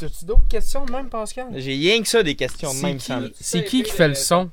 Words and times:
T'as-tu 0.00 0.24
d'autres 0.24 0.48
questions 0.48 0.84
de 0.86 0.92
même, 0.92 1.08
Pascal? 1.08 1.46
J'ai 1.56 1.72
rien 1.74 2.00
que 2.02 2.08
ça 2.08 2.22
des 2.22 2.34
questions 2.34 2.70
de 2.70 2.76
C'est 2.76 2.82
même, 2.86 2.96
qui- 2.96 3.04
Sam. 3.04 3.30
C'est 3.38 3.64
qui 3.64 3.82
qui 3.82 3.90
fait 3.92 4.08
le 4.08 4.14
son? 4.14 4.48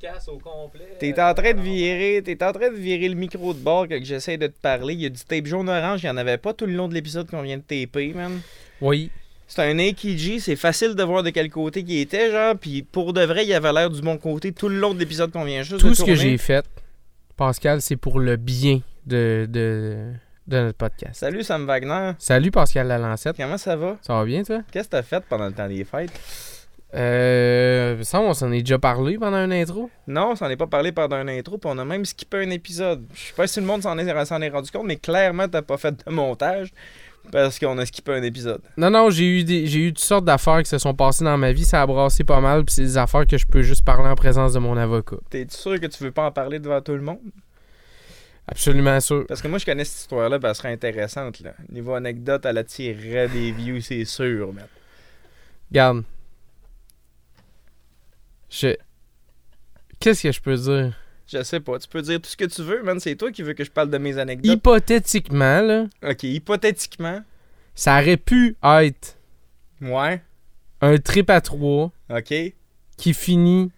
T'es 1.00 1.20
en 1.20 1.34
train 1.34 1.54
de 1.54 1.60
virer, 1.60 2.22
t'es 2.24 2.42
en 2.44 2.52
train 2.52 2.70
de 2.70 2.76
virer 2.76 3.08
le 3.08 3.14
micro 3.14 3.54
de 3.54 3.58
bord 3.58 3.88
que 3.88 4.02
j'essaie 4.04 4.36
de 4.36 4.46
te 4.48 4.60
parler. 4.60 4.94
Il 4.94 5.00
y 5.00 5.06
a 5.06 5.08
du 5.08 5.20
tape 5.24 5.46
jaune-orange, 5.46 6.02
il 6.02 6.06
y 6.06 6.10
en 6.10 6.16
avait 6.18 6.36
pas 6.38 6.52
tout 6.52 6.66
le 6.66 6.74
long 6.74 6.86
de 6.88 6.94
l'épisode 6.94 7.28
qu'on 7.30 7.42
vient 7.42 7.56
de 7.56 7.62
taper, 7.62 8.12
man. 8.14 8.40
Oui. 8.80 9.10
C'est 9.46 9.62
un 9.62 9.78
AKG, 9.78 10.40
c'est 10.40 10.56
facile 10.56 10.94
de 10.94 11.02
voir 11.02 11.22
de 11.22 11.30
quel 11.30 11.48
côté 11.48 11.82
il 11.86 12.00
était, 12.00 12.30
genre, 12.30 12.54
puis 12.54 12.82
pour 12.82 13.14
de 13.14 13.22
vrai, 13.22 13.46
il 13.46 13.52
avait 13.54 13.72
l'air 13.72 13.88
du 13.88 14.02
bon 14.02 14.18
côté 14.18 14.52
tout 14.52 14.68
le 14.68 14.78
long 14.78 14.92
de 14.92 14.98
l'épisode 14.98 15.30
qu'on 15.32 15.44
vient 15.44 15.62
juste 15.62 15.80
Tout 15.80 15.88
de 15.88 15.94
ce 15.94 16.02
que 16.04 16.14
j'ai 16.14 16.36
fait, 16.36 16.66
Pascal, 17.36 17.80
c'est 17.80 17.96
pour 17.96 18.18
le 18.20 18.36
bien 18.36 18.82
de, 19.06 19.46
de, 19.48 20.12
de 20.48 20.58
notre 20.60 20.78
podcast. 20.78 21.20
Salut 21.20 21.42
Sam 21.42 21.66
Wagner, 21.66 22.12
Salut 22.18 22.50
Pascal 22.50 22.88
Lalancette. 22.88 23.36
comment 23.36 23.58
ça 23.58 23.76
va? 23.76 23.96
Ça 24.00 24.14
va 24.14 24.24
bien, 24.24 24.42
toi? 24.42 24.62
Qu'est-ce 24.72 24.86
que 24.86 24.92
t'as 24.92 25.02
fait 25.02 25.22
pendant 25.28 25.46
le 25.46 25.52
temps 25.52 25.68
des 25.68 25.84
fêtes? 25.84 26.18
Euh. 26.94 28.02
Ça, 28.02 28.20
on 28.20 28.32
s'en 28.32 28.50
est 28.52 28.60
déjà 28.60 28.78
parlé 28.78 29.18
pendant 29.18 29.44
une 29.44 29.52
intro. 29.52 29.90
Non, 30.06 30.30
on 30.30 30.36
s'en 30.36 30.48
est 30.48 30.56
pas 30.56 30.66
parlé 30.66 30.90
pendant 30.90 31.16
un 31.16 31.28
intro, 31.28 31.58
puis 31.58 31.70
on 31.72 31.76
a 31.78 31.84
même 31.84 32.06
skippé 32.06 32.38
un 32.38 32.50
épisode. 32.50 33.04
Je 33.12 33.26
sais 33.26 33.34
pas 33.34 33.46
si 33.46 33.60
le 33.60 33.66
monde 33.66 33.82
s'en 33.82 33.98
est, 33.98 34.06
est 34.06 34.48
rendu 34.48 34.70
compte, 34.70 34.86
mais 34.86 34.96
clairement, 34.96 35.48
t'as 35.48 35.60
pas 35.62 35.76
fait 35.76 35.94
de 36.06 36.10
montage 36.10 36.72
parce 37.30 37.58
qu'on 37.58 37.76
a 37.76 37.84
skippé 37.84 38.14
un 38.14 38.22
épisode. 38.22 38.62
Non, 38.78 38.88
non, 38.88 39.10
j'ai 39.10 39.40
eu 39.40 39.44
des, 39.44 39.66
j'ai 39.66 39.80
eu 39.80 39.92
toutes 39.92 39.98
sortes 40.02 40.24
d'affaires 40.24 40.62
qui 40.62 40.70
se 40.70 40.78
sont 40.78 40.94
passées 40.94 41.24
dans 41.24 41.36
ma 41.36 41.52
vie. 41.52 41.66
Ça 41.66 41.82
a 41.82 41.86
brassé 41.86 42.24
pas 42.24 42.40
mal, 42.40 42.64
puis 42.64 42.74
c'est 42.74 42.82
des 42.82 42.96
affaires 42.96 43.26
que 43.26 43.36
je 43.36 43.44
peux 43.46 43.60
juste 43.60 43.84
parler 43.84 44.08
en 44.08 44.14
présence 44.14 44.54
de 44.54 44.58
mon 44.58 44.76
avocat. 44.78 45.16
T'es 45.28 45.46
sûr 45.50 45.78
que 45.78 45.86
tu 45.86 46.02
veux 46.02 46.10
pas 46.12 46.24
en 46.24 46.32
parler 46.32 46.58
devant 46.58 46.80
tout 46.80 46.94
le 46.94 47.02
monde? 47.02 47.18
Absolument 48.50 48.98
sûr. 49.00 49.26
Parce 49.28 49.42
que 49.42 49.48
moi, 49.48 49.58
je 49.58 49.66
connais 49.66 49.84
cette 49.84 50.00
histoire-là, 50.00 50.38
elle 50.42 50.54
serait 50.54 50.72
intéressante. 50.72 51.40
Là. 51.40 51.54
Niveau 51.68 51.94
anecdote, 51.94 52.44
elle 52.46 52.58
attirerait 52.58 53.28
des 53.28 53.52
views, 53.52 53.80
c'est 53.80 54.04
sûr. 54.04 54.52
man. 54.52 54.66
Regarde. 55.70 56.04
Je. 58.50 58.74
Qu'est-ce 60.00 60.22
que 60.22 60.32
je 60.32 60.40
peux 60.40 60.56
dire? 60.56 60.96
Je 61.30 61.42
sais 61.42 61.60
pas, 61.60 61.78
tu 61.78 61.86
peux 61.88 62.00
dire 62.00 62.20
tout 62.22 62.30
ce 62.30 62.36
que 62.36 62.46
tu 62.46 62.62
veux, 62.62 62.82
man. 62.82 62.98
C'est 63.00 63.14
toi 63.16 63.30
qui 63.30 63.42
veux 63.42 63.52
que 63.52 63.64
je 63.64 63.70
parle 63.70 63.90
de 63.90 63.98
mes 63.98 64.16
anecdotes. 64.18 64.50
Hypothétiquement, 64.50 65.60
là, 65.60 65.86
Ok, 66.02 66.22
hypothétiquement. 66.22 67.22
ça 67.74 68.00
aurait 68.00 68.16
pu 68.16 68.56
être 68.64 69.18
Ouais. 69.82 70.22
un 70.80 70.96
trip 70.96 71.28
à 71.28 71.42
trois 71.42 71.92
Ok. 72.08 72.32
qui 72.96 73.12
finit 73.12 73.70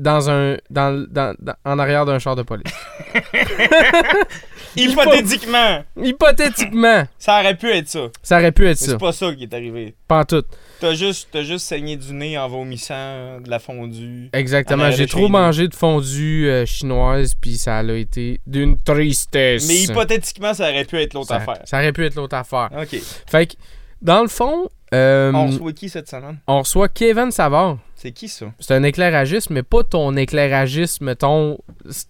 dans 0.00 0.30
un. 0.30 0.56
Dans, 0.70 1.06
dans- 1.10 1.34
dans- 1.38 1.54
en 1.64 1.78
arrière 1.78 2.04
d'un 2.06 2.18
char 2.18 2.34
de 2.36 2.42
police. 2.42 2.72
Hypothétiquement. 4.76 5.82
Hypothétiquement, 6.00 7.04
Ça 7.18 7.40
aurait 7.40 7.56
pu 7.56 7.70
être 7.70 7.88
ça. 7.88 8.06
ça 8.22 8.38
aurait 8.38 8.52
pu 8.52 8.66
être 8.68 8.80
Mais 8.80 8.86
ça. 8.86 8.92
c'est 8.92 8.98
pas 8.98 9.12
ça 9.12 9.34
qui 9.34 9.42
est 9.44 9.54
arrivé. 9.54 9.94
Pas 10.06 10.20
en 10.20 10.24
tout. 10.24 10.44
T'as 10.80 10.94
juste, 10.94 11.28
t'as 11.32 11.42
juste 11.42 11.66
saigné 11.66 11.96
du 11.96 12.12
nez 12.12 12.38
en 12.38 12.48
vomissant 12.48 13.40
de 13.40 13.50
la 13.50 13.58
fondue. 13.58 14.30
Exactement. 14.32 14.90
J'ai 14.90 15.06
trop 15.06 15.28
mangé 15.28 15.68
de 15.68 15.74
fondue 15.74 16.48
euh, 16.48 16.64
chinoise, 16.66 17.34
puis 17.34 17.58
ça 17.58 17.78
a 17.78 17.92
été 17.92 18.40
d'une 18.46 18.78
tristesse. 18.78 19.66
Mais 19.68 19.80
hypothétiquement, 19.82 20.54
ça 20.54 20.70
aurait 20.70 20.84
pu 20.84 20.96
être 21.00 21.14
l'autre 21.14 21.32
affaire. 21.32 21.60
ça 21.64 21.78
aurait 21.78 21.92
pu 21.92 22.04
être 22.06 22.14
l'autre 22.14 22.36
affaire. 22.36 22.70
Ok. 22.80 22.96
Fait 23.26 23.46
que, 23.46 23.54
dans 24.02 24.22
le 24.22 24.28
fond, 24.28 24.68
euh, 24.92 25.32
On 25.32 25.38
on, 25.38 25.46
reçoit 25.46 25.72
qui 25.72 25.88
cette 25.88 26.08
semaine? 26.08 26.38
reçoit 26.46 26.88
Kevin 26.88 27.30
Savard. 27.30 27.78
C'est 27.94 28.12
qui 28.12 28.28
ça? 28.28 28.46
C'est 28.58 28.74
un 28.74 28.82
éclairagiste, 28.82 29.50
mais 29.50 29.62
pas 29.62 29.84
ton 29.84 30.16
éclairagiste, 30.16 31.00
mettons, 31.00 31.58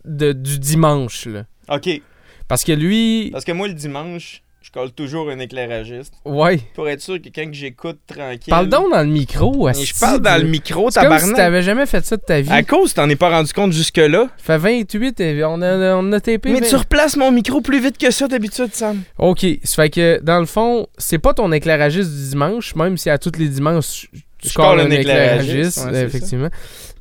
de, 0.04 0.32
du 0.32 0.58
dimanche. 0.58 1.26
Là. 1.26 1.44
Ok. 1.68 2.00
Parce 2.48 2.64
que 2.64 2.72
lui, 2.72 3.30
Parce 3.32 3.44
que 3.44 3.52
moi, 3.52 3.68
le 3.68 3.74
dimanche, 3.74 4.42
je 4.62 4.70
colle 4.70 4.92
toujours 4.92 5.30
un 5.30 5.38
éclairagiste. 5.38 6.12
ouais. 6.24 6.60
Pour 6.74 6.88
être 6.88 7.00
sûr 7.00 7.20
que 7.20 7.28
quand 7.34 7.48
j'écoute 7.52 7.98
tranquille. 8.06 8.50
Parle 8.50 8.68
donc 8.68 8.90
dans 8.92 9.00
le 9.02 9.08
micro. 9.08 9.64
Mais 9.64 9.70
asti, 9.70 9.86
je 9.86 9.98
parle 9.98 10.20
dans 10.20 10.40
le 10.40 10.46
micro, 10.48 10.90
C'est 10.90 11.00
comme 11.00 11.12
si 11.12 11.14
tabarnak. 11.18 11.36
t'avais 11.36 11.62
jamais 11.62 11.86
fait 11.86 12.04
ça 12.04 12.16
de 12.16 12.22
ta 12.22 12.40
vie. 12.40 12.50
À 12.50 12.62
cause, 12.62 12.92
t'en 12.94 13.08
es 13.08 13.16
pas 13.16 13.30
rendu 13.30 13.52
compte 13.52 13.72
jusque-là. 13.72 14.28
Fait 14.38 14.58
28 14.58 15.20
et 15.20 15.44
on 15.44 15.62
a, 15.62 15.94
on 15.96 16.12
a 16.12 16.20
tapé. 16.20 16.50
Mais 16.52 16.60
20. 16.60 16.68
tu 16.68 16.76
replaces 16.76 17.16
mon 17.16 17.30
micro 17.32 17.60
plus 17.60 17.80
vite 17.80 17.96
que 17.98 18.10
ça 18.10 18.28
d'habitude, 18.28 18.74
Sam. 18.74 19.02
Ok, 19.18 19.46
ça 19.64 19.82
fait 19.82 19.90
que 19.90 20.20
dans 20.22 20.40
le 20.40 20.46
fond, 20.46 20.86
c'est 20.98 21.18
pas 21.18 21.32
ton 21.34 21.50
éclairagiste 21.52 22.10
du 22.10 22.28
dimanche, 22.30 22.74
même 22.74 22.96
si 22.98 23.08
à 23.10 23.18
tous 23.18 23.32
les 23.38 23.48
dimanches 23.48 24.08
tu 24.38 24.48
Je 24.48 24.52
scores 24.52 24.70
colle 24.70 24.80
un 24.80 24.84
un 24.86 24.90
éclairagiste, 24.90 25.78
éclairagiste, 25.78 25.84
ouais, 25.84 25.90
c'est 25.92 26.02
effectivement. 26.04 26.48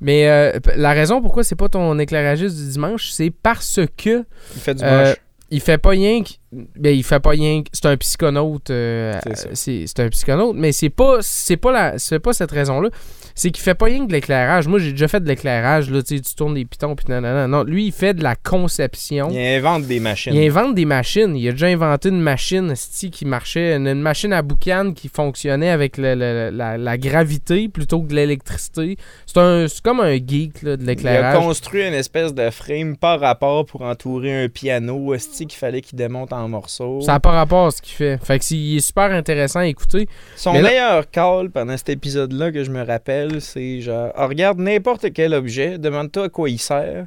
Mais 0.01 0.29
euh, 0.29 0.59
la 0.75 0.91
raison 0.91 1.21
pourquoi 1.21 1.43
c'est 1.43 1.55
pas 1.55 1.69
ton 1.69 1.97
éclairagiste 1.99 2.55
du 2.55 2.67
dimanche, 2.71 3.11
c'est 3.11 3.31
parce 3.31 3.79
que 3.97 4.25
Il 4.55 4.61
fait 4.61 4.75
du 4.75 4.83
Euh, 4.83 5.13
il 5.51 5.61
fait 5.61 5.77
pas 5.77 5.89
rien 5.91 6.21
que 6.21 6.29
ben 6.51 6.95
il 6.95 7.03
fait 7.03 7.19
pas 7.19 7.29
rien 7.31 7.61
c'est 7.71 7.85
un 7.85 7.95
psychonaute 7.97 8.71
euh, 8.71 9.13
C'est 9.53 9.99
un 9.99 10.09
psychonaute 10.09 10.55
mais 10.55 10.71
c'est 10.71 10.89
pas 10.89 11.17
c'est 11.21 11.57
pas 11.57 11.71
la 11.71 11.99
c'est 11.99 12.19
pas 12.19 12.33
cette 12.33 12.49
raison 12.51 12.81
là 12.81 12.89
c'est 13.35 13.51
qu'il 13.51 13.63
fait 13.63 13.75
pas 13.75 13.85
rien 13.85 14.03
que 14.03 14.07
de 14.07 14.13
l'éclairage 14.13 14.67
moi 14.67 14.79
j'ai 14.79 14.91
déjà 14.91 15.07
fait 15.07 15.19
de 15.21 15.27
l'éclairage 15.27 15.89
là 15.91 16.01
tu 16.01 16.19
tournes 16.35 16.55
des 16.55 16.65
pitons 16.65 16.95
puis 16.95 17.05
nanana. 17.07 17.47
non 17.47 17.63
lui 17.63 17.85
il 17.85 17.91
fait 17.91 18.13
de 18.15 18.23
la 18.23 18.35
conception 18.35 19.29
Il 19.31 19.37
invente 19.39 19.85
des 19.85 19.99
machines. 19.99 20.33
il 20.33 20.47
invente 20.47 20.75
des 20.75 20.85
machines. 20.85 21.35
Il 21.35 21.47
a 21.47 21.51
déjà 21.51 21.67
inventé 21.67 22.09
une 22.09 22.21
machine 22.21 22.73
qui 23.11 23.25
marchait, 23.25 23.75
une, 23.75 23.87
une 23.87 24.01
machine 24.01 24.33
à 24.33 24.41
boucan 24.41 24.93
qui 24.95 25.07
fonctionnait 25.09 25.69
avec 25.69 25.97
le- 25.97 26.15
le- 26.15 26.49
la, 26.51 26.77
la 26.77 26.97
gravité 26.97 27.67
plutôt 27.69 28.01
que 28.01 28.07
de 28.09 28.15
l'électricité. 28.15 28.97
C'est 29.25 29.37
un- 29.37 29.67
c'est 29.67 29.81
comme 29.81 29.99
un 29.99 30.15
geek 30.15 30.61
là, 30.63 30.77
de 30.77 30.83
Il 30.83 30.89
a 30.89 30.91
l'éclairage. 30.93 31.37
construit 31.39 31.85
une 31.87 31.93
espèce 31.93 32.33
de 32.33 32.49
frame 32.49 32.95
par 32.97 33.19
rapport 33.19 33.65
pour 33.65 33.81
entourer 33.81 34.43
un 34.45 34.49
piano 34.49 35.13
esti 35.13 35.45
qu'il 35.47 35.57
fallait 35.59 35.81
qu'il 35.81 35.97
démonte 35.97 36.33
en 36.33 36.38
morceaux. 36.47 37.01
Ça 37.01 37.13
n'a 37.13 37.19
pas 37.19 37.31
rapport 37.31 37.67
à 37.67 37.71
ce 37.71 37.81
qu'il 37.81 37.93
fait. 37.95 38.17
Fait 38.23 38.39
que 38.39 38.45
c'est- 38.45 38.55
il 38.55 38.77
est 38.77 38.81
super 38.85 39.11
intéressant 39.11 39.59
à 39.59 39.65
écouter. 39.67 40.07
Son 40.35 40.53
là- 40.53 40.61
meilleur 40.61 41.09
call 41.11 41.49
pendant 41.49 41.75
cet 41.77 41.89
épisode-là 41.89 42.51
que 42.51 42.63
je 42.63 42.71
me 42.71 42.83
rappelle, 42.85 43.41
c'est 43.41 43.81
genre 43.81 44.11
Ah, 44.15 44.27
regarde 44.27 44.59
n'importe 44.59 45.11
quel 45.13 45.33
objet, 45.33 45.77
demande-toi 45.77 46.25
à 46.25 46.29
quoi 46.29 46.49
il 46.49 46.59
sert, 46.59 47.05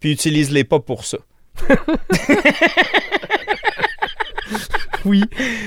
puis 0.00 0.12
utilise-les 0.12 0.64
pas 0.64 0.80
pour 0.80 1.04
ça. 1.04 1.18
Oui. 5.06 5.22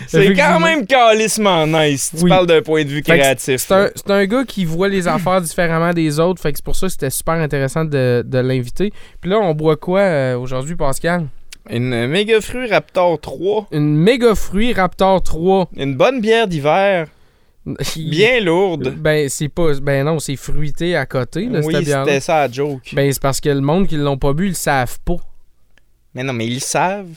C'est 0.08 0.34
quand 0.36 0.60
même 0.60 0.86
calissement 0.86 1.66
nice 1.66 2.10
si 2.12 2.18
tu 2.18 2.24
Oui. 2.26 2.30
parles 2.30 2.46
d'un 2.46 2.62
point 2.62 2.84
de 2.84 2.90
vue 2.90 3.02
créatif. 3.02 3.62
C'est 3.62 3.74
un, 3.74 3.90
c'est 3.96 4.12
un 4.12 4.26
gars 4.26 4.44
qui 4.46 4.64
voit 4.64 4.88
les 4.90 5.08
affaires 5.08 5.42
différemment 5.42 5.92
des 5.92 6.20
autres. 6.20 6.40
Fait 6.40 6.52
que 6.52 6.60
c'est 6.60 6.64
pour 6.66 6.76
ça 6.76 6.86
que 6.86 6.92
c'était 6.92 7.10
super 7.10 7.34
intéressant 7.36 7.84
de, 7.84 8.24
de 8.26 8.38
l'inviter. 8.38 8.94
Puis 9.22 9.32
là, 9.32 9.40
on 9.40 9.56
boit 9.56 9.76
quoi 9.76 10.02
euh, 10.02 10.38
aujourd'hui, 10.38 10.76
Pascal? 10.76 11.26
Une 11.70 12.08
méga 12.08 12.42
fruit 12.42 12.68
Raptor 12.70 13.20
3, 13.22 13.68
Une 13.72 13.96
méga 13.96 14.36
fruit 14.36 14.74
Raptor 14.74 15.24
3. 15.24 15.70
une 15.78 15.96
bonne 15.96 16.20
bière 16.20 16.48
d'hiver, 16.48 17.08
bien 17.96 18.42
lourde. 18.42 18.94
Ben, 18.98 19.30
c'est 19.30 19.48
pas. 19.48 19.74
Ben 19.82 20.06
non, 20.06 20.20
c'est 20.20 20.36
fruité 20.36 20.96
à 20.98 21.06
côté, 21.06 21.46
là, 21.46 21.62
oui, 21.64 21.74
c'était 21.86 22.20
ça 22.20 22.46
la 22.48 22.52
joke. 22.52 22.94
Ben, 22.94 23.12
c'est 23.14 23.22
parce 23.22 23.40
que 23.40 23.50
le 23.50 23.62
monde 23.62 23.88
qui 23.88 23.96
l'ont 23.96 24.18
pas 24.18 24.34
bu, 24.34 24.46
ils 24.48 24.50
le 24.50 24.54
savent 24.56 25.00
pas. 25.06 25.16
Mais 26.14 26.24
non, 26.24 26.34
mais 26.34 26.46
ils 26.48 26.56
le 26.56 26.60
savent. 26.60 27.16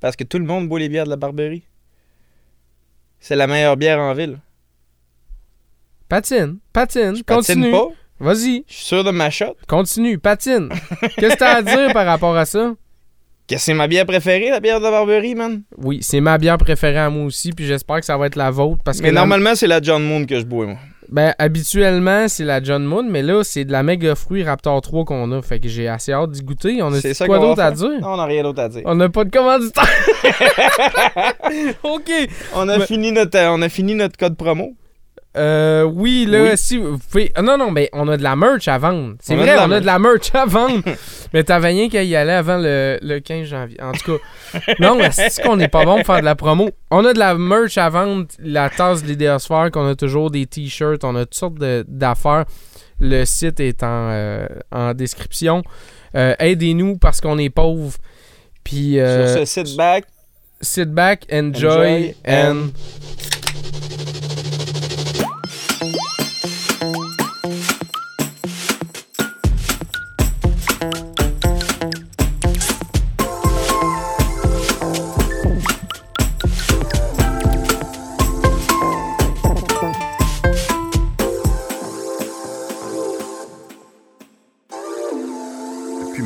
Parce 0.00 0.14
que 0.14 0.22
tout 0.24 0.38
le 0.38 0.44
monde 0.44 0.68
boit 0.68 0.78
les 0.78 0.88
bières 0.88 1.04
de 1.04 1.10
la 1.10 1.16
Barberie. 1.16 1.64
C'est 3.18 3.34
la 3.34 3.46
meilleure 3.48 3.76
bière 3.76 3.98
en 3.98 4.14
ville. 4.14 4.38
Patine, 6.08 6.58
patine, 6.72 7.16
Je 7.16 7.22
continue. 7.24 7.70
patine 7.72 7.72
pas. 7.72 7.88
Vas-y, 8.20 8.64
Je 8.68 8.74
suis 8.74 8.84
sûr 8.86 9.02
de 9.04 9.10
ma 9.10 9.28
shot. 9.30 9.56
continue, 9.66 10.18
patine. 10.18 10.68
Qu'est-ce 11.18 11.34
que 11.34 11.38
t'as 11.38 11.56
à 11.56 11.62
dire 11.62 11.92
par 11.92 12.06
rapport 12.06 12.36
à 12.36 12.44
ça? 12.46 12.74
Que 13.48 13.58
c'est 13.58 13.74
ma 13.74 13.86
bière 13.86 14.06
préférée, 14.06 14.50
la 14.50 14.58
bière 14.60 14.78
de 14.80 14.84
la 14.84 14.90
Barberie, 14.90 15.34
man? 15.36 15.62
Oui, 15.78 15.98
c'est 16.02 16.20
ma 16.20 16.36
bière 16.36 16.58
préférée 16.58 16.98
à 16.98 17.10
moi 17.10 17.24
aussi, 17.26 17.52
puis 17.52 17.64
j'espère 17.64 18.00
que 18.00 18.04
ça 18.06 18.16
va 18.16 18.26
être 18.26 18.34
la 18.36 18.50
vôtre. 18.50 18.82
Parce 18.84 18.98
que 18.98 19.04
Mais 19.04 19.12
la- 19.12 19.20
normalement, 19.20 19.54
c'est 19.54 19.68
la 19.68 19.80
John 19.80 20.02
Moon 20.02 20.24
que 20.26 20.38
je 20.40 20.44
bois, 20.44 20.66
moi. 20.66 20.76
Ben, 21.08 21.32
habituellement, 21.38 22.26
c'est 22.26 22.42
la 22.44 22.60
John 22.60 22.82
Moon, 22.84 23.04
mais 23.08 23.22
là, 23.22 23.44
c'est 23.44 23.64
de 23.64 23.70
la 23.70 23.84
méga 23.84 24.16
fruit 24.16 24.42
Raptor 24.42 24.80
3 24.80 25.04
qu'on 25.04 25.30
a. 25.30 25.40
Fait 25.42 25.60
que 25.60 25.68
j'ai 25.68 25.86
assez 25.86 26.12
hâte 26.12 26.32
d'y 26.32 26.42
goûter. 26.42 26.82
On 26.82 26.92
a 26.92 27.00
quoi 27.26 27.38
d'autre 27.38 27.60
à 27.62 27.70
dire? 27.70 28.00
Non, 28.00 28.14
on 28.14 28.16
n'a 28.16 28.24
rien 28.24 28.42
d'autre 28.42 28.60
à 28.60 28.68
dire. 28.68 28.82
On 28.84 28.96
n'a 28.96 29.08
pas 29.08 29.22
de 29.22 29.30
commanditaire. 29.30 29.84
OK. 31.84 32.10
On 32.56 32.68
a, 32.68 32.78
Mais- 32.78 32.86
fini 32.86 33.12
notre, 33.12 33.38
euh, 33.38 33.50
on 33.50 33.62
a 33.62 33.68
fini 33.68 33.94
notre 33.94 34.16
code 34.16 34.36
promo. 34.36 34.74
Euh, 35.36 35.82
oui, 35.82 36.24
là, 36.26 36.42
Oui. 36.42 36.48
si 36.56 36.78
vous 36.78 36.98
pouvez. 36.98 37.30
ah, 37.34 37.42
non, 37.42 37.58
non, 37.58 37.70
mais 37.70 37.90
on 37.92 38.08
a 38.08 38.16
de 38.16 38.22
la 38.22 38.36
merch 38.36 38.68
à 38.68 38.78
vendre. 38.78 39.16
C'est 39.20 39.36
vrai, 39.36 39.54
on 39.58 39.70
a 39.70 39.80
de 39.80 39.86
la 39.86 39.98
merch 39.98 40.34
à 40.34 40.46
vendre. 40.46 40.82
mais 41.34 41.44
t'avais 41.44 41.68
rien 41.68 41.88
qu'à 41.88 42.02
y 42.02 42.16
aller 42.16 42.32
avant 42.32 42.56
le, 42.58 42.98
le 43.02 43.18
15 43.20 43.46
janvier. 43.46 43.76
En 43.82 43.92
tout 43.92 44.18
cas, 44.18 44.58
non, 44.80 44.98
c'est 45.10 45.42
qu'on 45.42 45.56
n'est 45.56 45.68
pas 45.68 45.84
bon 45.84 45.96
pour 45.96 46.06
faire 46.06 46.20
de 46.20 46.24
la 46.24 46.34
promo? 46.34 46.70
On 46.90 47.04
a 47.04 47.12
de 47.12 47.18
la 47.18 47.34
merch 47.34 47.76
à 47.78 47.88
vendre, 47.90 48.26
la 48.38 48.70
tasse 48.70 49.02
de 49.02 49.08
l'idéosphère, 49.08 49.70
qu'on 49.70 49.86
a 49.88 49.94
toujours 49.94 50.30
des 50.30 50.46
t-shirts, 50.46 51.04
on 51.04 51.14
a 51.16 51.24
toutes 51.26 51.34
sortes 51.34 51.58
d'affaires. 51.88 52.44
Le 52.98 53.24
site 53.26 53.60
est 53.60 53.82
en, 53.82 54.08
euh, 54.10 54.46
en 54.72 54.94
description. 54.94 55.62
Euh, 56.14 56.34
Aidez-nous 56.38 56.96
parce 56.96 57.20
qu'on 57.20 57.36
est 57.36 57.50
pauvres. 57.50 57.98
Puis, 58.64 58.94
Sur 58.94 59.28
ce 59.28 59.44
sit 59.44 59.76
back, 59.76 60.04
sit 60.62 60.86
back, 60.88 61.26
enjoy, 61.30 61.44
Enjoy 61.68 62.14
and... 62.26 62.32
and- 62.32 62.70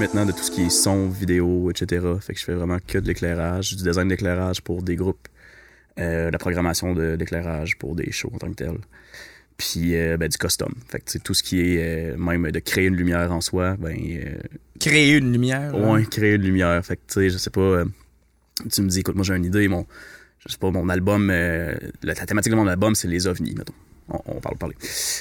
maintenant 0.00 0.24
de 0.26 0.32
tout 0.32 0.42
ce 0.42 0.50
qui 0.50 0.62
est 0.62 0.70
son, 0.70 1.08
vidéo, 1.08 1.70
etc. 1.70 2.04
Fait 2.20 2.32
que 2.32 2.40
je 2.40 2.44
fais 2.44 2.54
vraiment 2.54 2.78
que 2.84 2.98
de 2.98 3.06
l'éclairage, 3.06 3.76
du 3.76 3.82
design 3.84 4.08
d'éclairage 4.08 4.62
pour 4.62 4.82
des 4.82 4.96
groupes, 4.96 5.28
euh, 5.98 6.30
la 6.30 6.38
programmation 6.38 6.94
de- 6.94 7.16
d'éclairage 7.16 7.76
pour 7.76 7.94
des 7.94 8.10
shows 8.10 8.30
en 8.34 8.38
tant 8.38 8.48
que 8.48 8.54
tel. 8.54 8.78
Puis 9.58 9.94
euh, 9.94 10.16
ben, 10.16 10.28
du 10.28 10.38
custom. 10.38 10.72
Fait 10.88 11.00
que 11.00 11.18
tout 11.18 11.34
ce 11.34 11.42
qui 11.42 11.60
est 11.60 12.12
euh, 12.14 12.16
même 12.16 12.50
de 12.50 12.58
créer 12.60 12.86
une 12.86 12.96
lumière 12.96 13.30
en 13.30 13.42
soi, 13.42 13.76
ben 13.78 13.94
euh, 13.94 14.38
Créer 14.80 15.16
une 15.18 15.32
lumière. 15.32 15.76
là. 15.76 15.92
ouais, 15.92 16.04
créer 16.06 16.34
une 16.36 16.42
lumière. 16.42 16.82
Fait 16.84 16.96
que 16.96 17.02
tu 17.06 17.14
sais, 17.14 17.30
je 17.30 17.36
sais 17.36 17.50
pas, 17.50 17.84
tu 18.72 18.80
me 18.82 18.88
dis, 18.88 19.00
écoute, 19.00 19.14
moi 19.16 19.24
j'ai 19.24 19.34
une 19.36 19.44
idée, 19.44 19.68
mon, 19.68 19.86
je 20.38 20.50
sais 20.50 20.58
pas, 20.58 20.70
mon 20.70 20.88
album, 20.88 21.28
la, 21.28 21.74
la 22.02 22.14
thématique 22.14 22.52
de 22.52 22.56
mon 22.56 22.66
album, 22.68 22.94
c'est 22.94 23.08
les 23.08 23.26
ovnis, 23.26 23.54
mettons. 23.56 23.74
On, 24.08 24.18
on 24.26 24.40
parle 24.40 24.56
parler. 24.56 24.74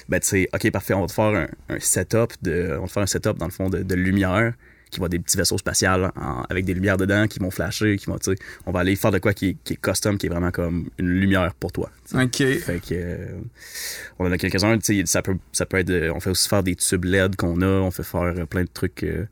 Ben, 0.07 0.19
tu 0.21 0.27
sais, 0.27 0.49
ok, 0.53 0.71
parfait, 0.71 0.93
on 0.93 1.01
va 1.01 1.07
te 1.07 1.11
faire 1.13 1.25
un, 1.25 1.47
un 1.75 1.79
setup 1.79 2.31
de, 2.41 2.75
on 2.77 2.81
va 2.83 2.87
te 2.87 2.91
faire 2.93 3.03
un 3.03 3.07
setup 3.07 3.37
dans 3.37 3.45
le 3.45 3.51
fond 3.51 3.69
de, 3.69 3.83
de 3.83 3.95
lumière 3.95 4.53
qui 4.91 4.99
va 4.99 5.07
des 5.07 5.19
petits 5.19 5.37
vaisseaux 5.37 5.57
spatiaux 5.57 5.89
en- 6.15 6.43
avec 6.49 6.65
des 6.65 6.73
lumières 6.73 6.97
dedans 6.97 7.27
qui 7.27 7.39
vont 7.39 7.51
flasher, 7.51 7.95
qui 7.97 8.05
vont, 8.07 8.17
tu 8.17 8.31
sais, 8.31 8.37
on 8.65 8.71
va 8.71 8.79
aller 8.81 8.95
faire 8.95 9.11
de 9.11 9.19
quoi 9.19 9.33
qui 9.33 9.49
est, 9.49 9.57
qui 9.63 9.73
est 9.73 9.81
custom, 9.81 10.17
qui 10.17 10.25
est 10.25 10.29
vraiment 10.29 10.51
comme 10.51 10.89
une 10.97 11.09
lumière 11.19 11.53
pour 11.55 11.71
toi. 11.71 11.89
OK. 12.13 12.37
Fait 12.37 12.79
que 12.81 12.93
euh, 12.93 13.27
on 14.17 14.25
en 14.27 14.31
a 14.31 14.37
quelques-uns, 14.37 14.77
tu 14.79 14.99
sais, 14.99 15.03
ça 15.05 15.21
peut, 15.21 15.37
ça 15.51 15.65
peut 15.65 15.77
être, 15.77 15.89
euh, 15.89 16.11
on 16.13 16.19
fait 16.19 16.29
aussi 16.31 16.49
faire 16.49 16.63
des 16.63 16.75
tubes 16.75 17.05
LED 17.05 17.35
qu'on 17.35 17.61
a, 17.61 17.65
on 17.67 17.91
fait 17.91 18.03
faire 18.03 18.21
euh, 18.21 18.45
plein 18.45 18.63
de 18.63 18.69
trucs 18.73 19.03
euh, 19.03 19.25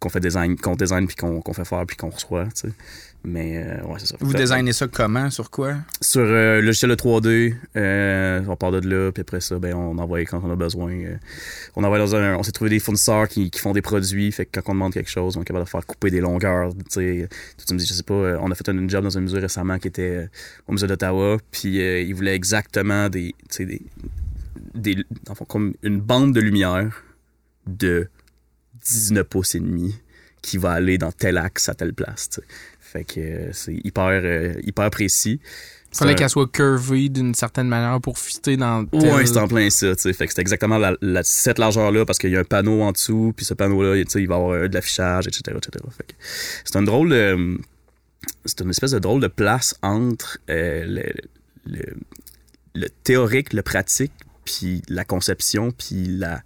qu'on 0.00 0.08
fait 0.08 0.20
design, 0.20 0.56
qu'on 0.56 0.76
design 0.76 1.06
puis 1.06 1.16
qu'on 1.16 1.40
qu'on 1.40 1.52
fait 1.52 1.64
faire 1.64 1.84
puis 1.86 1.96
qu'on 1.96 2.08
reçoit, 2.10 2.46
tu 2.46 2.68
sais. 2.68 2.72
Mais 3.22 3.58
euh, 3.58 3.82
ouais, 3.82 3.96
c'est 3.98 4.06
ça. 4.06 4.16
Vous 4.18 4.32
designez 4.32 4.72
ça 4.72 4.88
comment? 4.88 5.28
Sur 5.30 5.50
quoi? 5.50 5.74
Sur 6.00 6.22
euh, 6.22 6.60
le 6.60 6.62
logiciel 6.62 6.90
de 6.90 6.94
3D, 6.96 7.54
euh, 7.76 8.42
on 8.48 8.56
part 8.56 8.72
de 8.72 8.88
là, 8.88 9.12
puis 9.12 9.20
après 9.20 9.42
ça, 9.42 9.58
ben, 9.58 9.74
on 9.74 9.98
envoie 9.98 10.20
quand 10.20 10.40
on 10.42 10.50
a 10.50 10.56
besoin. 10.56 10.92
euh, 10.92 11.16
on 11.76 11.84
envoie 11.84 11.98
dans 11.98 12.16
un, 12.16 12.36
on 12.36 12.42
s'est 12.42 12.52
trouvé 12.52 12.70
des 12.70 12.78
fournisseurs 12.78 13.28
qui, 13.28 13.50
qui 13.50 13.60
font 13.60 13.72
des 13.72 13.82
produits, 13.82 14.32
fait 14.32 14.46
que 14.46 14.58
quand 14.60 14.72
on 14.72 14.74
demande 14.74 14.94
quelque 14.94 15.10
chose, 15.10 15.36
on 15.36 15.42
est 15.42 15.44
capable 15.44 15.66
de 15.66 15.70
faire 15.70 15.84
couper 15.84 16.10
des 16.10 16.20
longueurs. 16.20 16.72
Tu 16.74 16.84
sais, 16.88 17.28
tu 17.66 17.74
me 17.74 17.78
dis, 17.78 17.84
je 17.84 17.92
sais 17.92 18.02
pas, 18.02 18.38
on 18.40 18.50
a 18.50 18.54
fait 18.54 18.68
un 18.70 18.88
job 18.88 19.04
dans 19.04 19.18
un 19.18 19.20
musée 19.20 19.38
récemment 19.38 19.78
qui 19.78 19.88
était 19.88 20.30
au 20.66 20.72
musée 20.72 20.86
d'Ottawa, 20.86 21.36
puis 21.50 21.76
ils 21.76 22.14
voulaient 22.14 22.34
exactement 22.34 23.10
des, 23.10 23.34
tu 23.50 23.56
sais, 23.56 23.66
des, 23.66 23.82
des, 24.74 24.96
fond, 25.34 25.44
comme 25.44 25.74
une 25.82 26.00
bande 26.00 26.32
de 26.32 26.40
lumière 26.40 27.04
de 27.66 28.08
19 28.84 29.24
pouces 29.24 29.54
et 29.54 29.60
demi 29.60 29.94
qui 30.42 30.56
va 30.58 30.72
aller 30.72 30.96
dans 30.98 31.12
tel 31.12 31.36
axe 31.38 31.68
à 31.68 31.74
telle 31.74 31.92
place. 31.94 32.40
Fait 32.80 33.04
que 33.04 33.20
euh, 33.20 33.52
c'est 33.52 33.74
hyper, 33.84 34.08
euh, 34.08 34.54
hyper 34.62 34.90
précis. 34.90 35.38
Il 35.92 35.96
fallait 35.98 36.12
un- 36.12 36.14
qu'elle 36.14 36.30
soit 36.30 36.50
curvée 36.50 37.08
d'une 37.08 37.34
certaine 37.34 37.68
manière 37.68 38.00
pour 38.00 38.18
fitter 38.18 38.56
dans 38.56 38.84
tel... 38.86 39.12
Ouais, 39.12 39.26
c'est 39.26 39.36
en 39.38 39.48
plein 39.48 39.68
ça, 39.70 39.94
tu 39.96 40.02
sais. 40.02 40.12
Fait 40.12 40.26
que 40.26 40.32
c'est 40.32 40.40
exactement 40.40 40.78
la, 40.78 40.94
la- 41.02 41.22
cette 41.24 41.58
largeur-là 41.58 42.04
parce 42.06 42.18
qu'il 42.18 42.30
y 42.30 42.36
a 42.36 42.40
un 42.40 42.44
panneau 42.44 42.80
en 42.82 42.92
dessous, 42.92 43.32
puis 43.36 43.44
ce 43.44 43.54
panneau-là, 43.54 43.96
il 43.96 44.04
va 44.06 44.20
y 44.20 44.24
avoir 44.24 44.50
euh, 44.52 44.68
de 44.68 44.74
l'affichage, 44.74 45.26
etc., 45.26 45.42
etc. 45.56 45.84
Fait 45.96 46.06
que 46.06 46.12
c'est 46.64 46.76
un 46.76 46.82
drôle 46.82 47.10
de... 47.10 47.58
C'est 48.44 48.60
une 48.60 48.70
espèce 48.70 48.92
de 48.92 48.98
drôle 48.98 49.20
de 49.20 49.26
place 49.28 49.74
entre 49.82 50.38
euh, 50.48 50.84
le, 50.86 51.12
le, 51.66 51.94
le 52.74 52.88
théorique, 53.02 53.52
le 53.52 53.62
pratique, 53.62 54.12
puis 54.44 54.82
la 54.88 55.04
conception, 55.04 55.70
puis 55.70 56.06
la, 56.06 56.42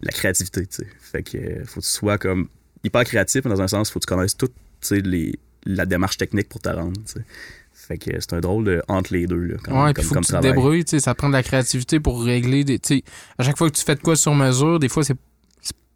la 0.00 0.12
créativité, 0.12 0.66
tu 0.66 0.76
sais. 0.76 0.86
Fait 1.00 1.22
que 1.22 1.36
euh, 1.38 1.64
faut 1.64 1.80
que 1.80 1.86
tu 1.86 1.92
sois 1.92 2.18
comme 2.18 2.48
hyper 2.84 3.04
créatif, 3.04 3.42
mais 3.44 3.50
dans 3.50 3.62
un 3.62 3.68
sens, 3.68 3.90
faut 3.90 3.98
que 4.00 4.06
tu 4.06 4.14
connaisses 4.14 4.36
toute, 4.36 4.52
les, 4.90 5.38
la 5.64 5.86
démarche 5.86 6.16
technique 6.18 6.48
pour 6.48 6.60
te 6.60 6.68
rendre, 6.68 6.92
tu 7.06 7.14
sais. 7.14 7.24
Fait 7.72 7.96
que 7.98 8.10
c'est 8.20 8.34
un 8.34 8.40
drôle 8.40 8.64
de 8.64 8.82
entre 8.88 9.14
les 9.14 9.26
deux, 9.26 9.42
là, 9.44 9.56
quand, 9.62 9.84
Ouais, 9.84 9.94
comme, 9.94 10.04
faut 10.04 10.14
comme 10.14 10.22
que 10.24 10.28
tu 10.28 10.34
te 10.36 10.42
débrouilles, 10.42 10.84
tu 10.84 10.90
sais, 10.90 11.00
ça 11.00 11.14
prend 11.14 11.28
de 11.28 11.32
la 11.32 11.42
créativité 11.42 12.00
pour 12.00 12.22
régler 12.22 12.62
des. 12.62 12.78
Tu 12.78 12.96
sais, 12.98 13.04
à 13.38 13.42
chaque 13.44 13.56
fois 13.56 13.70
que 13.70 13.76
tu 13.76 13.82
fais 13.84 13.94
de 13.94 14.00
quoi 14.00 14.14
sur 14.14 14.34
mesure, 14.34 14.78
des 14.78 14.88
fois, 14.90 15.02
c'est 15.04 15.16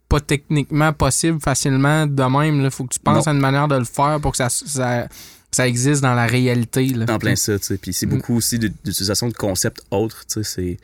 pas 0.09 0.21
techniquement 0.21 0.93
possible 0.93 1.39
facilement 1.41 2.07
de 2.07 2.23
même. 2.23 2.61
Il 2.63 2.71
faut 2.71 2.85
que 2.85 2.95
tu 2.95 2.99
penses 3.01 3.27
Non. 3.27 3.33
à 3.33 3.35
une 3.35 3.41
manière 3.41 3.69
de 3.69 3.77
le 3.77 3.85
faire 3.85 4.19
pour 4.23 4.31
que 4.33 4.37
ça, 4.39 4.49
ça, 4.49 5.07
ça 5.51 5.69
existe 5.69 6.01
dans 6.03 6.15
la 6.15 6.27
réalité. 6.27 6.87
Là. 6.89 7.07
En 7.11 7.19
plein 7.19 7.37
ça, 7.37 7.59
tu 7.59 7.65
sais. 7.67 7.77
Puis 7.79 7.93
c'est 7.93 8.07
Mm. 8.07 8.11
beaucoup 8.11 8.37
aussi 8.37 8.59
d'utilisation 8.59 9.29
de 9.29 9.35
concepts 9.35 9.83
autres, 9.91 10.25
tu 10.27 10.43
sais. 10.45 10.79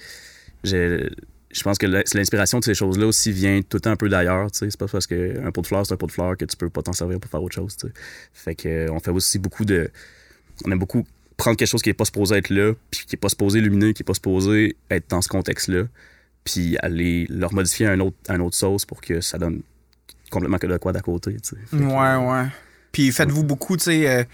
C'est. 0.65 1.11
Je, 1.51 1.63
pense 1.63 1.79
que 1.79 1.87
l'inspiration 1.87 2.59
de 2.59 2.65
ces 2.65 2.75
choses-là 2.75 3.07
aussi 3.07 3.33
vient 3.33 3.61
tout 3.63 3.77
le 3.77 3.81
temps 3.81 3.91
un 3.91 3.97
peu 3.97 4.09
d'ailleurs, 4.09 4.51
tu 4.51 4.59
sais. 4.59 4.71
C'est 4.71 4.79
pas 4.79 4.87
parce 4.87 5.07
qu'un 5.07 5.51
pot 5.53 5.63
de 5.63 5.67
fleurs, 5.67 5.87
c'est 5.87 5.95
un 5.95 5.97
pot 5.97 6.07
de 6.07 6.13
fleurs 6.13 6.37
que 6.37 6.45
tu 6.45 6.57
peux 6.57 6.69
pas 6.69 6.83
t'en 6.83 6.93
servir 6.93 7.19
pour 7.21 7.31
faire 7.31 7.43
autre 7.43 7.55
chose, 7.55 7.77
tu 7.77 7.87
sais. 7.87 7.93
Fait 8.33 8.55
que 8.55 8.69
euh, 8.69 8.93
on 8.93 9.01
fait 9.01 9.11
aussi 9.11 9.39
beaucoup 9.39 9.65
de. 9.65 9.91
On 10.65 10.71
aime 10.71 10.79
beaucoup 10.79 11.07
prendre 11.37 11.57
quelque 11.57 11.69
chose 11.69 11.83
qui 11.83 11.89
est 11.89 11.95
pas 11.95 12.05
supposé 12.05 12.37
être 12.37 12.51
là, 12.51 12.75
puis 12.91 13.07
qui 13.07 13.17
est 13.17 13.19
pas 13.19 13.29
supposé 13.29 13.61
illuminer, 13.61 13.95
qui 13.95 14.03
est 14.03 14.05
pas 14.05 14.15
supposé 14.15 14.77
être 14.91 15.09
dans 15.09 15.23
ce 15.23 15.29
contexte-là, 15.29 15.85
puis 16.45 16.77
aller 16.79 17.27
leur 17.31 17.55
modifier 17.55 17.87
à 17.87 17.93
un 17.93 18.01
autre, 18.01 18.17
à 18.29 18.35
une 18.35 18.43
autre 18.43 18.57
sauce 18.57 18.85
pour 18.85 19.01
que 19.01 19.21
ça 19.21 19.39
donne 19.39 19.63
complètement 20.31 20.59
que 20.59 20.67
de 20.67 20.77
quoi 20.77 20.93
d'à 20.93 21.01
côté. 21.01 21.37
Fait 21.43 21.57
que, 21.71 21.77
Ouais, 21.77 22.31
ouais. 22.31 22.49
Puis 22.93 23.13
faites-vous 23.13 23.45
beaucoup, 23.45 23.77
tu 23.77 23.85
sais, 23.85 24.09
euh, 24.09 24.25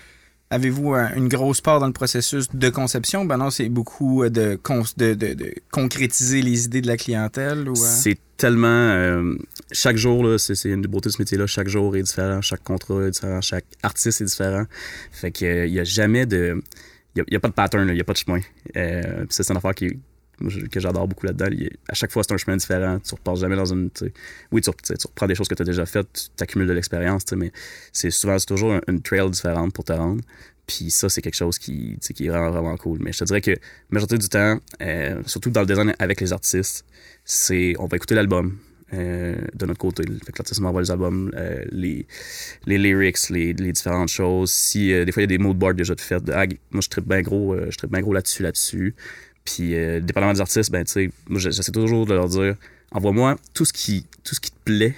avez-vous 0.51 0.95
une 0.95 1.29
grosse 1.29 1.61
part 1.61 1.81
dans 1.81 1.87
le 1.87 1.93
processus 1.93 2.49
de 2.55 2.69
conception? 2.71 3.25
Ben 3.25 3.37
non, 3.39 3.51
c'est 3.51 3.69
beaucoup 3.69 4.23
euh, 4.23 4.31
de, 4.31 4.59
de, 4.97 5.15
de- 5.15 5.55
concrétiser 5.71 6.43
les 6.43 6.67
idées 6.67 6.81
de 6.81 6.87
la 6.87 6.97
clientèle 6.97 7.69
euh? 7.69 7.75
C'est 7.75 8.19
tellement. 8.37 8.67
euh, 8.69 9.35
chaque 9.73 9.97
jour, 9.97 10.39
c'est 10.39 10.69
une 10.69 10.83
des 10.83 10.89
beautés 10.89 11.09
de 11.09 11.15
ce 11.15 11.23
métier-là. 11.23 11.47
Chaque 11.47 11.69
jour 11.69 11.97
est 11.97 12.03
différent, 12.03 12.41
chaque 12.41 12.63
contrat 12.63 13.07
est 13.07 13.11
différent, 13.11 13.41
chaque 13.41 13.65
artiste 13.83 14.21
est 14.21 14.27
différent. 14.27 14.65
Fait 15.13 15.31
qu'il 15.33 15.71
n'y 15.71 15.81
a 15.81 15.85
jamais 15.85 16.27
de. 16.27 16.63
Il 17.17 17.25
n'y 17.31 17.37
a, 17.37 17.41
pas 17.41 17.49
de 17.49 17.53
pattern, 17.55 17.89
il 17.89 17.95
n'y 17.95 18.01
a 18.01 18.05
pas 18.05 18.13
de 18.13 18.19
chemin. 18.19 18.41
Euh, 18.77 19.25
c'est 19.31 19.49
une 19.49 19.57
affaire 19.57 19.73
qui, 19.75 20.01
que 20.71 20.81
j'adore 20.81 21.09
beaucoup 21.09 21.27
là-dedans. 21.27 21.49
À 21.89 21.95
chaque 21.95 22.11
fois, 22.13 22.23
c'est 22.23 22.35
un 22.35 22.37
chemin 22.37 22.57
différent. 22.57 22.99
Tu 23.01 23.15
repars 23.15 23.37
jamais 23.37 23.57
dans 23.57 23.73
une. 23.73 23.91
Oui, 24.53 24.61
tu, 24.61 24.71
tu 24.83 25.07
reprends 25.07 25.27
des 25.27 25.35
choses 25.35 25.49
que 25.49 25.55
tu 25.55 25.63
as 25.63 25.65
déjà 25.65 25.87
faites, 25.87 26.31
tu 26.37 26.43
accumules 26.43 26.69
de 26.69 26.73
l'expérience, 26.73 27.25
mais 27.37 27.53
c'est 27.93 28.11
souvent, 28.11 28.37
toujours 28.39 28.73
un- 28.75 28.81
une 28.89 29.01
trail 29.01 29.29
différente 29.31 29.73
pour 29.73 29.85
te 29.85 29.93
rendre. 29.93 30.23
Puis 30.67 30.91
ça, 30.91 31.09
c'est 31.11 31.21
quelque 31.21 31.37
chose 31.37 31.59
qui, 31.59 31.99
qui 32.15 32.27
est 32.27 32.29
vraiment, 32.31 32.77
cool. 32.79 32.99
Mais 33.03 33.13
je 33.13 33.19
te 33.19 33.25
dirais 33.25 33.43
que 33.43 33.51
la 33.51 33.59
majorité 33.91 34.17
du 34.17 34.29
temps, 34.29 34.59
euh, 34.81 35.23
surtout 35.27 35.51
dans 35.51 35.61
le 35.61 35.67
design 35.67 35.95
avec 35.99 36.21
les 36.21 36.33
artistes, 36.33 36.87
c'est 37.25 37.75
on 37.79 37.87
va 37.87 37.97
écouter 37.99 38.15
l'album 38.15 38.59
euh, 38.95 39.37
de 39.55 39.67
notre 39.67 39.79
côté. 39.79 40.05
Fait 40.05 40.33
que 40.33 40.39
l'artiste 40.39 40.61
m'envoie 40.61 40.81
les 40.81 40.91
albums, 40.91 41.31
euh, 41.37 41.63
les, 41.71 42.07
les 42.65 42.79
lyrics, 42.79 43.29
les, 43.29 43.53
les 43.53 43.73
différentes 43.73 44.09
choses. 44.09 44.51
Si 44.53 44.89
des 44.89 45.13
fois 45.13 45.23
il 45.23 45.31
y 45.31 45.35
a 45.35 45.37
des 45.37 45.39
mood 45.39 45.57
boards 45.57 45.75
déjà 45.75 45.95
de 45.95 46.01
fait, 46.01 46.23
de, 46.25 46.33
ah, 46.33 46.47
moi 46.71 46.81
je 46.81 46.89
tripe 46.89 47.07
bien 47.07 47.21
gros, 47.21 47.55
je 47.57 47.87
bien 47.87 48.01
gros 48.01 48.15
là-dessus, 48.15 48.43
là-dessus. 48.43 48.95
Puis 49.45 49.75
euh, 49.75 50.01
dépendamment 50.01 50.33
des 50.33 50.41
artistes, 50.41 50.71
ben 50.71 50.85
tu 50.85 50.93
sais, 50.93 51.11
moi 51.29 51.39
j'essa- 51.39 51.57
j'essaie 51.59 51.73
toujours 51.73 52.07
de 52.07 52.15
leur 52.15 52.29
dire 52.29 52.57
envoie-moi 52.93 53.37
tout 53.53 53.65
ce 53.65 53.73
qui 53.73 54.07
tout 54.23 54.35
ce 54.35 54.41
qui 54.41 54.51
te 54.51 54.57
plaît, 54.65 54.95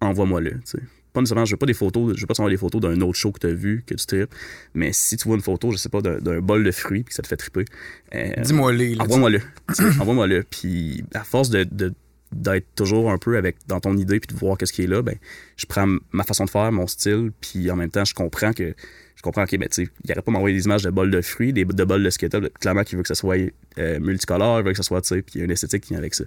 envoie-moi-le. 0.00 0.50
tu 0.52 0.60
sais. 0.64 0.78
Pas 1.12 1.20
nécessairement, 1.20 1.44
je 1.44 1.50
veux 1.50 1.58
pas 1.58 1.66
des 1.66 1.74
photos, 1.74 2.14
je 2.16 2.20
veux 2.22 2.26
pas 2.26 2.32
t'envoyer 2.34 2.56
des 2.56 2.60
photos 2.60 2.80
d'un 2.80 2.98
autre 3.02 3.18
show 3.18 3.32
que 3.32 3.38
tu 3.40 3.46
as 3.46 3.52
vu, 3.52 3.84
que 3.86 3.92
tu 3.94 4.06
tripes. 4.06 4.34
Mais 4.72 4.94
si 4.94 5.18
tu 5.18 5.28
vois 5.28 5.36
une 5.36 5.42
photo, 5.42 5.70
je 5.70 5.76
sais 5.76 5.90
pas, 5.90 6.00
d'un 6.00 6.40
bol 6.40 6.64
de 6.64 6.70
fruits 6.70 7.02
puis 7.02 7.10
que 7.10 7.14
ça 7.14 7.22
te 7.22 7.28
fait 7.28 7.36
triper, 7.36 7.66
euh, 8.14 8.32
Dis-moi 8.42 8.72
les. 8.72 8.94
là, 8.94 9.04
Envoie-moi-le. 9.04 9.40
Envoie-moi-le. 10.00 10.42
Puis 10.48 11.04
à 11.12 11.22
force 11.22 11.50
de, 11.50 11.64
de- 11.64 11.92
d'être 12.32 12.66
toujours 12.76 13.10
un 13.10 13.18
peu 13.18 13.36
avec 13.36 13.56
dans 13.68 13.78
ton 13.78 13.94
idée 13.98 14.20
puis 14.20 14.34
de 14.34 14.40
voir 14.40 14.56
qu'est-ce 14.56 14.72
qui 14.72 14.84
est 14.84 14.86
là, 14.86 15.02
ben 15.02 15.16
je 15.56 15.66
prends 15.66 15.86
ma 16.12 16.24
façon 16.24 16.46
de 16.46 16.50
faire, 16.50 16.72
mon 16.72 16.86
style, 16.86 17.30
puis 17.42 17.70
en 17.70 17.76
même 17.76 17.90
temps 17.90 18.06
je 18.06 18.14
comprends 18.14 18.54
que 18.54 18.74
je 19.22 19.30
comprends? 19.30 19.46
Que 19.46 19.56
ben 19.56 19.68
tu 19.68 19.82
il 19.82 20.08
n'aurait 20.08 20.22
pas 20.22 20.32
m'envoyer 20.32 20.56
des 20.56 20.64
images 20.64 20.82
de 20.82 20.90
bols 20.90 21.12
de 21.12 21.22
fruits, 21.22 21.52
des 21.52 21.64
de 21.64 21.84
bols 21.84 22.02
de 22.02 22.10
Skittles, 22.10 22.50
clairement 22.58 22.82
qu'il 22.82 22.96
veut 22.96 23.02
que 23.02 23.08
ça 23.08 23.14
soit 23.14 23.36
euh, 23.78 24.00
multicolore, 24.00 24.58
il 24.58 24.64
veut 24.64 24.72
que 24.72 24.76
ça 24.76 24.82
soit 24.82 25.00
tu 25.00 25.08
sais, 25.08 25.22
puis 25.22 25.34
il 25.36 25.38
y 25.38 25.40
a 25.42 25.44
une 25.44 25.52
esthétique 25.52 25.84
qui 25.84 25.90
vient 25.90 25.98
avec 25.98 26.12
ça. 26.14 26.24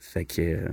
Fait 0.00 0.24
que 0.24 0.42
euh, 0.42 0.68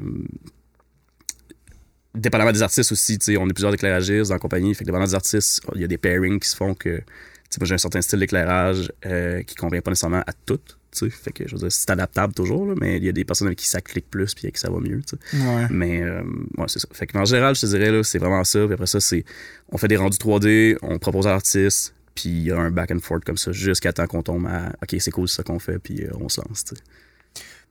dépendamment 2.15 2.51
des 2.51 2.63
artistes 2.63 2.91
aussi, 2.91 3.19
tu 3.19 3.25
sais, 3.25 3.38
on 3.38 3.47
est 3.47 3.53
plusieurs 3.53 3.73
éclairagistes 3.73 4.29
dans 4.29 4.35
la 4.35 4.39
compagnie, 4.39 4.73
fait 4.73 4.79
que 4.79 4.85
dépendamment 4.85 5.09
des 5.09 5.15
artistes, 5.15 5.61
il 5.75 5.81
y 5.81 5.83
a 5.83 5.88
des 5.88 5.99
pairings 5.99 6.39
qui 6.39 6.49
se 6.49 6.55
font 6.55 6.73
que 6.73 6.97
tu 6.97 7.03
sais, 7.51 7.65
j'ai 7.65 7.75
un 7.75 7.77
certain 7.77 8.01
style 8.01 8.19
d'éclairage 8.19 8.91
euh, 9.05 9.43
qui 9.43 9.53
convient 9.53 9.81
pas 9.81 9.91
nécessairement 9.91 10.23
à 10.25 10.33
toutes. 10.33 10.78
Fait 10.91 11.31
que 11.31 11.48
je 11.48 11.53
veux 11.53 11.60
dire, 11.60 11.72
c'est 11.72 11.89
adaptable 11.89 12.34
toujours, 12.34 12.65
là, 12.65 12.74
mais 12.79 12.98
il 12.98 13.03
y 13.03 13.10
a 13.10 13.12
des 13.12 13.24
personnes 13.24 13.48
avec 13.48 13.60
qui 13.60 13.67
ça 13.67 13.81
clique 13.81 14.10
plus 14.10 14.34
puis 14.34 14.46
avec 14.46 14.55
qui 14.55 14.62
ça 14.62 14.69
va 14.69 14.79
mieux. 14.79 15.01
tu 15.01 15.17
sais. 15.31 15.38
Ouais. 15.38 15.67
Mais 15.69 16.01
euh, 16.01 16.24
ouais, 16.58 16.65
c'est 16.67 16.79
ça. 16.79 16.88
Fait 16.91 17.08
que 17.08 17.17
en 17.17 17.25
général, 17.25 17.55
je 17.55 17.62
te 17.62 17.65
dirais, 17.67 17.91
là, 17.91 18.03
c'est 18.03 18.19
vraiment 18.19 18.43
ça. 18.43 18.65
Puis 18.65 18.74
après 18.74 18.88
ça, 18.88 19.00
c'est 19.00 19.24
on 19.69 19.77
fait 19.77 19.88
des 19.88 19.98
rendus 19.98 20.17
3D, 20.17 20.77
on 20.81 20.98
propose 21.00 21.27
à 21.27 21.31
l'artiste, 21.31 21.93
puis 22.15 22.29
il 22.29 22.43
y 22.43 22.51
a 22.51 22.58
un 22.58 22.72
back 22.72 22.91
and 22.91 23.00
forth 23.00 23.24
comme 23.24 23.38
ça 23.38 23.51
jusqu'à 23.51 23.93
temps 23.93 24.08
qu'on 24.08 24.24
tombe 24.24 24.48
à 24.48 24.74
OK, 24.81 24.96
c'est 25.00 25.12
cool, 25.12 25.27
ça 25.29 25.43
qu'on 25.43 25.60
fait, 25.60 25.79
puis 25.79 26.03
euh, 26.03 26.10
on 26.19 26.29
se 26.29 26.41
lance. 26.41 26.65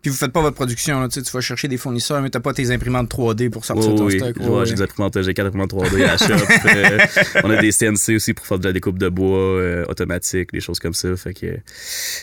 Puis 0.01 0.13
vous 0.13 0.17
faites 0.17 0.31
pas 0.31 0.41
votre 0.43 0.55
production, 0.55 1.01
là, 1.01 1.09
tu 1.09 1.15
sais, 1.15 1.23
tu 1.27 1.33
vas 1.33 1.41
chercher 1.41 1.67
des 1.67 1.77
fournisseurs, 1.77 2.23
mais 2.23 2.31
t'as 2.31 2.39
pas 2.39 2.53
tes 2.53 2.71
imprimantes 2.71 3.11
3D 3.13 3.51
pour 3.51 3.65
sortir 3.65 3.93
Oh, 3.93 3.97
ton 3.97 4.05
oui, 4.07 4.19
stock. 4.21 4.37
Ouais, 4.39 4.47
ouais. 4.49 4.67
j'ai 4.67 4.75
des 4.75 4.83
imprimantes, 4.83 5.21
j'ai 5.21 5.35
quatre 5.35 5.47
imprimantes 5.49 5.73
3D 5.73 6.05
à 6.05 6.07
la 6.07 6.17
shop. 6.17 6.35
euh, 6.67 6.99
on 7.43 7.51
a 7.51 7.57
des 7.61 7.73
CNC 7.73 8.15
aussi 8.15 8.33
pour 8.33 8.47
faire 8.47 8.61
de 8.61 8.65
la 8.65 8.73
découpe 8.73 8.97
de 8.97 9.09
bois 9.09 9.37
euh, 9.39 9.85
automatique, 9.89 10.53
des 10.53 10.61
choses 10.61 10.79
comme 10.79 10.95
ça. 10.95 11.17
Fait 11.17 11.35
que 11.35 11.59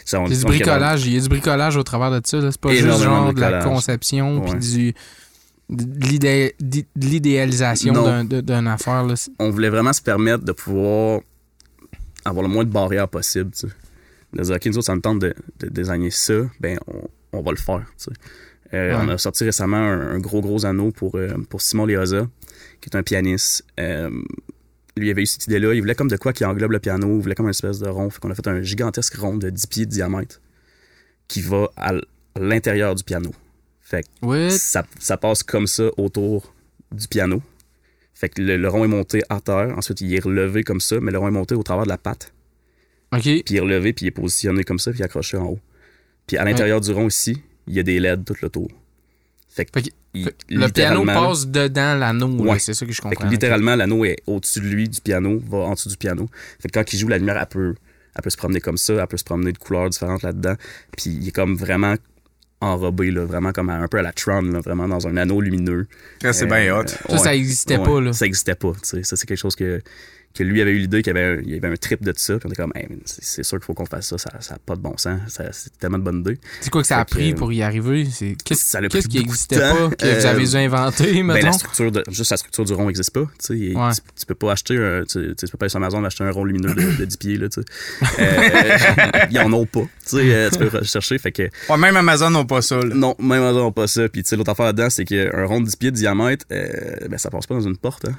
ça, 0.06 0.22
on 0.22 0.28
Il 0.28 0.34
y 0.34 0.36
a 0.36 0.40
du 0.40 0.46
bricolage, 0.46 1.06
il 1.06 1.14
y 1.16 1.18
a 1.18 1.22
du 1.22 1.28
bricolage 1.28 1.76
au 1.76 1.84
travers 1.84 2.12
de 2.12 2.22
ça. 2.26 2.38
là. 2.38 2.50
C'est 2.52 2.62
pas 2.62 2.70
juste 2.72 2.84
Énormément 2.86 3.24
genre 3.26 3.34
de 3.34 3.42
la 3.42 3.64
conception 3.64 4.40
puis 4.42 4.52
Ouais. 4.54 4.60
du 4.60 4.94
de 5.68 6.06
l'idé- 6.08 6.56
d'id- 6.62 6.86
de 6.96 7.08
l'idéalisation 7.08 7.92
d'une 8.30 8.68
affaire. 8.68 9.04
Là. 9.04 9.16
On 9.40 9.50
voulait 9.50 9.70
vraiment 9.70 9.92
se 9.94 10.02
permettre 10.02 10.46
de 10.46 10.52
pouvoir 10.54 11.20
avoir 12.24 12.44
le 12.48 12.54
moins 12.54 12.64
de 12.64 12.70
barrières 12.70 13.08
possible. 13.10 13.52
Tu 13.52 13.68
sais. 13.68 13.74
De 14.34 14.44
dire, 14.44 14.56
OK, 14.56 14.66
nous 14.68 14.78
autres, 14.78 14.86
ça 14.86 14.96
me 14.96 15.02
tente 15.02 15.20
de, 15.20 15.34
de 15.60 15.68
designer 15.70 16.12
ça, 16.12 16.34
ben 16.60 16.78
on, 16.88 17.02
on 17.38 17.42
va 17.42 17.52
le 17.52 17.58
faire. 17.58 17.86
tu 17.98 18.06
sais. 18.06 18.12
Euh, 18.74 18.96
Ouais. 18.98 19.02
On 19.06 19.10
a 19.10 19.18
sorti 19.18 19.44
récemment 19.44 19.78
un, 19.78 20.16
un 20.16 20.20
gros, 20.20 20.42
gros 20.42 20.66
anneau 20.66 20.92
pour, 20.92 21.16
euh, 21.16 21.30
pour 21.50 21.62
Simon 21.62 21.86
Leoza, 21.86 22.28
qui 22.82 22.90
est 22.92 22.96
un 22.98 23.04
pianiste. 23.04 23.64
Euh, 23.80 24.10
lui, 24.98 25.08
il 25.08 25.12
avait 25.12 25.22
eu 25.22 25.26
cette 25.28 25.46
idée-là. 25.48 25.74
Il 25.74 25.82
voulait 25.82 25.94
comme 25.96 26.08
de 26.10 26.18
quoi 26.18 26.34
qui 26.34 26.44
englobe 26.46 26.72
le 26.72 26.80
piano. 26.80 27.18
Il 27.18 27.22
voulait 27.22 27.36
comme 27.36 27.46
une 27.46 27.52
espèce 27.52 27.80
de 27.80 27.88
rond. 27.88 28.10
Fait 28.10 28.20
qu'on 28.20 28.32
a 28.32 28.36
fait 28.36 28.48
un 28.48 28.62
gigantesque 28.64 29.16
rond 29.16 29.38
de 29.38 29.50
10 29.50 29.68
pieds 29.68 29.86
de 29.86 29.92
diamètre 29.92 30.42
qui 31.28 31.42
va 31.42 31.70
à 31.78 31.94
l'intérieur 32.40 32.96
du 32.96 33.04
piano. 33.04 33.32
Fait 33.82 34.04
que 34.04 34.26
ça, 34.50 34.84
ça 35.00 35.16
passe 35.18 35.44
comme 35.44 35.68
ça 35.68 35.84
autour 35.98 36.54
du 36.92 37.08
piano. 37.08 37.42
Fait 38.14 38.30
que 38.30 38.42
le, 38.42 38.58
le 38.58 38.68
rond 38.68 38.84
est 38.84 38.88
monté 38.90 39.22
à 39.30 39.40
terre. 39.42 39.74
Ensuite, 39.78 40.02
il 40.02 40.14
est 40.16 40.24
relevé 40.24 40.64
comme 40.64 40.80
ça, 40.82 41.00
mais 41.00 41.12
le 41.12 41.20
rond 41.20 41.28
est 41.28 41.32
monté 41.32 41.54
au 41.56 41.62
travers 41.64 41.84
de 41.84 41.90
la 41.90 41.98
patte. 41.98 42.34
OK. 43.14 43.22
Puis 43.22 43.44
il 43.52 43.58
est 43.58 43.60
relevé, 43.62 43.94
puis 43.94 44.06
il 44.06 44.08
est 44.08 44.12
positionné 44.12 44.64
comme 44.64 44.80
ça, 44.80 44.92
puis 44.92 45.04
accroché 45.04 45.38
en 45.38 45.46
haut. 45.46 45.60
Puis 46.28 46.38
à 46.38 46.44
l'intérieur 46.46 46.82
du 46.82 46.92
rond 46.92 47.08
ici, 47.08 47.42
il 47.68 47.74
y 47.76 47.80
a 47.80 47.84
des 47.84 48.00
LED 48.00 48.26
tout 48.26 48.36
le 48.42 48.50
tour. 48.50 48.70
Fait 49.50 49.66
que, 49.66 49.72
Fait 49.80 49.90
que- 49.90 49.96
il- 50.14 50.30
Le 50.50 50.68
piano 50.70 51.06
passe 51.06 51.48
dedans 51.48 51.96
l'anneau. 51.96 52.28
Ouais. 52.44 52.60
C'est 52.60 52.74
ça 52.74 52.86
que 52.86 52.92
je 52.92 53.02
Fait 53.02 53.10
que 53.10 53.16
comprends. 53.16 53.30
littéralement, 53.30 53.76
l'anneau 53.76 54.04
est 54.06 54.18
au-dessus 54.28 54.60
de 54.60 54.66
lui, 54.68 54.90
du 54.90 55.00
piano, 55.02 55.42
va 55.50 55.60
en 55.60 55.74
dessous 55.74 55.90
du 55.90 55.98
piano. 55.98 56.28
Fait 56.60 56.68
que 56.70 56.74
quand 56.80 56.92
il 56.94 56.98
joue, 57.00 57.08
la 57.08 57.18
lumière, 57.18 57.38
elle 57.40 57.46
peut, 57.48 57.76
elle 58.16 58.22
peut 58.22 58.30
se 58.30 58.38
promener 58.38 58.60
comme 58.62 58.78
ça, 58.78 58.94
elle 58.94 59.08
peut 59.08 59.18
se 59.18 59.24
promener 59.24 59.52
de 59.54 59.58
couleurs 59.58 59.90
différentes 59.90 60.24
là-dedans. 60.24 60.56
Puis 60.98 61.10
il 61.12 61.28
est 61.28 61.32
comme 61.32 61.56
vraiment 61.56 61.96
enrobé, 62.62 63.12
là, 63.12 63.26
vraiment 63.26 63.52
comme 63.52 63.70
à- 63.70 63.76
un 63.78 63.88
peu 63.88 63.98
à 64.00 64.02
la 64.02 64.12
Tron, 64.14 64.42
là, 64.42 64.60
vraiment 64.62 64.88
dans 64.88 65.08
un 65.08 65.16
anneau 65.18 65.40
lumineux. 65.42 65.88
C'est 66.22 66.44
Euh, 66.44 66.46
bien 66.48 66.76
hot. 66.78 66.88
Ça, 67.10 67.18
ça 67.18 67.36
existait 67.36 67.78
Ouais, 67.78 67.86
pas, 67.86 68.02
là. 68.02 68.14
Ça 68.14 68.26
existait 68.26 68.56
pas. 68.56 68.72
tu 68.74 68.80
sais. 68.84 69.04
Ça, 69.04 69.16
c'est 69.16 69.26
quelque 69.28 69.38
chose 69.38 69.56
que, 69.56 69.82
que 70.36 70.44
lui 70.44 70.62
avait 70.62 70.72
eu 70.72 70.78
l'idée, 70.80 71.02
qu'il 71.02 71.16
y 71.16 71.18
avait, 71.18 71.38
un, 71.38 71.42
il 71.42 71.50
y 71.54 71.58
avait 71.58 71.70
un 71.70 71.76
trip 71.76 72.04
de 72.04 72.14
ça. 72.16 72.34
Puis 72.38 72.44
on 72.46 72.50
était 72.50 72.62
comme, 72.62 72.74
Hey, 72.76 72.88
c'est 73.06 73.44
sûr 73.44 73.58
qu'il 73.58 73.66
faut 73.66 73.74
qu'on 73.74 73.86
fasse 73.86 74.08
ça. 74.10 74.18
Ça 74.18 74.54
n'a 74.54 74.60
pas 74.66 74.76
de 74.76 74.82
bon 74.82 74.96
sens. 74.98 75.20
C'est 75.52 75.78
tellement 75.80 75.98
de 75.98 76.04
bonne 76.04 76.20
idée. 76.20 76.38
C'est 76.62 76.70
quoi 76.70 76.82
que 76.82 76.88
ça 76.88 76.98
a 76.98 77.06
Fait 77.06 77.10
pris 77.12 77.32
euh, 77.32 77.36
pour 77.36 77.52
y 77.54 77.62
arriver? 77.64 78.06
C'est- 78.12 78.36
Qu'est-ce 78.44 78.78
qui 78.78 78.82
beaucoup 78.84 79.08
de 79.08 79.18
existait 79.20 79.60
temps. 79.60 79.90
pas, 79.90 79.96
que 79.96 80.20
vous 80.20 80.26
avez 80.26 80.44
Euh, 80.44 80.48
dû 80.50 80.56
inventer, 80.58 81.14
Ben, 81.14 81.28
la 81.28 81.34
mettons? 81.36 81.52
structure 81.54 81.92
de, 81.92 82.04
juste 82.10 82.32
la 82.32 82.38
structure 82.38 82.66
du 82.66 82.74
rond 82.74 82.86
n'existe 82.88 83.12
pas. 83.12 83.22
Tu 83.24 83.30
sais. 83.40 83.58
Il- 83.58 83.76
Ouais. 83.78 83.92
tu, 83.94 84.02
tu 84.20 84.26
peux 84.26 84.36
pas 84.36 84.52
acheter 84.52 84.78
un, 84.78 85.04
tu, 85.04 85.34
tu 85.36 85.48
peux 85.48 85.58
pas 85.58 85.66
aller 85.66 85.70
sur 85.70 85.78
Amazon 85.78 86.04
et 86.04 86.08
acheter 86.08 86.24
un 86.24 86.32
rond 86.32 86.44
lumineux 86.44 86.74
de, 86.74 86.98
de 86.98 87.06
10 87.06 87.18
pieds. 87.18 87.38
Là, 87.38 87.50
tu 87.50 87.62
sais. 87.62 87.66
Euh, 88.20 89.26
ils 89.32 89.40
en 89.40 89.52
ont 89.54 89.66
pas. 89.66 89.86
Tu, 90.08 90.16
euh, 90.18 90.50
peux 90.50 90.68
rechercher. 90.78 91.18
Fait 91.18 91.32
que, 91.32 91.44
Ouais, 91.70 91.78
même 91.78 91.96
Amazon 91.98 92.30
n'a 92.30 92.44
pas 92.46 92.62
ça. 92.62 92.78
là. 92.78 92.94
non, 92.94 93.16
même 93.20 93.42
Amazon 93.42 93.66
n'a 93.66 93.72
pas 93.72 93.88
ça. 93.88 94.08
Puis 94.10 94.24
tu 94.24 94.30
sais, 94.30 94.36
l'autre 94.36 94.52
affaire 94.52 94.66
là-dedans, 94.68 94.90
c'est 94.90 95.06
qu'un 95.06 95.46
rond 95.46 95.60
de 95.62 95.66
10 95.66 95.76
pieds 95.76 95.92
de 95.92 95.96
diamètre, 95.96 96.46
euh, 96.52 97.08
ben, 97.10 97.18
ça 97.18 97.30
passe 97.30 97.46
pas 97.48 97.56
dans 97.56 97.62
une 97.62 97.78
porte. 97.78 98.06
Hein. 98.06 98.16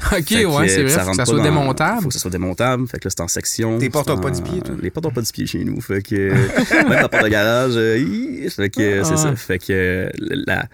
ok, 0.12 0.24
que, 0.24 0.44
ouais, 0.44 0.68
c'est 0.68 0.82
vrai. 0.82 1.04
Faut 1.04 1.10
que 1.10 1.16
ça 1.16 1.24
soit 1.24 1.36
dans- 1.38 1.42
démontable. 1.44 2.02
Faut 2.02 2.08
que 2.08 2.14
ça 2.14 2.20
soit 2.20 2.30
démontable. 2.30 2.86
Fait 2.88 2.98
que 2.98 3.06
là, 3.06 3.10
c'est 3.16 3.22
en 3.22 3.28
section. 3.28 3.78
Tes 3.78 3.90
portes 3.90 4.06
c'est 4.06 4.12
ont 4.12 4.18
pas 4.20 4.28
en- 4.28 4.32
10 4.32 4.42
pieds, 4.42 4.60
toi? 4.60 4.74
Les 4.80 4.90
portes 4.90 5.06
ont 5.06 5.10
pas 5.10 5.20
10 5.22 5.32
pieds 5.32 5.46
chez 5.46 5.64
nous. 5.64 5.80
Fait 5.80 6.02
que, 6.02 6.14
même 6.74 6.88
la 6.90 7.08
porte 7.08 7.22
de 7.24 7.28
garage, 7.28 7.72
euh, 7.76 7.98
hi, 7.98 8.48
fait 8.50 8.70
que, 8.70 9.00
Ah 9.00 9.04
c'est 9.04 9.16
ça. 9.16 9.36
Fait 9.36 9.58
que, 9.58 10.10
la, 10.18 10.66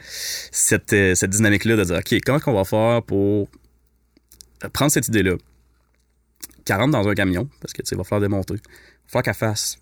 cette, 0.51 0.93
euh, 0.93 1.15
cette 1.15 1.31
dynamique-là 1.31 1.77
de 1.77 1.85
dire, 1.85 1.97
OK, 1.99 2.15
comment 2.25 2.41
qu'on 2.41 2.55
va 2.55 2.65
faire 2.65 3.03
pour 3.03 3.49
prendre 4.73 4.91
cette 4.93 5.09
idée-là, 5.09 5.37
qu'elle 6.65 6.77
rentre 6.77 6.93
dans 6.93 7.09
un 7.09 7.15
camion, 7.15 7.49
parce 7.61 7.73
que, 7.73 7.83
tu 7.83 7.89
sais, 7.89 7.95
il 7.95 7.99
va 7.99 8.05
falloir 8.05 8.21
démonter. 8.29 8.55
Il 8.55 8.59
va 8.59 9.09
falloir 9.09 9.23
qu'elle 9.25 9.35
fasse, 9.35 9.77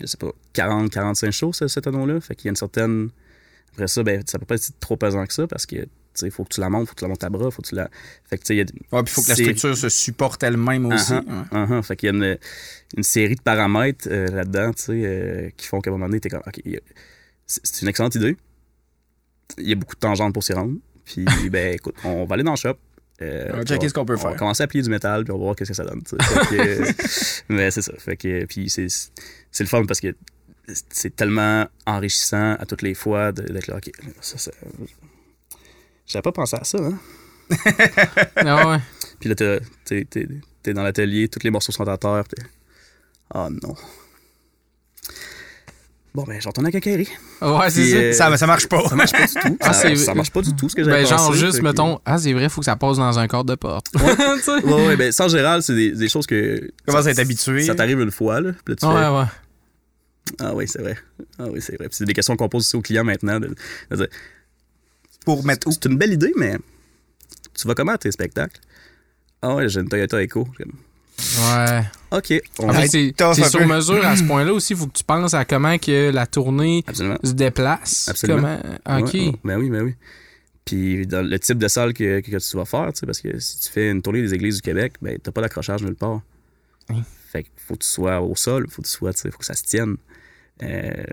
je 0.00 0.06
sais 0.06 0.16
pas, 0.16 0.30
40, 0.52 0.90
45 0.90 1.30
shows, 1.30 1.52
ce- 1.52 1.68
cet 1.68 1.86
anneau-là. 1.86 2.20
Fait 2.20 2.34
qu'il 2.34 2.46
y 2.46 2.48
a 2.48 2.50
une 2.50 2.56
certaine. 2.56 3.10
Après 3.72 3.86
ça, 3.88 4.02
ben, 4.02 4.22
ça 4.26 4.38
peut 4.38 4.46
pas 4.46 4.56
être 4.56 4.70
trop 4.80 4.96
pesant 4.96 5.24
que 5.26 5.32
ça, 5.32 5.46
parce 5.46 5.66
que, 5.66 5.86
il 6.22 6.30
faut 6.30 6.44
que 6.44 6.54
tu 6.54 6.60
la 6.60 6.68
montes, 6.70 6.88
faut 6.88 6.94
que 6.94 6.98
tu 6.98 7.04
la 7.04 7.08
montes 7.08 7.24
à 7.24 7.30
bras, 7.30 7.50
faut 7.50 7.62
que 7.62 7.68
tu 7.68 7.74
la. 7.74 7.88
Fait 8.28 8.38
que, 8.38 8.42
tu 8.42 8.48
sais, 8.48 8.54
il 8.54 8.58
y 8.58 8.60
a 8.62 8.96
Ouais, 8.96 9.02
puis 9.02 9.12
faut 9.12 9.22
que 9.22 9.28
la 9.28 9.34
structure 9.34 9.76
se 9.76 9.88
supporte 9.88 10.42
elle-même 10.42 10.86
aussi. 10.86 11.12
Uh-huh. 11.12 11.24
Ouais. 11.52 11.58
Uh-huh. 11.78 11.82
Fait 11.82 11.96
qu'il 11.96 12.08
y 12.08 12.10
a 12.10 12.14
une, 12.14 12.38
une 12.96 13.02
série 13.02 13.36
de 13.36 13.42
paramètres 13.42 14.08
euh, 14.10 14.26
là-dedans, 14.28 14.72
tu 14.72 14.82
sais, 14.82 14.92
euh, 15.04 15.50
qui 15.56 15.66
font 15.66 15.80
qu'à 15.80 15.90
un 15.90 15.92
moment 15.92 16.06
donné, 16.06 16.20
t'es 16.20 16.28
comme, 16.28 16.42
OK, 16.46 16.60
c'est 17.46 17.82
une 17.82 17.88
excellente 17.88 18.14
idée. 18.14 18.36
Il 19.58 19.68
y 19.68 19.72
a 19.72 19.74
beaucoup 19.74 19.94
de 19.94 20.00
tangentes 20.00 20.32
pour 20.32 20.44
s'y 20.44 20.52
rendre. 20.52 20.74
Puis, 21.04 21.24
ben, 21.50 21.74
écoute, 21.74 21.96
on 22.04 22.24
va 22.24 22.34
aller 22.34 22.44
dans 22.44 22.52
le 22.52 22.56
shop. 22.56 22.76
Euh, 23.22 23.50
On 23.52 23.58
va 23.58 23.64
checker 23.64 23.88
ce 23.88 23.92
qu'on 23.94 24.06
peut 24.06 24.14
on 24.14 24.16
va 24.16 24.30
faire. 24.30 24.38
commencer 24.38 24.62
à 24.62 24.66
plier 24.66 24.82
du 24.82 24.88
métal, 24.88 25.24
puis 25.24 25.32
on 25.32 25.38
va 25.38 25.44
voir 25.44 25.56
qu'est-ce 25.56 25.70
que 25.70 25.76
ça 25.76 25.84
donne. 25.84 26.02
que, 26.02 27.42
mais 27.52 27.70
c'est 27.70 27.82
ça. 27.82 27.92
Fait 27.98 28.16
que, 28.16 28.46
puis 28.46 28.70
c'est 28.70 28.88
le 29.60 29.66
fun 29.66 29.84
parce 29.84 30.00
que 30.00 30.14
c'est 30.88 31.14
tellement 31.14 31.66
enrichissant 31.86 32.54
à 32.54 32.64
toutes 32.64 32.82
les 32.82 32.94
fois 32.94 33.32
d'être 33.32 33.66
là, 33.66 33.76
OK, 33.76 33.90
ça, 34.20 34.38
ça... 34.38 34.52
J'avais 36.10 36.22
pas 36.22 36.32
pensé 36.32 36.56
à 36.56 36.64
ça, 36.64 36.78
hein? 36.78 36.98
Ah 38.36 38.68
ouais. 38.70 38.78
Puis 39.20 39.28
là, 39.28 39.34
t'es- 39.34 40.06
t'es 40.62 40.72
dans 40.74 40.82
l'atelier, 40.82 41.28
tous 41.28 41.42
les 41.44 41.50
morceaux 41.50 41.72
sont 41.72 41.86
à 41.88 41.96
terre. 41.96 42.24
Ah 43.32 43.48
non. 43.50 43.74
Bon, 46.12 46.24
ben, 46.24 46.40
j'entends 46.40 46.64
à 46.64 46.72
Kakari. 46.72 47.06
Ouais, 47.40 47.70
c'est 47.70 47.86
ça. 47.90 47.96
euh, 47.96 48.12
Ça, 48.12 48.36
ça 48.36 48.46
marche 48.48 48.66
pas. 48.68 48.88
Ça 48.88 48.96
marche 48.96 49.12
pas 49.12 49.26
du 49.26 49.32
tout. 49.34 49.56
Ah, 49.60 49.72
ça, 49.72 49.94
ça 49.94 50.14
marche 50.14 50.32
pas 50.32 50.42
du 50.42 50.56
tout 50.56 50.68
ce 50.68 50.74
que 50.74 50.82
j'avais 50.82 51.02
Ben, 51.02 51.08
genre, 51.08 51.32
juste, 51.32 51.58
que- 51.58 51.62
mettons, 51.62 52.00
ah, 52.04 52.18
c'est 52.18 52.32
vrai, 52.32 52.48
faut 52.48 52.60
que 52.60 52.64
ça 52.64 52.74
passe 52.74 52.96
dans 52.96 53.16
un 53.16 53.28
cadre 53.28 53.44
de 53.44 53.54
porte. 53.54 53.86
Ouais, 53.94 54.64
ouais, 54.88 54.96
ben, 54.96 55.12
sans 55.12 55.28
général, 55.28 55.62
c'est 55.62 55.74
des, 55.76 55.92
des 55.92 56.08
choses 56.08 56.26
que. 56.26 56.68
Commence 56.84 57.06
à 57.06 57.10
être 57.12 57.20
habitué? 57.20 57.62
Ça 57.62 57.76
t'arrive 57.76 58.00
une 58.00 58.10
fois, 58.10 58.40
là. 58.40 58.50
Puis 58.64 58.74
là, 58.74 58.76
tu 58.76 58.86
Ouais, 58.86 59.00
fais, 59.00 59.08
ouais. 59.08 59.24
Ah 60.40 60.54
oui, 60.54 60.66
c'est 60.66 60.82
vrai. 60.82 60.96
Ah 61.38 61.44
oui, 61.48 61.60
c'est 61.62 61.76
vrai. 61.76 61.88
Puis 61.88 61.96
c'est 61.98 62.04
des 62.04 62.12
questions 62.12 62.36
qu'on 62.36 62.48
pose 62.48 62.62
aussi 62.62 62.74
aux 62.76 62.82
clients 62.82 63.04
maintenant. 63.04 63.38
de- 63.38 63.54
de 63.90 63.96
dire, 63.96 64.08
Pour 65.24 65.44
mettre 65.44 65.68
où? 65.68 65.72
c'est 65.72 65.86
une 65.86 65.96
belle 65.96 66.12
idée, 66.12 66.32
mais 66.36 66.56
tu 67.54 67.66
vas 67.66 67.74
comment 67.74 67.92
à 67.92 67.98
tes 67.98 68.10
spectacles? 68.10 68.60
Ah 69.42 69.54
ouais, 69.54 69.68
j'ai 69.68 69.80
une 69.80 69.88
Toyota 69.88 70.22
Echo. 70.22 70.46
Ouais. 70.58 71.82
OK. 72.12 72.42
On... 72.58 72.68
En 72.68 72.72
fait, 72.72 72.88
c'est 72.88 73.14
sur 73.48 73.60
peu. 73.60 73.66
mesure 73.66 74.04
à 74.04 74.16
ce 74.16 74.22
point-là 74.24 74.52
aussi. 74.52 74.72
Il 74.72 74.78
faut 74.78 74.86
que 74.86 74.96
tu 74.96 75.04
penses 75.04 75.34
à 75.34 75.44
comment 75.44 75.78
que 75.78 76.10
la 76.10 76.26
tournée 76.26 76.82
Absolument. 76.86 77.18
se 77.22 77.32
déplace. 77.32 78.08
Absolument. 78.08 78.58
Comment... 78.84 78.98
OK. 79.00 79.12
Ouais, 79.14 79.20
ouais. 79.20 79.34
Ben 79.44 79.58
oui, 79.58 79.70
ben 79.70 79.82
oui. 79.82 79.94
Puis 80.64 81.06
dans 81.06 81.26
le 81.26 81.38
type 81.38 81.58
de 81.58 81.68
salle 81.68 81.92
que, 81.92 82.20
que 82.20 82.36
tu 82.36 82.56
vas 82.56 82.64
faire, 82.64 82.92
tu 82.92 83.00
sais, 83.00 83.06
parce 83.06 83.20
que 83.20 83.38
si 83.38 83.60
tu 83.60 83.70
fais 83.70 83.90
une 83.90 84.02
tournée 84.02 84.22
des 84.22 84.34
églises 84.34 84.56
du 84.56 84.62
Québec, 84.62 84.94
ben 85.02 85.18
t'as 85.22 85.32
pas 85.32 85.40
d'accrochage 85.40 85.82
nulle 85.82 85.96
part. 85.96 86.20
Hein. 86.90 87.02
Fait 87.32 87.44
qu'il 87.44 87.52
faut 87.56 87.74
que 87.74 87.82
tu 87.82 87.88
sois 87.88 88.20
au 88.20 88.34
sol, 88.36 88.66
faut 88.68 88.82
que 88.82 88.86
tu 88.86 88.92
sois, 88.92 89.12
tu 89.12 89.20
sais, 89.20 89.30
faut 89.30 89.38
que 89.38 89.44
ça 89.44 89.54
se 89.54 89.64
tienne. 89.64 89.96
Euh, 90.62 91.04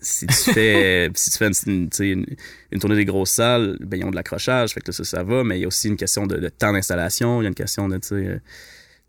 si 0.00 0.26
tu 0.26 0.52
fais 0.52 1.10
si 1.14 1.30
tu 1.30 1.38
fais 1.38 1.48
une, 1.66 1.88
une, 2.00 2.26
une 2.72 2.80
tournée 2.80 2.96
des 2.96 3.04
grosses 3.04 3.30
salles, 3.32 3.76
ben 3.80 3.98
ils 3.98 4.04
ont 4.04 4.10
de 4.10 4.16
l'accrochage, 4.16 4.72
fait 4.74 4.80
que 4.80 4.88
là, 4.88 4.92
ça, 4.92 5.04
ça 5.04 5.22
va, 5.22 5.44
mais 5.44 5.58
il 5.58 5.62
y 5.62 5.64
a 5.64 5.68
aussi 5.68 5.88
une 5.88 5.96
question 5.96 6.26
de, 6.26 6.36
de 6.36 6.48
temps 6.48 6.72
d'installation, 6.72 7.40
il 7.40 7.44
y 7.44 7.46
a 7.46 7.48
une 7.48 7.54
question 7.54 7.88
de, 7.88 7.98
tu 7.98 8.14
euh, 8.14 8.38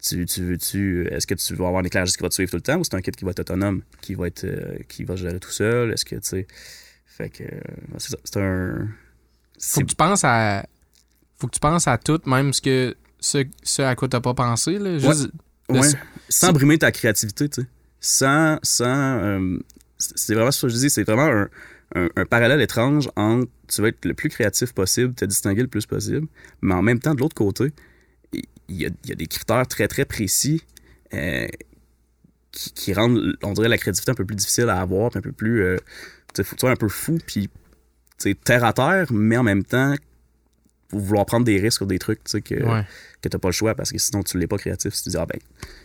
tu, 0.02 0.26
tu 0.26 0.44
veux-tu, 0.44 1.08
est-ce 1.12 1.28
que 1.28 1.36
tu 1.36 1.56
vas 1.56 1.68
avoir 1.68 1.82
un 1.82 1.86
éclairagiste 1.86 2.18
qui 2.18 2.24
va 2.24 2.30
te 2.30 2.34
suivre 2.34 2.50
tout 2.50 2.56
le 2.58 2.62
temps 2.62 2.78
ou 2.78 2.84
c'est 2.84 2.96
un 2.96 3.02
kit 3.02 3.12
qui 3.12 3.26
va 3.26 3.32
être 3.32 3.40
autonome, 3.42 3.82
qui 4.02 4.16
va 4.16 4.28
être, 4.28 4.46
euh, 4.46 4.78
qui 4.88 5.04
va 5.04 5.16
gérer 5.18 5.40
tout 5.40 5.52
seul, 5.52 5.92
est-ce 5.92 6.06
que, 6.06 6.16
tu 6.16 6.22
sais, 6.24 6.48
fait 7.06 7.30
que, 7.30 7.44
euh, 7.44 8.08
c'est 8.24 8.38
un... 8.38 8.88
Faut 9.60 9.82
que 9.82 9.88
tu 9.88 9.96
penses 9.96 10.24
à. 10.24 10.66
Faut 11.38 11.48
que 11.48 11.54
tu 11.54 11.60
penses 11.60 11.86
à 11.88 11.98
tout, 11.98 12.22
même 12.26 12.54
ce 12.54 12.62
que 12.62 12.96
ce, 13.20 13.44
ce 13.62 13.82
à 13.82 13.94
quoi 13.96 14.08
t'as 14.08 14.22
pas 14.22 14.34
pensé. 14.34 14.80
Là. 14.80 14.98
Juste, 14.98 15.30
le- 15.70 15.80
Ouais. 15.80 15.88
Sans 16.30 16.54
brimer 16.54 16.78
ta 16.78 16.92
créativité, 16.94 17.50
tu 17.50 17.62
sais. 17.62 17.68
Sans. 18.00 18.58
sans 18.64 18.86
euh, 18.88 19.60
c'est 20.00 20.34
vraiment 20.34 20.52
ce 20.52 20.66
que 20.66 20.70
je 20.70 20.78
dis, 20.78 20.90
c'est 20.90 21.04
vraiment 21.04 21.28
un, 21.96 22.10
un- 22.16 22.26
parallèle 22.26 22.62
étrange 22.62 23.10
entre 23.16 23.50
tu 23.68 23.82
vas 23.82 23.90
être 23.90 24.06
le 24.06 24.14
plus 24.14 24.30
créatif 24.30 24.74
possible, 24.74 25.14
te 25.14 25.26
distinguer 25.26 25.62
le 25.62 25.68
plus 25.68 25.86
possible, 25.86 26.28
mais 26.62 26.74
en 26.74 26.82
même 26.82 27.00
temps, 27.00 27.14
de 27.14 27.20
l'autre 27.20 27.36
côté, 27.36 27.72
il 28.34 28.46
y 28.70 28.86
a, 28.86 28.90
des 28.90 29.28
critères 29.28 29.68
très 29.68 29.88
très 29.88 30.06
précis 30.06 30.64
euh, 31.14 31.48
qui, 32.52 32.94
rendent, 32.94 33.38
on 33.44 33.54
dirait, 33.54 33.68
la 33.68 33.78
créativité 33.78 34.12
un 34.12 34.16
peu 34.16 34.26
plus 34.26 34.36
difficile 34.36 34.70
à 34.70 34.80
avoir, 34.80 35.16
un 35.16 35.22
peu 35.22 35.32
plus. 35.32 35.64
euh, 35.64 35.78
tu 36.34 36.44
sais, 36.44 36.68
un 36.68 36.76
peu 36.76 36.88
fou, 36.90 37.18
puis 37.26 37.50
terre 38.44 38.64
à 38.64 38.74
terre, 38.74 39.12
mais 39.12 39.38
en 39.38 39.44
même 39.44 39.64
temps, 39.64 39.96
vouloir 40.92 41.26
prendre 41.26 41.46
des 41.46 41.60
risques 41.60 41.78
sur 41.78 41.88
des 41.88 42.00
trucs, 42.00 42.24
tu 42.24 42.32
sais, 42.32 42.42
que 42.42 42.56
ouais. 42.64 42.86
Que 43.22 43.28
t'as 43.30 43.38
pas 43.38 43.50
le 43.50 43.54
choix 43.54 43.76
parce 43.76 43.92
que 43.92 43.98
sinon 43.98 44.24
tu 44.24 44.38
l'es 44.38 44.48
pas 44.48 44.58
créatif. 44.58 44.94
Si 44.94 45.04
tu 45.04 45.10
dis, 45.10 45.18
ah 45.18 45.26
ben, 45.26 45.40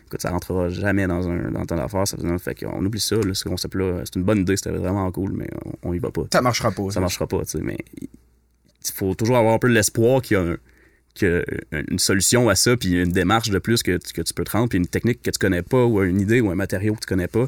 écoute, 0.07 0.21
ça 0.23 0.31
rentrera 0.31 0.69
jamais 0.69 1.07
dans 1.07 1.29
un 1.29 1.50
dans 1.50 1.64
ton 1.67 1.79
affaire, 1.79 2.07
ça 2.07 2.17
fait 2.38 2.55
qu'on 2.55 2.85
oublie 2.85 3.00
ça, 3.00 3.17
là, 3.17 3.35
ce 3.35 3.45
concept-là. 3.49 4.03
C'est 4.05 4.17
une 4.17 4.23
bonne 4.25 4.38
idée, 4.38 4.57
c'était 4.57 4.71
vraiment 4.71 5.11
cool, 5.11 5.33
mais 5.33 5.49
on, 5.64 5.91
on 5.91 5.93
y 5.95 5.99
va 5.99 6.11
pas. 6.11 6.23
Ça 6.33 6.41
marchera 6.43 6.71
pas. 6.71 6.91
Ça 6.91 7.00
marchera 7.00 7.26
pas, 7.26 7.41
tu 7.45 7.59
sais, 7.59 7.61
mais 7.61 7.79
il 8.00 8.09
faut 8.95 9.14
toujours 9.14 9.37
avoir 9.37 9.55
un 9.55 9.59
peu 9.59 9.69
l'espoir 9.69 10.21
qu'il 10.23 10.37
y 10.37 10.41
a, 10.41 10.43
un- 10.45 10.57
qu'il 11.14 11.29
y 11.73 11.76
a 11.76 11.81
une 11.88 11.99
solution 11.99 12.49
à 12.49 12.55
ça, 12.55 12.76
puis 12.76 13.00
une 13.03 13.12
démarche 13.12 13.50
de 13.50 13.59
plus 13.59 13.83
que, 13.83 13.97
tu- 13.99 14.12
que 14.12 14.23
tu 14.23 14.35
peux 14.35 14.45
te 14.45 14.50
rendre, 14.50 14.69
puis 14.69 14.79
une 14.79 14.87
technique 14.87 15.23
que 15.23 15.31
tu 15.31 15.38
connais 15.38 15.62
pas, 15.62 15.85
ou 15.85 16.03
une 16.03 16.21
idée, 16.21 16.41
ou 16.41 16.50
un 16.50 16.55
matériau 16.57 16.95
que 16.95 17.00
tu 17.00 17.07
connais 17.07 17.29
pas. 17.29 17.47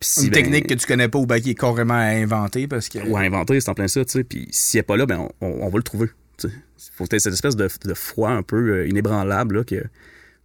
Puis 0.00 0.08
si, 0.08 0.24
Une 0.26 0.30
ben, 0.30 0.42
technique 0.42 0.66
que 0.68 0.74
tu 0.74 0.86
connais 0.86 1.08
pas 1.08 1.18
ou 1.18 1.26
ben, 1.26 1.40
qui 1.40 1.50
est 1.50 1.54
carrément 1.54 1.94
à 1.94 2.06
inventer 2.06 2.68
parce 2.68 2.88
que. 2.88 2.98
ou 3.00 3.16
à 3.16 3.20
inventer, 3.20 3.60
c'est 3.60 3.68
en 3.68 3.74
plein 3.74 3.88
ça, 3.88 4.04
tu 4.04 4.12
sais. 4.12 4.22
Puis 4.24 4.46
s'il 4.52 4.78
n'est 4.78 4.82
pas 4.84 4.96
là, 4.96 5.06
ben 5.06 5.28
on, 5.40 5.46
on- 5.46 5.66
on 5.66 5.68
va 5.68 5.76
le 5.76 5.82
trouver. 5.82 6.06
tu 6.38 6.48
sais. 6.48 6.54
Faut 6.94 7.04
que 7.04 7.08
t'aies 7.10 7.18
cette 7.18 7.32
espèce 7.34 7.56
de, 7.56 7.68
de 7.84 7.94
foi 7.94 8.30
un 8.30 8.42
peu 8.42 8.56
euh, 8.56 8.88
inébranlable 8.88 9.58
là, 9.58 9.64
que 9.64 9.84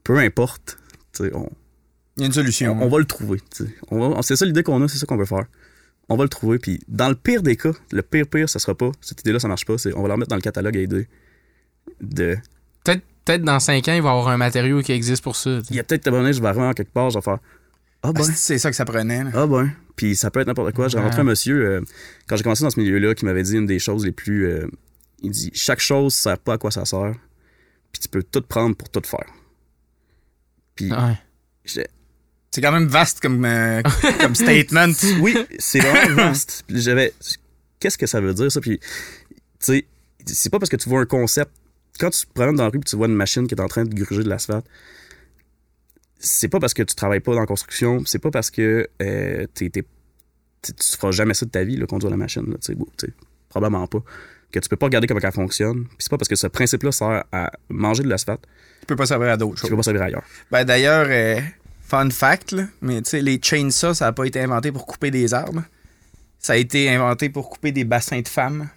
peu 0.04 0.18
importe, 0.18 0.78
tu 1.14 1.24
sais, 1.26 1.32
on, 1.36 1.50
Il 2.18 2.22
y 2.22 2.24
a 2.24 2.28
une 2.28 2.34
solution. 2.34 2.78
on 2.82 2.90
va 2.90 3.00
le 3.00 3.06
trouver. 3.06 3.40
tu 3.56 3.64
c'est 4.24 4.36
ça 4.36 4.46
l'idée 4.46 4.64
qu'on 4.64 4.82
a, 4.82 4.88
c'est 4.88 4.98
ça 4.98 5.06
qu'on 5.06 5.18
veut 5.18 5.26
faire. 5.26 5.46
On 6.10 6.18
va 6.18 6.24
le 6.24 6.30
trouver. 6.30 6.60
Puis 6.60 6.80
dans 6.88 7.08
le 7.10 7.16
pire 7.16 7.42
des 7.44 7.56
cas, 7.56 7.72
le 7.92 8.02
pire 8.02 8.28
pire, 8.28 8.50
ça 8.50 8.60
sera 8.60 8.76
pas. 8.76 8.92
Cette 9.00 9.22
idée-là, 9.22 9.40
ça 9.40 9.48
marche 9.48 9.66
pas. 9.66 9.78
C'est, 9.78 9.94
on 9.96 10.02
va 10.02 10.08
la 10.10 10.14
remettre 10.16 10.30
dans 10.30 10.36
le 10.36 10.42
catalogue 10.42 10.76
à 10.78 10.82
idées. 10.82 11.08
De, 12.02 12.38
Peut-être 12.84 13.02
peut-être 13.26 13.44
dans 13.44 13.60
5 13.60 13.88
ans, 13.88 13.94
il 13.94 14.02
va 14.02 14.10
y 14.10 14.12
avoir 14.12 14.28
un 14.28 14.38
matériau 14.38 14.82
qui 14.82 14.92
existe 14.92 15.24
pour 15.24 15.36
ça. 15.38 15.60
tu 15.62 15.68
il 15.72 15.76
y 15.78 15.80
a 15.80 15.84
peut-être 15.84 16.08
abonné, 16.08 16.34
je 16.34 16.42
vais 16.42 16.48
arriver 16.50 16.66
en 16.66 16.74
quelque 16.74 16.92
part, 16.92 17.10
je 17.10 17.18
vais 17.18 17.22
faire. 17.24 17.38
Ah 18.02 18.12
ben, 18.12 18.22
Ah, 18.28 18.32
c'est- 18.36 18.58
ça 18.58 18.70
que 18.70 18.76
ça 18.76 18.84
prenait. 18.84 19.24
là. 19.24 19.30
ah 19.34 19.48
ben. 19.48 19.72
Puis 19.96 20.16
ça 20.18 20.30
peut 20.30 20.42
être 20.42 20.48
n'importe 20.48 20.74
quoi. 20.74 20.90
J'ai 20.90 20.98
rencontré 20.98 21.22
un 21.22 21.24
monsieur, 21.24 21.66
euh, 21.66 21.82
quand 22.28 22.36
j'ai 22.36 22.44
commencé 22.44 22.64
dans 22.64 22.70
ce 22.70 22.80
milieu-là, 22.80 23.16
qui 23.16 23.24
m'avait 23.24 23.44
dit 23.44 23.56
une 23.56 23.66
des 23.66 23.80
choses 23.80 24.04
les 24.06 24.12
plus. 24.12 24.46
euh, 24.48 24.68
il 25.24 25.32
dit 25.32 25.50
Chaque 25.54 25.80
chose 25.80 26.14
sert 26.14 26.38
pas 26.38 26.54
à 26.54 26.58
quoi 26.58 26.70
ça 26.72 26.86
sert. 26.86 27.16
Puis 27.92 28.02
tu 28.02 28.08
peux 28.10 28.24
tout 28.24 28.42
prendre 28.42 28.76
pour 28.76 28.90
tout 28.90 29.02
faire. 29.06 29.26
Puis 30.76 30.92
Ouais. 30.92 31.18
j'étais, 31.66 31.90
C'est 32.52 32.62
quand 32.62 32.72
même 32.72 32.88
vaste 32.88 33.20
comme, 33.20 33.44
euh, 33.46 33.82
comme 34.20 34.36
statement. 34.36 34.94
oui, 35.22 35.36
c'est 35.60 35.80
vraiment 35.80 36.16
vaste. 36.16 36.64
Puis 36.68 36.82
j'avais. 36.82 37.14
Qu'est-ce 37.80 37.98
que 37.98 38.08
ça 38.08 38.22
veut 38.22 38.34
dire, 38.34 38.52
ça? 38.52 38.62
Puis, 38.62 38.80
tu 38.80 38.86
sais, 39.60 39.86
c'est 40.26 40.50
pas 40.50 40.60
parce 40.60 40.70
que 40.70 40.76
tu 40.78 40.88
vois 40.90 41.02
un 41.02 41.06
concept. 41.06 41.52
Quand 42.00 42.10
tu 42.10 42.26
te 42.26 42.32
promènes 42.34 42.56
dans 42.56 42.64
la 42.64 42.70
rue 42.70 42.80
et 42.80 42.82
tu 42.82 42.96
vois 42.96 43.08
une 43.08 43.14
machine 43.16 43.46
qui 43.48 43.54
est 43.56 43.62
en 43.62 43.68
train 43.68 43.84
de 43.86 43.94
gruger 43.94 44.24
de 44.24 44.30
l'asphalte, 44.30 44.66
c'est 46.20 46.48
pas 46.48 46.60
parce 46.60 46.74
que 46.74 46.82
tu 46.84 46.96
travailles 46.96 47.20
pas 47.20 47.34
dans 47.34 47.42
la 47.42 47.46
construction, 47.46 48.04
c'est 48.06 48.20
pas 48.20 48.32
parce 48.32 48.50
que 48.50 48.88
euh, 49.02 49.46
t'es, 49.54 49.70
t'es- 49.70 49.86
tu 50.62 50.74
tu 50.74 50.98
feras 50.98 51.12
jamais 51.12 51.34
ça 51.34 51.46
de 51.46 51.52
ta 51.52 51.64
vie, 51.64 51.76
là, 51.76 51.86
conduire 51.86 52.10
la 52.10 52.18
machine, 52.18 52.46
là, 52.50 52.54
tu 52.56 52.62
sais, 52.68 52.76
bon, 52.76 52.88
tu 52.98 53.08
sais, 53.08 53.14
probablement 53.50 53.86
pas. 53.88 54.02
Que 54.54 54.60
tu 54.60 54.70
peux 54.70 54.76
pas 54.78 54.86
regarder 54.86 55.08
comment 55.08 55.20
elle 55.22 55.32
fonctionne. 55.32 55.86
Puis 55.86 55.96
c'est 56.00 56.10
pas 56.12 56.18
parce 56.18 56.30
que 56.30 56.36
ce 56.36 56.48
principe-là 56.48 56.92
sert 56.92 57.24
à 57.32 57.52
manger 57.70 58.04
de 58.04 58.08
l'asphalte, 58.10 58.42
Tu 58.82 58.86
peux 58.86 58.96
pas 58.96 59.08
servir 59.08 59.30
à 59.32 59.38
d'autres 59.38 59.56
tu 59.56 59.62
choses. 59.62 59.70
peux 59.72 59.76
pas 59.78 59.84
servir 59.84 60.04
ailleurs. 60.04 60.24
Ben 60.52 60.64
d'ailleurs, 60.64 61.08
euh, 61.10 61.40
fun 61.86 62.10
fact, 62.12 62.52
là, 62.52 62.64
mais 62.82 63.02
tu 63.02 63.10
sais, 63.10 63.22
les 63.22 63.40
chainsaws, 63.42 63.96
ça 63.96 64.08
a 64.08 64.12
pas 64.12 64.26
été 64.26 64.40
inventé 64.42 64.72
pour 64.72 64.86
couper 64.86 65.10
des 65.12 65.34
arbres. 65.34 65.64
Ça 66.40 66.54
a 66.54 66.56
été 66.58 66.90
inventé 66.90 67.30
pour 67.30 67.50
couper 67.50 67.72
des 67.72 67.84
bassins 67.84 68.22
de 68.22 68.28
femmes. 68.28 68.70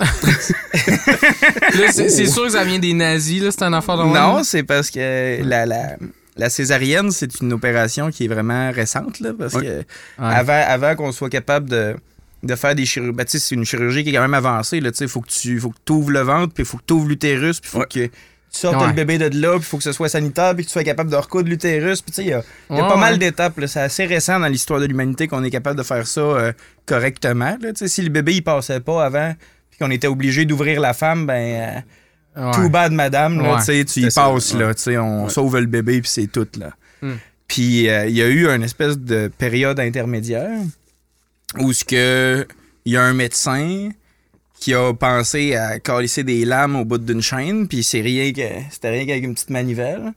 Là, 0.02 1.92
c'est 1.92 2.26
sûr 2.26 2.44
que 2.44 2.50
ça 2.52 2.64
vient 2.64 2.78
des 2.78 2.94
nazis, 2.94 3.42
là, 3.42 3.50
c'est 3.50 3.62
un 3.62 3.72
affaire 3.72 3.96
de. 3.98 4.02
Non, 4.04 4.42
c'est 4.42 4.62
parce 4.62 4.90
que 4.90 5.42
la, 5.42 5.66
la, 5.66 5.96
la 6.36 6.50
césarienne, 6.50 7.10
c'est 7.10 7.40
une 7.40 7.52
opération 7.52 8.10
qui 8.10 8.24
est 8.24 8.28
vraiment 8.28 8.70
récente, 8.72 9.20
là, 9.20 9.32
parce 9.38 9.54
que 9.54 9.60
Ouais. 9.60 9.84
avant, 10.18 10.62
avant 10.66 10.94
qu'on 10.96 11.12
soit 11.12 11.30
capable 11.30 11.68
de, 11.70 11.94
de 12.42 12.54
faire 12.56 12.74
des 12.74 12.84
chirurgies, 12.86 13.12
ben, 13.12 13.24
c'est 13.28 13.54
une 13.54 13.64
chirurgie 13.64 14.02
qui 14.04 14.10
est 14.10 14.12
quand 14.14 14.20
même 14.22 14.34
avancée, 14.34 14.80
sais, 14.94 15.06
faut 15.06 15.20
que 15.20 15.28
tu 15.30 15.58
faut 15.60 15.70
que 15.70 15.92
ouvres 15.92 16.10
le 16.10 16.20
ventre, 16.20 16.52
puis 16.54 16.62
il 16.64 16.66
faut 16.66 16.78
que 16.78 16.82
tu 16.86 16.92
ouvres 16.94 17.08
l'utérus, 17.08 17.60
puis 17.60 17.68
il 17.68 17.72
faut 17.72 17.78
Ouais. 17.80 17.86
que 17.86 18.06
tu 18.06 18.10
sortes 18.50 18.76
Ouais. 18.80 18.88
le 18.88 18.92
bébé 18.92 19.16
de 19.18 19.24
là, 19.40 19.50
puis 19.52 19.60
il 19.60 19.64
faut 19.64 19.78
que 19.78 19.84
ce 19.84 19.92
soit 19.92 20.08
sanitaire, 20.08 20.54
puis 20.54 20.64
que 20.64 20.68
tu 20.68 20.72
sois 20.72 20.84
capable 20.84 21.10
de 21.10 21.16
recoudre 21.16 21.48
l'utérus, 21.48 22.02
puis 22.02 22.12
il 22.18 22.26
y 22.26 22.32
a, 22.32 22.42
il 22.70 22.76
y 22.76 22.80
a 22.80 22.82
Ouais, 22.82 22.88
pas 22.88 22.96
mal 22.96 23.18
d'étapes, 23.18 23.58
là. 23.58 23.66
c'est 23.68 23.80
assez 23.80 24.04
récent 24.06 24.38
dans 24.40 24.48
l'histoire 24.48 24.80
de 24.80 24.86
l'humanité 24.86 25.28
qu'on 25.28 25.42
est 25.44 25.50
capable 25.50 25.78
de 25.78 25.84
faire 25.84 26.06
ça 26.06 26.20
euh, 26.20 26.52
correctement, 26.84 27.56
là, 27.60 27.70
si 27.74 28.02
le 28.02 28.08
bébé 28.10 28.34
il 28.34 28.42
passait 28.42 28.80
pas 28.80 29.04
avant, 29.04 29.34
puis 29.70 29.78
qu'on 29.78 29.90
était 29.90 30.06
obligé 30.08 30.44
d'ouvrir 30.44 30.80
la 30.80 30.92
femme, 30.94 31.26
ben... 31.26 31.34
euh, 31.76 31.80
Ouais. 32.34 32.50
Too 32.52 32.70
bad, 32.70 32.92
madame. 32.92 33.42
Là, 33.42 33.52
Ouais. 33.52 33.58
tu 33.58 33.64
sais, 33.66 33.84
tu 33.84 34.00
y 34.00 34.08
passes, 34.10 34.54
là. 34.54 34.72
on 35.02 35.24
Ouais. 35.24 35.28
sauve 35.30 35.58
le 35.58 35.66
bébé, 35.66 36.00
puis 36.00 36.08
c'est 36.10 36.28
tout. 36.28 36.48
là. 36.58 36.70
Hmm. 37.02 37.16
Puis 37.46 37.90
euh, 37.90 38.06
il 38.06 38.16
y 38.16 38.22
a 38.22 38.26
eu 38.28 38.48
une 38.48 38.62
espèce 38.62 38.96
de 38.98 39.30
période 39.36 39.78
intermédiaire 39.78 40.48
où 41.58 41.72
ce 41.72 41.84
que 41.84 42.46
il 42.84 42.92
y 42.92 42.96
a 42.96 43.02
un 43.02 43.12
médecin 43.12 43.90
qui 44.58 44.74
a 44.74 44.92
pensé 44.94 45.56
à 45.56 45.78
calisser 45.80 46.24
des 46.24 46.44
lames 46.44 46.76
au 46.76 46.84
bout 46.84 46.98
d'une 46.98 47.22
chaîne, 47.22 47.66
puis 47.66 47.82
c'est 47.82 48.00
rien 48.00 48.32
que 48.32 48.42
c'était 48.70 48.90
rien 48.90 49.06
qu'avec 49.06 49.24
une 49.24 49.34
petite 49.34 49.50
manivelle. 49.50 50.12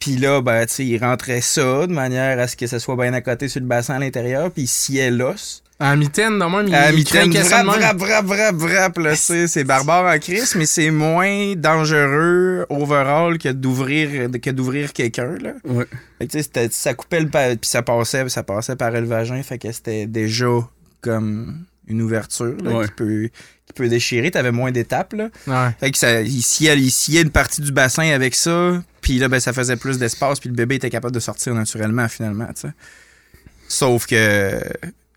Puis 0.00 0.16
là, 0.16 0.40
ben, 0.40 0.66
tu 0.66 0.74
sais, 0.74 0.86
il 0.86 0.98
rentrait 0.98 1.40
ça 1.40 1.86
de 1.86 1.92
manière 1.92 2.38
à 2.38 2.48
ce 2.48 2.56
que 2.56 2.66
ça 2.66 2.78
soit 2.78 2.96
bien 2.96 3.12
à 3.12 3.20
côté 3.20 3.48
sur 3.48 3.60
le 3.60 3.66
bassin 3.66 3.94
à 3.94 3.98
l'intérieur, 3.98 4.50
puis 4.50 4.62
il 4.62 4.68
sciait 4.68 5.10
l'os. 5.10 5.62
À 5.78 5.94
mitaine, 5.94 6.38
non, 6.38 6.48
même, 6.48 6.68
il, 6.68 6.74
À 6.74 6.90
il 6.90 6.96
mitaine, 6.96 7.30
craquait 7.30 7.46
ça 7.46 7.60
de 7.62 7.66
vrap, 7.66 7.78
même. 7.80 7.96
vrap, 7.98 8.24
vrap, 8.24 8.54
vrap, 8.54 8.54
vrap, 8.54 8.98
là, 8.98 9.14
c'est 9.14 9.64
barbare 9.64 10.06
en 10.14 10.18
crise, 10.18 10.54
mais 10.56 10.64
c'est 10.64 10.90
moins 10.90 11.54
dangereux 11.54 12.64
overall 12.70 13.36
que 13.36 13.50
d'ouvrir 13.50 14.30
que 14.40 14.50
d'ouvrir 14.50 14.94
quelqu'un, 14.94 15.36
là. 15.38 15.52
Ouais. 15.64 15.84
Fait 16.18 16.26
que, 16.26 16.32
tu 16.32 16.38
sais, 16.38 16.42
c'était- 16.44 16.68
ça 16.72 16.94
coupait 16.94 17.20
le 17.20 17.26
puis 17.28 17.58
ça 17.68 17.82
passait, 17.82 18.26
ça 18.30 18.42
passait 18.42 18.74
par 18.76 18.90
le 18.90 19.04
vagin, 19.04 19.42
fait 19.42 19.58
que 19.58 19.70
c'était 19.70 20.06
déjà 20.06 20.46
comme 21.02 21.66
une 21.88 22.00
ouverture 22.00 22.56
là, 22.64 22.70
Ouais. 22.78 22.84
qui 22.86 22.92
peut 22.92 23.28
qui 23.66 23.72
peut 23.74 23.88
déchirer, 23.88 24.30
t'avais 24.30 24.52
moins 24.52 24.70
d'étapes 24.72 25.12
là. 25.12 25.28
Ouais. 25.46 25.74
Fait 25.78 25.90
que 25.90 25.98
ça 25.98 26.22
il 26.22 26.42
sciait, 26.42 26.76
il 26.78 26.90
sciait 26.90 27.20
une 27.20 27.30
partie 27.30 27.60
du 27.60 27.70
bassin 27.72 28.08
avec 28.12 28.34
ça, 28.34 28.82
puis 29.02 29.18
là 29.18 29.28
ben 29.28 29.40
ça 29.40 29.52
faisait 29.52 29.76
plus 29.76 29.98
d'espace, 29.98 30.40
puis 30.40 30.48
le 30.48 30.54
bébé 30.54 30.76
était 30.76 30.88
capable 30.90 31.14
de 31.14 31.20
sortir 31.20 31.52
naturellement 31.54 32.08
finalement, 32.08 32.46
tu 32.54 32.62
sais. 32.62 32.68
Sauf 33.68 34.06
que 34.06 34.58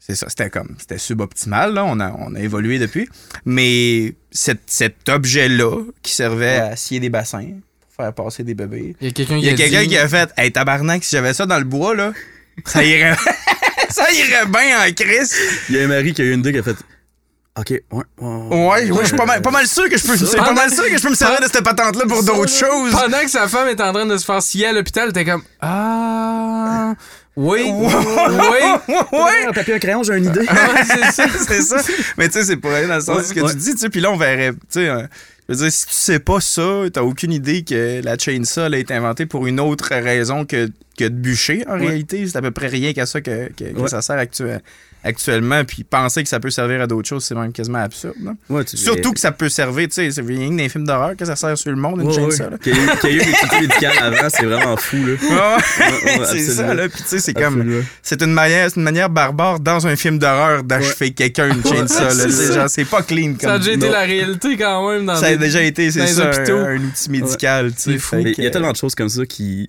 c'est 0.09 0.15
ça, 0.15 0.25
c'était 0.29 0.49
comme 0.49 0.75
c'était 0.79 0.97
suboptimal 0.97 1.73
là, 1.73 1.85
on 1.85 1.99
a 1.99 2.11
on 2.17 2.33
a 2.35 2.39
évolué 2.39 2.79
depuis, 2.79 3.07
mais 3.45 4.13
cet, 4.31 4.59
cet 4.67 5.07
objet 5.09 5.47
là 5.47 5.71
qui 6.01 6.13
servait 6.13 6.55
à 6.57 6.75
scier 6.75 6.99
des 6.99 7.09
bassins 7.09 7.45
pour 7.81 8.05
faire 8.05 8.13
passer 8.13 8.43
des 8.43 8.53
bébés. 8.55 8.95
Il 9.01 9.07
y 9.07 9.09
a 9.09 9.13
quelqu'un 9.13 9.37
Il 9.37 9.41
qui 9.41 9.45
y 9.47 9.49
a 9.49 9.55
quelqu'un 9.55 9.81
dit- 9.83 9.87
qui 9.89 9.97
a 9.97 10.07
fait 10.09 10.29
Hey 10.37 10.51
tabarnak, 10.51 11.03
si 11.03 11.15
j'avais 11.15 11.33
ça 11.33 11.45
dans 11.45 11.57
le 11.59 11.63
bois, 11.65 11.95
là, 11.95 12.13
ça 12.65 12.83
irait. 12.83 13.15
ça 13.89 14.11
irait 14.11 14.45
bien 14.47 14.79
en 14.87 14.91
crise. 14.93 15.35
Il 15.69 15.75
y 15.75 15.79
a 15.79 15.83
un 15.83 15.87
mari 15.87 16.13
qui 16.13 16.21
a 16.21 16.25
eu 16.25 16.33
une 16.33 16.39
idée 16.39 16.51
qui 16.53 16.59
a 16.59 16.63
fait 16.63 16.75
Ok, 17.57 17.71
ouais, 17.71 17.81
ouais. 17.91 18.03
Ouais, 18.21 18.91
ouais, 18.91 19.01
je 19.01 19.07
suis 19.07 19.17
pas 19.17 19.25
mal, 19.25 19.41
pas 19.41 19.51
mal 19.51 19.67
sûr 19.67 19.89
que 19.89 19.97
je 19.97 20.05
peux. 20.07 20.15
C'est 20.15 20.37
pas 20.37 20.53
mal 20.53 20.71
sûr 20.71 20.85
que 20.85 20.97
je 20.97 21.01
peux 21.03 21.09
me 21.09 21.15
servir 21.15 21.39
de 21.41 21.45
cette 21.45 21.63
patente-là 21.63 22.05
pour 22.07 22.23
d'autres 22.23 22.47
choses. 22.51 22.91
Pendant 22.91 23.19
que 23.21 23.29
sa 23.29 23.47
femme 23.49 23.67
est 23.67 23.81
en 23.81 23.91
train 23.91 24.05
de 24.05 24.17
se 24.17 24.23
faire 24.23 24.41
scier 24.41 24.67
à 24.67 24.71
l'hôpital, 24.71 25.11
t'es 25.11 25.25
comme 25.25 25.41
Ah. 25.59 26.93
Oui. 27.35 27.63
Oui. 27.71 27.83
ouais. 29.11 29.45
Un 29.47 29.51
papier, 29.53 29.73
un 29.73 29.79
crayon, 29.79 30.03
j'ai 30.03 30.17
une 30.17 30.25
idée. 30.25 30.45
Ah, 30.47 30.83
c'est 30.85 31.11
ça. 31.11 31.25
c'est 31.47 31.61
ça. 31.61 31.77
Mais 32.17 32.27
tu 32.27 32.33
sais, 32.33 32.43
c'est 32.45 32.57
pour 32.57 32.71
aller 32.71 32.87
dans 32.87 32.95
le 32.95 33.01
sens 33.01 33.17
de 33.17 33.23
ce 33.23 33.33
que 33.33 33.39
Ouais, 33.41 33.51
tu 33.51 33.57
dis, 33.57 33.71
tu 33.71 33.77
sais. 33.77 33.89
Puis 33.89 33.99
là, 34.01 34.11
on 34.11 34.17
verrait, 34.17 34.51
tu 34.51 34.57
sais, 34.69 34.89
euh, 34.89 35.03
je 35.47 35.53
veux 35.55 35.59
dire, 35.63 35.71
si 35.71 35.85
tu 35.87 35.93
sais 35.93 36.19
pas 36.19 36.39
ça, 36.41 36.83
t'as 36.93 37.01
aucune 37.01 37.31
idée 37.31 37.63
que 37.63 38.01
la 38.03 38.17
chainsaw 38.17 38.65
elle 38.65 38.73
a 38.75 38.77
été 38.77 38.93
inventée 38.93 39.25
pour 39.25 39.47
une 39.47 39.59
autre 39.59 39.89
raison 39.91 40.45
que, 40.45 40.69
que 40.97 41.05
de 41.05 41.09
bûcher, 41.09 41.63
en 41.67 41.73
Ouais. 41.79 41.87
réalité. 41.87 42.27
C'est 42.27 42.37
à 42.37 42.41
peu 42.41 42.51
près 42.51 42.67
rien 42.67 42.93
qu'à 42.93 43.05
ça 43.05 43.21
que, 43.21 43.49
que, 43.57 43.63
que 43.65 43.79
Ouais. 43.79 43.87
ça 43.89 44.01
sert 44.01 44.17
actu- 44.17 44.43
actuellement. 45.03 45.63
Puis 45.65 45.83
penser 45.83 46.23
que 46.23 46.29
ça 46.29 46.39
peut 46.39 46.49
servir 46.49 46.81
à 46.81 46.87
d'autres 46.87 47.07
choses, 47.07 47.23
c'est 47.23 47.35
même 47.35 47.51
quasiment 47.53 47.79
absurde. 47.79 48.15
là. 48.23 48.33
Ouais, 48.49 48.63
tu- 48.65 48.77
Surtout 48.77 49.13
que 49.13 49.19
ça 49.19 49.31
peut 49.31 49.49
servir, 49.49 49.87
tu 49.87 49.93
sais, 49.95 50.11
c'est 50.11 50.21
rien 50.21 50.45
que 50.47 50.51
dans 50.51 50.57
les 50.57 50.69
films 50.69 50.85
d'horreur 50.85 51.15
que 51.15 51.25
ça 51.25 51.35
sert 51.35 51.57
sur 51.57 51.71
le 51.71 51.77
monde, 51.77 52.01
une 52.01 52.07
Ouais, 52.07 52.13
chainsaw. 52.13 52.43
ouais. 52.45 52.49
là. 52.51 52.57
Qu'il 52.57 52.75
y 52.75 52.77
ait 52.79 53.15
eu- 53.15 53.25
des 53.25 53.31
tutos 53.31 53.55
médicales 53.61 53.97
avant, 53.99 54.29
c'est 54.29 54.45
vraiment 54.45 54.77
fou, 54.77 54.97
là. 54.97 55.03
Ouais, 55.03 55.85
Ouais, 56.05 56.19
ouais, 56.19 56.25
c'est 56.25 56.39
ça, 56.39 56.73
là. 56.73 56.89
Puis 56.89 57.01
tu 57.03 57.07
sais, 57.09 57.19
c'est 57.19 57.33
comme. 57.33 57.83
C'est 58.01 58.21
une 58.21 58.33
manière, 58.33 58.69
une 58.75 58.83
manière 58.83 59.09
barbare 59.09 59.59
dans 59.59 59.87
un 59.87 59.95
film 59.95 60.19
d'horreur 60.19 60.63
d'achever 60.63 61.11
quelqu'un 61.11 61.49
une 61.53 61.63
chainsaw. 61.63 62.03
là. 62.03 62.09
c'est 62.11 62.29
C'est 62.31 62.47
ça. 62.47 62.53
genre, 62.53 62.69
c'est 62.69 62.85
pas 62.85 63.01
clean 63.03 63.31
comme 63.39 63.49
Ça 63.49 63.53
a 63.53 63.57
déjà 63.59 63.71
été 63.71 63.85
non. 63.87 63.91
la 63.93 64.01
réalité 64.01 64.57
quand 64.57 64.91
même 64.91 65.05
dans 65.05 65.15
Ça 65.15 65.27
a 65.27 65.29
des- 65.31 65.37
déjà 65.37 65.61
été, 65.61 65.91
c'est 65.91 66.05
ça, 66.07 66.25
un, 66.29 66.33
hôpitaux. 66.33 66.57
un 66.57 66.77
outil 66.77 67.09
médical. 67.09 67.71
tu 67.73 67.97
sais, 67.99 68.21
il 68.37 68.43
y 68.43 68.47
a 68.47 68.49
tellement 68.51 68.71
de 68.71 68.77
choses 68.77 68.95
comme 68.95 69.09
ça 69.09 69.25
qui, 69.25 69.67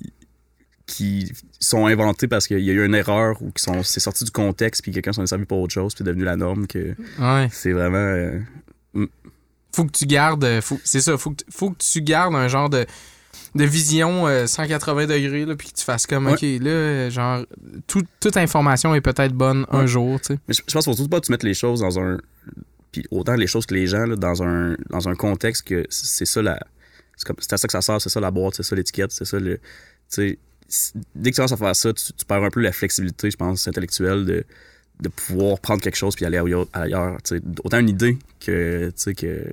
qui 0.86 1.30
sont 1.60 1.86
inventées 1.86 2.26
parce 2.26 2.46
qu'il 2.46 2.60
y 2.60 2.70
a 2.70 2.72
eu 2.72 2.84
une 2.86 2.94
erreur 2.94 3.40
ou 3.42 3.50
qui 3.50 3.62
sont 3.62 3.82
c'est 3.82 4.00
sorti 4.00 4.24
du 4.24 4.30
contexte 4.30 4.82
puis 4.82 4.92
quelqu'un 4.92 5.12
s'en 5.12 5.22
est 5.22 5.26
servi 5.26 5.44
pour 5.44 5.60
autre 5.60 5.74
chose 5.74 5.92
puis 5.94 5.98
c'est 5.98 6.04
devenu 6.04 6.24
la 6.24 6.36
norme 6.36 6.66
que 6.66 6.94
Ouais. 7.18 7.48
c'est 7.52 7.72
vraiment 7.72 7.98
euh, 7.98 8.38
Faut 9.74 9.84
que 9.84 9.92
tu 9.92 10.06
gardes. 10.06 10.44
euh, 10.44 10.60
Faut, 10.60 10.78
c'est 10.84 11.00
ça. 11.00 11.16
Faut 11.16 11.30
que, 11.30 11.44
faut 11.50 11.70
que 11.70 11.78
tu 11.78 12.00
gardes 12.02 12.34
un 12.34 12.48
genre 12.48 12.68
de, 12.70 12.86
de 13.54 13.64
vision 13.64 14.26
euh, 14.26 14.46
180 14.46 15.06
degrés, 15.06 15.44
là, 15.44 15.54
puis 15.54 15.68
que 15.70 15.74
tu 15.76 15.84
fasses 15.84 16.06
comme, 16.06 16.26
Ouais. 16.26 16.32
OK, 16.32 16.42
là, 16.42 16.70
euh, 16.70 17.10
genre, 17.10 17.44
tout- 17.86 18.06
toute 18.20 18.36
information 18.36 18.94
est 18.94 19.00
peut-être 19.00 19.32
bonne 19.32 19.66
un 19.70 19.86
jour, 19.86 20.20
tu 20.20 20.34
sais. 20.34 20.40
mais 20.48 20.54
je, 20.54 20.62
je 20.66 20.72
pense 20.72 20.84
qu'il 20.84 20.92
faut 20.92 20.96
surtout 20.96 21.08
pas 21.10 21.20
que 21.20 21.26
tu 21.26 21.32
mettes 21.32 21.42
les 21.44 21.54
choses 21.54 21.80
dans 21.80 21.98
un 22.00 22.18
puis 22.92 23.04
autant 23.12 23.34
les 23.36 23.46
choses 23.46 23.66
que 23.66 23.74
les 23.74 23.86
gens 23.86 24.04
là, 24.04 24.16
dans 24.16 24.42
un 24.42 24.76
dans 24.88 25.08
un 25.08 25.14
contexte 25.14 25.62
que 25.68 25.86
c'est 25.90 26.24
ça 26.24 26.42
la 26.42 26.58
c'est 27.16 27.24
comme 27.24 27.36
c'est 27.38 27.52
à 27.52 27.56
ça 27.56 27.68
que 27.68 27.72
ça 27.72 27.82
sert 27.82 28.00
c'est 28.00 28.08
ça 28.08 28.18
la 28.18 28.32
boîte 28.32 28.54
c'est 28.56 28.64
ça 28.64 28.74
l'étiquette 28.74 29.12
c'est 29.12 29.24
ça 29.24 29.38
le 29.38 29.58
tu 29.58 29.60
sais 30.08 30.38
dès 31.14 31.30
que 31.30 31.34
tu 31.34 31.36
commences 31.36 31.52
à 31.52 31.56
faire 31.56 31.76
ça 31.76 31.92
tu, 31.92 32.24
perds 32.26 32.44
un 32.44 32.50
peu 32.50 32.60
la 32.60 32.72
flexibilité 32.72 33.30
je 33.30 33.36
pense 33.36 33.66
intellectuelle 33.66 34.24
de 34.24 34.44
de 35.00 35.08
pouvoir 35.08 35.58
prendre 35.60 35.80
quelque 35.80 35.96
chose 35.96 36.14
puis 36.14 36.24
aller 36.26 36.38
ailleurs, 36.38 36.66
ailleurs 36.72 37.16
autant 37.64 37.78
une 37.78 37.88
idée 37.88 38.18
que 38.38 38.92
que 39.16 39.44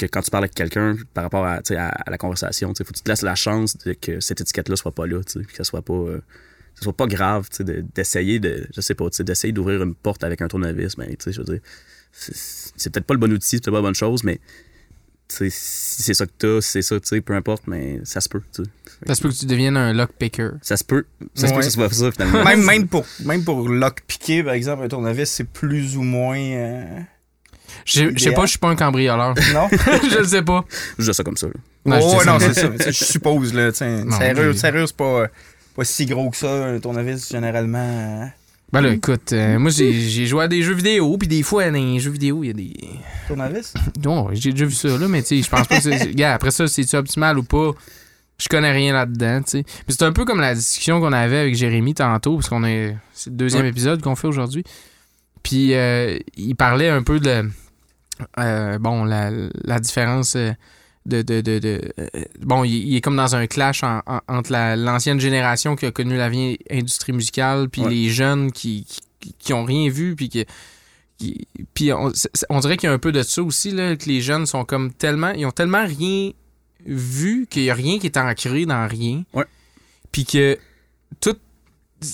que 0.00 0.06
quand 0.06 0.22
tu 0.22 0.30
parles 0.30 0.44
avec 0.44 0.54
quelqu'un 0.54 0.96
par 1.12 1.24
rapport 1.24 1.44
à, 1.44 1.60
à, 1.76 2.10
la 2.10 2.18
conversation, 2.18 2.72
il 2.72 2.84
faut 2.84 2.92
que 2.92 2.98
tu 2.98 3.02
te 3.02 3.10
laisses 3.10 3.22
la 3.22 3.34
chance 3.34 3.76
de 3.84 3.92
que 3.92 4.20
cette 4.20 4.40
étiquette-là 4.40 4.76
soit 4.76 4.94
pas 4.94 5.06
là, 5.06 5.20
puis 5.22 5.46
que 5.46 5.56
ça 5.56 5.64
soit 5.64 5.82
pas, 5.82 5.92
euh, 5.92 6.20
ça 6.74 6.84
soit 6.84 6.96
pas 6.96 7.06
grave 7.06 7.48
d'essayer 7.94 8.40
de, 8.40 8.66
je 8.74 8.80
sais 8.80 8.94
pas, 8.94 9.08
d'essayer 9.20 9.52
d'ouvrir 9.52 9.82
une 9.82 9.94
porte 9.94 10.24
avec 10.24 10.40
un 10.40 10.48
tournevis, 10.48 10.96
mais 10.96 11.14
sais, 11.18 11.32
je 11.32 11.40
veux 11.42 11.44
dire, 11.44 11.60
c'est 12.12 12.90
peut-être 12.90 13.06
pas 13.06 13.14
le 13.14 13.20
bon 13.20 13.30
outil, 13.32 13.46
c'est 13.46 13.64
peut-être 13.64 13.72
pas 13.72 13.78
la 13.78 13.82
bonne 13.82 13.94
chose, 13.94 14.24
mais 14.24 14.40
si 15.32 15.50
c'est 15.50 16.14
ça 16.14 16.26
que 16.26 16.32
t'as, 16.38 16.60
si 16.60 16.70
c'est 16.70 16.82
ça, 16.82 16.98
tu 17.00 17.06
sais, 17.08 17.20
peu 17.20 17.34
importe, 17.34 17.62
mais 17.66 18.00
ça 18.04 18.20
se 18.20 18.28
peut, 18.28 18.42
tu. 18.54 18.62
Ça 19.06 19.14
se 19.14 19.22
peut 19.22 19.30
que 19.30 19.34
tu 19.34 19.46
deviennes 19.46 19.76
un 19.76 19.92
lockpicker. 19.94 20.52
Ça 20.62 20.76
se 20.76 20.84
peut, 20.84 21.06
ça 21.34 21.46
se 21.48 21.52
peut 21.52 21.58
Ouais. 21.60 21.64
que 21.66 21.70
ça 21.70 21.70
soit 21.70 21.92
ça 21.92 22.10
finalement. 22.12 22.44
Même, 22.44 22.62
même 22.64 22.88
pour, 22.88 23.04
même 23.24 23.42
pour 23.44 23.68
lockpicker, 23.68 24.42
par 24.44 24.52
exemple, 24.54 24.82
un 24.84 24.88
tournevis, 24.88 25.30
c'est 25.30 25.44
plus 25.44 25.96
ou 25.96 26.02
moins. 26.02 26.38
euh, 26.38 26.84
Je 27.86 28.10
je 28.14 28.18
sais 28.18 28.32
pas, 28.32 28.44
je 28.44 28.50
suis 28.50 28.58
pas 28.58 28.68
un 28.68 28.76
cambrioleur. 28.76 29.34
Non? 29.54 29.68
je 30.10 30.18
le 30.18 30.24
sais 30.24 30.42
pas. 30.42 30.64
Je 30.98 31.10
dis 31.10 31.14
ça 31.14 31.22
comme 31.24 31.36
ça. 31.38 31.46
Non, 31.86 31.98
oh, 32.02 32.20
ça, 32.20 32.24
non, 32.32 32.38
c'est 32.40 32.52
ça. 32.82 32.90
Je 32.90 33.04
suppose, 33.04 33.54
là. 33.54 33.72
serrure, 33.72 34.54
c'est 34.88 34.96
pas, 34.96 35.28
pas 35.76 35.84
si 35.84 36.04
gros 36.06 36.28
que 36.30 36.36
ça. 36.36 36.66
Un 36.66 36.78
tournevis, 36.80 37.26
généralement. 37.30 38.30
Euh, 38.78 38.80
Ben 38.80 38.88
là, 38.88 38.92
écoute, 38.94 39.32
euh, 39.32 39.58
moi, 39.58 39.70
j'ai 39.70 39.92
j'ai 39.92 40.26
joué 40.26 40.44
à 40.44 40.48
des 40.48 40.62
jeux 40.62 40.74
vidéo, 40.74 41.16
puis 41.18 41.28
des 41.28 41.42
fois, 41.42 41.66
dans 41.70 41.72
les 41.74 41.98
jeux 41.98 42.10
vidéo, 42.10 42.42
il 42.44 42.46
y 42.46 42.50
a 42.50 42.52
des. 42.52 42.72
Tournevis? 43.28 43.74
Non, 44.04 44.28
j'ai 44.32 44.52
déjà 44.52 44.64
vu 44.66 44.74
ça, 44.74 44.88
là, 44.96 45.08
mais 45.08 45.22
tu 45.22 45.28
sais, 45.36 45.42
je 45.42 45.48
pense 45.50 45.66
pas 45.66 45.76
que 45.76 45.82
c'est. 45.82 46.14
Gars, 46.14 46.34
après 46.34 46.50
ça, 46.50 46.66
c'est-tu 46.68 46.96
optimal 46.96 47.38
ou 47.38 47.42
pas? 47.44 47.72
Je 48.38 48.48
connais 48.48 48.72
rien 48.72 48.94
là-dedans, 48.94 49.42
tu 49.42 49.50
sais. 49.58 49.62
Puis 49.64 49.84
c'est 49.98 50.02
un 50.04 50.12
peu 50.12 50.24
comme 50.24 50.40
la 50.40 50.54
discussion 50.54 50.98
qu'on 51.00 51.12
avait 51.12 51.38
avec 51.38 51.54
Jérémy 51.54 51.94
tantôt, 51.94 52.36
parce 52.36 52.48
qu'on 52.48 52.64
est. 52.64 52.96
C'est 53.12 53.28
le 53.30 53.36
deuxième 53.36 53.62
Ouais. 53.64 53.68
épisode 53.68 54.00
qu'on 54.02 54.16
fait 54.16 54.28
aujourd'hui. 54.28 54.64
Puis 55.42 55.74
euh, 55.74 56.18
il 56.36 56.54
parlait 56.54 56.88
un 56.88 57.02
peu 57.02 57.20
de. 57.20 57.44
euh, 58.38 58.78
bon, 58.78 59.04
la, 59.04 59.30
la 59.64 59.78
différence. 59.78 60.36
De, 61.06 61.22
de, 61.22 61.40
de, 61.40 61.58
de- 61.58 61.92
euh, 61.98 62.06
bon, 62.40 62.62
il, 62.64 62.72
il 62.88 62.96
est 62.96 63.00
comme 63.00 63.16
dans 63.16 63.34
un 63.34 63.46
clash 63.46 63.82
en- 63.82 64.02
en- 64.06 64.20
entre 64.28 64.52
la- 64.52 64.76
l'ancienne 64.76 65.18
génération 65.20 65.74
qui 65.76 65.86
a 65.86 65.90
connu 65.90 66.16
la 66.16 66.28
vieille 66.28 66.58
industrie 66.70 67.12
musicale, 67.12 67.68
puis 67.70 67.82
Ouais. 67.82 67.90
les 67.90 68.10
jeunes 68.10 68.52
qui, 68.52 68.86
qui, 69.18 69.34
qui 69.38 69.52
ont 69.52 69.64
rien 69.64 69.88
vu, 69.90 70.14
puis 70.14 70.28
qui, 70.28 70.44
qui- 71.18 71.46
puis 71.74 71.92
on, 71.92 72.12
on 72.50 72.60
dirait 72.60 72.76
qu'il 72.76 72.88
y 72.88 72.90
a 72.90 72.94
un 72.94 72.98
peu 72.98 73.12
de 73.12 73.22
ça 73.22 73.42
aussi, 73.42 73.70
là, 73.70 73.96
que 73.96 74.06
les 74.06 74.20
jeunes 74.20 74.46
sont 74.46 74.64
comme 74.64 74.92
tellement, 74.92 75.30
ils 75.32 75.46
ont 75.46 75.50
tellement 75.52 75.86
rien 75.86 76.32
vu 76.86 77.46
qu'il 77.48 77.62
y 77.64 77.70
a 77.70 77.74
rien 77.74 77.98
qui 77.98 78.06
est 78.06 78.16
ancré 78.16 78.66
dans 78.66 78.86
rien. 78.88 79.22
Ouais. 79.34 79.44
Puis 80.12 80.24
que 80.24 80.58
tout 81.20 81.36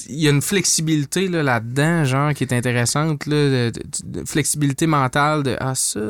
il 0.08 0.16
y 0.20 0.26
a 0.26 0.32
une 0.32 0.42
flexibilité 0.42 1.28
là, 1.28 1.44
là-dedans, 1.44 2.04
genre, 2.04 2.34
qui 2.34 2.42
est 2.42 2.52
intéressante, 2.52 3.26
là, 3.26 3.36
de, 3.36 3.72
de- 3.72 4.20
de 4.20 4.24
flexibilité 4.24 4.88
mentale 4.88 5.44
de 5.44 5.56
ah 5.60 5.76
ça, 5.76 6.00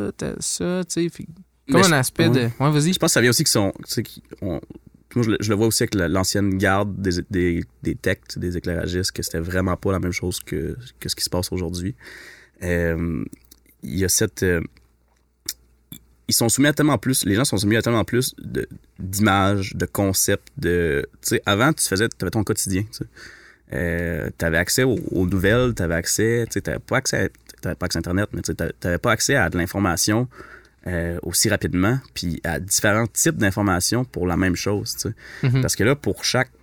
ça, 0.41 0.81
tu 0.89 1.11
sais. 1.11 1.27
Comme 1.70 1.83
un 1.83 1.92
aspect 1.92 2.29
de. 2.29 2.40
ouais. 2.40 2.50
Vas-y. 2.70 2.92
Je 2.92 2.98
pense 2.98 3.11
que 3.11 3.14
ça 3.14 3.20
vient 3.20 3.31
aussi 3.31 3.44
qu'ils 3.44 3.50
sont. 3.52 3.72
tu 3.88 4.05
ont- 4.42 4.61
moi, 5.14 5.24
je 5.24 5.31
le, 5.31 5.37
je 5.40 5.48
le 5.48 5.55
vois 5.57 5.66
aussi 5.66 5.83
avec 5.83 5.94
la- 5.94 6.09
l'ancienne 6.09 6.59
garde 6.59 6.94
des, 7.00 7.22
des, 7.31 7.64
des 7.83 7.94
techs, 7.94 8.38
des 8.38 8.57
éclairagistes, 8.57 9.12
que 9.12 9.22
c'était 9.22 9.38
vraiment 9.40 9.76
pas 9.76 9.92
la 9.92 9.98
même 9.98 10.12
chose 10.12 10.40
que, 10.40 10.76
que 11.00 11.09
ce 11.09 11.16
qui 11.16 11.24
se 11.24 11.31
passe 11.31 11.50
aujourd'hui. 11.52 11.94
Euh, 12.62 13.24
Il 13.83 13.96
y 13.98 14.05
a 14.05 14.09
cette. 14.09 14.42
euh, 14.42 14.61
ils 16.29 16.35
sont 16.35 16.48
soumis 16.48 16.66
à 16.68 16.72
tellement 16.72 16.98
plus. 16.98 17.24
Les 17.24 17.35
gens 17.35 17.44
sont 17.44 17.57
soumis 17.57 17.76
à 17.76 17.83
tellement 17.83 18.05
plus 18.05 18.35
de- 18.38 18.68
d'images, 18.98 19.74
de, 19.74 19.87
concepts, 19.87 20.48
de. 20.59 21.07
Tu 21.22 21.29
sais, 21.29 21.42
avant, 21.46 21.72
tu 21.72 21.87
faisais. 21.87 22.09
Tu 22.09 22.16
avais 22.20 22.31
ton 22.31 22.42
quotidien, 22.44 22.83
tu. 22.92 23.05
Euh, 23.72 24.29
t'avais 24.38 24.59
accès 24.59 24.83
aux, 24.85 24.96
aux 25.11 25.26
nouvelles, 25.26 25.74
t'avais 25.74 25.94
accès, 25.96 26.44
tu 26.46 26.55
sais, 26.55 26.61
t'avais 26.61 26.79
pas 26.79 26.98
accès, 26.98 27.24
à, 27.24 27.29
t'avais 27.61 27.74
pas 27.74 27.87
accès 27.87 27.96
à 27.96 28.00
Internet, 28.00 28.29
mais 28.33 28.40
tu 28.42 28.55
t'avais 28.55 28.98
pas 28.98 29.11
accès 29.12 29.35
à 29.35 29.50
de 29.50 29.57
l'information 29.59 30.29
euh, 30.87 31.18
aussi 31.22 31.49
rapidement, 31.49 31.99
puis 32.14 32.40
à 32.44 32.61
différents 32.61 33.09
types 33.09 33.37
d'informations 33.37 34.05
pour 34.05 34.25
la 34.27 34.37
même 34.37 34.55
chose, 34.55 34.94
tu 34.94 35.09
sais. 35.09 35.14
Mhm. 35.42 35.61
Parce 35.61 35.75
que 35.75 35.83
là, 35.83 35.96
pour 35.96 36.22
chaque, 36.22 36.53
tu 36.53 36.61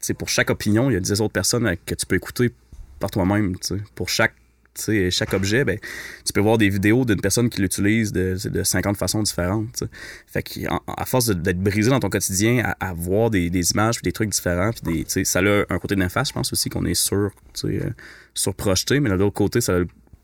sais, 0.00 0.14
pour 0.14 0.30
chaque 0.30 0.48
opinion, 0.48 0.88
il 0.88 0.94
y 0.94 0.96
a 0.96 1.00
10 1.00 1.20
autres 1.20 1.34
personnes 1.34 1.66
euh, 1.66 1.74
que 1.84 1.94
tu 1.94 2.06
peux 2.06 2.16
écouter 2.16 2.50
par 2.98 3.10
toi-même, 3.10 3.58
tu 3.58 3.76
sais. 3.76 3.82
Pour 3.94 4.08
chaque, 4.08 4.32
tu 4.74 4.84
sais, 4.84 5.10
chaque 5.10 5.34
objet, 5.34 5.66
ben, 5.66 5.78
tu 6.24 6.32
peux 6.32 6.40
voir 6.40 6.56
des 6.56 6.70
vidéos 6.70 7.04
d'une 7.04 7.20
personne 7.20 7.50
qui 7.50 7.60
l'utilise 7.60 8.10
de, 8.10 8.38
de 8.42 8.62
50 8.62 8.96
façons 8.96 9.22
différentes, 9.22 9.66
tu 9.72 9.84
sais. 9.84 9.90
Fait 10.26 10.42
qu'à 10.42 10.80
à 10.86 11.04
force 11.04 11.28
d'être 11.28 11.60
brisé 11.60 11.90
dans 11.90 12.00
ton 12.00 12.08
quotidien, 12.08 12.64
à, 12.64 12.88
à 12.88 12.94
voir 12.94 13.28
des, 13.28 13.50
des 13.50 13.72
images 13.72 13.96
puis 13.96 14.04
des 14.04 14.12
trucs 14.12 14.30
différents, 14.30 14.70
puis 14.70 14.94
des, 14.94 15.04
tu 15.04 15.10
sais, 15.10 15.24
ça 15.24 15.40
a 15.40 15.64
un 15.68 15.78
côté 15.78 15.94
néfaste, 15.94 16.30
je 16.30 16.34
pense 16.34 16.54
aussi 16.54 16.70
qu'on 16.70 16.86
est 16.86 16.94
sur, 16.94 17.30
tu 17.52 17.68
sais, 17.68 17.84
euh, 17.84 17.90
surprojeté, 18.32 18.98
mais 19.00 19.10
de 19.10 19.14
l'autre 19.16 19.34
côté, 19.34 19.58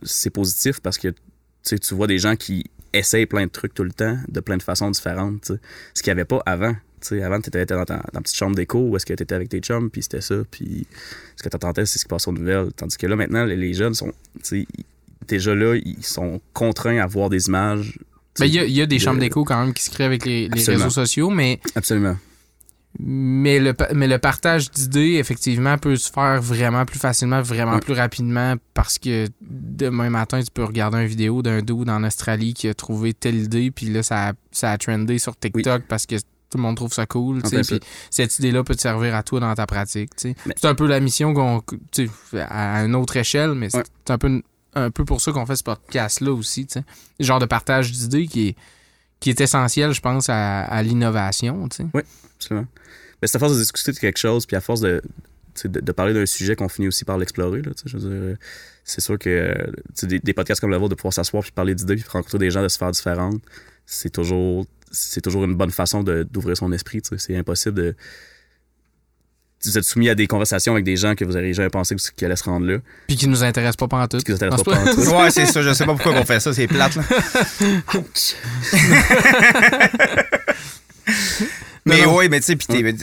c'est 0.03 0.31
positif 0.31 0.81
parce 0.81 0.97
que 0.97 1.09
tu 1.63 1.95
vois 1.95 2.07
des 2.07 2.19
gens 2.19 2.35
qui 2.35 2.65
essayent 2.99 3.27
plein 3.27 3.47
de 3.47 3.51
trucs 3.51 3.75
tout 3.75 3.85
le 3.85 3.93
temps, 3.93 4.17
de 4.29 4.41
plein 4.41 4.57
de 4.57 4.63
façons 4.63 4.91
différentes, 4.91 5.53
ce 5.95 6.03
qu'il 6.03 6.11
n'y 6.13 6.21
avait 6.21 6.25
pas 6.27 6.43
avant. 6.47 6.75
Tu 7.01 7.09
sais, 7.09 7.23
avant, 7.23 7.41
tu 7.41 7.49
étais 7.49 7.65
dans 7.67 7.85
ta, 7.85 8.03
dans 8.13 8.21
petite 8.21 8.37
chambre 8.37 8.57
d'écho 8.57 8.79
où 8.81 8.97
est-ce 8.97 9.07
que 9.07 9.15
tu 9.15 9.23
étais 9.23 9.35
avec 9.35 9.49
tes 9.49 9.61
chums, 9.61 9.89
puis 9.89 10.03
c'était 10.03 10.21
ça, 10.21 10.35
puis 10.51 10.85
ce 11.37 11.43
que 11.45 11.49
tu 11.49 11.55
entendais, 11.57 11.87
c'est 11.87 11.99
ce 11.99 12.05
qui 12.05 12.09
passait 12.09 12.29
aux 12.29 12.33
nouvelles. 12.33 12.73
Tandis 12.77 12.97
que 12.97 13.07
là, 13.07 13.15
maintenant, 13.15 13.45
les, 13.45 13.57
les 13.57 13.73
jeunes 13.73 13.95
sont, 13.95 14.09
tu 14.09 14.41
sais, 14.43 14.67
ils- 14.77 14.85
déjà 15.29 15.55
là, 15.55 15.77
ils 15.77 16.03
sont 16.05 16.41
contraints 16.53 16.99
à 16.99 17.07
voir 17.07 17.31
des 17.31 17.47
images. 17.47 17.99
Ben, 18.41 18.47
il 18.47 18.55
y 18.55 18.59
a, 18.59 18.65
il 18.65 18.73
y 18.73 18.83
a 18.83 18.87
des 18.87 18.97
de- 18.97 19.01
chambres 19.01 19.21
d'écho 19.21 19.45
quand 19.45 19.63
même 19.65 19.73
qui 19.75 19.83
se 19.85 19.91
créent 19.91 20.05
avec 20.05 20.25
les, 20.25 20.49
les 20.49 20.63
réseaux 20.65 20.91
sociaux, 20.91 21.31
mais, 21.31 21.61
Absolument. 21.77 22.17
Mais, 23.01 23.61
le, 23.61 23.75
mais 23.95 24.07
le 24.09 24.19
partage 24.19 24.71
d'idées, 24.71 25.15
effectivement, 25.15 25.79
peut 25.79 25.97
se 25.97 26.11
faire 26.11 26.43
vraiment 26.43 26.85
plus 26.85 26.99
facilement, 26.99 27.41
vraiment 27.43 27.79
plus 27.79 27.95
rapidement 27.95 28.55
parce 28.75 28.99
que 28.99 29.27
demain 29.41 30.11
matin, 30.11 30.41
tu 30.43 30.51
peux 30.53 30.65
regarder 30.65 30.99
une 31.03 31.07
vidéo 31.07 31.43
d'un 31.43 31.63
dude 31.63 31.89
en 31.89 32.03
Australie 32.05 32.55
qui 32.55 32.69
a 32.69 32.75
trouvé 32.75 33.15
telle 33.15 33.37
idée, 33.37 33.71
puis 33.71 33.87
là, 33.87 34.03
ça 34.03 34.29
a, 34.31 34.33
ça 34.51 34.73
a 34.73 34.79
trendé 34.79 35.19
sur 35.19 35.37
TikTok 35.37 35.85
parce 35.89 36.07
que 36.07 36.17
tout 36.17 36.57
le 36.57 36.63
monde 36.63 36.77
trouve 36.77 36.93
ça 36.93 37.05
cool. 37.07 37.43
Puis 37.43 37.81
cette 38.11 38.39
idée-là 38.39 38.65
peut 38.65 38.75
te 38.75 38.81
servir 38.81 39.15
à 39.15 39.23
toi 39.23 39.39
dans 39.39 39.55
ta 39.55 39.67
pratique. 39.67 40.17
tu 40.17 40.31
sais. 40.31 40.35
Mais- 40.47 40.55
C'est 40.57 40.67
un 40.67 40.75
peu 40.75 40.87
la 40.87 40.99
mission 40.99 41.35
qu'on. 41.35 41.63
À 42.49 42.85
une 42.85 42.95
autre 42.95 43.17
échelle, 43.19 43.53
mais 43.55 43.69
c'est 43.71 43.77
Ouais. 43.79 43.85
un 44.09 44.19
peu, 44.19 44.43
un 44.75 44.91
peu 44.91 45.05
pour 45.05 45.21
ça 45.21 45.31
qu'on 45.33 45.45
fait 45.47 45.57
ce 45.57 45.63
podcast-là 45.63 46.33
aussi. 46.33 46.67
tu 46.67 46.75
sais. 46.81 46.85
Le 47.21 47.25
genre 47.25 47.39
de 47.39 47.45
partage 47.47 47.93
d'idées 47.93 48.27
qui 48.27 48.49
est, 48.49 48.57
qui 49.21 49.31
est 49.31 49.41
essentiel, 49.41 49.93
je 49.93 50.01
pense, 50.01 50.29
à, 50.31 50.61
à 50.63 50.83
l'innovation. 50.83 51.69
tu 51.69 51.77
sais. 51.95 52.05
Absolument. 52.39 52.67
Mais 53.21 53.29
c'est 53.29 53.37
à 53.37 53.41
force 53.41 53.55
de 53.55 53.61
discuter 53.61 53.93
de 53.93 53.99
quelque 53.99 54.19
chose, 54.19 54.47
puis 54.47 54.57
à 54.57 54.61
force 54.61 54.81
de, 54.81 55.03
de, 55.65 55.81
de 55.81 55.93
parler 55.93 56.15
d'un 56.15 56.27
sujet 56.27 56.55
qu'on 56.57 56.69
finit 56.69 56.89
aussi 56.89 57.05
par 57.05 57.19
l'explorer. 57.19 57.63
là, 57.63 57.73
tu 57.75 57.83
sais, 57.83 57.85
Je 57.87 57.99
veux 57.99 58.29
dire, 58.29 58.37
c'est 58.85 59.01
sûr 59.01 59.19
que 59.19 59.55
des, 60.05 60.19
des 60.21 60.33
podcasts 60.33 60.61
comme 60.61 60.71
le 60.71 60.77
vôtre, 60.77 60.91
de 60.91 60.95
pouvoir 60.95 61.13
s'asseoir 61.13 61.43
puis 61.43 61.53
parler 61.53 61.75
d'idées, 61.75 61.97
puis 61.97 62.05
rencontrer 62.09 62.39
des 62.39 62.51
gens 62.51 62.63
de 62.63 62.69
sphères 62.69 62.93
différentes, 62.93 63.43
c'est 63.87 64.11
toujours, 64.11 64.67
c'est 64.91 65.21
toujours 65.21 65.45
une 65.45 65.57
bonne 65.57 65.71
façon 65.73 66.03
de- 66.03 66.23
d'ouvrir 66.23 66.57
son 66.57 66.73
esprit. 66.73 67.03
C'est 67.17 67.37
impossible 67.37 67.75
de. 67.75 67.97
Vous 69.65 69.77
êtes 69.77 69.83
soumis 69.85 70.09
à 70.09 70.15
des 70.15 70.29
conversations 70.29 70.73
avec 70.75 70.85
des 70.85 70.97
gens 70.97 71.17
que 71.17 71.25
vous 71.25 71.33
n'auriez 71.33 71.53
jamais 71.53 71.69
pensé 71.71 71.97
qu'ils 71.97 72.25
allaient 72.27 72.37
se 72.37 72.45
rendre 72.45 72.65
là, 72.65 72.79
Puis 73.09 73.17
qui 73.17 73.27
nous 73.27 73.43
intéresse 73.43 73.75
pas 73.75 73.89
pantoute. 73.89 74.23
qui 74.23 74.31
intéressent 74.31 74.63
pas 74.63 74.77
pantoute. 74.85 75.07
Ouais, 75.09 75.33
c'est 75.33 75.47
ça. 75.47 75.63
Je 75.63 75.73
sais 75.73 75.85
pas 75.85 75.95
pourquoi 75.95 76.13
on 76.13 76.25
fait 76.25 76.39
ça. 76.39 76.53
C'est 76.55 76.69
plate, 76.69 76.95
là. 76.95 77.03
Mais 81.89 82.07
oui, 82.07 82.29
mais 82.31 82.41
tu 82.41 82.57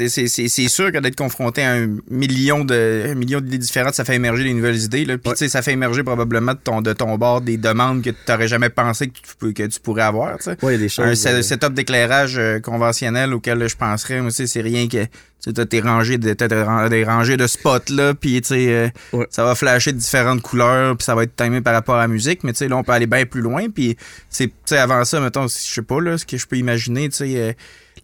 sais, 0.10 0.28
c'est- 0.28 0.68
sûr 0.68 0.92
que 0.92 0.98
d'être 1.00 1.16
confronté 1.16 1.64
à 1.64 1.72
un 1.74 1.88
million 2.10 2.64
de 2.66 3.04
un 3.12 3.16
million 3.16 3.40
d'idées 3.40 3.58
différentes, 3.58 3.94
ça 3.96 4.06
fait 4.06 4.16
émerger 4.16 4.44
des 4.44 4.54
nouvelles 4.54 4.82
idées. 4.82 5.06
Là. 5.06 5.18
Puis 5.18 5.32
tu 5.32 5.38
sais, 5.38 5.50
ça 5.50 5.62
fait 5.62 5.72
émerger 5.74 6.04
probablement 6.04 6.54
de 6.54 6.60
ton, 6.64 6.82
de 6.82 6.94
ton 6.94 7.18
bord 7.18 7.42
des 7.42 7.58
demandes 7.58 8.04
que 8.04 8.10
tu 8.10 8.16
n'aurais 8.28 8.48
jamais 8.48 8.70
pensé 8.70 9.08
que 9.08 9.14
tu, 9.40 9.54
que 9.54 9.64
tu 9.64 9.80
pourrais 9.80 10.04
avoir. 10.04 10.38
Ouais, 10.48 10.56
il 10.64 10.72
y 10.72 10.76
a 10.76 10.78
des 10.78 10.90
choses. 10.90 11.26
Un 11.28 11.32
euh, 11.34 11.42
setup 11.42 11.74
d'éclairage 11.74 12.36
euh, 12.38 12.60
conventionnel 12.60 13.34
auquel 13.34 13.68
je 13.68 13.76
penserais, 13.76 14.22
moi, 14.22 14.32
c'est 14.32 14.62
rien 14.62 14.88
que 14.88 15.06
tu 15.44 15.62
as 15.62 15.66
tes 15.66 15.80
rangées 15.80 16.18
de, 16.18 16.34
t'as 16.34 16.48
des 16.48 16.62
ran- 16.64 16.90
des 16.90 17.04
rangées 17.04 17.38
de 17.38 17.46
spots 17.46 17.92
là, 17.94 18.14
puis 18.16 18.42
tu 18.42 18.48
sais, 18.48 18.68
euh, 18.70 18.90
Ouais. 19.14 19.28
ça 19.30 19.44
va 19.44 19.54
flasher 19.54 19.92
de 19.92 19.98
différentes 20.00 20.42
couleurs, 20.42 20.98
puis 20.98 21.06
ça 21.06 21.14
va 21.14 21.24
être 21.24 21.36
timé 21.36 21.62
par 21.62 21.74
rapport 21.74 21.96
à 21.96 22.00
la 22.02 22.08
musique, 22.08 22.44
mais 22.44 22.52
tu 22.54 22.60
sais, 22.60 22.68
là, 22.68 22.76
on 22.78 22.84
peut 22.84 22.94
aller 22.94 23.06
bien 23.06 23.26
plus 23.26 23.42
loin, 23.42 23.70
puis 23.70 23.96
c'est, 24.30 24.52
avant 24.72 25.06
ça, 25.06 25.20
mettons, 25.20 25.44
je 25.48 25.54
sais 25.54 25.82
pas, 25.84 26.02
là, 26.02 26.18
ce 26.18 26.26
que 26.26 26.38
je 26.38 26.48
peux 26.48 26.58
imaginer, 26.58 27.10
tu 27.10 27.18
sais, 27.18 27.34
euh, 27.38 27.54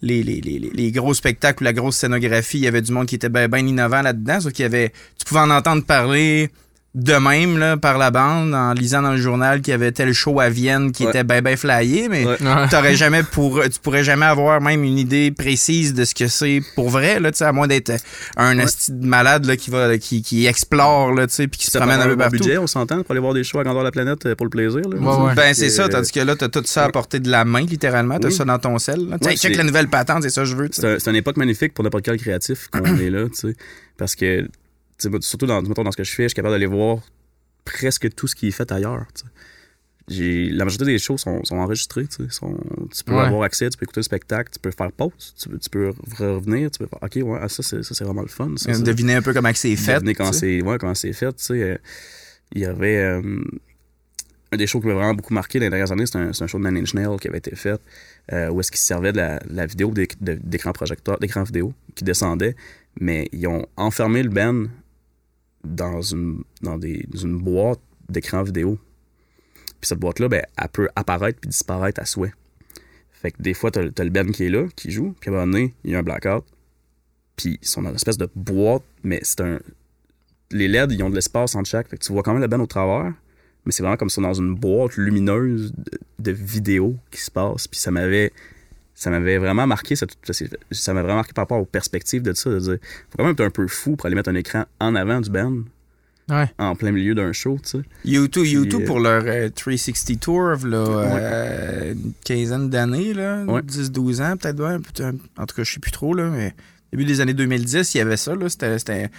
les, 0.02 0.24
les, 0.24 0.42
les, 0.42 0.60
les- 0.60 0.92
gros 0.92 1.14
spectacles 1.14 1.64
la 1.64 1.74
grosse 1.74 1.98
scénographie, 1.98 2.58
il 2.58 2.64
y 2.64 2.68
avait 2.68 2.82
du 2.82 2.92
monde 2.92 3.06
qui 3.08 3.16
était 3.16 3.30
bien 3.30 3.48
ben 3.48 3.68
innovant 3.68 4.02
là-dedans, 4.02 4.40
sauf 4.42 4.54
qu'il 4.54 4.64
y 4.64 4.66
avait, 4.66 4.92
tu 5.18 5.26
pouvais 5.26 5.42
en 5.42 5.50
entendre 5.52 5.86
parler 5.86 6.50
de 6.94 7.14
même, 7.14 7.58
là, 7.58 7.78
par 7.78 7.98
la 7.98 8.12
bande, 8.12 8.54
en 8.54 8.74
lisant 8.74 9.02
dans 9.02 9.12
le 9.12 9.18
journal 9.18 9.62
qu'il 9.62 9.72
y 9.72 9.74
avait 9.76 9.94
tel 9.94 10.12
show 10.12 10.42
à 10.42 10.50
Vienne 10.50 10.92
qui 10.92 11.04
Ouais. 11.04 11.10
était 11.12 11.24
ben 11.24 11.42
ben 11.42 11.56
flyé, 11.56 12.10
mais 12.10 12.26
Ouais. 12.26 12.36
T'aurais 12.70 12.96
jamais 12.96 13.24
pour 13.24 13.62
tu 13.64 13.80
pourrais 13.82 14.04
jamais 14.04 14.26
avoir 14.26 14.60
même 14.60 14.84
une 14.84 14.98
idée 14.98 15.32
précise 15.32 15.94
de 15.94 16.04
ce 16.04 16.14
que 16.14 16.28
c'est 16.28 16.62
pour 16.76 16.90
vrai 16.90 17.22
là 17.22 17.32
tu 17.32 17.38
sais 17.38 17.46
à 17.46 17.54
moins 17.54 17.68
d'être 17.68 17.94
un 18.36 18.58
Ouais. 18.58 18.64
asti 18.64 18.92
de 18.92 19.06
malade 19.06 19.46
là 19.46 19.56
qui 19.56 19.70
va 19.72 19.98
qui, 19.98 20.22
qui 20.22 20.46
explore 20.48 21.14
là 21.14 21.28
tu 21.28 21.34
sais 21.36 21.48
puis 21.48 21.62
qui 21.62 21.68
se 21.68 21.78
promène 21.78 22.02
un 22.02 22.08
peu 22.08 22.18
partout 22.18 22.32
budget, 22.38 22.58
on 22.58 22.68
s'entend, 22.68 23.04
pour 23.04 23.12
aller 23.12 23.22
voir 23.22 23.34
des 23.36 23.46
shows 23.46 23.60
à 23.60 23.64
grandeur 23.64 23.84
de 23.84 23.88
la 23.88 23.92
planète 23.92 24.26
euh, 24.26 24.36
pour 24.36 24.46
le 24.46 24.50
plaisir. 24.50 24.82
Là, 24.82 24.98
Ouais, 24.98 25.28
ouais. 25.28 25.34
ben 25.34 25.54
c'est 25.54 25.70
ça 25.70 25.88
tandis 25.88 26.12
que 26.12 26.20
là 26.20 26.36
t'as 26.36 26.50
tout 26.50 26.64
ça 26.66 26.84
à 26.84 26.90
portée 26.90 27.22
de 27.22 27.30
la 27.32 27.46
main 27.46 27.62
littéralement 27.62 28.20
t'as 28.20 28.28
Oui. 28.28 28.34
ça 28.34 28.44
dans 28.44 28.60
ton 28.60 28.78
sel 28.80 29.08
là. 29.10 29.18
Ouais, 29.22 29.38
check 29.38 29.56
la 29.56 29.64
nouvelle 29.64 29.88
patente 29.88 30.24
c'est 30.24 30.30
ça 30.30 30.42
que 30.42 30.48
je 30.50 30.56
veux 30.58 30.68
tu 30.68 30.76
sais. 30.76 30.82
c'est 30.82 30.88
un- 30.96 31.00
c'est 31.00 31.10
une 31.10 31.16
époque 31.16 31.38
magnifique 31.38 31.74
pour 31.74 31.86
n'importe 31.86 32.04
quel 32.04 32.18
créatif 32.18 32.68
qu'on 32.70 32.84
est 33.00 33.10
là, 33.10 33.24
tu 33.30 33.48
sais. 33.50 33.56
Parce 33.98 34.16
que, 34.16 34.48
surtout 35.22 35.46
dans, 35.46 35.62
mettons, 35.62 35.84
dans 35.84 35.92
ce 35.92 35.98
que 35.98 36.04
je 36.04 36.12
fais, 36.14 36.24
je 36.24 36.30
suis 36.30 36.36
capable 36.36 36.54
d'aller 36.56 36.66
voir 36.66 37.00
presque 37.66 38.14
tout 38.16 38.28
ce 38.28 38.36
qui 38.36 38.48
est 38.48 38.52
fait 38.52 38.72
ailleurs. 38.72 39.06
J'ai, 40.08 40.50
la 40.50 40.66
majorité 40.66 40.86
des 40.86 40.98
shows 41.00 41.18
sont, 41.18 41.44
sont 41.46 41.58
enregistrées, 41.58 42.06
tu 42.08 42.24
sais. 42.24 42.30
Sont- 42.32 42.58
tu 42.94 43.04
peux 43.04 43.14
Ouais. 43.14 43.22
avoir 43.22 43.44
accès, 43.44 43.70
tu 43.70 43.78
peux 43.78 43.84
écouter 43.84 44.00
le 44.00 44.04
spectacle, 44.04 44.52
tu 44.52 44.60
peux 44.60 44.72
faire 44.72 44.92
pause, 44.92 45.34
tu, 45.40 45.48
peux- 45.48 45.60
tu 45.60 45.70
peux 45.70 45.94
revenir, 46.18 46.72
tu 46.72 46.80
peux 46.80 46.88
faire, 46.88 47.00
OK, 47.02 47.16
ouais, 47.16 47.40
ah, 47.42 47.48
ça, 47.48 47.64
c'est, 47.64 47.84
ça, 47.84 47.94
c'est 47.94 48.04
vraiment 48.04 48.24
le 48.24 48.28
fun. 48.28 48.52
Ça, 48.58 48.74
c'est- 48.74 48.84
deviner 48.84 49.14
un 49.16 49.22
peu 49.22 49.32
comment 49.34 49.52
c'est 49.54 49.76
fait 49.76 49.96
Devinez 49.96 50.16
comment 50.16 50.34
c'est 50.34 50.62
ouais, 50.62 50.78
comment 50.80 50.96
c'est 50.96 51.14
fait. 51.14 51.36
Euh, 51.52 51.78
Il 52.54 52.62
y 52.62 52.66
avait 52.66 52.98
euh, 52.98 53.22
un 54.52 54.58
des 54.58 54.68
shows 54.68 54.82
qui 54.82 54.88
m'a 54.88 54.96
vraiment 54.96 55.14
beaucoup 55.14 55.34
marqué 55.34 55.60
dans 55.60 55.66
les 55.66 55.70
dernières 55.70 55.92
années, 55.94 56.06
c'est 56.06 56.18
un, 56.18 56.48
show 56.48 56.60
de 56.60 56.68
Nine 56.68 56.80
Inch 56.84 56.94
Nails 56.94 57.18
qui 57.22 57.30
avait 57.30 57.38
été 57.38 57.56
fait 57.56 57.80
euh, 58.34 58.50
où 58.50 58.60
est-ce 58.60 58.72
qu'il 58.72 58.80
se 58.80 58.86
servait 58.88 59.14
de 59.14 59.18
la, 59.18 59.40
de 59.40 59.56
la 59.56 59.66
vidéo 59.66 59.94
d'écran 60.20 60.74
projecteur, 60.74 61.20
d'écran 61.20 61.44
vidéo 61.44 61.74
qui 61.96 62.04
descendait, 62.04 62.56
mais 63.00 63.30
ils 63.32 63.48
ont 63.48 63.66
enfermé 63.78 64.24
le 64.24 64.30
band 64.30 64.66
dans 65.64 66.02
une, 66.02 66.44
dans 66.62 66.78
des, 66.78 67.06
une 67.22 67.38
boîte 67.38 67.80
d'écran 68.10 68.44
vidéo. 68.44 68.78
Puis 69.80 69.88
cette 69.88 70.00
boîte-là, 70.00 70.28
ben, 70.30 70.44
elle 70.58 70.70
peut 70.70 70.90
apparaître 70.96 71.40
puis 71.40 71.50
disparaître 71.50 72.02
à 72.02 72.06
souhait. 72.06 72.34
Fait 73.12 73.32
que 73.32 73.42
des 73.42 73.54
fois, 73.54 73.72
t'as, 73.72 73.90
t'as 73.90 74.04
le 74.04 74.10
band 74.10 74.32
qui 74.32 74.46
est 74.46 74.50
là, 74.50 74.68
qui 74.76 74.92
joue, 74.92 75.16
puis 75.20 75.30
à 75.30 75.34
un 75.34 75.36
moment 75.38 75.52
donné, 75.52 75.76
il 75.84 75.92
y 75.92 75.96
a 75.96 76.00
un 76.00 76.04
blackout. 76.04 76.44
Puis 77.36 77.60
ils 77.62 77.68
sont 77.68 77.82
dans 77.82 77.90
une 77.90 77.96
espèce 77.96 78.18
de 78.18 78.30
boîte, 78.36 78.84
mais 79.04 79.20
c'est 79.24 79.42
un. 79.42 79.60
Les 80.52 80.68
LED, 80.68 80.92
ils 80.92 81.04
ont 81.04 81.10
de 81.10 81.16
l'espace 81.16 81.56
entre 81.56 81.70
chaque. 81.70 81.88
Fait 81.88 81.98
que 81.98 82.04
tu 82.04 82.12
vois 82.12 82.24
quand 82.24 82.34
même 82.34 82.42
le 82.42 82.48
band 82.48 82.60
au 82.60 82.68
travers, 82.68 83.14
mais 83.66 83.72
c'est 83.72 83.84
vraiment 83.84 83.98
comme 83.98 84.10
ça 84.10 84.22
dans 84.22 84.34
une 84.34 84.56
boîte 84.56 84.98
lumineuse 84.98 85.72
de, 85.78 86.00
de 86.20 86.32
vidéos 86.32 86.98
qui 87.10 87.22
se 87.22 87.32
passe. 87.32 87.68
Puis 87.68 87.80
ça 87.80 87.92
m'avait. 87.92 88.32
Ça 88.96 89.10
m'avait 89.10 89.38
vraiment 89.38 89.66
marqué, 89.68 89.96
ça, 89.96 90.06
ça 90.72 90.94
m'a 90.94 91.02
vraiment 91.02 91.18
marqué 91.18 91.34
par 91.34 91.44
rapport 91.44 91.60
aux 91.60 91.66
perspectives 91.66 92.22
de 92.22 92.34
ça, 92.34 92.50
de 92.50 92.60
dire, 92.60 92.78
faut 93.10 93.18
quand 93.18 93.24
même 93.24 93.34
être 93.34 93.42
un 93.42 93.50
peu 93.50 93.68
fou 93.68 93.96
pour 93.96 94.06
aller 94.06 94.16
mettre 94.16 94.30
un 94.30 94.36
écran 94.36 94.66
en 94.80 94.96
avant 94.96 95.22
du 95.22 95.30
band, 95.30 95.60
Ouais. 96.30 96.46
en 96.60 96.76
plein 96.76 96.92
milieu 96.92 97.14
d'un 97.16 97.34
show, 97.34 97.58
tu 97.64 97.70
sais. 97.70 97.78
U2, 98.06 98.28
U2 98.30 98.70
Puis, 98.70 98.84
euh, 98.84 98.86
pour 98.86 99.00
leur 99.00 99.24
euh, 99.26 99.50
360 99.50 100.20
Tour, 100.20 100.52
là, 100.66 100.78
euh, 100.78 101.94
une 101.94 102.14
quinzaine 102.24 102.70
d'années, 102.70 103.14
là, 103.14 103.44
Ouais. 103.46 103.62
10-12 103.64 104.22
ans, 104.22 104.38
peut-être, 104.38 104.60
ouais, 104.64 104.78
peut-être- 104.80 105.16
en 105.38 105.46
tout 105.46 105.56
cas, 105.56 105.64
je 105.64 105.74
sais 105.74 105.80
plus 105.80 105.92
trop, 105.92 106.14
là, 106.14 106.30
mais 106.30 106.54
début 106.94 107.06
des 107.06 107.20
années 107.22 107.34
2010, 107.34 107.96
il 107.96 107.98
y 107.98 108.02
avait 108.02 108.18
ça, 108.18 108.36
là, 108.36 108.48
c'était, 108.50 109.10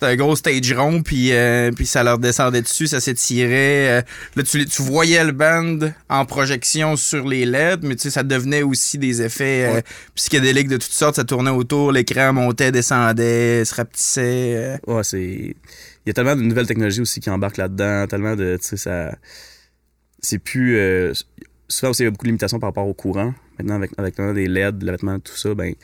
c'était, 0.00 0.12
un 0.12 0.16
gros 0.16 0.34
stage 0.36 0.72
rond, 0.72 1.02
puis, 1.02 1.32
euh, 1.32 1.70
puis 1.72 1.86
ça 1.86 2.02
leur 2.02 2.18
descendait 2.18 2.62
dessus, 2.62 2.86
ça 2.86 3.00
s'étirait. 3.00 3.98
euh, 3.98 4.02
là, 4.36 4.42
tu, 4.42 4.64
tu 4.64 4.82
voyais 4.82 5.22
le 5.24 5.32
band 5.32 5.78
en 6.08 6.24
projection 6.24 6.96
sur 6.96 7.26
les 7.28 7.44
LED, 7.44 7.82
mais 7.84 7.96
tu 7.96 8.02
sais, 8.02 8.10
ça 8.10 8.22
devenait 8.22 8.62
aussi 8.62 8.98
des 8.98 9.22
effets 9.22 9.66
euh, 9.68 9.74
Ouais. 9.74 9.82
psychédéliques 10.14 10.68
de 10.68 10.76
toutes 10.76 10.92
sortes, 10.92 11.16
ça 11.16 11.24
tournait 11.24 11.50
autour, 11.50 11.92
l'écran 11.92 12.32
montait, 12.32 12.72
descendait, 12.72 13.64
se 13.64 13.74
rapetissait. 13.74 14.78
Ouais, 14.86 15.04
c'est. 15.04 15.20
Il 15.22 16.08
y 16.08 16.10
a 16.10 16.12
tellement 16.14 16.34
de 16.34 16.42
nouvelles 16.42 16.66
technologies 16.66 17.02
aussi 17.02 17.20
qui 17.20 17.28
embarquent 17.30 17.58
là-dedans, 17.58 18.06
tellement 18.06 18.34
de. 18.36 18.56
Tu 18.60 18.66
sais, 18.68 18.76
ça. 18.78 19.14
C'est 20.20 20.38
plus. 20.38 20.78
Souvent 21.68 21.90
aussi, 21.90 22.02
il 22.02 22.06
y 22.06 22.08
a 22.08 22.10
beaucoup 22.10 22.24
de 22.24 22.30
limitations 22.30 22.58
par 22.58 22.70
rapport 22.70 22.86
au 22.88 22.94
courant. 22.94 23.32
Maintenant, 23.58 23.76
avec, 23.76 23.90
avec 23.98 24.20
des 24.34 24.46
LED, 24.48 24.82
le 24.82 24.90
vêtement, 24.92 25.18
tout 25.20 25.36
ça, 25.36 25.54
ben. 25.54 25.74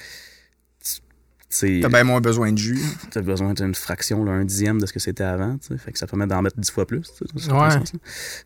T'as 1.48 1.88
bien 1.88 2.04
moins 2.04 2.20
besoin 2.20 2.52
de 2.52 2.58
jus. 2.58 2.78
as 3.14 3.20
besoin 3.22 3.54
d'une 3.54 3.74
fraction, 3.74 4.24
là, 4.24 4.32
un 4.32 4.44
dixième 4.44 4.80
de 4.80 4.86
ce 4.86 4.92
que 4.92 4.98
c'était 4.98 5.24
avant. 5.24 5.56
Fait 5.78 5.92
que 5.92 5.98
ça 5.98 6.06
permet 6.06 6.26
d'en 6.26 6.42
mettre 6.42 6.58
dix 6.58 6.70
fois 6.70 6.86
plus, 6.86 7.10
Ouais. 7.20 7.70
sens. 7.70 7.92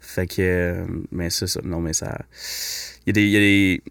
Fait 0.00 0.26
que. 0.26 0.34
euh, 0.40 0.84
mais 1.10 1.30
ça. 1.30 1.46
Non, 1.64 1.80
mais 1.80 1.92
ça. 1.92 2.18
Il 3.06 3.08
y 3.08 3.10
a 3.10 3.12
des. 3.12 3.26
y 3.26 3.36
a 3.36 3.40
des 3.40 3.82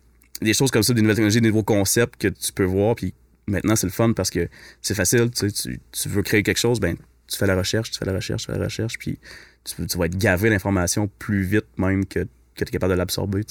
des 0.41 0.53
choses 0.53 0.71
comme 0.71 0.83
ça, 0.83 0.93
des 0.93 1.01
nouvelles 1.01 1.17
technologies, 1.17 1.41
des 1.41 1.49
nouveaux 1.49 1.63
concepts 1.63 2.15
que 2.19 2.29
tu 2.29 2.53
peux 2.53 2.63
voir. 2.63 2.95
Puis 2.95 3.13
maintenant, 3.47 3.75
c'est 3.75 3.87
le 3.87 3.91
fun 3.91 4.13
parce 4.13 4.29
que 4.29 4.47
c'est 4.81 4.95
facile. 4.95 5.29
Tu, 5.31 5.51
tu, 5.51 6.09
veux 6.09 6.21
créer 6.21 6.43
quelque 6.43 6.59
chose, 6.59 6.79
ben, 6.79 6.95
tu 7.27 7.37
fais 7.37 7.47
la 7.47 7.57
recherche, 7.57 7.91
tu 7.91 7.97
fais 7.99 8.05
la 8.05 8.13
recherche, 8.13 8.45
tu 8.45 8.51
fais 8.51 8.57
la 8.57 8.63
recherche, 8.65 8.97
puis 8.97 9.19
tu, 9.65 9.85
tu 9.85 9.97
vas 9.97 10.05
être 10.05 10.17
gavé 10.17 10.49
d'informations 10.49 11.09
plus 11.19 11.43
vite 11.43 11.65
même 11.77 12.05
que, 12.05 12.19
que 12.19 12.27
tu 12.55 12.63
es 12.63 12.71
capable 12.71 12.93
de 12.93 12.97
l'absorber, 12.97 13.43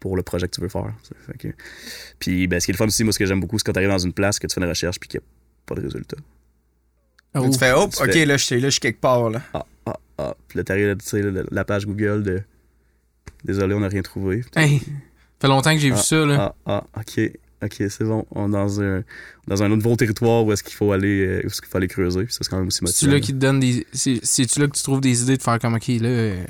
pour 0.00 0.16
le 0.16 0.22
projet 0.22 0.46
que 0.48 0.54
tu 0.54 0.60
veux 0.60 0.68
faire. 0.68 0.92
Fait 1.26 1.38
que- 1.38 1.48
puis 2.18 2.46
ben, 2.46 2.60
ce 2.60 2.66
qui 2.66 2.70
est 2.72 2.74
le 2.74 2.78
fun 2.78 2.86
aussi, 2.86 3.02
moi, 3.04 3.12
ce 3.12 3.18
que 3.18 3.26
j'aime 3.26 3.40
beaucoup, 3.40 3.58
c'est 3.58 3.64
quand 3.64 3.72
tu 3.72 3.78
arrives 3.78 3.90
dans 3.90 3.98
une 3.98 4.12
place, 4.12 4.38
que 4.38 4.46
tu 4.46 4.54
fais 4.54 4.60
une 4.60 4.68
recherche, 4.68 4.98
puis 5.00 5.08
qu'il 5.08 5.20
n'y 5.20 5.24
a 5.24 5.28
pas 5.66 5.74
de 5.74 5.82
résultat. 5.86 6.16
Oh. 7.34 7.48
Tu 7.50 7.58
fais, 7.58 7.72
hop, 7.72 7.92
ok, 8.00 8.12
fais- 8.12 8.24
là, 8.26 8.36
je 8.36 8.44
suis 8.44 8.60
là, 8.60 8.68
je 8.68 8.72
suis 8.72 8.80
quelque 8.80 9.00
part, 9.00 9.28
là. 9.30 9.42
Ah, 9.52 9.66
ah, 9.86 9.96
ah. 10.18 10.34
Puis 10.48 10.56
là, 10.58 10.64
t'arrives, 10.64 10.86
là, 10.86 10.96
tu 10.96 11.04
sais, 11.06 11.22
la, 11.22 11.42
la 11.50 11.64
page 11.64 11.86
Google 11.86 12.22
de 12.22 12.42
Désolé, 13.44 13.74
on 13.74 13.80
n'a 13.80 13.88
rien 13.88 14.02
trouvé. 14.02 14.42
Hey, 14.56 14.80
fait 15.40 15.46
longtemps 15.48 15.72
que 15.72 15.78
j'ai 15.80 15.90
vu 15.90 15.98
ça, 15.98 16.24
là. 16.24 16.54
Ah, 16.66 16.84
ah, 16.94 17.00
ok, 17.00 17.30
ok, 17.62 17.74
c'est 17.90 18.04
bon. 18.04 18.26
On 18.30 18.48
est 18.48 18.52
dans 18.52 18.80
un, 18.82 19.04
dans 19.46 19.62
un 19.62 19.68
nouveau 19.68 19.94
territoire 19.96 20.44
où 20.44 20.52
est-ce 20.52 20.62
qu'il 20.64 20.74
faut 20.74 20.90
aller, 20.92 21.26
euh, 21.26 21.40
où 21.44 21.46
est-ce 21.46 21.60
qu'il 21.60 21.70
faut 21.70 21.76
aller 21.76 21.86
creuser. 21.88 22.24
Puis 22.24 22.32
ça, 22.32 22.38
c'est 22.42 22.48
quand 22.50 22.58
même 22.58 22.66
aussi 22.68 22.78
C'est-tu 22.78 23.06
motivant. 23.06 23.12
là 23.12 23.20
qui 23.20 23.32
te 23.32 23.38
donne 23.38 23.60
des. 23.60 23.86
c'est- 23.92 24.24
C'est-tu 24.24 24.58
là 24.60 24.66
que 24.66 24.76
tu 24.76 24.82
trouves 24.82 25.00
des 25.00 25.22
idées 25.22 25.36
de 25.36 25.42
faire 25.42 25.58
comme, 25.58 25.74
ok, 25.74 25.86
là. 25.88 26.08
euh, 26.08 26.44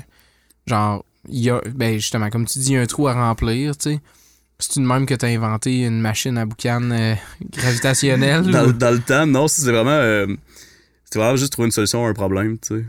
genre, 0.65 1.05
il 1.27 1.39
y 1.39 1.49
a. 1.49 1.61
Ben, 1.75 1.93
justement, 1.95 2.29
comme 2.29 2.45
tu 2.45 2.59
dis, 2.59 2.71
il 2.71 2.73
y 2.73 2.77
a 2.77 2.81
un 2.81 2.85
trou 2.85 3.07
à 3.07 3.13
remplir, 3.13 3.77
tu 3.77 3.91
sais. 3.91 3.99
C'est 4.59 4.77
une 4.77 4.85
même 4.87 5.05
que 5.05 5.13
t'as 5.13 5.27
inventé 5.27 5.83
une 5.85 6.01
machine 6.01 6.37
à 6.37 6.45
boucan 6.45 6.81
euh, 6.91 7.13
gravitationnelle? 7.51 8.41
dans, 8.51 8.67
ou- 8.67 8.73
dans 8.73 8.91
le 8.91 8.99
temps, 8.99 9.25
non, 9.27 9.47
c'est 9.47 9.69
vraiment, 9.71 9.89
euh, 9.91 10.25
c'est 11.05 11.19
vraiment 11.19 11.35
juste 11.35 11.51
trouver 11.51 11.67
une 11.67 11.71
solution 11.71 12.05
à 12.05 12.09
un 12.09 12.13
problème, 12.13 12.57
tu 12.57 12.79
sais. 12.79 12.85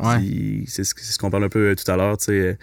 Ouais. 0.00 0.64
C'est 0.66 0.84
ce, 0.84 1.18
qu'on 1.18 1.30
parle 1.30 1.44
un 1.44 1.48
peu 1.48 1.70
euh, 1.70 1.74
tout 1.74 1.88
à 1.90 1.96
l'heure, 1.96 2.16
tu 2.18 2.24
sais. 2.26 2.32
euh, 2.32 2.54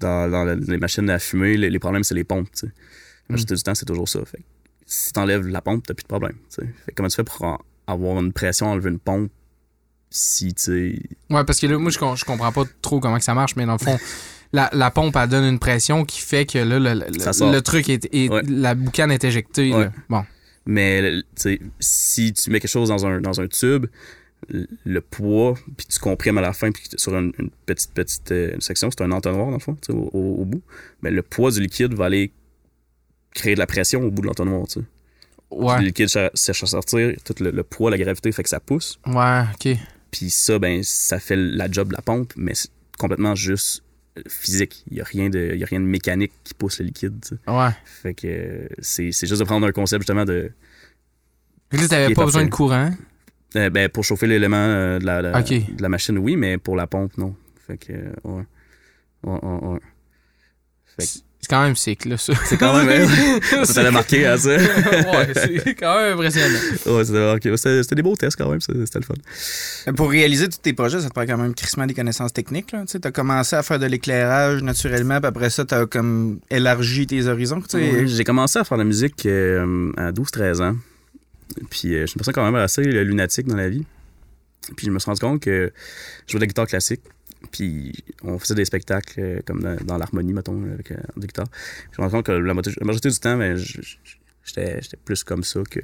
Dans, 0.00 0.58
les 0.66 0.78
machines 0.78 1.08
à 1.10 1.18
fumer, 1.18 1.56
les, 1.56 1.70
les 1.70 1.78
problèmes, 1.78 2.02
c'est 2.04 2.14
les 2.14 2.24
pompes, 2.24 2.50
tu 2.52 2.66
sais. 2.66 2.66
La 2.66 2.72
Mm. 2.72 3.32
majorité 3.34 3.54
du 3.56 3.62
temps, 3.62 3.74
c'est 3.74 3.84
toujours 3.84 4.08
ça. 4.08 4.20
Fait 4.24 4.38
que 4.38 4.42
si 4.86 5.12
t'enlèves 5.12 5.46
la 5.46 5.60
pompe, 5.60 5.86
t'as 5.86 5.92
plus 5.94 6.02
de 6.04 6.08
problème, 6.08 6.32
tu 6.50 6.56
sais. 6.62 6.66
Fait 6.86 6.92
que 6.92 6.96
comment 6.96 7.08
tu 7.10 7.16
fais 7.16 7.24
pour 7.24 7.42
en- 7.42 7.58
avoir 7.86 8.18
une 8.20 8.32
pression, 8.32 8.66
enlever 8.68 8.90
une 8.90 8.98
pompe 8.98 9.30
si, 10.10 10.54
tu 10.54 10.62
sais, 10.62 11.02
Ouais, 11.30 11.44
parce 11.44 11.60
que 11.60 11.66
là, 11.66 11.76
moi, 11.78 11.90
je, 11.90 11.98
je 12.16 12.24
comprends 12.24 12.50
pas 12.52 12.64
trop 12.80 12.98
comment 12.98 13.18
que 13.18 13.24
ça 13.24 13.34
marche, 13.34 13.54
mais 13.56 13.66
dans 13.66 13.72
le 13.74 13.78
fond, 13.78 13.98
la, 14.52 14.70
la 14.72 14.90
pompe, 14.90 15.16
elle 15.16 15.28
donne 15.28 15.44
une 15.44 15.58
pression 15.58 16.04
qui 16.04 16.20
fait 16.20 16.46
que 16.46 16.58
là, 16.58 16.78
le, 16.78 16.94
le- 16.94 17.52
le 17.52 17.60
truc 17.60 17.88
est. 17.88 18.08
est- 18.14 18.28
Ouais. 18.30 18.42
La 18.48 18.74
boucane 18.74 19.10
est 19.10 19.24
éjectée. 19.24 19.70
là. 19.70 19.78
Ouais. 19.78 19.90
Bon. 20.08 20.24
Mais 20.66 21.22
si 21.80 22.32
tu 22.32 22.50
mets 22.50 22.60
quelque 22.60 22.70
chose 22.70 22.88
dans 22.90 23.06
un, 23.06 23.20
dans 23.20 23.40
un 23.40 23.46
tube, 23.48 23.86
le- 24.84 25.00
poids, 25.00 25.54
puis 25.76 25.86
tu 25.86 25.98
comprimes 25.98 26.38
à 26.38 26.42
la 26.42 26.52
fin, 26.52 26.70
puis 26.70 26.82
sur 26.96 27.16
une, 27.16 27.32
une 27.38 27.50
petite, 27.66 27.92
petite 27.92 28.30
euh, 28.32 28.56
section, 28.60 28.90
c'est 28.90 29.02
un 29.02 29.10
entonnoir 29.12 29.46
dans 29.46 29.52
le 29.54 29.58
fond, 29.58 29.76
au, 29.88 30.10
au- 30.12 30.42
au 30.42 30.44
bout, 30.44 30.62
mais 31.02 31.10
le 31.10 31.22
poids 31.22 31.50
du 31.50 31.60
liquide 31.60 31.94
va 31.94 32.06
aller 32.06 32.32
créer 33.34 33.54
de 33.54 33.58
la 33.60 33.66
pression 33.66 34.02
au 34.02 34.10
bout 34.10 34.22
de 34.22 34.26
l'entonnoir. 34.28 34.66
tu 34.66 34.80
sais. 34.80 34.86
Puis 35.50 35.58
Le 35.58 35.64
Ouais. 35.64 35.82
liquide 35.82 36.08
cherche 36.08 36.62
à 36.62 36.66
sortir, 36.66 37.12
tout 37.24 37.34
le, 37.40 37.50
le 37.50 37.62
poids, 37.62 37.90
la 37.90 37.96
gravité 37.98 38.30
fait 38.32 38.42
que 38.42 38.48
ça 38.50 38.60
pousse, 38.60 38.98
Ouais, 39.06 39.42
ok. 39.54 39.76
puis 40.10 40.28
ça, 40.30 40.58
ben, 40.58 40.82
ça 40.82 41.18
fait 41.18 41.36
la 41.36 41.70
job 41.70 41.88
de 41.88 41.94
la 41.94 42.02
pompe, 42.02 42.32
mais 42.36 42.54
c'est 42.54 42.70
complètement 42.98 43.34
juste 43.34 43.82
physique. 44.28 44.84
Il 44.90 44.94
n'y 44.94 45.00
a, 45.00 45.04
rien 45.04 45.28
de- 45.30 45.54
y 45.54 45.62
a 45.62 45.66
rien 45.66 45.80
de 45.80 45.84
mécanique 45.86 46.32
qui 46.44 46.54
pousse 46.54 46.78
le 46.80 46.86
liquide. 46.86 47.22
Ouais. 47.46 47.70
Fait 47.84 48.14
que 48.14 48.26
euh, 48.26 48.68
c'est 48.80 49.12
c'est 49.12 49.26
juste 49.26 49.40
de 49.40 49.44
prendre 49.46 49.66
un 49.66 49.72
concept 49.72 50.02
justement 50.02 50.24
de 50.24 50.50
que 51.70 51.76
là, 51.76 51.88
t'avais 51.88 52.14
pas 52.14 52.24
besoin 52.24 52.44
de 52.44 52.50
courant. 52.50 52.90
Euh, 53.56 53.70
ben, 53.70 53.88
pour 53.88 54.04
chauffer 54.04 54.26
l'élément 54.26 54.56
euh, 54.56 54.98
de, 54.98 55.06
la, 55.06 55.22
de 55.22 55.82
la 55.82 55.88
machine, 55.88 56.18
oui, 56.18 56.36
mais 56.36 56.58
pour 56.58 56.76
la 56.76 56.86
pompe, 56.86 57.16
non. 57.18 57.34
Fait 57.66 57.78
que, 57.78 57.92
ouais. 58.24 58.44
Ouais, 59.22 59.38
ouais, 59.42 59.68
ouais. 59.68 59.78
Fait 60.84 61.04
que- 61.06 61.24
C'est 61.48 61.54
quand 61.56 61.62
même 61.62 61.76
sick, 61.76 62.04
là, 62.04 62.18
ça. 62.18 62.34
C'est 62.44 62.58
quand 62.58 62.76
même. 62.84 63.08
hein, 63.08 63.40
ça 63.64 63.72
t'avait 63.72 63.90
marqué, 63.90 64.26
hein, 64.26 64.36
ça? 64.36 64.50
ouais, 64.50 65.32
c'est 65.64 65.74
quand 65.74 65.98
même 65.98 66.12
impressionnant. 66.12 66.58
ouais, 66.86 67.04
c'était 67.06 67.26
marqué. 67.26 67.56
C'était 67.56 67.82
c'était 67.82 67.94
des 67.94 68.02
beaux 68.02 68.16
tests 68.16 68.36
quand 68.36 68.50
même, 68.50 68.60
c'était 68.60 68.98
le 68.98 69.04
fun. 69.04 69.14
Pour 69.94 70.10
réaliser 70.10 70.46
tous 70.50 70.58
tes 70.58 70.74
projets, 70.74 71.00
ça 71.00 71.08
te 71.08 71.14
prend 71.14 71.24
quand 71.24 71.38
même 71.38 71.54
crissement 71.54 71.86
des 71.86 71.94
connaissances 71.94 72.34
techniques. 72.34 72.74
Tu 72.86 72.98
as 73.02 73.10
commencé 73.12 73.56
à 73.56 73.62
faire 73.62 73.78
de 73.78 73.86
l'éclairage 73.86 74.62
naturellement, 74.62 75.20
puis 75.20 75.26
après 75.28 75.48
ça, 75.48 75.64
tu 75.64 75.74
as 75.74 75.86
comme 75.86 76.38
élargi 76.50 77.06
tes 77.06 77.26
horizons. 77.26 77.62
tu 77.62 77.78
sais. 77.78 78.06
J'ai 78.06 78.24
commencé 78.24 78.58
à 78.58 78.64
faire 78.64 78.76
de 78.76 78.82
la 78.82 78.86
musique 78.86 79.24
euh, 79.24 79.90
à 79.96 80.12
12-13 80.12 80.62
ans. 80.62 80.76
Puis 81.70 81.94
euh, 81.94 82.02
je 82.02 82.06
suis 82.06 82.14
une 82.14 82.18
personne 82.18 82.34
quand 82.34 82.44
même 82.44 82.56
assez 82.56 82.82
euh, 82.82 83.02
lunatique 83.04 83.46
dans 83.46 83.56
la 83.56 83.70
vie. 83.70 83.86
Puis 84.76 84.86
je 84.86 84.90
me 84.90 84.98
suis 84.98 85.06
rendu 85.06 85.20
compte 85.20 85.40
que 85.40 85.72
je 86.26 86.32
jouais 86.32 86.40
de 86.40 86.44
la 86.44 86.48
guitare 86.48 86.66
classique. 86.66 87.00
Puis 87.52 87.92
on 88.22 88.38
faisait 88.38 88.54
des 88.54 88.64
spectacles 88.64 89.20
euh, 89.20 89.40
comme 89.46 89.60
dans, 89.60 89.76
dans 89.84 89.98
l'harmonie, 89.98 90.32
mettons, 90.32 90.62
avec 90.72 90.90
euh, 90.92 90.96
de 91.16 91.26
guitare. 91.26 91.48
Puis 91.48 91.90
je 91.92 92.02
me 92.02 92.06
rends 92.06 92.10
compte 92.10 92.26
que 92.26 92.32
la, 92.32 92.54
majorité 92.54 93.10
du 93.10 93.18
temps, 93.18 93.36
ben, 93.36 93.56
j'étais 93.56 94.82
j'étais 94.82 94.96
plus 94.96 95.24
comme 95.24 95.44
ça 95.44 95.60
que, 95.70 95.80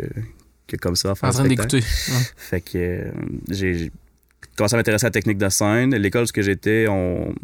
que 0.66 0.76
comme 0.76 0.96
ça 0.96 1.12
à 1.12 1.14
faire 1.14 1.28
En 1.28 1.32
train 1.32 1.46
d'écouter. 1.46 1.78
Ouais. 1.78 2.22
Fait 2.36 2.60
que 2.60 2.78
euh, 2.78 3.10
j'ai 3.50 3.92
commencé 4.56 4.74
à 4.74 4.78
m'intéresser 4.78 5.06
à 5.06 5.08
la 5.08 5.12
technique 5.12 5.38
de 5.38 5.48
scène. 5.48 5.94
L'école 5.94 6.24
où 6.24 6.42
j'étais, 6.42 6.86
on, 6.88 7.34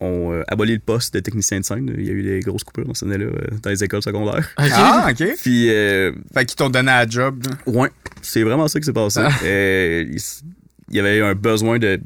on 0.00 0.32
euh, 0.32 0.42
abolit 0.48 0.74
le 0.74 0.80
poste 0.80 1.14
de 1.14 1.20
technicien 1.20 1.60
de 1.60 1.64
scène. 1.64 1.94
Il 1.96 2.04
y 2.04 2.10
a 2.10 2.12
eu 2.12 2.22
des 2.22 2.40
grosses 2.40 2.64
coupures 2.64 2.84
dans 2.84 2.94
cette 2.94 3.08
année-là 3.08 3.30
euh, 3.30 3.46
dans 3.62 3.70
les 3.70 3.82
écoles 3.82 4.02
secondaires. 4.02 4.48
Ah, 4.56 5.08
OK. 5.10 5.24
Puis, 5.40 5.70
euh, 5.70 6.12
Fait 6.34 6.44
qu'ils 6.44 6.56
t'ont 6.56 6.68
donné 6.68 6.90
un 6.90 7.08
job. 7.08 7.42
ouais, 7.66 7.90
c'est 8.20 8.42
vraiment 8.42 8.68
ça 8.68 8.78
qui 8.78 8.86
s'est 8.86 8.92
passé. 8.92 9.20
Ah. 9.22 9.30
Il 10.88 10.94
y 10.94 11.00
avait 11.00 11.16
eu 11.16 11.22
un 11.22 11.34
besoin 11.34 11.78
de, 11.78 12.00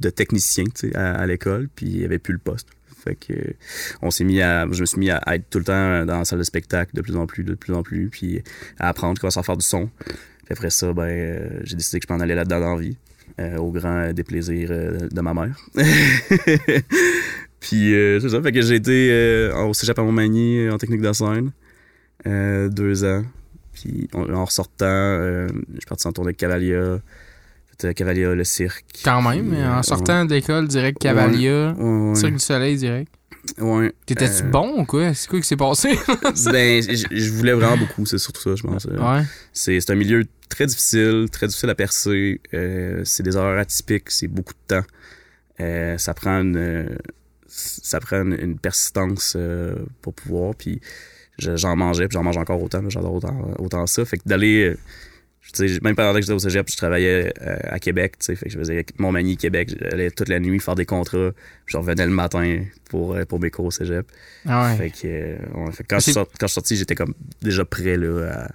de 0.00 0.10
technicien 0.10 0.64
à, 0.94 1.26
l'école, 1.26 1.68
puis 1.74 1.86
il 1.86 1.98
n'y 1.98 2.04
avait 2.04 2.18
plus 2.18 2.32
le 2.32 2.38
poste. 2.38 2.68
Fait 3.04 3.14
que 3.14 3.34
on 4.02 4.10
s'est 4.10 4.24
mis 4.24 4.40
à. 4.42 4.66
Je 4.70 4.80
me 4.80 4.86
suis 4.86 4.98
mis 4.98 5.10
à 5.10 5.22
être 5.28 5.48
tout 5.48 5.58
le 5.58 5.64
temps 5.64 6.04
dans 6.04 6.18
la 6.18 6.24
salle 6.24 6.40
de 6.40 6.44
spectacle 6.44 6.94
de 6.94 7.02
plus 7.02 7.16
en 7.16 7.26
plus, 7.26 7.44
de 7.44 7.54
plus 7.54 7.72
en 7.72 7.82
plus, 7.82 8.08
puis 8.08 8.42
à 8.78 8.88
apprendre, 8.88 9.20
commencer 9.20 9.38
à 9.38 9.42
faire 9.42 9.56
du 9.56 9.64
son. 9.64 9.88
Puis 10.46 10.52
après 10.52 10.70
ça, 10.70 10.92
ben, 10.92 11.02
euh, 11.04 11.60
j'ai 11.64 11.76
décidé 11.76 12.00
que 12.00 12.06
je 12.08 12.12
m'en 12.12 12.20
allais 12.20 12.34
là-dedans 12.34 12.60
dans 12.60 12.74
la 12.76 12.80
vie, 12.80 12.96
euh, 13.40 13.56
au 13.56 13.70
grand 13.70 14.12
déplaisir 14.12 14.68
euh, 14.70 15.08
de 15.10 15.20
ma 15.20 15.34
mère. 15.34 15.56
puis 17.60 17.92
c'est 18.20 18.28
ça, 18.28 18.40
fait 18.40 18.52
que 18.52 18.62
j'ai 18.62 18.76
été 18.76 19.50
au 19.56 19.74
cégep 19.74 19.98
à 19.98 20.02
Montmagny 20.02 20.68
en 20.68 20.78
technique 20.78 21.00
de 21.00 21.12
scène, 21.12 21.50
deux 22.24 23.04
ans. 23.04 23.24
Puis 23.72 24.08
en, 24.14 24.44
ressortant, 24.44 24.86
je 24.86 25.78
suis 25.78 25.86
parti 25.86 26.06
en 26.06 26.12
tournée 26.12 26.28
avec 26.28 26.38
Cavalia. 26.38 27.00
Fait, 27.80 27.88
euh, 27.88 27.92
Cavalia, 27.92 28.34
le 28.34 28.44
cirque. 28.44 28.84
Quand 29.04 29.22
même, 29.22 29.50
Puis, 29.50 29.60
euh, 29.60 29.74
en 29.74 29.82
sortant 29.82 30.24
de 30.24 30.34
l'école, 30.34 30.68
direct 30.68 30.98
Cavalia, 30.98 31.72
Ouais, 31.78 32.08
ouais, 32.10 32.14
Cirque 32.14 32.32
du 32.34 32.38
Soleil, 32.38 32.76
direct. 32.76 33.12
ouais. 33.58 33.92
T'étais-tu 34.06 34.42
Euh, 34.44 34.50
bon 34.50 34.80
ou 34.80 34.84
quoi? 34.84 35.12
C'est 35.14 35.28
quoi 35.28 35.40
qui 35.40 35.46
s'est 35.46 35.56
passé? 35.56 35.90
Ben, 36.52 36.82
je 36.82 37.30
voulais 37.32 37.52
vraiment 37.52 37.76
beaucoup, 37.76 38.06
c'est 38.06 38.18
surtout 38.18 38.42
ça, 38.42 38.54
je 38.56 38.62
pense. 38.62 38.84
Ouais. 38.86 39.22
C'est 39.52 39.90
un 39.90 39.94
milieu 39.94 40.24
très 40.48 40.66
difficile, 40.66 41.26
très 41.30 41.46
difficile 41.46 41.70
à 41.70 41.74
percer. 41.74 42.40
Euh, 42.54 43.02
c'est 43.04 43.22
des 43.22 43.36
horaires 43.36 43.58
atypiques, 43.60 44.10
c'est 44.10 44.28
beaucoup 44.28 44.54
de 44.54 44.76
temps. 44.76 44.86
Euh, 45.60 45.96
ça 45.98 46.12
prend 46.14 46.40
une, 46.40 46.96
ça 47.48 47.98
prend 48.00 48.22
une, 48.22 48.36
une 48.38 48.58
persistance 48.58 49.36
pour 50.02 50.12
pouvoir. 50.14 50.54
Puis 50.54 50.80
je- 51.38 51.56
j'en 51.56 51.76
mangeais, 51.76 52.08
puis 52.08 52.14
j'en 52.14 52.22
mange 52.22 52.36
encore 52.36 52.62
autant. 52.62 52.82
J'adore 52.88 53.14
autant, 53.14 53.36
autant 53.58 53.86
ça. 53.86 54.04
Fait 54.04 54.18
que 54.18 54.22
d'aller. 54.26 54.74
Même 55.82 55.94
pendant 55.96 56.12
que 56.14 56.20
j'étais 56.20 56.32
au 56.32 56.38
cégep, 56.38 56.68
je 56.70 56.76
travaillais 56.76 57.32
euh, 57.42 57.56
à 57.64 57.78
Québec, 57.78 58.14
tu 58.18 58.26
sais, 58.26 58.36
fait 58.36 58.46
que 58.46 58.52
je 58.52 58.58
faisais 58.58 58.84
Montmagny, 58.98 59.36
Québec, 59.36 59.74
j'allais 59.80 60.10
toute 60.10 60.28
la 60.28 60.38
nuit 60.40 60.58
faire 60.60 60.74
des 60.74 60.86
contrats, 60.86 61.30
puis 61.64 61.72
je 61.72 61.76
revenais 61.76 62.04
le 62.06 62.12
matin 62.12 62.60
pour, 62.90 63.14
euh, 63.14 63.24
pour 63.24 63.40
mes 63.40 63.50
cours 63.50 63.66
au 63.66 63.70
cégep. 63.70 64.06
Ah 64.46 64.70
ouais. 64.70 64.76
Fait 64.76 64.90
que, 64.90 65.06
euh, 65.06 65.36
ouais, 65.54 65.72
fait 65.72 65.82
que 65.84 65.88
quand, 65.88 65.98
je 65.98 66.02
suis 66.04 66.12
sorti, 66.12 66.32
quand 66.38 66.46
je 66.46 66.50
suis 66.52 66.54
sorti, 66.54 66.76
j'étais 66.76 66.94
comme 66.94 67.14
déjà 67.42 67.64
prêt 67.64 67.96
là, 67.96 68.48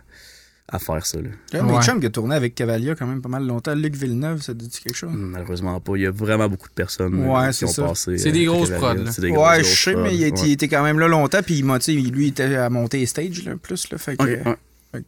à, 0.70 0.76
à 0.76 0.80
faire 0.80 1.06
ça. 1.06 1.18
Là. 1.20 1.30
Il 1.52 1.56
y 1.56 1.60
a 1.60 1.64
un 1.64 1.66
de 1.66 1.72
mes 1.72 1.78
Ouais. 1.78 1.84
chums 1.84 2.00
qui 2.00 2.06
a 2.06 2.10
tourné 2.10 2.34
avec 2.36 2.56
Cavalia 2.56 2.96
quand 2.96 3.06
même 3.08 3.22
pas 3.22 3.28
mal 3.28 3.46
longtemps. 3.46 3.76
Luc 3.76 3.94
Villeneuve, 3.96 4.42
ça 4.42 4.54
te 4.54 4.60
dit 4.60 4.70
quelque 4.70 4.96
chose? 4.96 5.12
Malheureusement 5.14 5.80
pas. 5.82 5.98
Il 5.98 6.04
y 6.04 6.06
a 6.08 6.12
vraiment 6.12 6.48
beaucoup 6.48 6.70
de 6.70 6.74
personnes 6.74 7.14
euh, 7.22 7.28
Ouais, 7.28 7.52
qui 7.52 7.66
ont 7.66 7.68
ça. 7.68 7.84
passé. 7.84 8.18
C'est 8.18 8.32
des 8.32 8.46
grosses 8.46 8.70
prods, 8.70 8.96
Ouais, 8.96 9.64
je 9.64 9.64
sais, 9.66 9.96
mais 9.96 10.16
il 10.16 10.24
était, 10.24 10.40
ouais. 10.42 10.48
il 10.48 10.52
était 10.54 10.68
quand 10.70 10.84
même 10.84 10.98
là 11.00 11.08
longtemps, 11.10 11.42
puis 11.44 11.56
il 11.60 12.12
lui, 12.12 12.28
il 12.28 12.30
était 12.30 12.56
à 12.56 12.70
monter 12.70 13.06
stage, 13.06 13.44
là, 13.44 13.56
plus, 13.62 13.90
là, 13.92 13.98
fait 13.98 14.16
que, 14.16 14.24
Ok, 14.24 14.30
ouais. 14.30 14.38
fait 14.38 14.44
que 14.44 14.58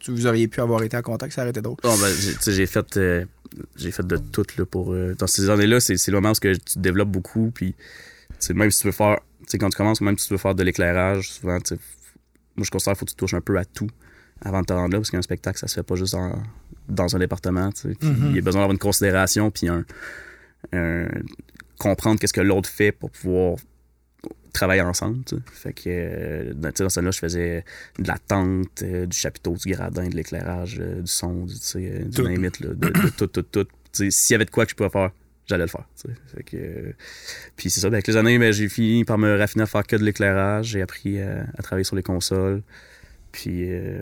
tu- 0.00 0.10
vous 0.12 0.26
auriez 0.26 0.48
pu 0.48 0.60
avoir 0.60 0.82
été 0.82 0.96
en 0.96 1.02
contact, 1.02 1.32
ça 1.34 1.42
aurait 1.42 1.50
été 1.50 1.60
drôle. 1.60 1.76
Bon, 1.82 1.96
ben, 1.98 2.08
j'ai, 2.46 2.66
fait, 2.66 2.96
euh, 2.96 3.24
j'ai 3.76 3.90
fait 3.90 4.06
de 4.06 4.16
tout 4.16 4.44
là, 4.58 4.64
pour. 4.66 4.92
euh, 4.92 5.14
dans 5.18 5.26
ces 5.26 5.50
années-là, 5.50 5.80
c'est, 5.80 5.94
le 6.08 6.12
moment 6.14 6.30
où 6.30 6.34
que 6.34 6.54
tu 6.54 6.78
développes 6.78 7.10
beaucoup. 7.10 7.50
Puis, 7.54 7.74
même 8.54 8.70
si 8.70 8.80
tu 8.80 8.86
veux 8.88 8.92
faire. 8.92 9.18
Quand 9.60 9.68
tu 9.68 9.76
commences, 9.76 10.00
même 10.00 10.16
si 10.18 10.28
tu 10.28 10.34
veux 10.34 10.38
faire 10.38 10.54
de 10.54 10.62
l'éclairage, 10.62 11.30
souvent, 11.32 11.58
moi, 12.56 12.64
je 12.64 12.70
considère 12.70 12.94
qu'il 12.94 12.98
faut 13.00 13.04
que 13.04 13.10
tu 13.10 13.16
touches 13.16 13.34
un 13.34 13.40
peu 13.42 13.58
à 13.58 13.64
tout 13.64 13.88
avant 14.40 14.60
de 14.62 14.66
te 14.66 14.72
rendre 14.72 14.92
là, 14.92 14.98
parce 14.98 15.10
qu'un 15.10 15.22
spectacle, 15.22 15.58
ça 15.58 15.68
se 15.68 15.74
fait 15.74 15.82
pas 15.82 15.94
juste 15.96 16.14
dans, 16.14 16.42
dans 16.88 17.14
un 17.14 17.18
département. 17.18 17.70
Mhm. 17.84 18.28
Il 18.30 18.36
y 18.36 18.38
a 18.38 18.42
besoin 18.42 18.60
d'avoir 18.62 18.72
une 18.72 18.78
considération, 18.78 19.50
puis 19.50 19.68
un, 19.68 19.84
un- 20.72 21.08
comprendre 21.78 22.18
qu'est-ce 22.18 22.32
que 22.32 22.40
l'autre 22.40 22.68
fait 22.68 22.92
pour 22.92 23.10
pouvoir 23.10 23.56
travailler 24.54 24.80
ensemble. 24.80 25.18
Fait 25.52 25.74
que, 25.74 25.82
euh, 25.86 26.54
dans, 26.54 26.70
dans 26.70 26.88
ce 26.88 27.00
là 27.00 27.10
je 27.10 27.18
faisais 27.18 27.64
de 27.98 28.08
la 28.08 28.16
tente, 28.16 28.82
euh, 28.82 29.04
du 29.04 29.16
chapiteau, 29.16 29.54
du 29.56 29.72
gradin, 29.72 30.08
de 30.08 30.16
l'éclairage, 30.16 30.78
euh, 30.80 31.02
du 31.02 31.10
son, 31.10 31.44
du, 31.44 31.54
du 31.54 32.46
it, 32.46 32.60
là, 32.60 32.68
de, 32.68 32.74
de 32.74 33.08
tout, 33.18 33.26
tout, 33.26 33.42
tout. 33.42 33.66
S'il 33.92 34.32
y 34.32 34.34
avait 34.34 34.46
de 34.46 34.50
quoi 34.50 34.64
que 34.64 34.70
je 34.70 34.76
pouvais 34.76 34.88
faire, 34.88 35.10
j'allais 35.46 35.64
le 35.64 35.68
faire. 35.68 35.86
Fait 36.34 36.42
que, 36.42 36.94
puis 37.56 37.68
c'est 37.68 37.80
ça, 37.80 37.90
ben, 37.90 37.96
avec 37.96 38.06
les 38.06 38.16
années, 38.16 38.38
ben, 38.38 38.52
j'ai 38.52 38.68
fini 38.68 39.04
par 39.04 39.18
me 39.18 39.36
raffiner 39.36 39.64
à 39.64 39.66
faire 39.66 39.86
que 39.86 39.96
de 39.96 40.04
l'éclairage. 40.04 40.68
J'ai 40.68 40.82
appris 40.82 41.20
à 41.20 41.62
travailler 41.62 41.84
sur 41.84 41.96
les 41.96 42.02
consoles. 42.02 42.62
Puis 43.36 43.64
euh, 43.68 44.00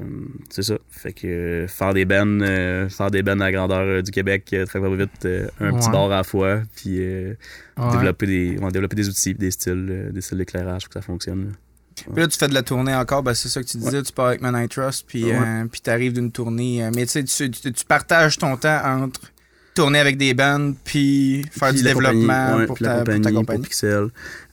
c'est 0.51 0.63
ça. 0.63 0.75
Fait 0.91 1.15
que 1.15 1.27
euh, 1.27 1.67
faire 1.67 1.95
des 1.95 2.05
bennes, 2.05 2.43
euh, 2.43 2.87
faire 2.91 3.11
des 3.11 3.23
bennes 3.23 3.41
à 3.41 3.47
la 3.47 3.53
grandeur 3.53 3.79
euh, 3.81 4.03
du 4.03 4.11
Québec, 4.11 4.47
euh, 4.53 4.67
très 4.67 4.79
très 4.79 4.95
vite, 4.95 5.25
euh, 5.25 5.49
un 5.59 5.73
petit 5.73 5.89
bar 5.89 6.05
à 6.13 6.17
la 6.17 6.23
fois, 6.23 6.61
puis 6.77 6.97
euh, 7.01 7.33
Ouais. 7.79 7.91
développer 7.93 8.27
des, 8.27 8.57
on 8.61 8.67
va 8.67 8.71
développer 8.71 8.97
des 8.97 9.09
outils, 9.09 9.33
des 9.33 9.51
styles, 9.51 9.87
euh, 9.91 10.11
des 10.13 10.21
styles 10.21 10.37
d'éclairage 10.37 10.83
pour 10.83 10.91
que 10.91 11.01
ça 11.01 11.03
fonctionne. 11.07 11.45
là. 11.47 11.51
Puis 12.13 12.21
là, 12.23 12.29
tu 12.29 12.39
fais 12.39 12.49
de 12.49 12.53
la 12.55 12.63
tournée 12.63 12.95
encore, 12.95 13.23
ben, 13.23 13.33
c'est 13.33 13.49
ça 13.49 13.63
que 13.63 13.67
tu 13.69 13.79
disais, 13.79 14.03
tu 14.03 14.13
pars 14.13 14.27
avec 14.27 14.43
Man 14.43 14.55
I 14.63 14.69
Trust, 14.69 15.07
puis 15.09 15.25
Ouais. 15.25 15.33
euh, 15.35 15.65
puis 15.65 15.81
t'arrives 15.81 16.13
d'une 16.13 16.31
tournée. 16.31 16.87
mais 16.95 17.07
tu 17.07 17.13
sais, 17.13 17.25
tu, 17.25 17.51
tu- 17.51 17.73
tu 17.73 17.85
partages 17.87 18.37
ton 18.37 18.57
temps 18.59 18.81
entre 18.85 19.32
tourner 19.75 19.99
avec 19.99 20.17
des 20.19 20.35
bands, 20.35 20.73
puis 20.85 21.45
faire 21.51 21.71
Puis 21.71 21.83
du 21.83 21.85
compagnie, 21.95 22.11
développement 22.21 22.57
ouais, 22.57 22.67
pour, 22.67 22.79
ta, 22.79 22.85
la 22.85 22.95
pour 22.97 23.05
ta 23.05 23.13
compagnie, 23.15 23.35
compagnie. 23.37 23.59
pour 23.61 23.69
Pixel. 23.69 24.07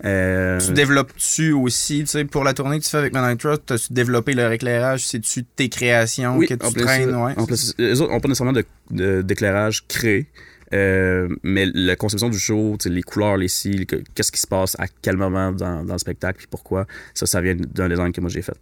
Euh, 0.06 0.60
Tu 0.66 0.72
développes-tu 0.74 1.52
aussi, 1.52 2.00
tu 2.02 2.08
sais, 2.08 2.26
pour 2.26 2.44
la 2.44 2.54
tournée 2.54 2.80
que 2.80 2.84
tu 2.86 2.90
fais 2.90 2.98
avec 2.98 3.14
I 3.16 3.38
Trust, 3.38 3.70
as-tu 3.72 3.94
développé 3.94 4.34
leur 4.34 4.52
éclairage, 4.52 5.06
c'est-tu 5.06 5.44
tes 5.44 5.68
créations 5.70 6.38
oui, 6.38 6.48
que 6.48 6.54
tu 6.54 6.74
traînes, 6.74 7.10
euh, 7.10 7.26
ouais. 7.26 7.34
en 7.38 7.46
plus, 7.46 7.74
les 7.78 8.00
autres 8.02 8.12
n'ont 8.14 8.20
pas 8.20 8.28
nécessairement 8.30 8.54
de- 8.54 8.66
de- 8.92 9.22
d'éclairage 9.22 9.86
créé. 9.88 10.28
euh, 10.72 11.28
mais 11.42 11.66
la 11.74 11.96
conception 11.96 12.30
du 12.30 12.38
show, 12.38 12.78
les 12.86 13.02
couleurs, 13.02 13.38
les 13.38 13.48
cils, 13.48 13.88
que- 13.88 14.04
qu'est-ce 14.14 14.32
qui 14.32 14.40
se 14.40 14.46
passe 14.46 14.76
à 14.80 14.86
quel 15.02 15.18
moment 15.18 15.52
dans, 15.52 15.84
dans 15.84 15.94
le 15.94 16.00
spectacle, 16.00 16.38
puis 16.38 16.48
pourquoi, 16.48 16.86
ça, 17.16 17.26
ça 17.26 17.42
vient 17.42 17.56
d'un 17.56 17.90
design 17.90 18.12
que 18.12 18.22
moi 18.22 18.30
j'ai 18.30 18.44
fait. 18.44 18.56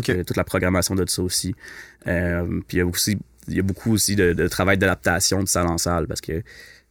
que, 0.00 0.22
toute 0.22 0.36
la 0.36 0.44
programmation 0.44 0.94
de 0.94 1.04
ça 1.08 1.20
aussi. 1.20 1.56
Euh, 2.06 2.44
puis 2.68 2.76
il 2.76 2.78
y 2.78 2.80
a 2.82 2.86
aussi, 2.86 3.18
il 3.48 3.56
y 3.56 3.60
a 3.60 3.62
beaucoup 3.62 3.92
aussi 3.92 4.16
de, 4.16 4.32
de 4.32 4.48
travail 4.48 4.78
d'adaptation 4.78 5.42
de 5.42 5.48
salle 5.48 5.66
en 5.66 5.78
salle, 5.78 6.06
parce 6.06 6.20
que 6.20 6.42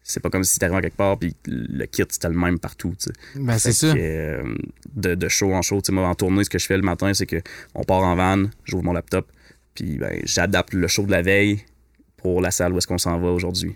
c'est 0.03 0.21
pas 0.21 0.29
comme 0.29 0.43
si 0.43 0.57
t'arrivais 0.57 0.81
quelque 0.81 0.95
part, 0.97 1.17
puis 1.19 1.35
le 1.45 1.85
kit 1.85 2.03
c'était 2.09 2.29
le 2.29 2.35
même 2.35 2.59
partout. 2.59 2.93
tu 2.97 3.05
sais. 3.11 3.11
Ben, 3.35 3.57
c'est 3.57 3.69
Fait 3.69 3.87
ça. 3.87 3.93
que, 3.93 3.99
euh, 3.99 4.55
de, 4.95 5.15
de 5.15 5.27
show 5.27 5.53
en 5.53 5.61
show. 5.61 5.81
Tu 5.81 5.87
sais, 5.87 5.91
moi, 5.91 6.07
en 6.07 6.15
tournée, 6.15 6.43
ce 6.45 6.49
que 6.49 6.59
je 6.59 6.65
fais 6.65 6.77
le 6.77 6.83
matin, 6.83 7.13
c'est 7.13 7.25
que 7.25 7.41
on 7.75 7.83
part 7.83 8.03
en 8.03 8.15
van, 8.15 8.45
j'ouvre 8.63 8.83
mon 8.83 8.93
laptop, 8.93 9.29
puis 9.73 9.97
ben, 9.97 10.19
j'adapte 10.23 10.73
le 10.73 10.87
show 10.87 11.05
de 11.05 11.11
la 11.11 11.21
veille 11.21 11.61
pour 12.15 12.41
la 12.41 12.51
salle 12.51 12.73
où 12.73 12.77
est-ce 12.77 12.87
qu'on 12.87 12.97
s'en 12.97 13.19
va 13.19 13.27
aujourd'hui. 13.29 13.75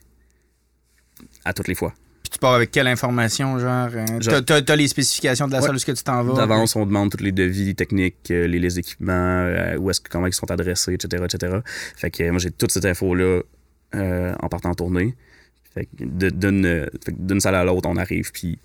À 1.46 1.54
toutes 1.54 1.68
les 1.68 1.76
fois. 1.76 1.94
Tu 2.32 2.40
pars 2.40 2.54
avec 2.54 2.72
quelle 2.72 2.88
information, 2.88 3.60
genre, 3.60 3.90
Genre- 4.22 4.42
t'as- 4.46 4.76
les 4.78 4.88
spécifications 4.88 5.48
de 5.48 5.52
la 5.52 5.60
Ouais. 5.60 5.66
salle 5.66 5.74
où 5.74 5.76
est-ce 5.76 5.86
que 5.86 5.92
tu 5.92 6.04
t'en 6.04 6.24
vas? 6.24 6.34
D'avance, 6.34 6.76
on 6.78 6.86
demande 6.86 7.12
tous 7.12 7.22
les 7.24 7.34
devis 7.34 7.76
techniques, 7.76 8.32
euh, 8.32 8.48
les, 8.48 8.58
les 8.60 8.80
équipements, 8.80 9.12
euh, 9.14 9.76
où 9.78 9.90
est-ce 9.90 10.00
que, 10.00 10.10
comment 10.10 10.28
ils 10.28 10.34
sont 10.34 10.50
adressés, 10.50 10.94
etc., 10.94 11.24
etc. 11.26 11.58
Fait 11.98 12.10
que 12.10 12.30
moi, 12.30 12.40
j'ai 12.40 12.52
toute 12.52 12.72
cette 12.72 12.86
info-là 12.86 13.42
euh, 13.96 14.34
en 14.42 14.48
partant 14.48 14.70
en 14.70 14.74
tournée. 14.76 15.16
Fait 15.74 15.86
que 15.86 15.90
de- 16.06 16.30
d'une 16.30 16.88
fait 17.04 17.12
que 17.12 17.18
d'une 17.20 17.42
salle 17.42 17.56
à 17.56 17.66
l'autre, 17.66 17.90
on 17.90 17.98
arrive, 17.98 18.32
puis 18.32 18.60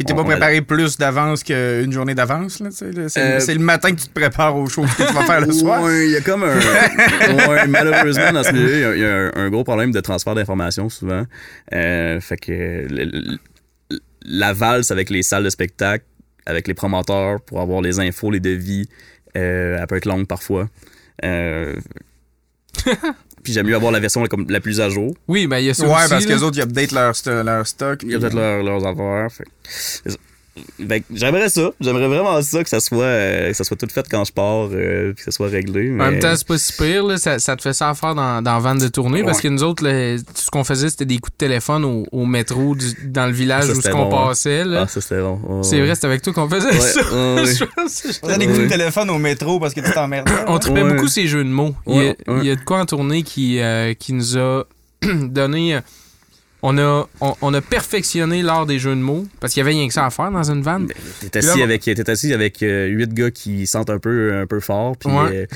Puis 0.00 0.06
t'es 0.06 0.14
pas 0.14 0.22
on 0.22 0.24
préparé 0.24 0.62
plus 0.62 0.96
d'avance 0.96 1.42
qu'une 1.42 1.92
journée 1.92 2.14
d'avance, 2.14 2.58
là. 2.60 2.70
C'est 2.70 2.96
Euh, 2.96 3.38
c'est 3.38 3.52
le 3.52 3.60
matin 3.60 3.90
que 3.90 4.00
tu 4.00 4.06
te 4.08 4.12
prépares 4.18 4.56
au 4.56 4.66
show 4.66 4.80
que 4.82 4.96
tu 5.06 5.12
vas 5.12 5.24
faire 5.24 5.42
le 5.46 5.52
soir. 5.52 5.82
Il 5.92 6.10
y 6.10 6.16
a 6.16 6.22
comme 6.22 6.42
un. 6.42 6.56
ouais, 7.48 7.66
malheureusement, 7.66 8.32
dans 8.32 8.42
ce 8.42 8.50
milieu, 8.52 8.74
il 8.74 8.80
y 8.80 8.84
a- 8.84 8.94
il 8.96 9.00
y, 9.02 9.04
a 9.04 9.14
un, 9.14 9.30
un 9.34 9.50
gros 9.50 9.62
problème 9.62 9.90
de 9.92 10.00
transfert 10.00 10.34
d'informations 10.34 10.88
souvent. 10.88 11.24
Euh, 11.74 12.18
fait 12.20 12.38
que 12.38 12.52
le- 12.88 13.04
le- 13.12 13.38
la 14.24 14.54
valse 14.54 14.90
avec 14.90 15.10
les 15.10 15.22
salles 15.22 15.44
de 15.44 15.50
spectacle, 15.50 16.04
avec 16.46 16.66
les 16.66 16.72
promoteurs 16.74 17.42
pour 17.42 17.60
avoir 17.60 17.82
les 17.82 18.00
infos, 18.00 18.30
les 18.30 18.40
devis, 18.40 18.88
euh, 19.36 19.76
elle 19.78 19.86
peut 19.86 19.96
être 19.96 20.06
longue 20.06 20.26
parfois. 20.26 20.68
Euh, 23.40 23.42
Puis 23.42 23.52
j'aime 23.52 23.66
mieux 23.66 23.74
avoir 23.74 23.90
la 23.92 24.00
version 24.00 24.24
comme 24.26 24.46
la 24.48 24.60
plus 24.60 24.80
à 24.80 24.88
jour. 24.90 25.14
Oui, 25.28 25.46
ben 25.46 25.58
il 25.58 25.66
y 25.66 25.70
a 25.70 25.74
ça 25.74 25.86
Ouais, 25.86 25.94
aussi. 25.94 26.08
parce 26.08 26.26
que 26.26 26.32
les 26.32 26.42
autres, 26.42 26.58
ils 26.58 26.62
updatent 26.62 26.92
leur, 26.92 27.12
leur 27.44 27.66
stock. 27.66 28.00
Il 28.02 28.10
y 28.10 28.14
a 28.14 28.18
puis- 28.18 28.20
peut-être 28.28 28.34
leur- 28.36 28.62
leurs 28.62 28.86
affaires. 28.86 29.28
Fait. 29.32 30.10
Que 30.78 31.04
j'aimerais 31.12 31.48
ça. 31.48 31.70
J'aimerais 31.80 32.08
vraiment 32.08 32.40
ça, 32.42 32.62
que 32.62 32.68
ça 32.68 32.80
soit, 32.80 33.02
euh, 33.04 33.48
que 33.50 33.56
ça 33.56 33.64
soit 33.64 33.76
tout 33.76 33.86
fait 33.92 34.06
quand 34.10 34.24
je 34.24 34.32
pars, 34.32 34.68
euh, 34.72 35.12
puis 35.12 35.16
que 35.16 35.22
ça 35.24 35.30
soit 35.30 35.48
réglé. 35.48 35.90
En 35.92 35.94
même 36.10 36.18
temps, 36.20 36.34
c'est 36.36 36.46
pas 36.46 36.58
si 36.58 36.72
pire, 36.72 37.04
là. 37.04 37.16
Ça, 37.18 37.38
ça 37.38 37.56
te 37.56 37.62
fait 37.62 37.72
ça 37.72 37.90
à 37.90 37.94
faire 37.94 38.14
dans, 38.14 38.42
dans 38.42 38.52
la 38.54 38.58
van 38.58 38.74
de 38.74 38.88
tournée. 38.88 39.22
Parce 39.24 39.40
que 39.40 39.48
nous 39.48 39.62
autres, 39.62 39.84
là, 39.84 40.16
tout 40.18 40.24
ce 40.34 40.50
qu'on 40.50 40.64
faisait, 40.64 40.88
c'était 40.90 41.04
des 41.04 41.18
coups 41.18 41.32
de 41.32 41.36
téléphone 41.46 41.84
au, 41.84 42.06
au 42.12 42.26
métro 42.26 42.74
du- 42.74 43.08
dans 43.08 43.26
le 43.26 43.32
village 43.32 43.64
Ça, 43.64 43.72
où 43.72 43.80
ce 43.80 43.88
qu'on 43.90 44.08
bon, 44.08 44.18
hein. 44.24 44.28
passait. 44.28 44.64
Là. 44.64 44.82
Ah, 44.82 44.86
ça 44.88 45.00
c'était 45.00 45.20
bon. 45.20 45.62
C'est 45.62 45.80
vrai, 45.80 45.94
c'était 45.94 46.06
avec 46.06 46.22
toi 46.22 46.32
qu'on 46.32 46.48
faisait 46.48 46.68
Ouais, 46.68 46.80
ça. 46.80 47.00
Je 47.60 47.64
pense 47.64 48.20
T'as 48.22 48.38
des 48.38 48.46
coups 48.46 48.60
de 48.60 48.66
téléphone 48.68 49.10
au 49.10 49.18
métro 49.18 49.58
parce 49.60 49.74
que 49.74 49.80
tu 49.80 49.90
t'emmerdais. 49.92 50.30
On 50.46 50.58
tripait 50.58 50.82
Ouais. 50.82 50.94
beaucoup 50.94 51.08
ces 51.08 51.26
jeux 51.26 51.44
de 51.44 51.48
mots. 51.50 51.74
Il, 51.86 51.94
y 52.02 52.08
a, 52.08 52.14
il 52.40 52.44
y 52.44 52.50
a 52.50 52.56
de 52.56 52.60
quoi 52.62 52.78
en 52.78 52.86
tournée 52.86 53.22
qui, 53.22 53.58
euh, 53.60 53.94
qui 53.94 54.12
nous 54.12 54.36
a 54.38 54.64
donné. 55.02 55.78
On 56.62 56.76
a, 56.78 57.06
on, 57.20 57.34
on 57.42 57.54
a 57.54 57.60
perfectionné 57.60 58.42
l'art 58.42 58.66
des 58.66 58.78
jeux 58.78 58.94
de 58.94 59.00
mots 59.00 59.26
parce 59.40 59.52
qu'il 59.54 59.60
y 59.60 59.62
avait 59.62 59.70
rien 59.72 59.86
que 59.88 59.94
ça 59.94 60.06
à 60.06 60.10
faire 60.10 60.30
dans 60.30 60.50
une 60.50 60.62
van. 60.62 60.80
Ben, 60.80 60.88
T'es 61.30 61.38
assis 61.38 61.58
là, 61.58 61.64
avec, 61.64 61.82
t'es 61.82 62.10
assis 62.10 62.32
avec 62.34 62.62
euh, 62.62 62.86
huit 62.86 63.12
gars 63.14 63.30
qui 63.30 63.66
sentent 63.66 63.90
un 63.90 63.98
peu, 63.98 64.34
un 64.34 64.46
peu 64.46 64.60
fort, 64.60 64.96
puis 64.96 65.10
Ouais. 65.10 65.28
euh, 65.32 65.46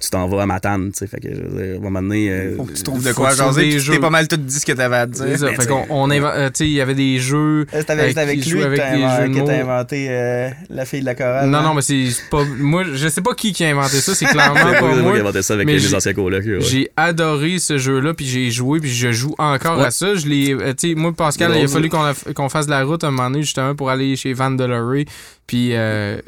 tu 0.00 0.10
t'en 0.10 0.26
vas 0.28 0.42
à 0.42 0.46
Matane, 0.46 0.90
tu 0.92 0.98
sais. 0.98 1.06
Fait 1.06 1.20
que, 1.20 1.28
je 1.34 1.74
à 1.74 1.76
un 1.76 1.80
moment 1.80 2.02
donné. 2.02 2.30
euh, 2.30 2.56
Faut 2.56 2.64
que 2.64 2.72
tu 2.72 2.82
trouves 2.82 3.04
de 3.04 3.12
quoi 3.12 3.34
jaser. 3.34 3.78
jeux. 3.78 3.94
T'es 3.94 4.00
pas 4.00 4.10
mal 4.10 4.26
tout 4.28 4.36
dit 4.36 4.54
ce 4.58 4.64
que 4.66 4.72
t'avais 4.72 4.96
à 4.96 5.06
dire. 5.06 5.38
ça. 5.38 5.46
ben, 5.46 5.56
Fait 5.60 5.66
qu'on 5.66 5.86
on 5.90 6.10
il 6.10 6.68
y 6.70 6.80
avait 6.80 6.94
des 6.94 7.18
jeux. 7.18 7.66
C'est 7.70 7.90
avec- 7.90 8.16
avec, 8.16 8.18
avec 8.18 8.46
lui 8.46 8.62
avec 8.62 8.78
t'as 8.78 8.96
les 8.96 9.02
inven- 9.02 9.22
jeux 9.22 9.28
de 9.28 9.40
que 9.40 9.46
t'as 9.46 9.60
inventé 9.60 10.06
euh, 10.10 10.48
la 10.70 10.84
fille 10.84 11.00
de 11.00 11.04
la 11.06 11.14
chorale. 11.14 11.48
Non, 11.48 11.58
hein? 11.58 11.62
non, 11.62 11.74
mais 11.74 11.82
c'est 11.82 12.08
pas. 12.30 12.42
Moi, 12.58 12.84
je 12.94 13.08
sais 13.08 13.20
pas 13.20 13.34
qui 13.34 13.52
qui 13.52 13.64
a 13.64 13.68
inventé 13.68 14.00
ça. 14.00 14.14
C'est 14.14 14.26
clairement 14.26 14.54
c'est 14.72 14.78
pas 14.80 14.86
moi 14.86 15.02
moi. 15.02 15.12
qui 15.12 15.18
ai 15.18 15.20
inventé 15.20 15.42
ça 15.42 15.54
avec 15.54 15.66
mais 15.66 15.74
les 15.74 15.78
j'ai- 15.78 15.94
anciens 15.94 16.14
colocs. 16.14 16.44
J'ai 16.60 16.90
adoré 16.96 17.58
ce 17.58 17.78
jeu-là, 17.78 18.14
puis 18.14 18.26
j'ai 18.26 18.50
joué, 18.50 18.80
puis 18.80 18.90
je 18.90 19.12
joue 19.12 19.34
encore 19.38 19.80
à 19.80 19.90
ça. 19.90 20.14
Je 20.14 20.26
l'ai, 20.26 20.37
euh, 20.52 20.74
tu 20.74 20.90
sais, 20.90 20.94
moi, 20.94 21.12
Pascal, 21.12 21.52
il 21.56 21.64
a 21.64 21.68
fallu 21.68 21.88
qu'on, 21.88 22.48
fasse 22.48 22.66
de 22.66 22.70
la 22.70 22.84
route 22.84 23.04
un 23.04 23.10
moment 23.10 23.30
donné, 23.30 23.42
justement, 23.42 23.74
pour 23.74 23.90
aller 23.90 24.16
chez 24.16 24.32
Van 24.32 24.50
Delorey. 24.50 25.06
Puis 25.46 25.70
euh, 25.72 26.20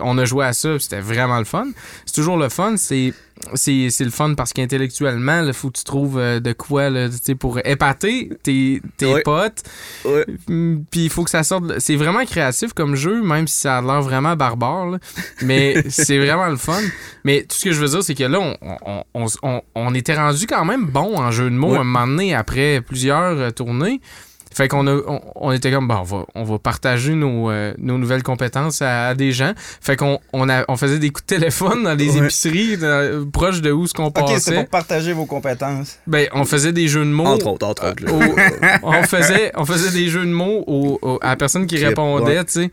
on 0.00 0.18
a 0.18 0.24
joué 0.24 0.44
à 0.44 0.52
ça, 0.52 0.78
c'était 0.78 1.00
vraiment 1.00 1.38
le 1.38 1.44
fun. 1.44 1.66
C'est 2.06 2.14
toujours 2.14 2.36
le 2.36 2.48
fun, 2.48 2.76
c'est, 2.76 3.14
c'est, 3.54 3.90
c'est 3.90 4.04
le 4.04 4.10
fun 4.10 4.34
parce 4.34 4.52
qu'intellectuellement, 4.52 5.42
il 5.44 5.52
faut 5.52 5.70
que 5.70 5.78
tu 5.78 5.84
trouves 5.84 6.18
euh, 6.18 6.40
de 6.40 6.52
quoi, 6.52 6.90
là, 6.90 7.08
pour 7.38 7.58
épater 7.64 8.30
tes, 8.42 8.80
tes 8.96 9.20
potes. 9.22 9.62
Mm, 10.48 10.78
Puis 10.90 11.04
il 11.04 11.10
faut 11.10 11.24
que 11.24 11.30
ça 11.30 11.42
sorte. 11.42 11.78
C'est 11.78 11.96
vraiment 11.96 12.24
créatif 12.24 12.72
comme 12.72 12.94
jeu, 12.96 13.22
même 13.22 13.46
si 13.46 13.58
ça 13.60 13.78
a 13.78 13.82
l'air 13.82 14.02
vraiment 14.02 14.36
barbare. 14.36 14.86
là. 14.86 14.98
Mais 15.42 15.84
c'est 15.88 16.18
vraiment 16.18 16.48
le 16.48 16.56
fun. 16.56 16.80
Mais 17.24 17.42
tout 17.42 17.56
ce 17.56 17.64
que 17.64 17.72
je 17.72 17.80
veux 17.80 17.88
dire, 17.88 18.02
c'est 18.02 18.14
que 18.14 18.24
là, 18.24 18.40
on, 18.40 18.56
on, 19.14 19.26
on, 19.42 19.62
on- 19.74 19.94
était 19.94 20.14
rendu 20.16 20.46
quand 20.46 20.64
même 20.64 20.86
bon 20.86 21.16
en 21.18 21.30
jeu 21.30 21.44
de 21.50 21.54
mots 21.54 21.72
Ouais. 21.72 21.78
un 21.78 21.84
moment 21.84 22.06
donné 22.06 22.34
après 22.34 22.80
plusieurs 22.80 23.38
euh, 23.38 23.50
tournées. 23.50 24.00
Fait 24.54 24.68
qu'on 24.68 24.86
a, 24.86 24.92
on, 24.94 25.20
on 25.34 25.52
était 25.52 25.70
comme, 25.72 25.88
bon, 25.88 25.96
on 25.96 26.02
va, 26.04 26.26
on 26.36 26.44
va 26.44 26.58
partager 26.58 27.14
nos, 27.14 27.50
euh, 27.50 27.74
nos 27.78 27.98
nouvelles 27.98 28.22
compétences 28.22 28.80
à, 28.82 29.08
à 29.08 29.14
des 29.14 29.32
gens. 29.32 29.52
Fait 29.80 29.96
qu'on 29.96 30.20
on 30.32 30.48
a, 30.48 30.64
on 30.68 30.76
faisait 30.76 30.98
des 31.00 31.10
coups 31.10 31.26
de 31.26 31.34
téléphone 31.34 31.82
dans 31.82 31.94
les 31.94 32.10
Ouais. 32.18 32.24
épiceries 32.24 32.76
dans- 32.76 33.28
proches 33.30 33.60
de 33.60 33.72
où 33.72 33.86
ce 33.86 33.92
qu'on 33.94 34.06
Ok, 34.06 34.14
c'est 34.28 34.32
passait. 34.34 34.54
pour 34.54 34.68
partager 34.68 35.12
vos 35.12 35.26
compétences. 35.26 35.98
Ben, 36.06 36.28
on 36.32 36.44
faisait 36.44 36.72
des 36.72 36.86
jeux 36.88 37.04
de 37.04 37.10
mots. 37.10 37.26
Entre 37.26 37.46
autres, 37.48 37.66
entre 37.66 37.90
autres. 37.90 38.04
au- 38.12 38.88
on, 38.88 39.02
faisait, 39.02 39.50
on 39.56 39.64
faisait 39.64 39.90
des 39.90 40.08
jeux 40.08 40.24
de 40.24 40.30
mots 40.32 40.62
au- 40.66 40.98
au- 41.02 41.18
à 41.20 41.30
la 41.30 41.36
personne 41.36 41.66
qui 41.66 41.76
répondait, 41.84 42.38
répond. 42.38 42.44
tu 42.44 42.52
sais. 42.62 42.70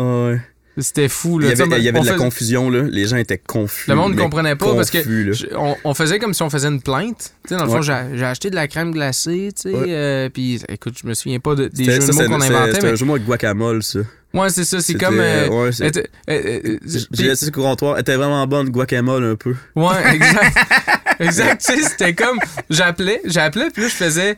Ouais. 0.00 0.40
C'était 0.76 1.08
fou. 1.08 1.40
Il 1.40 1.46
Là. 1.46 1.54
y 1.54 1.62
avait, 1.62 1.78
il 1.78 1.84
y 1.84 1.88
avait 1.88 2.00
de 2.00 2.06
la 2.06 2.14
confusion, 2.14 2.68
là. 2.68 2.82
Les 2.82 3.06
gens 3.06 3.16
étaient 3.16 3.38
confus. 3.38 3.88
Le 3.90 3.96
monde 3.96 4.14
ne 4.14 4.20
comprenait 4.20 4.56
pas 4.56 4.74
parce 4.74 4.90
que 4.90 5.02
je- 5.02 5.46
on, 5.56 5.76
on 5.84 5.94
faisait 5.94 6.18
comme 6.18 6.34
si 6.34 6.42
on 6.42 6.50
faisait 6.50 6.66
une 6.68 6.82
plainte. 6.82 7.34
Tu 7.44 7.50
sais, 7.50 7.56
dans 7.56 7.64
le 7.64 7.70
fond, 7.70 7.76
Ouais. 7.76 7.82
j'ai 7.82 8.18
j'ai 8.18 8.24
acheté 8.24 8.50
de 8.50 8.56
la 8.56 8.66
crème 8.66 8.90
glacée, 8.92 9.50
tu 9.54 9.70
sais, 9.70 9.74
Ouais. 9.76 9.84
euh, 9.88 10.28
puis 10.30 10.60
écoute, 10.68 10.94
je 11.00 11.06
me 11.06 11.14
souviens 11.14 11.38
pas 11.38 11.54
de- 11.54 11.68
des 11.68 11.84
jeux 11.84 12.00
ça, 12.00 12.06
de 12.08 12.12
mots 12.12 12.22
c'est- 12.22 12.26
qu'on 12.28 12.40
inventait, 12.40 12.72
C'était 12.72 12.86
mais 12.86 12.92
un 12.92 12.94
jeu 12.96 13.00
de 13.00 13.04
mots 13.04 13.14
avec 13.14 13.26
guacamole, 13.26 13.82
ça. 13.84 14.00
ouais, 14.34 14.50
c'est 14.50 14.64
ça, 14.64 14.80
c'est 14.80 14.94
comme 14.94 15.20
euh, 15.20 15.48
ouais, 15.48 15.70
c'est- 15.72 16.08
j'ai 16.26 17.22
laissé 17.28 17.46
ce 17.46 17.50
comptoir. 17.50 17.94
Elle 17.94 18.00
était 18.00 18.16
vraiment 18.16 18.46
bonne, 18.46 18.68
guacamole, 18.70 19.24
un 19.24 19.36
peu. 19.36 19.54
Ouais, 19.76 20.14
exact. 20.14 20.56
exact, 21.20 21.64
tu 21.64 21.76
sais, 21.82 21.88
c'était 21.88 22.14
comme 22.14 22.38
j'appelais, 22.70 23.20
j'appelais 23.24 23.68
puis 23.72 23.82
là 23.82 23.88
je 23.88 23.94
faisais 23.94 24.36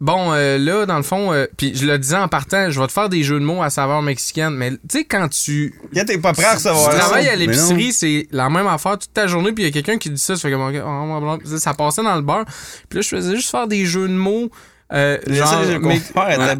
bon 0.00 0.32
euh, 0.32 0.58
là 0.58 0.84
dans 0.84 0.96
le 0.98 1.02
fond 1.02 1.32
euh, 1.32 1.46
puis 1.56 1.72
je 1.74 1.86
le 1.86 1.98
disais 1.98 2.16
en 2.16 2.28
partant, 2.28 2.70
je 2.70 2.78
vais 2.80 2.86
te 2.86 2.92
faire 2.92 3.08
des 3.08 3.22
jeux 3.22 3.40
de 3.40 3.44
mots 3.44 3.62
à 3.62 3.70
saveur 3.70 4.02
mexicaine, 4.02 4.50
mais 4.54 4.72
tu 4.72 4.78
sais 4.90 5.04
quand 5.04 5.28
tu 5.28 5.74
Quand 5.94 6.04
t'es 6.04 6.18
pas 6.18 6.32
prêt 6.34 6.44
à 6.44 6.50
tu 6.50 6.56
recevoir 6.56 6.92
ça. 6.92 6.98
travailles 6.98 7.28
à 7.28 7.32
Mais 7.32 7.46
l'épicerie, 7.46 7.92
c'est 7.92 8.26
la 8.30 8.50
même 8.50 8.66
affaire 8.66 8.98
toute 8.98 9.12
ta 9.14 9.26
journée, 9.26 9.52
puis 9.52 9.64
il 9.64 9.66
y 9.66 9.70
a 9.70 9.72
quelqu'un 9.72 9.96
qui 9.98 10.10
dit 10.10 10.20
ça, 10.20 10.34
tu 10.34 10.40
fais 10.40 10.50
comme 10.50 10.62
ok, 10.68 10.74
oh, 10.84 11.18
blablabla. 11.20 11.58
ça 11.58 11.72
passait 11.74 12.02
dans 12.02 12.16
le 12.16 12.22
beurre. 12.22 12.44
Puis 12.88 12.98
là, 12.98 13.02
je 13.02 13.08
faisais 13.08 13.36
juste 13.36 13.50
faire 13.50 13.66
des 13.66 13.84
jeux 13.86 14.08
de 14.08 14.12
mots. 14.14 14.50
Euh, 14.92 15.18
genre, 15.26 15.64
mais- 15.82 16.00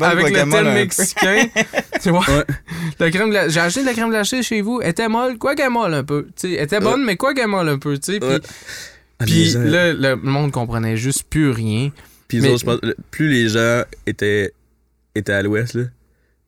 avec 0.05 0.30
le 0.34 0.51
thème 0.51 0.72
mexicain. 0.74 1.45
tu 2.03 2.11
vois? 2.11 2.24
Ouais. 2.28 2.45
La 2.99 3.11
crème 3.12 3.30
gla- 3.30 3.49
J'ai 3.49 3.61
acheté 3.61 3.82
de 3.82 3.87
la 3.87 3.93
crème 3.93 4.09
glacée 4.11 4.43
chez 4.43 4.62
vous. 4.62 4.80
Elle 4.82 4.91
était 4.91 5.09
molle, 5.09 5.39
quoi 5.39 5.55
qu'elle 5.55 5.70
molle 5.70 5.95
un 5.95 6.03
peu. 6.03 6.26
Tu 6.34 6.49
sais, 6.49 6.53
elle 6.55 6.64
était 6.64 6.80
bonne, 6.80 7.05
mais 7.05 7.16
quoi 7.16 7.34
qu'elle 7.34 7.47
molle 7.47 7.68
un 7.68 7.78
peu. 7.78 7.97
tu 7.99 8.14
sais. 8.14 8.18
Puis, 8.18 9.57
Ouais. 9.57 9.64
Là, 9.70 9.93
le 9.93 10.16
monde 10.16 10.51
comprenait 10.51 10.97
juste 10.97 11.22
plus 11.30 11.51
rien. 11.51 11.91
Puis 12.37 12.43
les 12.43 12.49
Mais- 12.49 12.55
autres, 12.55 12.61
je 12.61 12.64
pense, 12.66 12.78
le- 12.82 12.97
plus 13.11 13.28
les 13.30 13.49
gens 13.49 13.82
étaient, 14.07 14.53
étaient 15.14 15.32
à 15.32 15.43
l'ouest, 15.43 15.74
là, 15.74 15.84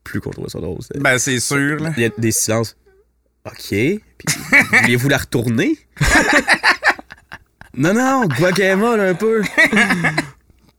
plus 0.03 0.21
qu'on 0.21 0.29
trouvait 0.31 0.49
ça 0.49 0.59
drôle. 0.59 0.77
c'était- 0.81 0.99
Ben, 0.99 1.17
c'est 1.17 1.39
sûr, 1.39 1.79
là. 1.79 1.91
Il 1.97 2.03
y 2.03 2.05
a 2.05 2.09
des 2.17 2.31
silences. 2.31 2.75
OK. 3.45 3.69
Puis, 3.69 4.01
voulez-vous 4.81 5.09
la 5.09 5.17
retourner? 5.17 5.77
non, 7.75 7.93
non, 7.93 8.25
guacamole 8.27 8.99
un 8.99 9.13
peu. 9.15 9.41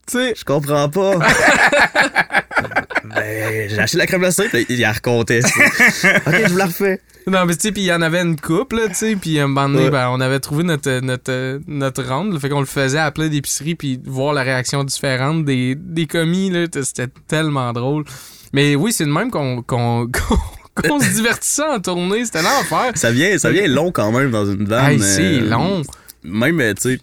Tu 0.07 0.17
sais, 0.17 0.33
Je 0.37 0.43
comprends 0.45 0.89
pas. 0.89 1.19
ben, 3.05 3.69
j'ai 3.69 3.79
acheté 3.79 3.97
la 3.97 4.05
crème 4.07 4.21
glacée, 4.21 4.47
puis 4.49 4.65
il 4.69 4.79
la 4.79 4.91
racontait. 4.93 5.41
ça. 5.41 5.49
OK, 6.27 6.35
je 6.45 6.49
vous 6.51 6.57
la 6.57 6.65
refais. 6.65 7.01
Non, 7.27 7.45
mais 7.45 7.55
tu 7.55 7.61
sais, 7.61 7.71
puis 7.71 7.83
il 7.83 7.85
y 7.85 7.93
en 7.93 8.01
avait 8.01 8.21
une 8.21 8.39
couple, 8.39 8.81
tu 8.89 8.95
sais, 8.95 9.15
puis 9.15 9.39
à 9.39 9.43
un 9.43 9.47
moment 9.47 9.69
donné, 9.69 9.85
Ouais. 9.85 9.91
ben, 9.91 10.09
on 10.09 10.19
avait 10.21 10.39
trouvé 10.39 10.63
notre, 10.63 10.99
notre, 11.01 11.59
notre 11.67 12.03
là, 12.03 12.39
fait 12.39 12.49
qu'on 12.49 12.59
le 12.61 12.65
faisait 12.65 12.97
à 12.99 13.11
plein 13.11 13.27
d'épiceries, 13.27 13.75
puis 13.75 13.99
voir 14.05 14.33
la 14.33 14.41
réaction 14.43 14.83
différente 14.83 15.45
des, 15.45 15.75
des 15.75 16.07
commis, 16.07 16.49
là, 16.49 16.65
c'était 16.81 17.07
tellement 17.27 17.71
drôle. 17.73 18.05
Mais 18.53 18.75
oui, 18.75 18.91
c'est 18.91 19.05
de 19.05 19.11
même 19.11 19.29
qu'on 19.31 19.61
qu'on 19.61 20.07
qu'on- 20.11 20.87
qu'on 20.87 20.99
se 20.99 21.09
divertissait 21.13 21.63
en 21.63 21.79
tournée, 21.79 22.25
c'était 22.25 22.41
l'enfer. 22.41 22.91
Ça 22.95 23.11
vient, 23.11 23.37
ça 23.37 23.51
vient 23.51 23.67
long 23.67 23.91
quand 23.91 24.11
même 24.11 24.31
dans 24.31 24.45
une 24.45 24.65
vanne. 24.65 24.91
Hey, 24.93 24.99
c'est 24.99 25.41
euh, 25.41 25.49
long. 25.49 25.81
Même, 26.23 26.59
euh, 26.61 26.73
tu 26.73 26.93
sais, 26.95 26.99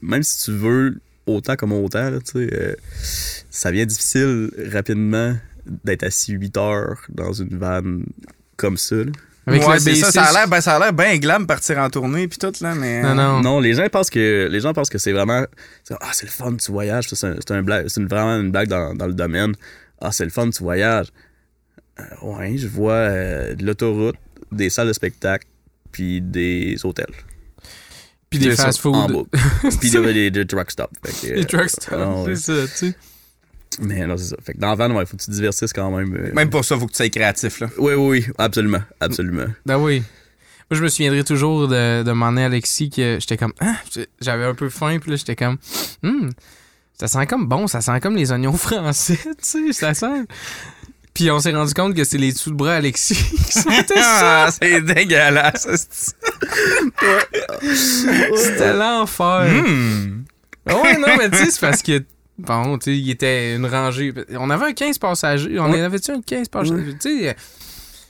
même 0.00 0.22
si 0.22 0.44
tu 0.44 0.52
veux 0.52 1.00
autant 1.36 1.56
comme 1.56 1.72
autant, 1.72 2.10
là, 2.10 2.18
tu 2.20 2.32
sais, 2.48 2.50
euh, 2.54 2.74
ça 3.50 3.70
vient 3.70 3.86
difficile 3.86 4.50
rapidement 4.72 5.36
d'être 5.84 6.02
assis 6.04 6.32
8 6.32 6.56
heures 6.56 7.00
dans 7.08 7.32
une 7.32 7.56
vanne 7.58 8.04
comme 8.56 8.76
ça. 8.76 8.96
là. 8.96 9.12
Avec 9.46 9.66
ouais, 9.66 9.74
le 9.74 9.80
c'est 9.80 9.94
ça, 9.96 10.08
B6. 10.08 10.12
ça 10.12 10.22
a 10.24 10.32
l'air, 10.32 10.48
ben, 10.48 10.60
ça 10.60 10.76
a 10.76 10.78
l'air 10.78 10.92
bien 10.92 11.16
glam 11.16 11.46
partir 11.46 11.78
en 11.78 11.88
tournée 11.90 12.28
puis 12.28 12.38
tout, 12.38 12.52
là, 12.60 12.74
mais. 12.74 13.02
Non, 13.02 13.14
non. 13.14 13.40
Non, 13.40 13.58
les 13.60 13.74
gens 13.74 13.86
pensent 13.90 14.10
que 14.10 14.48
les 14.50 14.60
gens 14.60 14.72
pensent 14.74 14.90
que 14.90 14.98
c'est 14.98 15.12
vraiment 15.12 15.44
c'est- 15.82 15.94
ah 16.00 16.10
c'est 16.12 16.26
le 16.26 16.30
fun 16.32 16.54
tu 16.56 16.70
voyages, 16.70 17.08
c'est 17.08 17.50
un, 17.50 17.62
blague, 17.62 17.88
c'est 17.88 18.00
une- 18.00 18.06
vraiment 18.06 18.36
une 18.38 18.50
blague 18.52 18.68
dans, 18.68 18.94
dans 18.94 19.06
le 19.06 19.14
domaine. 19.14 19.54
Ah 20.00 20.12
c'est 20.12 20.24
le 20.24 20.30
fun 20.30 20.48
tu 20.50 20.62
voyages. 20.62 21.08
Euh, 21.98 22.04
ouais, 22.22 22.56
je 22.58 22.68
vois 22.68 22.92
euh, 22.92 23.54
de 23.54 23.64
l'autoroute, 23.64 24.16
des 24.52 24.70
salles 24.70 24.88
de 24.88 24.92
spectacle, 24.92 25.46
puis 25.90 26.20
des 26.20 26.76
hôtels. 26.84 27.06
Puis 28.30 28.38
des 28.38 28.52
fast-food. 28.54 29.26
puis 29.80 29.90
des, 29.90 30.12
des, 30.12 30.30
des 30.30 30.46
truck 30.46 30.70
stops. 30.70 30.88
Des 31.22 31.32
euh, 31.40 31.44
truck 31.44 31.62
ah, 31.64 31.68
stops, 31.68 32.26
ouais. 32.26 32.36
c'est 32.36 32.66
ça, 32.66 32.68
tu 32.68 32.76
sais. 32.90 32.94
Mais 33.80 34.06
non, 34.06 34.16
c'est 34.16 34.24
ça. 34.30 34.36
Fait 34.44 34.54
que 34.54 34.58
dans 34.58 34.68
la 34.68 34.74
van, 34.74 35.00
il 35.00 35.06
faut 35.06 35.16
que 35.16 35.22
tu 35.22 35.26
te 35.28 35.32
divertisses 35.32 35.72
quand 35.72 35.90
même. 35.90 36.14
euh. 36.14 36.32
Même 36.32 36.50
pour 36.50 36.64
ça, 36.64 36.76
faut 36.78 36.86
que 36.86 36.92
tu 36.92 36.96
sois 36.96 37.08
créatif, 37.08 37.60
là. 37.60 37.68
Oui, 37.78 37.94
oui, 37.94 38.08
oui, 38.08 38.26
absolument, 38.38 38.82
absolument. 39.00 39.46
Ben 39.66 39.78
oui. 39.78 40.02
Moi, 40.70 40.78
je 40.78 40.82
me 40.84 40.88
souviendrai 40.88 41.24
toujours 41.24 41.66
de, 41.66 41.98
de 42.00 42.02
demander 42.04 42.42
à 42.42 42.46
Alexis 42.46 42.90
que 42.90 43.18
j'étais 43.20 43.36
comme, 43.36 43.52
ah, 43.60 43.74
j'avais 44.20 44.44
un 44.44 44.54
peu 44.54 44.68
faim, 44.68 44.98
puis 45.00 45.10
là, 45.10 45.16
j'étais 45.16 45.34
comme, 45.36 45.56
Hum, 46.04 46.30
ça 46.98 47.08
sent 47.08 47.26
comme 47.26 47.46
bon, 47.48 47.66
ça 47.66 47.80
sent 47.80 47.98
comme 48.00 48.14
les 48.16 48.30
oignons 48.30 48.52
français, 48.56 49.18
tu 49.24 49.32
sais, 49.40 49.72
ça 49.72 49.94
sent. 49.94 50.26
Puis 51.14 51.30
on 51.30 51.40
s'est 51.40 51.52
rendu 51.52 51.74
compte 51.74 51.94
que 51.94 52.04
c'est 52.04 52.18
les 52.18 52.32
dessous 52.32 52.50
de 52.50 52.54
bras 52.56 52.74
Alexis 52.76 53.14
qui 53.46 53.52
sentaient 53.52 53.94
ça. 53.96 54.44
Ah, 54.46 54.50
c'est 54.50 54.80
dégueulasse. 54.80 55.66
c'est- 55.76 56.14
C'était 58.36 58.72
l'enfer. 58.74 59.46
Hmm. 59.50 60.22
Ouais, 60.66 60.96
non, 60.98 61.16
mais 61.18 61.30
tu 61.30 61.36
sais, 61.38 61.50
c'est 61.50 61.60
parce 61.60 61.82
que, 61.82 62.02
bon, 62.38 62.78
tu 62.78 62.84
sais, 62.92 62.98
il 62.98 63.10
était 63.10 63.56
une 63.56 63.66
rangée. 63.66 64.12
On 64.38 64.50
avait 64.50 64.66
un 64.66 64.72
15 64.72 64.98
passagers. 64.98 65.58
On 65.58 65.72
avait-tu 65.72 66.10
un 66.12 66.20
15 66.22 66.48
passagers? 66.48 66.94
Tu 67.00 67.24
sais, 67.24 67.36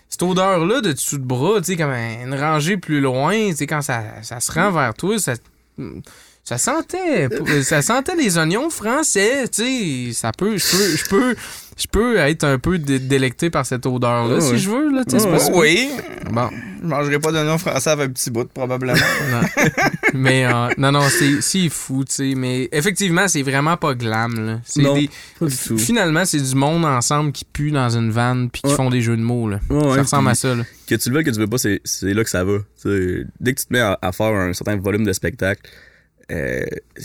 cette 0.09 0.23
odeur-là 0.23 0.81
de 0.81 0.93
dessous 0.93 1.19
de 1.19 1.25
bras, 1.25 1.59
tu 1.61 1.67
sais, 1.73 1.77
comme 1.77 1.91
une 1.93 2.35
rangée 2.35 2.77
plus 2.77 3.01
loin, 3.01 3.51
tu 3.51 3.57
sais, 3.57 3.67
quand 3.67 3.81
ça, 3.83 4.03
ça 4.23 4.41
se 4.41 4.51
rend 4.53 4.71
vers 4.73 4.93
toi, 4.95 5.19
ça. 5.19 5.35
Ça 6.43 6.59
sentait, 6.59 7.29
ça 7.63 7.81
sentait 7.81 8.17
les 8.17 8.37
oignons 8.37 8.71
français, 8.71 9.47
tu 9.49 10.09
sais, 10.09 10.13
ça 10.13 10.33
peut, 10.33 10.57
je 10.57 10.67
peux, 10.71 10.97
je 10.97 11.05
peux, 11.09 11.37
je 11.81 11.87
peux 11.89 12.17
être 12.19 12.45
un 12.45 12.59
peu 12.59 12.79
dé- 12.79 12.99
délecté 12.99 13.51
par 13.51 13.65
cette 13.67 13.87
odeur-là 13.87 14.41
si 14.41 14.59
je 14.59 14.69
veux, 14.71 14.91
là, 14.93 15.03
pas 15.05 15.51
Oui, 15.55 15.89
Bon, 16.31 16.49
je 16.83 16.87
mangerai 16.87 17.19
pas 17.19 17.33
de 17.33 17.39
nom 17.43 17.59
français 17.59 17.91
avec 17.91 18.11
un 18.11 18.13
petit 18.13 18.31
bout, 18.31 18.45
probablement. 18.53 18.93
non. 19.33 19.41
mais 20.15 20.47
euh, 20.47 20.69
non, 20.79 20.93
non, 20.93 21.03
c'est, 21.09 21.41
c'est 21.41 21.69
fou, 21.69 22.05
tu 22.05 22.15
sais, 22.15 22.35
mais 22.37 22.69
effectivement, 22.73 23.27
c'est 23.29 23.43
vraiment 23.43 23.77
pas 23.77 23.95
glam, 23.95 24.47
là. 24.47 24.61
C'est 24.65 24.83
Non, 24.83 24.95
des, 24.95 25.11
Pas 25.39 25.47
du 25.47 25.57
tout. 25.57 25.79
Finalement, 25.79 26.25
c'est 26.25 26.41
du 26.41 26.55
monde 26.55 26.85
ensemble 26.85 27.33
qui 27.33 27.45
pue 27.45 27.71
dans 27.71 27.91
une 27.91 28.11
vanne 28.11 28.51
puis 28.51 28.63
qui 28.63 28.69
Ouais. 28.71 28.77
font 28.77 28.91
des 28.91 29.01
jeux 29.01 29.17
de 29.17 29.23
mots. 29.23 29.49
Là. 29.49 29.59
Ouais, 29.71 29.77
ouais, 29.77 29.95
ça 29.97 30.03
ressemble 30.03 30.25
puis 30.25 30.33
à 30.33 30.35
ça. 30.35 30.55
Là. 30.55 30.63
Que 30.87 30.95
tu 30.95 31.11
le 31.11 31.17
veux, 31.17 31.23
que 31.23 31.31
tu 31.31 31.37
le 31.39 31.45
veux 31.45 31.51
pas, 31.51 31.59
c'est, 31.59 31.81
là 32.03 32.23
que 32.25 32.31
ça 32.31 32.45
va. 32.45 32.59
Dès 32.85 33.55
que 33.55 33.61
tu 33.61 33.67
te 33.67 33.73
mets 33.73 33.81
à, 33.81 33.99
à 34.01 34.13
faire 34.13 34.27
un 34.35 34.53
certain 34.53 34.77
volume 34.77 35.05
de 35.05 35.13
spectacle, 35.13 35.63
euh, 36.31 36.65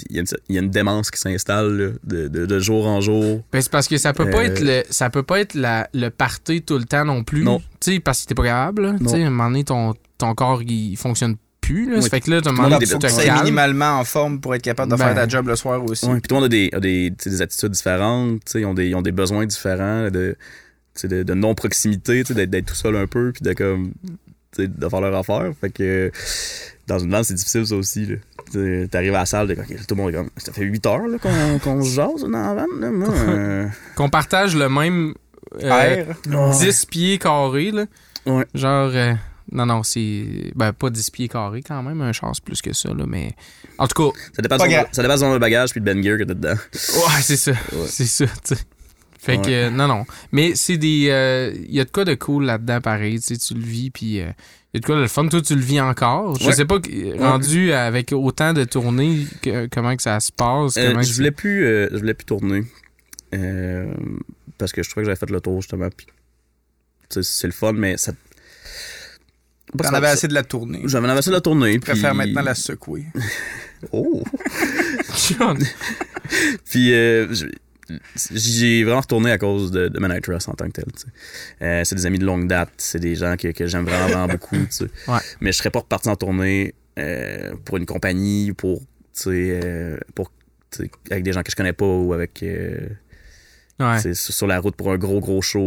il 0.09 0.15
y, 0.15 0.19
a 0.19 0.21
une- 0.21 0.27
il 0.49 0.55
y 0.55 0.57
a 0.57 0.61
une 0.61 0.69
démence 0.69 1.11
qui 1.11 1.19
s'installe 1.19 1.97
de, 2.03 2.27
de, 2.27 2.45
de 2.45 2.59
jour 2.59 2.85
en 2.87 3.01
jour. 3.01 3.43
Ben, 3.51 3.61
c'est 3.61 3.71
parce 3.71 3.87
que 3.87 3.97
ça 3.97 4.13
peut 4.13 4.29
pas 4.29 4.39
Euh. 4.39 4.45
être 4.45 4.59
le 4.61 4.83
ça 4.89 5.09
peut 5.09 5.23
pas 5.23 5.39
être 5.39 5.53
la, 5.55 5.89
le 5.93 6.09
party 6.09 6.61
tout 6.61 6.77
le 6.77 6.85
temps 6.85 7.05
non 7.05 7.23
plus. 7.23 7.43
Non. 7.43 7.59
Tu 7.79 7.93
sais, 7.93 7.99
parce 7.99 8.21
que 8.23 8.27
t'es 8.27 8.35
pas 8.35 8.43
capable. 8.43 8.85
à 8.85 8.89
un 8.89 9.29
moment 9.29 9.47
donné, 9.49 9.63
ton, 9.63 9.93
ton 10.17 10.33
corps 10.35 10.61
il 10.63 10.95
fonctionne 10.97 11.35
plus. 11.61 11.89
Là. 11.89 11.97
Ça 11.97 12.03
Oui. 12.03 12.09
fait 12.11 12.21
que 12.21 12.29
là, 12.31 12.41
t'as 12.41 12.49
un 12.49 12.53
le 12.53 12.57
moment 12.57 12.69
monde 12.69 12.79
donné, 12.79 12.91
est 12.91 13.09
tu 13.09 13.15
te 13.15 13.39
minimalement 13.43 13.99
en 13.99 14.03
forme 14.03 14.39
pour 14.39 14.53
être 14.53 14.61
capable 14.61 14.91
de 14.91 14.97
Ben. 14.97 15.05
faire 15.05 15.15
ta 15.15 15.27
job 15.27 15.47
le 15.47 15.55
soir 15.55 15.83
aussi. 15.83 16.05
Puis 16.07 16.21
tout 16.21 16.35
le 16.35 16.35
monde 16.35 16.43
a 16.45 16.49
des, 16.49 16.69
a 16.73 16.79
des, 16.79 17.09
des 17.09 17.41
attitudes 17.41 17.71
différentes, 17.71 18.41
ils 18.53 18.65
ont 18.65 18.75
des, 18.75 18.87
ils 18.89 18.95
ont 18.95 19.01
des 19.01 19.11
besoins 19.11 19.45
différents 19.47 20.11
de, 20.11 20.35
de, 21.03 21.23
de 21.23 21.33
non-proximité, 21.33 22.23
d'être, 22.23 22.65
tout 22.67 22.75
seul 22.75 22.95
un 22.95 23.07
peu, 23.07 23.31
puis 23.33 23.41
de 23.41 23.53
comme, 23.53 23.93
de 24.57 24.89
faire 24.89 25.01
leur 25.01 25.15
affaire. 25.15 25.51
Fait 25.59 25.69
que 25.69 26.11
dans 26.87 26.99
une 26.99 27.09
vanne, 27.11 27.23
c'est 27.23 27.33
difficile 27.33 27.65
ça 27.65 27.75
aussi. 27.75 28.05
Là. 28.05 28.87
T'arrives 28.87 29.15
à 29.15 29.19
la 29.19 29.25
salle, 29.25 29.47
de, 29.47 29.53
ok, 29.53 29.67
tout 29.87 29.95
le 29.95 30.01
monde 30.01 30.11
est 30.11 30.13
comme, 30.13 30.29
ça 30.37 30.53
fait 30.53 30.63
8 30.63 30.85
heures 30.85 31.07
là, 31.07 31.17
qu'on, 31.17 31.59
qu'on 31.63 31.83
se 31.83 31.95
jase 31.95 32.21
dans 32.21 32.29
la 32.29 32.53
vanne. 32.53 32.79
Là, 32.79 32.91
moi, 32.91 33.09
euh, 33.13 33.67
Qu'on 33.95 34.09
partage 34.09 34.55
le 34.55 34.69
même 34.69 35.13
euh, 35.61 35.69
Air. 35.69 36.15
10 36.59 36.85
pieds 36.85 37.17
carrés. 37.17 37.71
Là. 37.71 37.85
Ouais. 38.25 38.45
Genre. 38.53 38.91
euh, 38.93 39.13
non, 39.51 39.65
non, 39.65 39.83
c'est. 39.83 40.51
Ben, 40.55 40.73
pas 40.73 40.89
10 40.89 41.11
pieds 41.11 41.27
carrés 41.27 41.61
quand 41.61 41.81
même, 41.83 42.01
un 42.01 42.11
chance 42.13 42.39
plus 42.39 42.61
que 42.61 42.73
ça, 42.73 42.89
là, 42.89 43.05
mais. 43.07 43.35
En 43.77 43.87
tout 43.87 44.11
cas, 44.11 44.17
ça 44.35 44.41
dépend 44.41 44.57
de 44.57 44.61
ça 44.91 45.01
dépend 45.01 45.33
de 45.33 45.37
bagage 45.37 45.71
puis 45.71 45.79
le 45.79 45.85
Ben 45.85 46.03
Gear 46.03 46.17
que 46.17 46.23
t'as 46.23 46.33
dedans. 46.33 46.55
Ouais, 46.73 47.21
c'est 47.21 47.37
ça. 47.37 47.51
C'est 47.87 48.05
ça, 48.05 48.25
tu 48.25 48.55
sais. 48.55 48.61
Fait 49.25 49.37
que, 49.37 49.47
Ouais. 49.47 49.53
euh, 49.55 49.69
non, 49.71 49.87
non. 49.87 50.05
Mais 50.31 50.53
c'est 50.55 50.77
des. 50.77 51.55
Il 51.67 51.73
y 51.73 51.79
a 51.79 51.85
de 51.85 51.89
quoi 51.89 52.05
de 52.05 52.13
cool 52.15 52.45
là-dedans, 52.45 52.79
pareil. 52.81 53.19
Tu 53.19 53.35
sais, 53.35 53.37
tu 53.37 53.53
le 53.55 53.65
vis, 53.65 53.89
puis 53.89 54.05
il 54.05 54.13
y 54.17 54.21
a 54.21 54.79
de 54.79 54.85
quoi 54.85 54.95
de 54.95 55.01
le 55.01 55.07
fun. 55.07 55.27
Toi, 55.27 55.41
tu 55.41 55.55
le 55.55 55.61
vis 55.61 55.81
encore. 55.81 56.37
Je 56.39 56.45
Ouais. 56.47 56.53
sais 56.53 56.65
pas, 56.65 56.77
rendu 57.19 57.71
avec 57.73 58.11
autant 58.11 58.53
de 58.53 58.63
tournées, 58.65 59.25
que- 59.41 59.67
comment 59.71 59.95
que 59.95 60.03
ça 60.03 60.19
se 60.19 60.31
passe. 60.31 60.77
Euh, 60.77 61.01
je 61.01 61.13
voulais 61.13 61.31
plus, 61.31 61.65
euh, 61.65 61.87
je 61.91 61.97
voulais 61.97 62.13
plus 62.13 62.25
tourner. 62.25 62.63
Euh, 63.33 63.91
parce 64.59 64.71
que 64.71 64.83
je 64.83 64.89
trouvais 64.89 65.03
que 65.03 65.07
j'avais 65.11 65.19
fait 65.19 65.29
le 65.31 65.41
tour, 65.41 65.59
justement. 65.61 65.89
Puis, 65.89 66.05
c'est 67.23 67.47
le 67.47 67.53
fun, 67.53 67.73
mais 67.73 67.97
ça. 67.97 68.11
T'en 69.77 69.89
avais 69.93 70.07
assez 70.07 70.27
de 70.27 70.33
la 70.33 70.43
tournée. 70.43 70.81
Je 70.83 70.89
J'avais 70.89 71.09
assez 71.09 71.29
de 71.31 71.35
la 71.35 71.41
tournée. 71.41 71.79
préfère 71.79 72.11
puis- 72.11 72.17
maintenant 72.19 72.43
la 72.43 72.55
secouer. 72.55 73.05
Oh! 73.91 74.23
John, 75.37 75.59
Puis 76.69 76.93
euh, 76.93 77.31
je- 77.33 77.45
j'ai 78.33 78.83
vraiment 78.83 79.01
retourné 79.01 79.31
à 79.31 79.37
cause 79.37 79.71
de, 79.71 79.87
de 79.87 80.19
Trust 80.19 80.49
en 80.49 80.53
tant 80.53 80.65
que 80.67 80.71
tel. 80.71 80.85
Euh, 81.61 81.81
c'est 81.83 81.95
des 81.95 82.05
amis 82.05 82.19
de 82.19 82.25
longue 82.25 82.47
date, 82.47 82.69
c'est 82.77 82.99
des 82.99 83.15
gens 83.15 83.35
que, 83.37 83.49
que 83.49 83.67
j'aime 83.67 83.85
vraiment, 83.85 84.27
beaucoup. 84.27 84.55
Ouais. 84.55 85.19
Mais 85.41 85.51
je 85.51 85.57
serais 85.57 85.69
pas 85.71 85.79
reparti 85.79 86.09
en 86.09 86.15
tournée 86.15 86.73
euh, 86.97 87.53
pour 87.65 87.77
une 87.77 87.85
compagnie, 87.85 88.53
pour, 88.53 88.79
tu 88.79 88.85
sais, 89.13 89.59
euh, 89.63 89.97
pour 90.15 90.31
avec 91.09 91.23
des 91.23 91.31
gens 91.31 91.41
que 91.41 91.51
je 91.51 91.55
connais 91.55 91.73
pas 91.73 91.85
ou 91.85 92.11
avec 92.13 92.43
Ouais. 93.79 94.13
sur 94.13 94.47
la 94.47 94.59
route 94.59 94.75
pour 94.75 94.91
un 94.91 94.97
gros 94.97 95.19
gros 95.19 95.41
show 95.41 95.59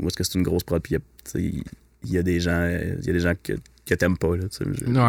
où 0.00 0.06
est-ce 0.08 0.16
que 0.16 0.24
c'est 0.24 0.34
une 0.34 0.42
grosse 0.42 0.64
prod 0.64 0.82
puis 0.82 0.96
il 1.36 2.10
y 2.12 2.16
a- 2.16 2.20
y 2.20 2.22
des 2.24 2.40
gens, 2.40 2.68
il 3.00 3.04
y 3.06 3.10
a 3.10 3.12
des 3.12 3.20
gens 3.20 3.34
que, 3.40 3.52
que 3.84 3.94
t'aimes 3.94 4.18
pas. 4.18 4.28
Ouais. 4.28 4.38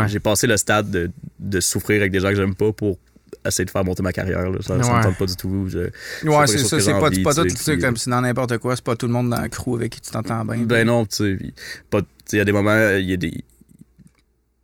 j'ai 0.07 0.19
passé 0.19 0.45
le 0.47 0.55
stade 0.57 0.89
de, 0.91 1.09
de 1.39 1.59
souffrir 1.59 1.99
avec 2.01 2.11
des 2.11 2.19
gens 2.19 2.29
que 2.29 2.35
j'aime 2.35 2.53
pas 2.55 2.71
pour 2.73 2.99
essayer 3.47 3.65
de 3.65 3.69
faire 3.69 3.83
monter 3.83 4.03
ma 4.03 4.13
carrière. 4.13 4.49
là. 4.49 4.57
Ça, 4.61 4.81
ça 4.81 4.91
Ouais. 4.91 4.97
me 4.99 5.03
tente 5.03 5.17
pas 5.17 5.25
du 5.25 5.35
tout. 5.35 5.67
Je- 5.67 6.27
Ouais, 6.27 6.47
c'est 6.47 6.57
ça. 6.59 6.79
C'est 6.79 6.91
pas, 6.91 7.01
pas 7.01 7.09
tout, 7.33 7.43
puis- 7.65 7.79
comme 7.79 7.97
si 7.97 8.09
dans 8.09 8.21
n'importe 8.21 8.57
quoi, 8.57 8.75
c'est 8.75 8.83
pas 8.85 8.95
tout 8.95 9.07
le 9.07 9.13
monde 9.13 9.29
dans 9.29 9.41
le 9.41 9.49
crew 9.49 9.75
avec 9.75 9.91
qui 9.93 10.01
tu 10.01 10.11
t'entends 10.11 10.43
bien. 10.45 10.57
Ben 10.63 10.85
non, 10.85 11.05
tu 11.05 11.15
sais, 11.15 11.35
puis 11.35 11.53
pas- 11.89 12.01
tu 12.01 12.07
sais, 12.25 12.37
il 12.37 12.39
y 12.39 12.41
a 12.41 12.45
des 12.45 12.51
moments, 12.51 12.89
il 12.97 13.05
y 13.09 13.13
a 13.13 13.17
des. 13.17 13.43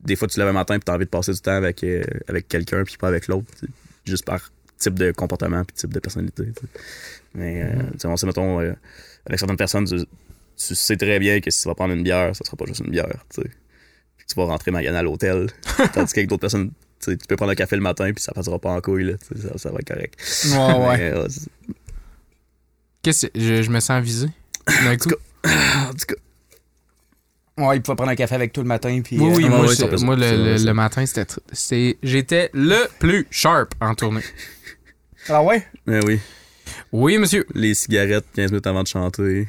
Des 0.02 0.16
fois, 0.18 0.28
tu 0.28 0.36
te 0.36 0.40
lèves 0.40 0.50
un 0.50 0.54
matin 0.54 0.76
et 0.76 0.80
tu 0.80 0.92
as 0.92 0.96
envie 0.96 1.06
de 1.06 1.10
passer 1.10 1.32
du 1.32 1.40
temps 1.40 1.52
avec, 1.56 1.84
euh, 1.84 2.04
avec 2.28 2.48
quelqu'un 2.50 2.84
puis 2.84 2.98
pas 2.98 3.08
avec 3.08 3.28
l'autre, 3.28 3.46
juste 4.06 4.26
par 4.26 4.52
type 4.78 4.96
de 5.00 5.12
comportement 5.12 5.64
puis 5.64 5.74
type 5.76 5.94
de 5.94 6.00
personnalité. 6.00 6.44
Mais, 7.34 7.64
euh, 7.64 7.84
tu 7.94 8.00
sais, 8.00 8.08
on 8.08 8.18
sait, 8.18 8.26
mettons, 8.28 8.60
euh, 8.60 8.74
avec 9.26 9.40
certaines 9.40 9.56
personnes, 9.58 9.86
tu, 9.86 9.98
tu 9.98 10.76
sais 10.76 10.98
très 10.98 11.20
bien 11.20 11.40
que 11.40 11.50
si 11.50 11.62
tu 11.62 11.68
vas 11.70 11.76
prendre 11.76 11.94
une 11.94 12.04
bière, 12.04 12.36
ça 12.36 12.44
sera 12.44 12.58
pas 12.58 12.66
juste 12.66 12.82
une 12.86 12.92
bière, 12.92 13.08
tu 13.34 13.42
sais. 13.42 13.50
Puis 14.18 14.26
tu 14.28 14.36
vas 14.36 14.44
rentrer 14.46 14.72
maganer 14.72 14.98
à 14.98 15.04
l'hôtel. 15.04 15.50
Tandis 15.94 16.14
qu'avec 16.14 16.28
d'autres 16.28 16.42
personnes, 16.42 16.72
tu 17.06 17.18
peux 17.28 17.36
prendre 17.36 17.52
un 17.52 17.56
café 17.56 17.76
le 17.76 17.82
matin 17.82 18.12
puis 18.14 18.24
ça 18.24 18.32
passera 18.34 18.60
pas 18.60 18.72
en 18.72 18.82
couille, 18.82 19.04
là, 19.06 19.14
ça, 19.36 19.58
ça 19.58 19.70
va 19.72 19.80
être 19.80 19.88
correct. 19.88 20.16
Ouais, 20.52 20.88
ouais. 20.88 20.98
Mais, 20.98 21.12
euh, 21.14 21.28
Qu'est-ce 23.02 23.28
que 23.28 23.40
je, 23.40 23.62
je 23.64 23.70
me 23.70 23.80
sens 23.80 24.02
visé? 24.04 24.28
D'un 24.84 24.96
coup. 24.98 25.10
en 25.46 25.92
tout 25.92 26.06
cas, 26.08 26.16
Ouais, 27.56 27.78
il 27.78 27.84
peut 27.84 27.94
prendre 27.96 28.10
un 28.12 28.16
café 28.16 28.34
avec 28.34 28.52
toi 28.52 28.64
le 28.64 28.68
matin. 28.68 29.02
Puis, 29.04 29.20
Oui, 29.20 29.30
euh, 29.30 29.36
oui, 29.36 29.44
ouais, 29.44 29.50
moi, 29.50 30.16
ouais, 30.16 30.58
le, 30.58 30.72
matin, 30.74 31.06
c'était. 31.06 31.96
J'étais 32.02 32.50
le 32.54 32.88
plus 32.98 33.28
sharp 33.30 33.74
en 33.80 33.94
tournée. 33.94 34.24
Ah 35.30 35.44
ouais? 35.44 35.64
ben 35.86 36.04
oui, 36.06 36.20
Oui, 36.92 37.18
monsieur. 37.20 37.46
les 37.54 37.76
cigarettes 37.76 38.26
15 38.36 38.52
minutes 38.52 38.66
avant 38.68 38.82
de 38.82 38.88
chanter. 38.88 39.48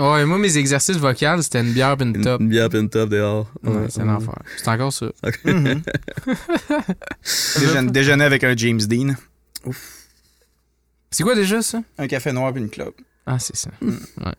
Oh, 0.00 0.16
et 0.16 0.24
moi, 0.24 0.38
mes 0.38 0.56
exercices 0.58 0.96
vocaux, 0.96 1.40
c'était 1.42 1.60
une 1.60 1.72
bière 1.72 1.96
pis 1.96 2.04
une 2.04 2.20
top. 2.20 2.40
une 2.40 2.48
bière 2.48 2.68
pis 2.68 2.78
une 2.78 2.88
top 2.90 3.10
dehors. 3.10 3.48
Ouais, 3.62 3.86
c'est 3.88 4.00
un 4.00 4.08
enfer. 4.08 4.34
C'est 4.56 4.68
encore 4.68 4.92
ça. 4.92 5.06
Mhm. 5.44 5.82
Déjeune- 7.60 7.90
déjeuner 7.90 8.24
avec 8.24 8.42
un 8.44 8.56
James 8.56 8.80
Dean. 8.80 9.14
C'est 11.10 11.22
quoi 11.22 11.34
déjà 11.36 11.62
ça? 11.62 11.80
Un 11.98 12.06
café 12.08 12.32
noir 12.32 12.52
puis 12.52 12.60
une 12.62 12.70
clope. 12.70 13.00
Ah, 13.26 13.38
c'est 13.38 13.56
ça. 13.56 13.70
Ouais. 13.80 14.34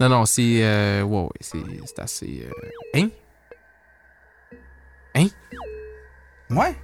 Non, 0.00 0.08
non, 0.08 0.24
c'est. 0.24 0.60
Euh, 0.64 1.02
ouais, 1.02 1.20
ouais, 1.22 1.28
c'est 1.40 1.58
c'est 1.86 1.98
assez. 2.00 2.48
euh, 2.96 3.00
Hein? 5.14 5.28
Ouais? 6.50 6.74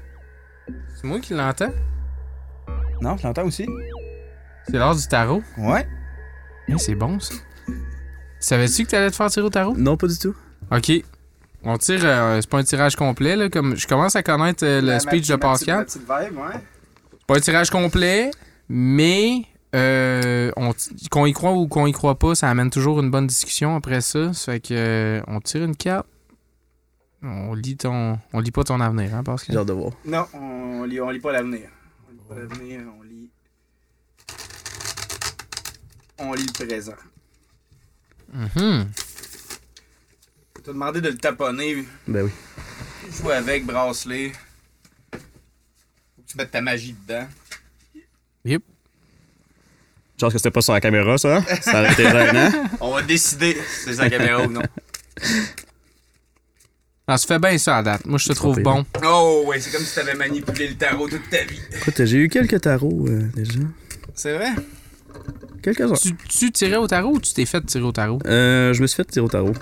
C'est 0.95 1.05
moi 1.05 1.19
qui 1.21 1.35
l'entends? 1.35 1.73
Non, 3.01 3.17
je 3.17 3.27
l'entends 3.27 3.45
aussi. 3.47 3.67
C'est 4.67 4.75
l'heure 4.77 4.95
du 4.95 5.07
tarot? 5.09 5.43
Ouais. 5.59 5.87
Hein, 6.69 6.77
c'est 6.79 6.95
bon 6.95 7.19
ça. 7.19 7.35
Savais-tu 8.41 8.85
que 8.85 8.91
t'allais 8.91 9.11
te 9.11 9.17
faire 9.17 9.31
tirer 9.31 9.47
au 9.47 9.51
tarot? 9.51 9.75
Non, 9.77 9.97
pas 9.97 10.07
du 10.09 10.19
tout. 10.19 10.35
Ok. 10.73 10.91
On 11.63 11.77
tire. 11.77 12.01
euh, 12.05 12.41
c'est 12.41 12.49
pas 12.51 12.59
un 12.59 12.65
tirage 12.65 12.97
complet, 12.97 13.37
là. 13.37 13.49
Comme 13.51 13.77
je 13.77 13.87
commence 13.87 14.17
à 14.17 14.23
connaître 14.23 14.65
euh, 14.65 14.81
le 14.81 14.99
speech 14.99 15.29
de 15.29 15.37
Pascal. 15.37 15.85
petite 15.85 16.03
vibe, 16.03 16.39
ouais. 16.39 16.61
C'est 17.13 17.27
pas 17.27 17.37
un 17.37 17.41
tirage 17.41 17.71
complet, 17.71 18.31
mais 18.69 19.43
euh, 19.75 20.51
on 20.57 20.73
t- 20.73 20.91
qu'on 21.11 21.27
y 21.27 21.33
croit 21.35 21.53
ou 21.53 21.69
qu'on 21.69 21.87
y 21.87 21.93
croit 21.93 22.19
pas, 22.19 22.35
ça 22.35 22.49
amène 22.49 22.71
toujours 22.71 22.99
une 23.01 23.11
bonne 23.11 23.27
discussion 23.27 23.77
après 23.77 24.01
ça. 24.01 24.33
Ça 24.33 24.53
fait 24.53 24.61
que 24.61 24.69
euh, 24.75 25.21
on 25.29 25.41
tire 25.41 25.63
une 25.63 25.77
carte. 25.77 26.07
On 27.23 27.53
lit 27.53 27.77
ton. 27.77 28.19
On 28.33 28.41
lit 28.41 28.51
pas 28.51 28.65
ton 28.65 28.81
avenir, 28.81 29.15
hein, 29.15 29.19
J'ai 29.19 29.31
Pascal? 29.33 29.59
hâte 29.59 29.67
de 29.67 29.73
voir. 29.75 29.93
Non, 30.07 30.25
on 30.33 30.85
lit, 30.85 30.99
on 31.03 31.11
lit 31.11 31.21
pas 31.21 31.33
l'avenir. 31.33 31.69
On 32.09 32.13
lit 32.13 32.21
pas 32.27 32.35
l'avenir, 32.37 32.81
on 32.99 33.03
lit. 33.03 33.31
On 36.19 36.33
lit 36.33 36.47
le 36.59 36.67
présent. 36.67 36.93
Mhm. 38.33 38.89
T'as 40.63 40.73
demandé 40.73 41.01
de 41.01 41.09
le 41.09 41.17
taponner, 41.17 41.85
Ben 42.07 42.23
oui. 42.25 42.31
jouer 43.21 43.35
avec, 43.35 43.65
bracelet. 43.65 44.33
Faut 45.13 45.19
que 46.23 46.31
tu 46.31 46.37
mettes 46.37 46.51
ta 46.51 46.61
magie 46.61 46.95
dedans. 47.07 47.27
Yep. 48.45 48.63
Je 50.17 50.27
pense 50.27 50.33
que 50.35 50.39
c'était 50.39 50.51
pas 50.51 50.61
sur 50.61 50.75
la 50.75 50.81
caméra, 50.81 51.17
ça. 51.17 51.43
Ça 51.63 51.81
aurait 51.81 51.93
été 51.93 52.05
gênant. 52.05 52.51
On 52.81 52.93
va 52.95 53.03
décider 53.03 53.55
si 53.55 53.85
c'est 53.87 53.95
sa 53.95 54.11
caméra 54.11 54.43
ou 54.45 54.51
non. 54.51 54.63
Ah, 57.07 57.17
ça 57.19 57.27
fait 57.27 57.39
bien 57.39 57.57
ça 57.59 57.79
à 57.79 57.83
date. 57.83 58.05
Moi, 58.07 58.19
je 58.19 58.29
te 58.29 58.33
trouve 58.35 58.61
bon. 58.61 58.85
Oh, 59.05 59.45
ouais, 59.47 59.59
c'est 59.61 59.71
comme 59.73 59.83
si 59.85 59.95
t'avais 59.95 60.15
manipulé 60.15 60.69
le 60.69 60.75
tarot 60.77 61.09
toute 61.09 61.29
ta 61.31 61.43
vie. 61.45 61.59
Écoute, 61.73 62.05
j'ai 62.05 62.19
eu 62.19 62.29
quelques 62.29 62.61
tarots 62.61 63.07
euh, 63.09 63.29
déjà. 63.35 63.59
C'est 64.15 64.35
vrai? 64.37 64.51
Quelques-uns. 65.63 65.95
Tu, 65.95 66.15
tu 66.29 66.51
tirais 66.53 66.77
au 66.77 66.87
tarot 66.87 67.15
ou 67.15 67.21
tu 67.21 67.33
t'es 67.35 67.45
fait 67.45 67.61
tirer 67.67 67.85
au 67.85 67.93
tarot? 67.93 68.19
Euh, 68.27 68.73
je 68.73 68.81
me 68.83 68.87
suis 68.87 68.97
fait 68.97 69.05
tirer 69.05 69.25
au 69.25 69.29
tarot. 69.29 69.53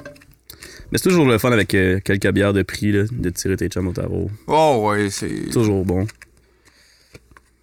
Mais 0.91 0.99
c'est 0.99 1.09
toujours 1.09 1.27
le 1.27 1.37
fun 1.39 1.53
avec 1.53 1.75
euh, 1.75 2.01
quelques 2.03 2.31
bières 2.31 2.53
de 2.53 2.63
prix, 2.63 2.93
là, 2.93 3.05
de 3.11 3.31
tirer 3.31 3.57
tes 3.57 3.69
chums 3.69 3.89
au 3.89 3.93
tarot. 3.93 4.31
Oh, 4.47 4.87
ouais, 4.89 5.11
c'est. 5.11 5.51
Toujours 5.53 5.85
bon. 5.85 6.07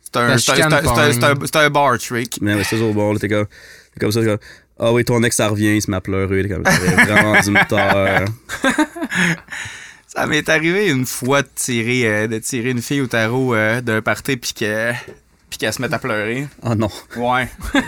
C'est 0.01 0.17
un, 0.17 0.37
c'est 0.37 1.69
bar 1.71 1.97
trick. 1.97 2.37
Mais 2.41 2.53
ouais, 2.55 2.63
c'est 2.63 2.75
toujours 2.75 2.93
bon. 2.93 3.15
T'es 3.15 3.27
comme, 3.27 4.11
ça, 4.11 4.23
comme, 4.23 4.37
ah 4.79 4.93
oui, 4.93 5.03
ton 5.03 5.23
ex, 5.23 5.35
ça 5.35 5.47
revient, 5.47 5.75
il 5.75 5.81
se 5.81 5.89
met 5.89 5.97
à 5.97 6.01
pleurer. 6.01 6.43
T'es 6.43 6.49
comme, 6.49 6.63
vraiment 7.07 7.33
me 7.33 7.67
taire. 7.67 8.25
Ça 10.07 10.27
m'est 10.27 10.47
arrivé 10.47 10.89
une 10.89 11.05
fois 11.05 11.41
de 11.41 11.49
tirer, 11.55 12.07
euh, 12.07 12.27
de 12.27 12.37
tirer 12.39 12.69
une 12.69 12.81
fille 12.81 13.01
au 13.01 13.07
tarot 13.07 13.53
euh, 13.53 13.81
d'un 13.81 14.01
party 14.01 14.37
puis 14.37 14.53
que- 14.53 14.93
puis 15.49 15.57
qu'elle 15.59 15.73
se 15.73 15.81
mette 15.81 15.93
à 15.93 15.99
pleurer. 15.99 16.47
Ah 16.61 16.75
non. 16.75 16.89
Ouais. 17.15 17.49
Euh, 17.75 17.81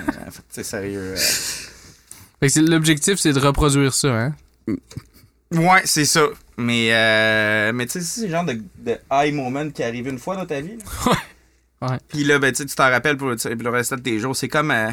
c'est 0.49 0.63
sérieux. 0.63 1.13
euh. 1.13 1.15
Fait 1.15 2.47
que 2.47 2.49
c'est- 2.49 2.61
l'objectif, 2.61 3.17
c'est 3.19 3.33
de 3.33 3.39
reproduire 3.39 3.93
ça, 3.93 4.09
hein? 4.09 4.35
Ouais, 5.51 5.81
c'est 5.85 6.05
ça. 6.05 6.25
Mais, 6.57 6.89
euh, 6.93 7.71
mais 7.73 7.85
tu 7.85 7.93
sais, 7.93 8.01
c'est 8.01 8.25
le 8.27 8.31
genre 8.31 8.43
de, 8.43 8.59
de 8.79 8.97
high 9.11 9.33
moment 9.33 9.69
qui 9.69 9.83
arrive 9.83 10.07
une 10.07 10.19
fois 10.19 10.35
dans 10.35 10.45
ta 10.45 10.59
vie. 10.61 10.77
là. 11.05 11.11
Ouais. 11.79 11.97
Puis 12.07 12.23
là, 12.23 12.39
ben, 12.39 12.51
tu 12.51 12.57
sais, 12.57 12.65
tu 12.65 12.73
t'en 12.73 12.89
rappelles 12.89 13.17
pour, 13.17 13.27
le- 13.29 13.35
le 13.53 13.69
restant 13.69 13.97
de 13.97 14.01
tes 14.01 14.17
jours. 14.19 14.35
C'est 14.35 14.47
comme. 14.47 14.71
euh, 14.71 14.89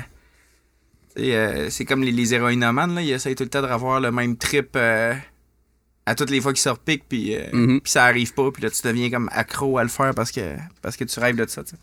tu 1.17 1.23
sais, 1.23 1.35
euh, 1.35 1.71
c'est 1.71 1.87
comme 1.87 2.03
les, 2.03 2.13
les 2.13 2.35
héroïnomanes, 2.35 2.95
là. 2.97 3.01
Ils 3.01 3.13
essayent 3.13 3.35
tout 3.35 3.45
le 3.45 3.49
temps 3.49 3.63
de 3.63 3.67
revoir 3.73 4.01
le 4.01 4.13
même 4.13 4.37
trip 4.37 4.69
euh, 4.77 5.15
à 6.05 6.15
toutes 6.15 6.29
les 6.29 6.43
fois 6.43 6.53
qu'ils 6.53 6.61
se 6.61 6.69
repiquent, 6.69 7.05
puis, 7.09 7.35
euh, 7.37 7.47
Mhm. 7.55 7.81
puis 7.81 7.91
ça 7.91 8.05
arrive 8.05 8.35
pas. 8.35 8.51
Puis 8.53 8.63
là, 8.63 8.69
tu 8.71 8.83
deviens 8.87 9.09
comme 9.11 9.31
accro 9.33 9.79
à 9.79 9.83
le 9.83 9.89
faire 9.89 10.15
parce 10.15 10.31
que, 10.31 10.57
parce 10.83 10.99
que 10.99 11.05
tu 11.05 11.19
rêves 11.21 11.37
de 11.37 11.47
ça, 11.49 11.65
tu 11.65 11.71
sais. 11.71 11.77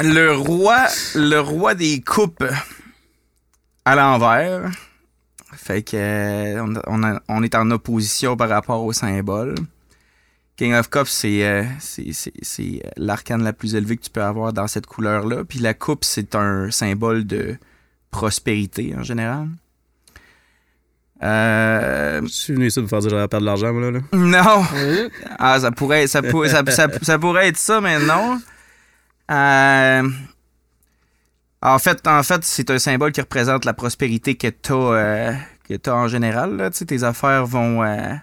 Le 0.00 0.32
roi, 0.34 0.86
le 1.14 1.38
roi 1.38 1.74
des 1.74 2.00
coupes 2.00 2.44
à 3.84 3.94
l'envers. 3.94 4.70
Fait 5.54 5.82
que 5.82 5.96
euh, 5.96 6.66
on, 7.28 7.42
est 7.42 7.54
en 7.54 7.70
opposition 7.70 8.36
par 8.36 8.48
rapport 8.48 8.84
au 8.84 8.92
symbole. 8.92 9.54
King 10.56 10.74
of 10.74 10.88
Cups, 10.88 11.10
c'est 11.10 11.44
euh, 11.44 11.64
euh, 11.98 12.78
l'arcane 12.96 13.42
la 13.42 13.52
plus 13.52 13.74
élevée 13.74 13.96
que 13.96 14.02
tu 14.02 14.10
peux 14.10 14.22
avoir 14.22 14.52
dans 14.52 14.66
cette 14.66 14.86
couleur-là. 14.86 15.44
Puis 15.44 15.58
la 15.58 15.74
coupe, 15.74 16.04
c'est 16.04 16.34
un 16.34 16.70
symbole 16.70 17.26
de 17.26 17.56
prospérité 18.10 18.94
en 18.96 19.02
général. 19.02 19.48
Euh, 21.22 22.20
Je 22.22 22.28
suis 22.28 22.52
venu 22.54 22.66
ici 22.66 22.80
pour 22.80 22.88
faire 22.90 22.98
dire 23.00 23.10
que 23.10 23.16
j'allais 23.16 23.28
perdre 23.28 23.42
de 23.42 23.46
l'argent, 23.46 23.72
moi, 23.72 23.90
là. 23.90 23.90
là. 23.92 24.00
non! 24.12 24.64
Ah, 25.38 25.60
ça 25.60 25.70
pourrait, 25.70 26.06
ça, 26.06 26.22
pour- 26.22 26.46
ça, 26.46 26.62
ça- 26.68 26.88
ça 27.02 27.18
pourrait 27.18 27.48
être 27.48 27.56
ça, 27.58 27.80
mais 27.80 27.98
non. 28.00 28.40
Euh, 29.30 30.08
en 31.62 31.78
fait, 31.78 32.06
en 32.08 32.22
fait 32.22 32.42
c'est 32.44 32.70
un 32.70 32.78
symbole 32.78 33.12
qui 33.12 33.20
représente 33.20 33.64
la 33.64 33.72
prospérité 33.72 34.34
que 34.34 34.48
tu 34.48 34.72
as, 34.72 35.34
que 35.68 35.74
t'as 35.74 35.94
en 35.94 36.08
général. 36.08 36.56
Là. 36.56 36.70
Tu 36.70 36.78
sais, 36.78 36.84
Tes 36.86 37.04
affaires 37.04 37.46
vont 37.46 37.84
euh, 37.84 38.14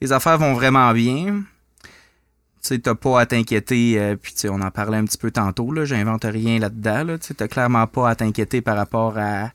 tes 0.00 0.10
affaires 0.12 0.38
vont 0.38 0.52
vraiment 0.54 0.92
bien. 0.92 1.42
Tu 1.84 2.68
sais, 2.68 2.78
t'as 2.80 2.94
pas 2.94 3.20
à 3.20 3.26
t'inquiéter, 3.26 3.98
euh, 3.98 4.16
puis 4.16 4.32
tu 4.32 4.40
sais, 4.40 4.48
on 4.48 4.60
en 4.60 4.70
parlait 4.70 4.96
un 4.98 5.04
petit 5.04 5.18
peu 5.18 5.30
tantôt, 5.30 5.72
là, 5.72 5.84
j'invente 5.84 6.24
rien 6.24 6.58
là-dedans. 6.58 7.04
Là, 7.04 7.18
tu 7.18 7.34
t'as 7.34 7.48
clairement 7.48 7.86
pas 7.86 8.10
à 8.10 8.14
t'inquiéter 8.14 8.60
par 8.62 8.76
rapport 8.76 9.16
à 9.18 9.50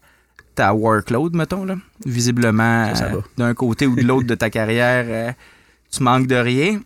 ta 0.58 0.74
workload, 0.74 1.36
mettons. 1.36 1.64
Là. 1.66 1.76
Visiblement, 2.05 2.88
euh, 2.89 3.22
d'un 3.38 3.53
côté 3.53 3.88
ou 3.88 3.95
de 3.95 4.01
l'autre 4.01 4.28
de 4.28 4.36
ta 4.36 4.49
carrière, 4.49 5.05
euh, 5.08 5.32
tu 5.91 6.03
manques 6.03 6.28
de 6.28 6.36
rien. 6.36 6.82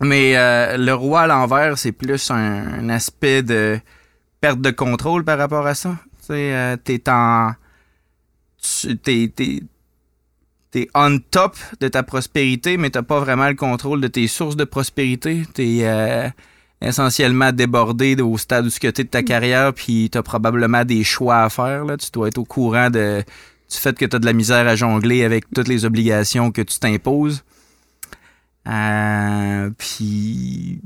Mais 0.00 0.36
euh, 0.36 0.76
le 0.76 0.92
roi 0.94 1.22
à 1.22 1.26
l'envers, 1.26 1.78
c'est 1.78 1.92
plus 1.92 2.30
un, 2.30 2.34
un 2.80 2.88
aspect 2.88 3.42
de 3.42 3.78
perte 4.40 4.60
de 4.60 4.70
contrôle 4.70 5.24
par 5.24 5.38
rapport 5.38 5.66
à 5.66 5.74
ça. 5.74 5.96
Tu 6.20 6.26
sais, 6.34 6.76
t'es 6.84 7.02
en... 7.08 7.52
tu- 8.60 8.96
T'es, 8.98 9.32
t'es, 9.34 9.62
t'es 10.70 10.88
on 10.94 11.18
top 11.30 11.56
de 11.80 11.88
ta 11.88 12.02
prospérité, 12.02 12.76
mais 12.76 12.90
t'as 12.90 13.02
pas 13.02 13.20
vraiment 13.20 13.48
le 13.48 13.54
contrôle 13.54 14.00
de 14.00 14.08
tes 14.08 14.26
sources 14.28 14.56
de 14.56 14.64
prospérité. 14.64 15.42
T'es 15.54 15.84
essentiellement 16.82 17.52
débordé 17.52 18.20
au 18.20 18.36
stade 18.38 18.66
où 18.66 18.70
tu 18.70 18.86
es 18.86 18.92
de 18.92 19.02
ta 19.02 19.22
carrière, 19.22 19.72
puis 19.72 20.08
t'as 20.10 20.22
probablement 20.22 20.84
des 20.84 21.04
choix 21.04 21.42
à 21.42 21.48
faire. 21.48 21.84
Là. 21.84 21.96
Tu 21.96 22.10
dois 22.12 22.28
être 22.28 22.38
au 22.38 22.44
courant 22.44 22.90
de, 22.90 23.22
du 23.70 23.76
fait 23.78 23.96
que 23.96 24.04
t'as 24.04 24.18
de 24.18 24.26
la 24.26 24.32
misère 24.32 24.66
à 24.66 24.76
jongler 24.76 25.24
avec 25.24 25.44
toutes 25.54 25.68
les 25.68 25.84
obligations 25.84 26.50
que 26.50 26.62
tu 26.62 26.78
t'imposes. 26.78 27.42
Euh, 28.68 29.70
puis 29.76 30.80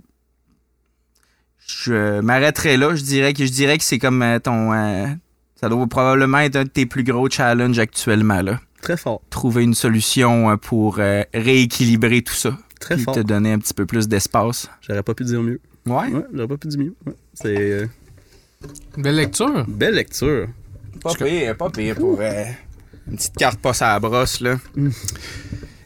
je 1.66 2.20
m'arrêterai 2.20 2.76
là. 2.76 2.94
Je 2.94 3.02
dirais 3.02 3.32
que 3.34 3.44
je 3.44 3.52
dirais 3.52 3.76
que 3.78 3.84
c'est 3.84 3.98
comme 3.98 4.22
euh, 4.22 4.38
ton. 4.38 4.72
euh, 4.72 5.06
ça 5.60 5.68
doit 5.68 5.86
probablement 5.86 6.38
être 6.38 6.56
un 6.56 6.64
de 6.64 6.68
tes 6.68 6.86
plus 6.86 7.04
gros 7.04 7.28
challenges 7.30 7.78
actuellement 7.78 8.42
là. 8.42 8.60
Très 8.82 8.96
fort. 8.96 9.20
trouver 9.30 9.64
une 9.64 9.74
solution 9.74 10.56
pour 10.58 10.98
euh, 11.00 11.22
rééquilibrer 11.34 12.22
tout 12.22 12.34
ça. 12.34 12.56
Très 12.78 12.98
fort. 12.98 13.14
te 13.14 13.20
donner 13.20 13.52
un 13.52 13.58
petit 13.58 13.74
peu 13.74 13.84
plus 13.86 14.06
d'espace. 14.06 14.68
J'aurais 14.82 15.02
pas 15.02 15.14
pu 15.14 15.24
dire 15.24 15.42
mieux. 15.42 15.60
Ouais. 15.86 16.08
Ouais, 16.08 16.22
j'aurais 16.34 16.48
pas 16.48 16.56
pu 16.56 16.68
dire 16.68 16.80
mieux. 16.80 16.94
Ouais. 17.06 17.12
C'est 17.34 17.56
euh, 17.56 17.86
Belle 18.96 19.16
lecture. 19.16 19.64
belle 19.68 19.94
lecture. 19.94 20.48
Pas 21.02 21.14
pire, 21.14 21.56
pas 21.56 21.70
pire 21.70 21.94
pour 21.94 22.18
euh, 22.20 22.44
une 23.08 23.16
petite 23.16 23.36
carte 23.36 23.60
pas 23.60 23.72
à 23.80 23.92
la 23.94 24.00
brosse, 24.00 24.40
là. 24.40 24.56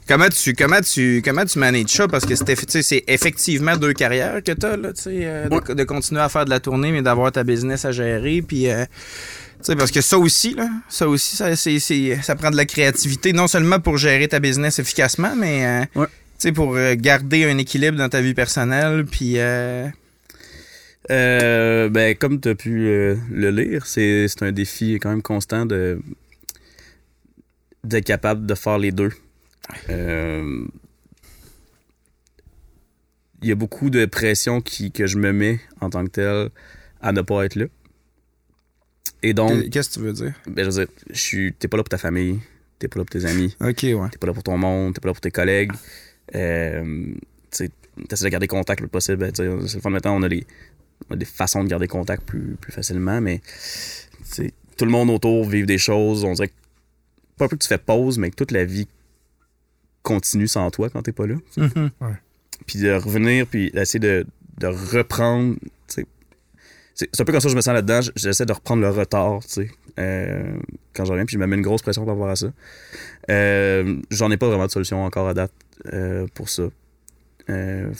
Comment 0.08 0.28
tu, 0.28 0.54
comment, 0.54 0.80
tu, 0.80 1.22
comment 1.24 1.44
tu 1.44 1.58
manages 1.60 1.86
ça? 1.88 2.08
Parce 2.08 2.26
que 2.26 2.34
c'est 2.34 2.48
effe- 2.48 2.66
tu 2.66 2.72
sais, 2.72 2.82
c'est 2.82 3.04
effectivement 3.06 3.76
deux 3.76 3.92
carrières 3.92 4.42
que 4.42 4.50
tu 4.52 4.66
as, 4.66 4.76
là, 4.76 4.92
tu 4.92 5.02
sais, 5.02 5.10
euh, 5.22 5.48
de, 5.48 5.54
Ouais. 5.54 5.74
de 5.74 5.84
continuer 5.84 6.20
à 6.20 6.28
faire 6.28 6.44
de 6.44 6.50
la 6.50 6.58
tournée, 6.58 6.90
mais 6.90 7.02
d'avoir 7.02 7.30
ta 7.30 7.44
business 7.44 7.84
à 7.84 7.92
gérer. 7.92 8.42
Puis, 8.42 8.68
euh, 8.68 8.84
tu 8.86 9.66
sais, 9.66 9.76
parce 9.76 9.92
que 9.92 10.00
ça 10.00 10.18
aussi, 10.18 10.54
là, 10.54 10.68
ça 10.88 11.06
aussi, 11.08 11.36
ça, 11.36 11.54
c'est, 11.54 11.78
c'est- 11.78 12.20
ça 12.22 12.34
prend 12.34 12.50
de 12.50 12.56
la 12.56 12.64
créativité, 12.64 13.32
non 13.32 13.46
seulement 13.46 13.78
pour 13.78 13.98
gérer 13.98 14.26
ta 14.26 14.40
business 14.40 14.80
efficacement, 14.80 15.34
mais 15.36 15.64
euh, 15.96 16.00
Ouais. 16.00 16.06
Tu 16.40 16.48
sais, 16.48 16.52
pour 16.52 16.74
euh, 16.74 16.94
garder 16.96 17.44
un 17.44 17.58
équilibre 17.58 17.98
dans 17.98 18.08
ta 18.08 18.20
vie 18.20 18.34
personnelle. 18.34 19.04
Puis, 19.06 19.38
euh, 19.38 19.88
Euh, 21.10 21.88
ben, 21.88 22.14
comme 22.14 22.40
tu 22.40 22.48
as 22.50 22.54
pu 22.54 22.86
euh, 22.86 23.16
le 23.30 23.50
lire, 23.50 23.86
c'est 23.86 24.26
un 24.42 24.52
défi 24.52 24.94
quand 25.00 25.10
même 25.10 25.22
constant 25.22 25.66
de 25.66 26.00
d'être 27.82 28.04
capable 28.04 28.44
de 28.46 28.54
faire 28.54 28.78
les 28.78 28.92
deux. 28.92 29.10
Euh, 29.88 30.64
Il 33.42 33.48
y 33.48 33.52
a 33.52 33.54
beaucoup 33.54 33.88
de 33.88 34.04
pression 34.04 34.60
qui, 34.60 34.92
que 34.92 35.06
je 35.06 35.16
me 35.16 35.32
mets 35.32 35.58
en 35.80 35.88
tant 35.88 36.04
que 36.04 36.10
tel 36.10 36.50
à 37.00 37.12
ne 37.12 37.22
pas 37.22 37.44
être 37.46 37.56
là. 37.56 37.64
Et 39.22 39.32
donc, 39.32 39.70
qu'est-ce 39.70 39.88
que 39.90 39.94
tu 39.94 40.00
veux 40.00 40.12
dire? 40.12 40.34
ben, 40.46 40.64
je 40.64 40.70
veux 40.70 40.84
dire, 40.84 41.52
t'es 41.58 41.66
pas 41.68 41.78
là 41.78 41.82
pour 41.82 41.88
ta 41.88 41.98
famille, 41.98 42.40
t'es 42.78 42.86
pas 42.88 42.98
là 42.98 43.04
pour 43.04 43.18
tes 43.20 43.24
amis, 43.26 43.56
Ok, 43.60 43.80
ouais. 43.82 44.08
t'es 44.12 44.18
pas 44.18 44.26
là 44.26 44.34
pour 44.34 44.42
ton 44.42 44.58
monde, 44.58 44.94
t'es 44.94 45.00
pas 45.00 45.08
là 45.08 45.14
pour 45.14 45.20
tes 45.22 45.30
collègues. 45.30 45.72
Euh, 46.34 47.14
tu 47.50 47.70
essaies 48.10 48.24
de 48.24 48.28
garder 48.30 48.46
contact 48.46 48.80
le 48.80 48.86
plus 48.86 48.92
possible. 48.92 49.18
Ben, 49.18 49.32
c'est 49.34 49.74
le 49.74 49.80
fun 49.80 49.90
maintenant, 49.90 50.16
on 50.16 50.22
a, 50.22 50.28
les, 50.28 50.46
on 51.08 51.14
a 51.14 51.16
des 51.16 51.24
façons 51.24 51.64
de 51.64 51.68
garder 51.68 51.88
contact 51.88 52.22
plus, 52.24 52.56
plus 52.60 52.72
facilement, 52.72 53.20
mais 53.20 53.40
tout 54.76 54.84
le 54.84 54.90
monde 54.90 55.10
autour 55.10 55.48
vit 55.48 55.64
des 55.64 55.78
choses. 55.78 56.24
On 56.24 56.32
dirait 56.32 56.48
que, 56.48 56.54
pas 57.36 57.44
un 57.46 57.48
peu 57.48 57.56
que 57.56 57.62
tu 57.62 57.68
fais 57.68 57.78
pause, 57.78 58.18
mais 58.18 58.30
que 58.30 58.36
toute 58.36 58.52
la 58.52 58.64
vie 58.64 58.88
continue 60.02 60.48
sans 60.48 60.70
toi 60.70 60.88
quand 60.88 61.02
t'es 61.02 61.12
pas 61.12 61.26
là. 61.26 61.36
Mhm. 61.56 61.90
Puis 62.66 62.78
de 62.78 62.92
revenir, 62.92 63.46
puis 63.46 63.70
d'essayer 63.70 64.00
de, 64.00 64.26
de 64.58 64.66
reprendre. 64.66 65.56
C'est 66.94 67.18
un 67.18 67.24
peu 67.24 67.32
comme 67.32 67.40
ça 67.40 67.46
que 67.46 67.52
je 67.52 67.56
me 67.56 67.62
sens 67.62 67.72
là-dedans. 67.72 68.00
J'essaie 68.14 68.44
de 68.44 68.52
reprendre 68.52 68.82
le 68.82 68.90
retard, 68.90 69.40
euh, 69.98 70.58
quand 70.92 71.06
je 71.06 71.10
reviens, 71.12 71.24
puis 71.24 71.34
je 71.34 71.38
me 71.38 71.46
mets 71.46 71.56
une 71.56 71.62
grosse 71.62 71.80
pression 71.80 72.04
par 72.04 72.14
rapport 72.14 72.28
à 72.28 72.36
ça. 72.36 72.52
Euh, 73.30 73.96
J'en 74.10 74.30
ai 74.30 74.36
pas 74.36 74.48
vraiment 74.48 74.66
de 74.66 74.70
solution 74.70 75.02
encore 75.02 75.26
à 75.26 75.32
date 75.32 75.52
euh, 75.92 76.26
pour 76.34 76.48
ça. 76.48 76.68
Euh, 77.48 77.92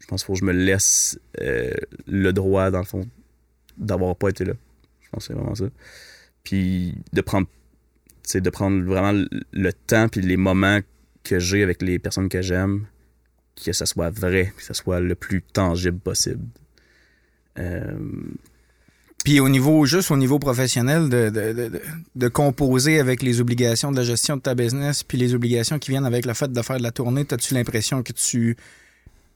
je 0.00 0.06
pense 0.06 0.22
qu'il 0.22 0.26
faut 0.26 0.32
que 0.34 0.38
je 0.40 0.44
me 0.44 0.52
laisse 0.52 1.18
euh, 1.40 1.72
le 2.06 2.32
droit, 2.32 2.70
dans 2.70 2.78
le 2.80 2.84
fond, 2.84 3.06
d'avoir 3.76 4.16
pas 4.16 4.28
été 4.30 4.44
là. 4.44 4.54
Je 5.00 5.08
pense 5.10 5.26
que 5.26 5.32
c'est 5.34 5.38
vraiment 5.38 5.54
ça. 5.54 5.66
Puis 6.44 6.94
de 7.12 7.20
prendre, 7.20 7.46
de 8.34 8.50
prendre 8.50 8.82
vraiment 8.84 9.12
le- 9.12 9.28
le 9.52 9.72
temps 9.72 10.08
puis 10.08 10.20
les 10.20 10.36
moments 10.36 10.80
que 11.24 11.38
j'ai 11.38 11.62
avec 11.62 11.82
les 11.82 11.98
personnes 11.98 12.28
que 12.28 12.42
j'aime, 12.42 12.86
que 13.64 13.72
ça 13.72 13.86
soit 13.86 14.10
vrai, 14.10 14.52
que 14.56 14.62
ça 14.62 14.74
soit 14.74 15.00
le 15.00 15.14
plus 15.14 15.42
tangible 15.42 15.98
possible. 15.98 16.44
Puis 19.24 19.40
au 19.40 19.48
niveau, 19.48 19.84
juste 19.84 20.10
au 20.10 20.16
niveau 20.16 20.38
professionnel, 20.38 21.08
de, 21.08 21.28
de, 21.28 21.52
de, 21.52 21.82
de- 22.14 22.28
composer 22.28 23.00
avec 23.00 23.22
les 23.22 23.40
obligations 23.40 23.90
de 23.90 23.96
la 23.96 24.04
gestion 24.04 24.36
de 24.36 24.42
ta 24.42 24.54
business, 24.54 25.02
puis 25.02 25.18
les 25.18 25.34
obligations 25.34 25.78
qui 25.78 25.90
viennent 25.90 26.06
avec 26.06 26.24
le 26.24 26.34
fait 26.34 26.50
de 26.50 26.62
faire 26.62 26.78
de 26.78 26.82
la 26.82 26.92
tournée, 26.92 27.26
as-tu 27.30 27.54
l'impression 27.54 28.02
que 28.02 28.12
tu 28.12 28.56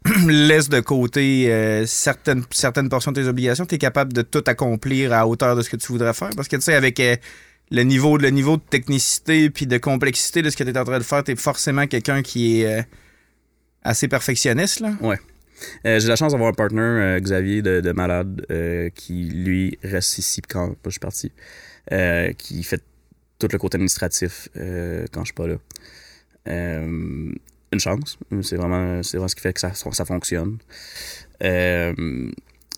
laisses 0.28 0.68
de 0.68 0.80
côté 0.80 1.52
euh, 1.52 1.84
certaines, 1.86 2.44
certaines 2.50 2.88
portions 2.88 3.12
de 3.12 3.22
tes 3.22 3.28
obligations? 3.28 3.66
Tu 3.66 3.74
es 3.74 3.78
capable 3.78 4.12
de 4.12 4.22
tout 4.22 4.44
accomplir 4.46 5.12
à 5.12 5.26
hauteur 5.26 5.56
de 5.56 5.62
ce 5.62 5.68
que 5.68 5.76
tu 5.76 5.88
voudrais 5.88 6.14
faire? 6.14 6.30
Parce 6.36 6.48
que 6.48 6.56
tu 6.56 6.62
sais, 6.62 6.74
avec 6.74 6.98
euh, 7.00 7.16
le, 7.70 7.82
niveau, 7.82 8.16
le 8.16 8.30
niveau 8.30 8.56
de 8.56 8.62
technicité 8.62 9.50
puis 9.50 9.66
de 9.66 9.78
complexité 9.78 10.42
de 10.42 10.50
ce 10.50 10.56
que 10.56 10.64
tu 10.64 10.70
es 10.70 10.78
en 10.78 10.84
train 10.84 10.98
de 10.98 11.04
faire, 11.04 11.24
tu 11.24 11.34
forcément 11.36 11.86
quelqu'un 11.86 12.22
qui 12.22 12.62
est 12.62 12.78
euh, 12.78 12.82
assez 13.82 14.08
perfectionniste. 14.08 14.80
Là. 14.80 14.92
Euh, 15.86 16.00
j'ai 16.00 16.08
la 16.08 16.16
chance 16.16 16.32
d'avoir 16.32 16.50
un 16.50 16.54
partner, 16.54 16.80
euh, 16.80 17.20
Xavier 17.20 17.62
de, 17.62 17.80
de 17.80 17.92
Malade, 17.92 18.46
euh, 18.50 18.90
qui 18.90 19.24
lui 19.24 19.78
reste 19.82 20.18
ici 20.18 20.40
quand 20.42 20.74
je 20.84 20.90
suis 20.90 21.00
parti, 21.00 21.32
qui 22.38 22.62
fait 22.62 22.82
tout 23.38 23.48
le 23.50 23.58
côté 23.58 23.76
administratif 23.76 24.48
quand 24.54 25.20
je 25.20 25.24
suis 25.24 25.34
pas 25.34 25.46
là. 25.46 25.56
Une 27.72 27.80
chance, 27.80 28.18
c'est 28.42 28.56
vraiment, 28.56 29.02
c'est 29.02 29.16
vraiment 29.16 29.28
ce 29.28 29.34
qui 29.34 29.40
fait 29.40 29.54
que 29.54 29.60
ça, 29.60 29.72
ça 29.74 30.04
fonctionne. 30.04 30.58
Euh, 31.42 31.92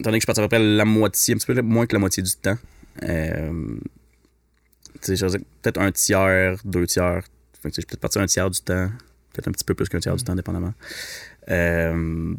donné 0.01 0.19
que 0.19 0.21
je 0.21 0.21
suis 0.21 0.27
parti 0.27 0.41
à 0.41 0.45
peu 0.45 0.49
près 0.49 0.61
la 0.61 0.85
moitié, 0.85 1.35
un 1.35 1.37
petit 1.37 1.47
peu 1.47 1.61
moins 1.63 1.87
que 1.87 1.95
la 1.95 1.99
moitié 1.99 2.23
du 2.23 2.31
temps. 2.37 2.57
Peut-être 5.01 5.81
un 5.81 5.91
tiers, 5.93 6.57
deux 6.65 6.87
tiers. 6.87 7.23
Fait 7.61 7.71
que, 7.71 7.77
je 7.77 7.81
suis 7.81 7.87
peut-être 7.87 8.01
parti 8.01 8.19
un 8.19 8.27
tiers 8.27 8.51
du 8.51 8.61
temps, 8.61 8.89
peut-être 9.33 9.49
un 9.49 9.53
petit 9.53 9.65
peu 9.65 9.75
plus 9.75 9.89
qu'un 9.89 9.99
tiers 9.99 10.17
du 10.17 10.25
temps, 10.25 10.35
dépendamment. 10.35 10.75
Euh, 11.51 12.35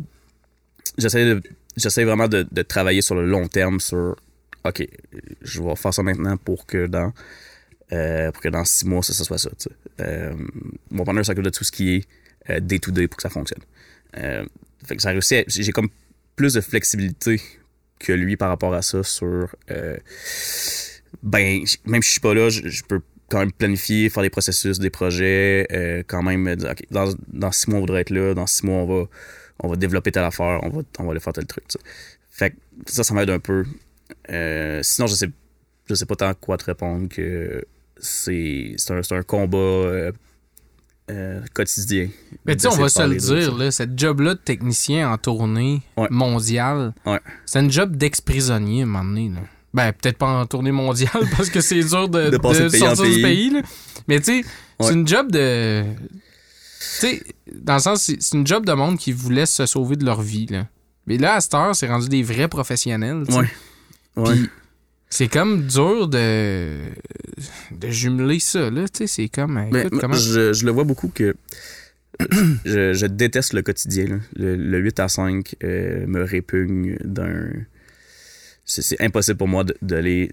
j'essaie 0.97 1.35
j'essaie 1.75 2.03
vraiment 2.03 2.27
de, 2.27 2.45
de 2.49 2.61
travailler 2.61 3.01
sur 3.01 3.15
le 3.15 3.25
long 3.25 3.47
terme 3.47 3.79
sur 3.79 4.15
OK, 4.65 4.87
je 5.41 5.61
vais 5.61 5.75
faire 5.75 5.93
ça 5.93 6.03
maintenant 6.03 6.37
pour 6.37 6.65
que 6.65 6.87
dans 6.87 7.13
euh, 7.93 8.31
pour 8.31 8.41
que 8.41 8.49
dans 8.49 8.65
six 8.65 8.85
mois 8.85 9.03
ça, 9.03 9.13
ça 9.13 9.23
soit 9.23 9.37
ça. 9.37 9.49
Euh, 9.99 10.33
mon 10.89 11.03
partner 11.03 11.23
s'occupe 11.23 11.43
de 11.43 11.49
tout 11.49 11.63
ce 11.63 11.71
qui 11.71 11.95
est 11.95 12.05
euh, 12.49 12.59
day 12.59 12.79
to 12.79 12.91
day 12.91 13.07
pour 13.07 13.17
que 13.17 13.21
ça 13.21 13.29
fonctionne. 13.29 13.61
Euh, 14.17 14.45
ça 14.97 15.13
j'ai 15.47 15.71
comme 15.71 15.89
plus 16.35 16.53
de 16.53 16.61
flexibilité 16.61 17.41
que 17.99 18.11
lui 18.11 18.37
par 18.37 18.49
rapport 18.49 18.73
à 18.73 18.81
ça 18.81 19.03
sur 19.03 19.55
euh, 19.71 19.97
ben 21.23 21.63
même 21.85 22.01
si 22.01 22.07
je 22.07 22.11
suis 22.13 22.19
pas 22.19 22.33
là, 22.33 22.49
je, 22.49 22.83
peux 22.83 23.01
quand 23.29 23.39
même 23.39 23.51
planifier, 23.51 24.09
faire 24.09 24.23
des 24.23 24.29
processus, 24.29 24.79
des 24.79 24.89
projets, 24.89 26.03
quand 26.07 26.21
même 26.21 26.55
dans, 26.55 27.13
dans 27.27 27.51
six 27.51 27.69
mois, 27.69 27.77
on 27.77 27.81
voudrait 27.81 28.01
être 28.01 28.11
là, 28.11 28.33
dans 28.33 28.45
six 28.45 28.65
mois, 28.65 28.83
on 28.83 28.85
va, 28.85 29.07
on 29.59 29.67
va 29.69 29.75
développer 29.75 30.11
telle 30.11 30.23
affaire, 30.23 30.59
on 30.63 30.69
va, 30.69 30.81
on 30.99 31.03
va 31.05 31.11
aller 31.11 31.19
faire 31.19 31.33
tel 31.33 31.45
truc. 31.45 31.63
Fait 32.29 32.51
que 32.51 32.55
ça, 32.87 33.03
ça 33.03 33.13
m'aide 33.13 33.29
un 33.29 33.39
peu. 33.39 33.65
Euh, 34.29 34.81
sinon, 34.83 35.07
je 35.07 35.15
sais, 35.15 35.29
je 35.87 35.93
sais 35.95 36.05
pas 36.05 36.15
tant 36.15 36.33
quoi 36.33 36.57
te 36.57 36.65
répondre 36.65 37.07
que 37.09 37.63
c'est 37.97 38.73
c'est 38.77 38.91
un, 38.93 39.01
un 39.17 39.23
combat 39.23 39.57
euh, 39.57 40.11
euh, 41.11 41.41
quotidien. 41.53 42.09
Mais 42.45 42.55
tu 42.55 42.63
sais, 42.63 42.67
on 42.67 42.75
va 42.77 42.89
se 42.89 43.01
le 43.07 43.15
dire, 43.15 43.55
là, 43.55 43.71
cette 43.71 43.97
job-là 43.97 44.33
de 44.33 44.39
technicien 44.39 45.09
en 45.11 45.17
tournée 45.17 45.81
Ouais. 45.97 46.07
mondiale, 46.09 46.93
Ouais. 47.05 47.19
c'est 47.45 47.59
un 47.59 47.69
job 47.69 47.95
d'ex-prisonnier 47.95 48.81
à 48.81 48.83
un 48.83 48.87
moment 48.87 49.03
donné. 49.05 49.29
Là. 49.29 49.41
Ben, 49.73 49.91
peut-être 49.93 50.17
pas 50.17 50.27
en 50.27 50.45
tournée 50.45 50.71
mondiale 50.71 51.11
parce 51.37 51.49
que 51.49 51.61
c'est 51.61 51.83
dur 51.83 52.09
de, 52.09 52.25
De 52.25 52.29
de 52.31 52.37
pays 52.37 52.79
sortir 52.79 53.05
du 53.05 53.21
pays. 53.21 53.49
là. 53.51 53.61
Mais 54.07 54.19
tu 54.19 54.41
sais, 54.41 54.47
c'est 54.79 54.93
une 54.93 55.07
job 55.07 55.31
de. 55.31 55.83
Tu 56.99 57.07
sais, 57.07 57.23
dans 57.53 57.75
le 57.75 57.79
sens, 57.79 58.01
c'est 58.03 58.21
c'est 58.21 58.35
une 58.37 58.45
job 58.47 58.65
de 58.65 58.73
monde 58.73 58.97
qui 58.97 59.11
vous 59.11 59.29
laisse 59.29 59.51
se 59.51 59.65
sauver 59.65 59.95
de 59.95 60.05
leur 60.05 60.21
vie. 60.21 60.45
Là. 60.47 60.67
Mais 61.07 61.17
là, 61.17 61.35
à 61.35 61.41
cette 61.41 61.53
heure, 61.53 61.75
c'est 61.75 61.87
rendu 61.87 62.09
des 62.09 62.23
vrais 62.23 62.47
professionnels. 62.47 63.23
tu 63.27 63.33
sais. 63.33 63.39
Ouais. 64.15 64.35
C'est 65.09 65.27
comme 65.27 65.67
dur 65.67 66.07
de, 66.07 66.77
de 67.71 67.89
jumeler 67.89 68.39
ça. 68.39 68.69
Là, 68.69 68.85
c'est 68.93 69.29
comme. 69.29 69.57
Écoute, 69.73 69.99
comment... 69.99 70.15
je, 70.15 70.51
je 70.53 70.65
le 70.65 70.71
vois 70.71 70.83
beaucoup 70.83 71.09
que 71.09 71.35
je, 72.65 72.93
je 72.93 73.05
déteste 73.05 73.53
le 73.53 73.61
quotidien. 73.61 74.05
là. 74.07 74.15
Le, 74.35 74.55
le 74.55 74.79
8 74.79 74.99
à 74.99 75.07
5 75.07 75.55
euh, 75.63 76.07
me 76.07 76.23
répugne 76.23 76.97
d'un. 77.03 77.49
C'est 78.65 78.99
impossible 79.01 79.37
pour 79.37 79.47
moi 79.47 79.63
d'aller. 79.81 80.31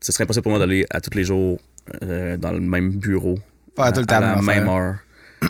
Ce 0.00 0.12
serait 0.12 0.24
impossible 0.24 0.42
pour 0.42 0.50
moi 0.50 0.58
d'aller 0.58 0.84
à 0.90 1.00
tous 1.00 1.16
les 1.16 1.24
jours 1.24 1.58
euh, 2.02 2.36
dans 2.36 2.52
le 2.52 2.60
même 2.60 2.90
bureau. 2.90 3.38
Pas 3.74 3.92
tout 3.92 4.00
le 4.00 4.06
temps 4.06 4.16
à 4.16 4.36
la 4.36 4.42
même 4.42 4.68
heure. 4.68 4.96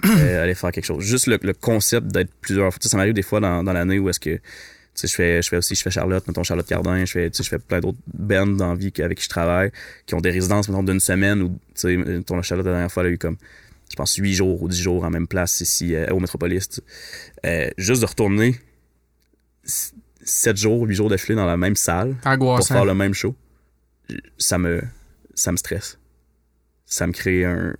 Euh, 0.06 0.42
aller 0.42 0.54
faire 0.54 0.72
quelque 0.72 0.84
chose. 0.84 1.04
Juste 1.04 1.26
le, 1.26 1.38
le 1.42 1.52
concept 1.52 2.08
d'être 2.08 2.30
plusieurs 2.40 2.72
fois. 2.72 2.80
Ça 2.82 2.96
m'arrive 2.96 3.14
des 3.14 3.22
fois 3.22 3.40
dans, 3.40 3.62
dans 3.62 3.72
l'année 3.72 3.98
où 3.98 4.08
est-ce 4.08 4.20
que. 4.20 4.38
Je 4.96 5.08
fais, 5.08 5.42
je 5.42 5.48
fais 5.48 5.56
aussi, 5.56 5.74
je 5.74 5.82
fais 5.82 5.90
Charlotte, 5.90 6.24
mettons 6.28 6.44
Charlotte 6.44 6.68
Cardin, 6.68 7.04
je 7.04 7.10
fais, 7.10 7.28
je 7.36 7.42
fais 7.42 7.58
plein 7.58 7.80
d'autres 7.80 7.98
bands 8.06 8.46
dans 8.46 8.68
la 8.68 8.74
vie 8.76 8.92
avec 9.00 9.18
qui 9.18 9.24
je 9.24 9.28
travaille, 9.28 9.72
qui 10.06 10.14
ont 10.14 10.20
des 10.20 10.30
résidences, 10.30 10.68
mettons, 10.68 10.84
d'une 10.84 11.00
semaine 11.00 11.42
ou, 11.42 11.48
tu 11.74 11.96
sais, 11.96 11.96
la 11.96 12.42
Charlotte, 12.42 12.64
la 12.64 12.72
dernière 12.72 12.92
fois, 12.92 13.02
elle 13.02 13.08
a 13.08 13.12
eu 13.12 13.18
comme, 13.18 13.36
je 13.90 13.96
pense, 13.96 14.14
8 14.14 14.32
jours 14.34 14.62
ou 14.62 14.68
10 14.68 14.80
jours 14.80 15.02
en 15.02 15.10
même 15.10 15.26
place 15.26 15.60
ici, 15.60 15.96
euh, 15.96 16.06
au 16.12 16.20
Métropolis. 16.20 16.80
Euh, 17.44 17.70
juste 17.76 18.02
de 18.02 18.06
retourner 18.06 18.54
7 20.22 20.56
jours, 20.56 20.86
8 20.86 20.94
jours 20.94 21.10
d'affilée 21.10 21.34
dans 21.34 21.46
la 21.46 21.56
même 21.56 21.74
salle 21.74 22.14
pour 22.58 22.66
faire 22.74 22.84
le 22.84 22.94
même 22.94 23.14
show, 23.14 23.34
ça 24.38 24.58
me, 24.58 24.80
ça 25.34 25.50
me 25.50 25.56
stresse. 25.56 25.98
Ça 26.86 27.08
me 27.08 27.12
crée 27.12 27.44
un. 27.44 27.74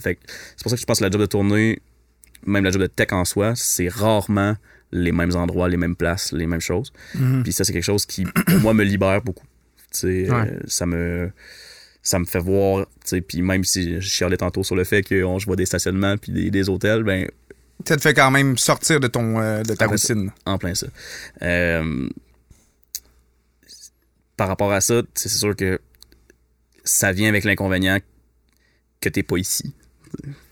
Fait 0.00 0.18
c'est 0.56 0.62
pour 0.62 0.70
ça 0.70 0.76
que 0.76 0.80
je 0.80 0.86
pense 0.86 0.98
que 0.98 1.04
la 1.04 1.10
job 1.10 1.20
de 1.20 1.26
tournée, 1.26 1.80
même 2.46 2.64
la 2.64 2.70
job 2.70 2.82
de 2.82 2.86
tech 2.86 3.12
en 3.12 3.24
soi, 3.24 3.54
c'est 3.56 3.88
rarement 3.88 4.56
les 4.92 5.12
mêmes 5.12 5.34
endroits, 5.36 5.68
les 5.68 5.76
mêmes 5.76 5.94
places, 5.96 6.32
les 6.32 6.46
mêmes 6.46 6.60
choses. 6.60 6.92
Mhm. 7.14 7.42
Puis 7.42 7.52
ça, 7.52 7.64
c'est 7.64 7.72
quelque 7.72 7.84
chose 7.84 8.06
qui, 8.06 8.24
pour 8.24 8.58
moi, 8.60 8.74
me 8.74 8.82
libère 8.84 9.22
beaucoup. 9.22 9.46
Ouais. 10.02 10.28
euh, 10.32 10.60
ça 10.66 10.86
me. 10.86 11.30
ça 12.02 12.18
me 12.18 12.24
fait 12.24 12.38
voir, 12.38 12.86
puis 13.28 13.42
même 13.42 13.64
si 13.64 14.00
je 14.00 14.08
chialais 14.08 14.36
tantôt 14.36 14.62
sur 14.62 14.76
le 14.76 14.84
fait 14.84 15.02
que 15.02 15.22
on, 15.24 15.38
je 15.38 15.46
vois 15.46 15.56
des 15.56 15.66
stationnements 15.66 16.16
puis 16.16 16.32
des, 16.32 16.50
des 16.50 16.68
hôtels, 16.68 17.02
ben 17.02 17.28
Ça 17.86 17.96
te 17.96 18.00
fait 18.02 18.14
quand 18.14 18.30
même 18.30 18.56
sortir 18.56 19.00
de, 19.00 19.08
ton, 19.08 19.40
euh, 19.40 19.62
de 19.62 19.74
ta 19.74 19.86
ça. 19.86 19.90
routine. 19.90 20.30
en 20.46 20.58
plein 20.58 20.74
ça. 20.74 20.86
Euh, 21.42 22.08
par 24.36 24.48
rapport 24.48 24.72
à 24.72 24.80
ça, 24.80 25.02
c'est 25.14 25.28
sûr 25.28 25.54
que 25.54 25.80
ça 26.84 27.12
vient 27.12 27.28
avec 27.28 27.44
l'inconvénient 27.44 27.98
que 29.00 29.08
t'es 29.08 29.22
pas 29.22 29.36
ici. 29.36 29.74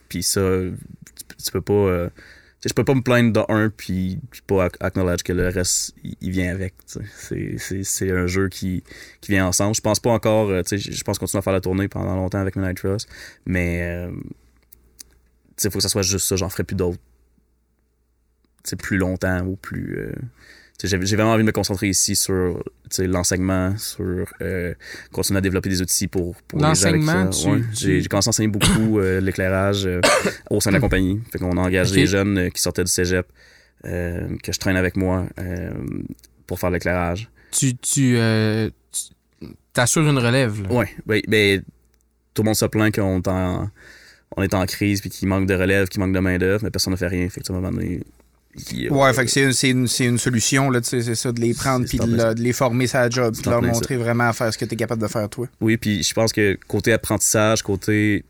Puis 0.09 0.23
ça, 0.23 0.41
tu, 1.43 1.51
peux 1.51 1.61
pas. 1.61 1.73
euh, 1.73 2.09
je 2.65 2.73
peux 2.73 2.83
pas 2.83 2.93
me 2.95 3.01
plaindre 3.01 3.31
de 3.31 3.51
un 3.53 3.69
puis, 3.69 4.19
pas 4.47 4.67
ac- 4.67 4.75
acknowledge 4.79 5.23
que 5.23 5.33
le 5.33 5.47
reste 5.49 5.93
il 6.21 6.31
vient 6.31 6.51
avec. 6.53 6.73
C'est- 6.85 8.11
un 8.11 8.27
jeu 8.27 8.49
qui, 8.49 8.83
qui 9.21 9.31
vient 9.31 9.45
ensemble. 9.47 9.75
Je 9.75 9.81
pense 9.81 9.99
pas 9.99 10.09
encore. 10.11 10.49
euh, 10.49 10.63
Je 10.71 11.03
pense 11.03 11.19
continuer 11.19 11.39
à 11.39 11.41
faire 11.41 11.53
la 11.53 11.61
tournée 11.61 11.87
pendant 11.87 12.15
longtemps 12.15 12.39
avec 12.39 12.55
Midnight 12.55 12.77
Trust. 12.77 13.07
Mais 13.45 13.81
euh, 13.83 14.11
il 15.63 15.69
faut 15.71 15.77
que 15.77 15.83
ça 15.83 15.89
soit 15.89 16.01
juste 16.01 16.27
ça. 16.27 16.35
J'en 16.35 16.49
ferai 16.49 16.63
plus 16.63 16.75
d'autres. 16.75 16.99
plus 18.77 18.97
longtemps 18.97 19.45
ou 19.45 19.55
plus. 19.55 19.97
euh, 19.99 20.13
J'ai 20.81 20.97
vraiment 20.97 21.33
envie 21.33 21.43
de 21.43 21.47
me 21.47 21.51
concentrer 21.51 21.87
ici 21.89 22.15
sur 22.15 22.63
l'enseignement, 22.99 23.77
sur 23.77 24.25
euh, 24.41 24.73
continuer 25.11 25.39
à 25.39 25.41
développer 25.41 25.69
des 25.69 25.81
outils 25.81 26.07
pour, 26.07 26.35
pour 26.47 26.57
les 26.59 26.63
gens 26.73 26.85
avec 26.87 27.01
L'enseignement, 27.01 27.31
ça. 27.31 27.41
tu- 27.43 27.49
Ouais. 27.49 27.61
tu- 27.75 28.01
J'ai 28.01 28.07
commencé 28.07 28.27
à 28.27 28.31
enseigner 28.31 28.47
beaucoup 28.47 28.99
euh, 28.99 29.19
l'éclairage 29.19 29.85
euh, 29.85 29.99
au 30.49 30.61
sein 30.61 30.69
de 30.71 30.75
la 30.75 30.79
compagnie. 30.87 31.19
Fait 31.31 31.39
qu'on 31.39 31.57
a 31.57 31.61
engagé 31.61 31.95
des 31.95 32.05
jeunes 32.07 32.49
qui 32.51 32.61
sortaient 32.61 32.83
du 32.85 32.91
cégep, 32.91 33.27
que 33.83 34.51
je 34.53 34.57
traîne 34.59 34.77
avec 34.77 34.95
moi 34.95 35.25
pour 36.47 36.59
faire 36.59 36.69
l'éclairage. 36.69 37.29
Tu, 37.51 37.75
tu, 37.75 38.17
t'assures 39.73 40.07
une 40.07 40.17
relève. 40.17 40.63
là. 40.63 40.71
Ouais, 40.73 40.89
ben, 41.05 41.21
ben, 41.27 41.61
tout 42.33 42.41
le 42.41 42.45
monde 42.47 42.55
se 42.55 42.65
plaint 42.65 42.93
qu'on 42.93 43.19
est 43.19 43.27
en, 43.27 43.69
on 44.37 44.43
est 44.43 44.53
en 44.53 44.65
crise 44.65 45.01
puis 45.01 45.09
qu'il 45.09 45.27
manque 45.27 45.47
de 45.47 45.53
relève, 45.55 45.87
qu'il 45.87 45.99
manque 45.99 46.13
de 46.13 46.19
main-d'œuvre, 46.19 46.63
mais 46.63 46.71
personne 46.71 46.91
ne 46.91 46.97
fait 46.97 47.07
rien. 47.07 47.27
Fait 47.29 47.41
que, 47.41 47.51
à 47.51 47.55
un 47.55 47.59
moment 47.59 47.71
donné, 47.71 48.01
il- 48.71 48.91
Ouais, 48.91 49.13
fait 49.13 49.25
que 49.25 49.31
c'est 49.53 49.69
une, 49.69 49.87
une, 49.99 50.17
solution, 50.17 50.69
là, 50.69 50.79
c'est 50.83 51.15
ça, 51.15 51.31
de 51.31 51.39
les 51.39 51.53
prendre 51.53 51.85
puis 51.87 51.97
de, 51.99 52.33
les 52.41 52.53
former 52.53 52.87
sur 52.87 52.99
la 52.99 53.09
job, 53.09 53.33
puis 53.33 53.43
de 53.43 53.49
leur 53.49 53.61
ça. 53.61 53.67
montrer 53.67 53.97
vraiment 53.97 54.25
à 54.29 54.33
faire 54.33 54.51
ce 54.53 54.57
que 54.57 54.65
tu 54.65 54.73
es 54.73 54.77
capable 54.77 55.01
de 55.01 55.07
faire, 55.07 55.29
toi. 55.29 55.47
Oui, 55.61 55.77
puis 55.77 56.03
je 56.03 56.13
pense 56.13 56.31
que 56.33 56.57
côté 56.67 56.91
apprentissage, 56.93 57.61
côté. 57.61 58.25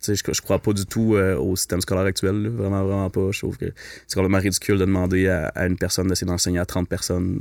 Tu 0.00 0.14
sais, 0.14 0.22
je, 0.24 0.32
je 0.32 0.40
crois 0.40 0.60
pas 0.60 0.72
du 0.72 0.86
tout 0.86 1.16
euh, 1.16 1.36
au 1.36 1.56
système 1.56 1.80
scolaire 1.80 2.04
actuel, 2.04 2.40
là. 2.42 2.48
vraiment, 2.50 2.84
vraiment 2.84 3.10
pas. 3.10 3.30
Je 3.32 3.38
trouve 3.40 3.56
que 3.58 3.66
c'est 4.06 4.14
complètement 4.14 4.38
ridicule 4.38 4.76
de 4.78 4.84
demander 4.84 5.26
à, 5.28 5.48
à 5.48 5.66
une 5.66 5.76
personne 5.76 6.06
d'essayer 6.06 6.26
d'enseigner 6.28 6.60
à 6.60 6.66
30 6.66 6.88
personnes 6.88 7.40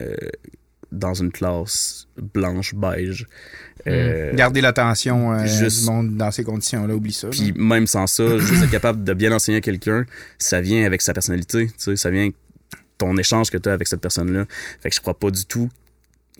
euh, 0.00 0.14
dans 0.98 1.14
une 1.14 1.30
classe 1.32 2.06
blanche, 2.16 2.74
beige. 2.74 3.26
Euh, 3.86 4.32
Garder 4.34 4.60
l'attention 4.60 5.32
euh, 5.32 5.46
juste- 5.46 5.80
du 5.80 5.86
monde 5.86 6.16
dans 6.16 6.30
ces 6.30 6.44
conditions-là, 6.44 6.94
oublie 6.94 7.12
ça. 7.12 7.28
Puis 7.28 7.52
même 7.52 7.86
sans 7.86 8.06
ça, 8.06 8.38
juste 8.38 8.62
être 8.62 8.70
capable 8.70 9.04
de 9.04 9.12
bien 9.14 9.32
enseigner 9.32 9.58
à 9.58 9.60
quelqu'un, 9.60 10.06
ça 10.38 10.60
vient 10.60 10.84
avec 10.86 11.02
sa 11.02 11.12
personnalité, 11.12 11.66
tu 11.66 11.72
sais, 11.76 11.96
ça 11.96 12.10
vient 12.10 12.30
ton 12.96 13.16
échange 13.16 13.50
que 13.50 13.58
tu 13.58 13.68
as 13.68 13.72
avec 13.72 13.88
cette 13.88 14.00
personne-là. 14.00 14.46
Fait 14.80 14.88
que 14.88 14.94
je 14.94 15.00
crois 15.00 15.18
pas 15.18 15.30
du 15.30 15.44
tout, 15.44 15.68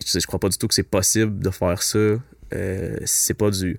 je 0.05 0.11
sais, 0.11 0.21
je 0.21 0.27
crois 0.27 0.39
pas 0.41 0.49
du 0.49 0.57
tout 0.57 0.69
que 0.69 0.75
c'est 0.75 0.83
possible 0.85 1.39
de 1.41 1.51
faire 1.51 1.83
ça 1.83 1.99
euh, 1.99 2.19
si 3.05 3.27
c'est 3.27 3.35
pas 3.35 3.51
du 3.51 3.79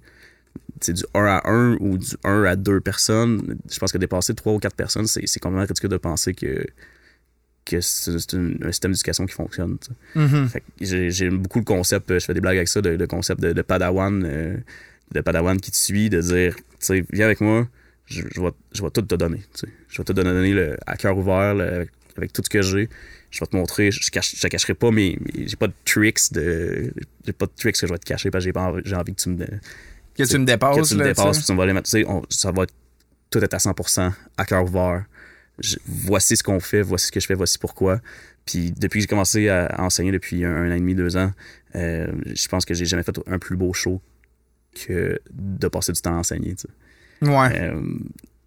c'est 0.82 0.94
du 0.94 1.04
1 1.14 1.24
à 1.26 1.50
1 1.50 1.78
ou 1.80 1.98
du 1.98 2.16
1 2.26 2.44
à 2.44 2.56
2 2.58 2.82
personnes. 2.82 3.58
Je 3.72 3.80
pense 3.80 3.92
que 3.94 3.98
dépasser 3.98 4.34
3 4.34 4.54
ou 4.54 4.60
4 4.60 4.76
personnes, 4.76 5.08
c'est 5.08 5.26
c'est 5.26 5.40
complètement 5.40 5.66
ridicule 5.66 5.90
de 5.90 5.98
penser 5.98 6.34
que 6.34 6.66
que 7.66 7.82
c'est 7.82 8.12
un 8.12 8.72
système 8.72 8.92
d'éducation 8.92 9.26
qui 9.26 9.34
fonctionne. 9.34 9.78
que 9.80 10.86
j'ai- 10.86 11.10
J'aime 11.12 11.38
beaucoup 11.40 11.60
le 11.60 11.66
concept, 11.66 12.12
euh, 12.12 12.20
je 12.20 12.26
fais 12.26 12.34
des 12.34 12.42
blagues 12.42 12.58
avec 12.58 12.68
ça, 12.68 12.80
le, 12.82 13.08
concept 13.08 13.42
de, 13.42 13.54
de 13.54 13.62
Padawan, 13.62 14.24
euh, 14.26 14.58
de 15.12 15.22
Padawan 15.22 15.60
qui 15.60 15.72
te 15.72 15.76
suit, 15.78 16.10
de 16.10 16.22
dire, 16.22 16.56
tu 16.56 16.64
sais, 16.80 17.06
viens 17.12 17.26
avec 17.26 17.42
moi, 17.42 17.68
je, 18.06 18.22
je 18.34 18.40
vais, 18.42 18.52
je 18.74 18.82
vais 18.84 18.90
tout 18.92 19.02
te 19.02 19.16
donner. 19.16 19.42
Je 19.90 19.98
vais 19.98 20.04
tout 20.04 20.14
te 20.14 20.22
donner 20.22 20.54
le, 20.54 20.78
à 20.86 20.96
cœur 20.96 21.18
ouvert, 21.18 21.56
le- 21.56 21.64
avec, 21.68 21.90
avec 22.18 22.34
tout 22.34 22.42
ce 22.46 22.50
que 22.50 22.62
j'ai. 22.62 22.88
Je 23.32 23.40
vais 23.40 23.48
te 23.48 23.56
montrer, 23.56 23.92
je, 23.92 24.12
cache, 24.12 24.36
je 24.36 24.42
te 24.42 24.48
cacherai 24.48 24.76
pas, 24.76 24.92
mais, 24.92 25.18
j'ai 25.36 25.56
pas 25.58 25.68
de 25.68 25.74
tricks 25.84 26.32
de. 26.32 26.94
J'ai 27.26 27.34
pas 27.34 27.48
de 27.48 27.52
tricks 27.58 27.76
que 27.80 27.88
je 27.88 27.92
vais 27.92 27.98
te 28.00 28.06
cacher 28.06 28.30
parce 28.32 28.46
que 28.46 28.52
j'ai 28.52 28.58
envie, 28.60 28.94
envie 28.96 29.14
que 29.16 29.22
tu 29.22 29.30
me, 29.30 29.38
que 29.46 29.50
Que 30.16 30.24
tu 30.30 30.38
me 30.40 30.46
dépasses, 30.46 30.76
tu 30.88 30.94
me 30.96 31.00
dépasses, 31.10 31.38
puis 31.40 31.46
tu 31.48 31.52
me 31.52 31.58
vas 31.58 31.66
les 31.66 31.74
mettre. 31.74 31.90
Tu 31.90 31.98
sais, 32.02 32.06
on- 32.08 32.24
ça 32.30 32.52
va 32.52 32.64
être 32.64 32.74
tout 33.32 33.40
être 33.44 33.54
à 33.54 33.58
100% 33.60 34.14
à 34.38 34.46
cœur 34.46 34.64
ouvert. 34.64 35.04
Je- 35.60 35.78
voici 35.88 36.36
ce 36.38 36.44
qu'on 36.44 36.60
fait, 36.60 36.82
voici 36.82 37.08
ce 37.08 37.12
que 37.12 37.20
je 37.20 37.26
fais, 37.28 37.34
voici 37.36 37.58
pourquoi. 37.58 38.02
Puis 38.46 38.72
depuis 38.72 39.00
que 39.00 39.02
j'ai 39.02 39.08
commencé 39.08 39.50
à, 39.50 39.76
enseigner 39.80 40.12
depuis 40.12 40.46
un, 40.46 40.52
un 40.56 40.72
an 40.72 40.76
et 40.76 40.80
demi, 40.80 40.96
deux 40.96 41.18
ans, 41.18 41.32
euh, 41.76 42.08
je 42.34 42.48
pense 42.48 42.66
que 42.66 42.74
j'ai 42.74 42.86
jamais 42.86 43.04
fait 43.04 43.18
un 43.28 43.40
plus 43.40 43.56
beau 43.56 43.74
show 43.74 44.02
que 44.86 45.20
de 45.32 45.68
passer 45.68 45.92
du 45.94 46.02
temps 46.02 46.16
à 46.16 46.20
enseigner. 46.20 46.56
tu 46.56 46.68
sais. 46.68 46.68
sais. 47.22 47.30
Ouais. 47.30 47.60
Euh, 47.60 47.82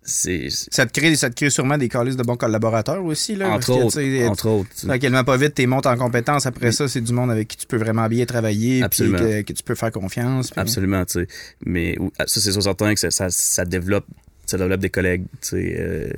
Ça 0.03 0.87
te, 0.87 0.99
crée, 0.99 1.15
ça 1.17 1.29
te 1.29 1.35
crée 1.35 1.51
sûrement 1.51 1.77
des 1.77 1.89
calices 1.89 2.17
de 2.17 2.23
bons 2.23 2.37
collaborateurs 2.37 3.05
aussi. 3.05 3.35
Là, 3.37 3.51
entre, 3.51 3.71
autres, 3.73 4.01
entre 4.27 4.49
autres. 4.49 4.69
Tranquillement, 4.87 5.23
pas 5.25 5.37
vite, 5.37 5.55
tu 5.55 5.67
montes 5.67 5.87
en 5.87 5.97
compétence. 5.99 6.47
Après 6.47 6.73
ça, 6.73 6.89
c'est 6.89 7.01
du 7.03 7.13
monde 7.13 7.31
avec 7.31 7.49
qui 7.49 7.57
tu 7.59 7.67
peux 7.67 7.77
vraiment 7.77 8.07
bien 8.09 8.25
travailler, 8.25 8.77
puis 8.77 8.85
Absolument. 8.85 9.19
que, 9.19 9.43
que 9.43 9.53
tu 9.53 9.63
peux 9.63 9.75
faire 9.75 9.93
confiance. 9.93 10.51
puis- 10.51 10.61
Absolument, 10.61 11.05
tu 11.05 11.21
sais. 11.21 11.27
Mais 11.67 11.99
ou- 11.99 12.11
ça, 12.19 12.41
c'est 12.41 12.53
sûr 12.53 12.63
certain 12.63 12.95
que 12.95 13.01
ça, 13.01 13.11
ça, 13.11 13.29
ça 13.31 13.65
développe 13.67 14.07
ça 14.51 14.59
développe 14.59 14.81
des 14.81 14.91
collègues, 14.91 15.25
euh, 15.53 16.11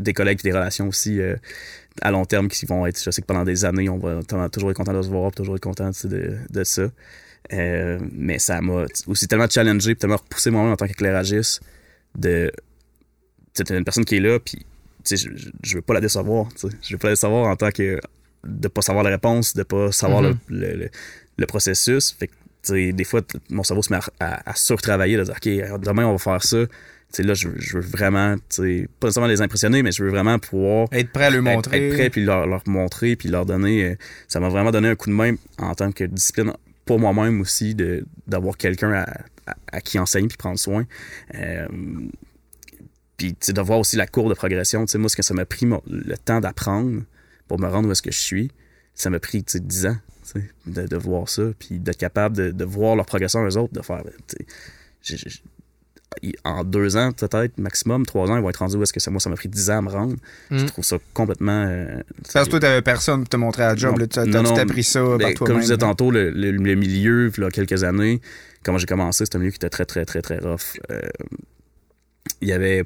des 0.00 0.12
collègues 0.12 0.40
et 0.44 0.48
des 0.50 0.52
relations 0.52 0.88
aussi 0.88 1.20
euh, 1.20 1.36
à 2.02 2.10
long 2.10 2.24
terme 2.24 2.48
qui 2.48 2.66
vont 2.66 2.86
être, 2.86 3.02
je 3.02 3.10
sais 3.10 3.22
que 3.22 3.26
pendant 3.26 3.44
des 3.44 3.64
années, 3.64 3.88
on 3.88 3.98
va 3.98 4.20
toujours 4.50 4.70
être 4.70 4.76
content 4.76 4.92
de 4.94 5.02
se 5.02 5.08
voir, 5.08 5.32
toujours 5.32 5.56
être 5.56 5.62
content 5.62 5.90
de, 6.04 6.36
de 6.50 6.64
ça. 6.64 6.90
Euh, 7.52 7.98
mais 8.12 8.38
ça 8.38 8.60
m'a 8.60 8.86
aussi 9.06 9.28
tellement 9.28 9.48
challengé, 9.48 9.94
puis 9.94 10.00
tellement 10.00 10.16
repoussé 10.16 10.50
moi-même 10.50 10.72
en 10.72 10.76
tant 10.76 10.86
qu'éclairagiste 10.86 11.60
de. 12.18 12.50
Tu 13.54 13.58
sais, 13.58 13.64
t'as 13.64 13.78
une 13.78 13.84
personne 13.84 14.04
qui 14.04 14.16
est 14.16 14.20
là, 14.20 14.38
puis 14.40 14.66
je, 15.08 15.16
je- 15.62 15.76
veux 15.76 15.82
pas 15.82 15.94
la 15.94 16.00
décevoir, 16.00 16.48
tu 16.54 16.68
sais. 16.68 16.76
Je 16.82 16.94
veux 16.94 16.98
pas 16.98 17.08
la 17.08 17.12
décevoir 17.14 17.46
en 17.48 17.54
tant 17.56 17.70
que. 17.70 18.00
de 18.44 18.68
pas 18.68 18.82
savoir 18.82 19.04
la 19.04 19.10
réponse, 19.10 19.54
de 19.54 19.62
pas 19.62 19.92
savoir 19.92 20.22
le, 20.22 20.36
le- 20.48 20.74
le- 20.76 20.90
le 21.38 21.46
processus. 21.46 22.12
Fait 22.18 22.26
que, 22.26 22.32
des 22.72 23.04
fois, 23.04 23.20
mon 23.50 23.62
cerveau 23.62 23.82
se 23.82 23.92
met 23.92 23.98
à, 24.20 24.26
à, 24.36 24.50
à 24.50 24.54
surtravailler, 24.54 25.16
de 25.16 25.24
dire, 25.24 25.34
OK, 25.34 25.80
demain, 25.80 26.06
on 26.06 26.12
va 26.12 26.18
faire 26.18 26.42
ça. 26.42 26.58
Là, 27.18 27.32
je, 27.34 27.48
veux- 27.48 27.54
je 27.58 27.78
veux 27.78 27.82
vraiment, 27.82 28.36
pas 28.36 28.62
nécessairement 29.06 29.28
les 29.28 29.40
impressionner, 29.40 29.82
mais 29.82 29.90
je 29.92 30.02
veux 30.04 30.10
vraiment 30.10 30.38
pouvoir 30.38 30.88
Être 30.92 31.12
prêt 31.12 31.24
à 31.26 31.30
le 31.30 31.40
montrer. 31.40 31.86
être 31.88 31.94
prêt, 31.94 32.10
puis 32.10 32.24
leur, 32.24 32.46
leur 32.46 32.62
montrer, 32.66 33.16
puis 33.16 33.28
leur 33.30 33.46
donner. 33.46 33.84
euh, 33.84 33.94
ça 34.28 34.38
m'a 34.40 34.48
vraiment 34.50 34.70
donné 34.72 34.88
un 34.88 34.96
coup 34.96 35.08
de 35.08 35.14
main 35.14 35.34
en 35.58 35.74
tant 35.74 35.92
que 35.92 36.04
discipline 36.04 36.52
pour 36.84 36.98
moi-même 36.98 37.40
aussi, 37.40 37.74
d'avoir 38.26 38.56
quelqu'un 38.56 38.92
à, 38.92 39.02
à- 39.46 39.56
à 39.72 39.80
qui 39.80 39.98
enseigner 39.98 40.28
puis 40.28 40.36
prendre 40.36 40.58
soin. 40.58 40.84
Euh, 41.36 41.66
puis, 43.16 43.34
de 43.48 43.60
voir 43.62 43.78
aussi 43.78 43.96
la 43.96 44.06
courbe 44.06 44.28
de 44.28 44.34
progression. 44.34 44.84
Tu 44.84 44.92
sais, 44.92 44.98
moi, 44.98 45.08
ce 45.08 45.16
que 45.16 45.22
ça 45.22 45.32
m'a 45.32 45.46
pris 45.46 45.64
mon- 45.64 45.82
le 45.88 46.16
temps 46.18 46.40
d'apprendre 46.40 47.02
pour 47.48 47.58
me 47.58 47.66
rendre 47.66 47.88
où 47.88 47.92
est-ce 47.92 48.02
que 48.02 48.10
je 48.12 48.18
suis, 48.20 48.50
ça 48.94 49.08
m'a 49.10 49.20
pris, 49.20 49.42
tu 49.42 49.52
sais, 49.52 49.60
10 49.60 49.86
ans, 49.86 49.96
de, 50.66 50.86
de 50.86 50.96
voir 50.96 51.28
ça, 51.28 51.42
puis 51.58 51.78
d'être 51.78 51.98
capable 51.98 52.36
de, 52.36 52.50
de 52.50 52.64
voir 52.64 52.96
leur 52.96 53.06
progression 53.06 53.44
eux 53.46 53.56
autres, 53.56 53.72
de 53.72 53.82
faire, 53.82 54.02
j'ai- 55.02 55.16
en 56.44 56.64
deux 56.64 56.96
ans, 56.96 57.12
peut-être, 57.12 57.58
maximum, 57.58 58.06
trois 58.06 58.30
ans, 58.30 58.36
ils 58.36 58.42
vont 58.42 58.48
être 58.48 58.56
rendus 58.58 58.76
où 58.76 58.82
est-ce 58.82 58.92
que 58.92 59.00
ça, 59.00 59.10
moi, 59.10 59.20
ça 59.20 59.28
m'a 59.28 59.36
pris 59.36 59.48
10 59.48 59.70
ans 59.70 59.78
à 59.78 59.82
me 59.82 59.90
rendre. 59.90 60.16
Je 60.50 60.62
Mm. 60.62 60.66
trouve 60.66 60.84
ça 60.84 60.96
complètement. 61.12 61.66
euh, 61.68 62.00
Parce 62.32 62.46
que 62.46 62.50
toi, 62.52 62.60
t'avais 62.60 62.80
personne 62.80 63.20
pour 63.20 63.28
te 63.28 63.36
montrer 63.36 63.64
à 63.64 63.68
la 63.70 63.76
job. 63.76 63.92
Non, 63.92 63.98
là, 63.98 64.06
tu 64.06 64.18
as- 64.20 64.60
appris 64.62 64.84
ça 64.84 65.00
ben, 65.02 65.18
par 65.18 65.28
comme 65.28 65.34
toi-même. 65.34 65.56
je 65.58 65.62
disais 65.62 65.76
tantôt, 65.78 66.10
le, 66.10 66.30
le- 66.30 66.52
le 66.52 66.74
milieu, 66.76 67.30
il 67.36 67.42
y 67.42 67.44
a 67.44 67.50
quelques 67.50 67.82
années, 67.84 68.20
quand 68.62 68.78
j'ai 68.78 68.86
commencé, 68.86 69.24
c'était 69.24 69.36
un 69.36 69.40
milieu 69.40 69.50
qui 69.50 69.56
était 69.56 69.68
très, 69.68 69.84
très, 69.84 70.04
très, 70.06 70.22
très 70.22 70.38
rough. 70.38 70.78
Euh, 70.90 71.00
il 72.40 72.48
y 72.48 72.52
avait 72.52 72.84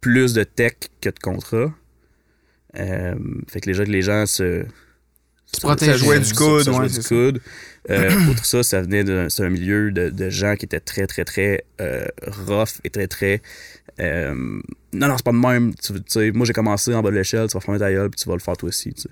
plus 0.00 0.34
de 0.34 0.42
tech 0.44 0.74
que 1.00 1.08
de 1.10 1.18
contrats. 1.20 1.72
Euh, 2.78 3.14
fait 3.48 3.60
que 3.60 3.66
les 3.70 3.74
gens, 3.74 3.84
les 3.84 4.02
gens 4.02 4.26
se. 4.26 4.64
Ça 5.52 5.96
jouait 5.96 6.20
du 6.20 6.32
coude, 6.34 6.62
se 6.62 6.70
jouaient 6.70 6.78
ouais, 6.80 6.88
du 6.88 6.94
ça. 7.02 7.08
coude. 7.08 7.40
Euh, 7.90 8.10
outre 8.30 8.44
ça, 8.44 8.62
ça 8.62 8.82
venait 8.82 9.02
d'un 9.02 9.28
c'est 9.30 9.42
un 9.44 9.48
milieu 9.50 9.90
de, 9.90 10.10
de 10.10 10.28
gens 10.30 10.56
qui 10.56 10.66
étaient 10.66 10.80
très, 10.80 11.06
très, 11.06 11.24
très 11.24 11.64
euh, 11.80 12.04
rough 12.46 12.80
et 12.84 12.90
très, 12.90 13.06
très. 13.06 13.40
euh, 13.98 14.34
non, 14.92 15.08
non, 15.08 15.16
c'est 15.16 15.24
pas 15.24 15.32
de 15.32 15.36
même. 15.38 15.74
Tu, 15.74 15.94
tu 15.94 16.00
sais, 16.08 16.30
moi, 16.32 16.44
j'ai 16.46 16.52
commencé 16.52 16.94
en 16.94 17.02
bas 17.02 17.10
de 17.10 17.16
l'échelle, 17.16 17.48
tu 17.48 17.54
vas 17.54 17.60
fermer 17.60 17.78
ta 17.80 17.90
gueule, 17.90 18.10
puis 18.10 18.20
tu 18.20 18.28
vas 18.28 18.34
le 18.34 18.40
faire 18.40 18.56
toi 18.56 18.68
aussi. 18.68 18.92
tu 18.92 19.02
sais. 19.02 19.08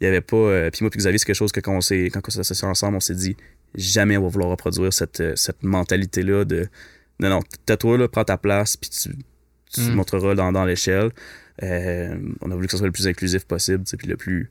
Il 0.00 0.04
y 0.04 0.06
avait 0.06 0.20
pas. 0.20 0.36
euh, 0.36 0.70
puis 0.70 0.80
moi, 0.82 0.90
puis 0.90 0.98
Xavier, 0.98 1.18
c'est 1.18 1.24
quelque 1.24 1.36
chose 1.36 1.52
que 1.52 1.60
quand 1.60 1.74
on 1.74 1.80
s'est 1.80 2.10
quand 2.12 2.20
on 2.26 2.30
s'est 2.30 2.40
associés 2.40 2.68
ensemble, 2.68 2.96
on 2.96 3.00
s'est 3.00 3.14
dit 3.14 3.36
jamais 3.74 4.16
on 4.18 4.22
va 4.22 4.28
vouloir 4.28 4.50
reproduire 4.50 4.92
cette, 4.92 5.20
euh, 5.20 5.32
cette 5.36 5.62
mentalité-là 5.62 6.44
de 6.44 6.68
non, 7.20 7.30
non, 7.30 7.40
tais-toi, 7.66 7.98
là, 7.98 8.08
prends 8.08 8.24
ta 8.24 8.36
place, 8.38 8.76
puis 8.76 8.90
tu, 8.90 9.10
tu 9.72 9.80
Mm. 9.80 9.94
montreras 9.94 10.34
dans, 10.34 10.52
dans 10.52 10.64
l'échelle. 10.64 11.10
Euh, 11.62 12.16
on 12.40 12.50
a 12.50 12.54
voulu 12.54 12.66
que 12.66 12.72
ce 12.72 12.76
soit 12.78 12.86
le 12.86 12.92
plus 12.92 13.06
inclusif 13.08 13.44
possible, 13.44 13.84
puis 13.98 14.06
le 14.08 14.16
plus. 14.16 14.50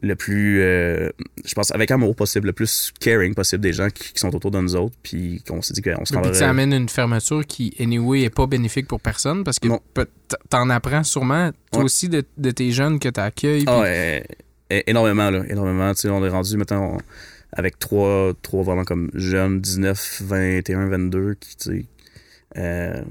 Le 0.00 0.16
plus. 0.16 0.62
euh, 0.62 1.10
je 1.44 1.54
pense, 1.54 1.70
avec 1.72 1.90
amour 1.90 2.16
possible, 2.16 2.46
le 2.46 2.52
plus 2.54 2.92
caring 2.98 3.34
possible 3.34 3.60
des 3.62 3.72
gens 3.74 3.88
qui, 3.90 4.12
qui 4.14 4.18
sont 4.18 4.34
autour 4.34 4.50
de 4.50 4.58
nous 4.60 4.74
autres, 4.74 4.94
puis 5.02 5.42
qu'on 5.46 5.60
s'est 5.60 5.74
dit 5.74 5.82
qu'on 5.82 6.04
se 6.04 6.12
Et 6.12 6.16
puis 6.16 6.16
rendrait- 6.16 6.34
ça 6.34 6.48
amène 6.48 6.72
une 6.72 6.88
fermeture 6.88 7.44
qui, 7.46 7.74
anyway, 7.78 8.22
est 8.22 8.30
pas 8.34 8.46
bénéfique 8.46 8.88
pour 8.88 9.00
personne 9.00 9.44
parce 9.44 9.58
que 9.58 9.68
t'en 10.48 10.70
apprends 10.70 11.04
sûrement, 11.04 11.50
toi 11.70 11.80
Ouais. 11.80 11.84
aussi, 11.84 12.08
de, 12.08 12.24
de 12.38 12.50
tes 12.50 12.70
jeunes 12.72 12.98
que 12.98 13.10
t'accueilles. 13.10 13.64
Ah, 13.66 13.84
énormément, 14.86 15.30
là. 15.30 15.42
Énormément. 15.48 15.92
Tu 15.92 16.00
sais, 16.02 16.08
on 16.08 16.24
est 16.24 16.30
rendu 16.30 16.56
maintenant. 16.56 16.96
avec 17.54 17.78
trois, 17.78 18.32
trois 18.40 18.62
vraiment 18.62 18.84
comme 18.84 19.10
jeunes, 19.12 19.60
19, 19.60 20.22
21, 20.24 20.88
22, 20.88 21.34
qui, 21.34 21.54
tu 21.58 21.64
sais, 21.70 21.86
euh, 22.56 23.02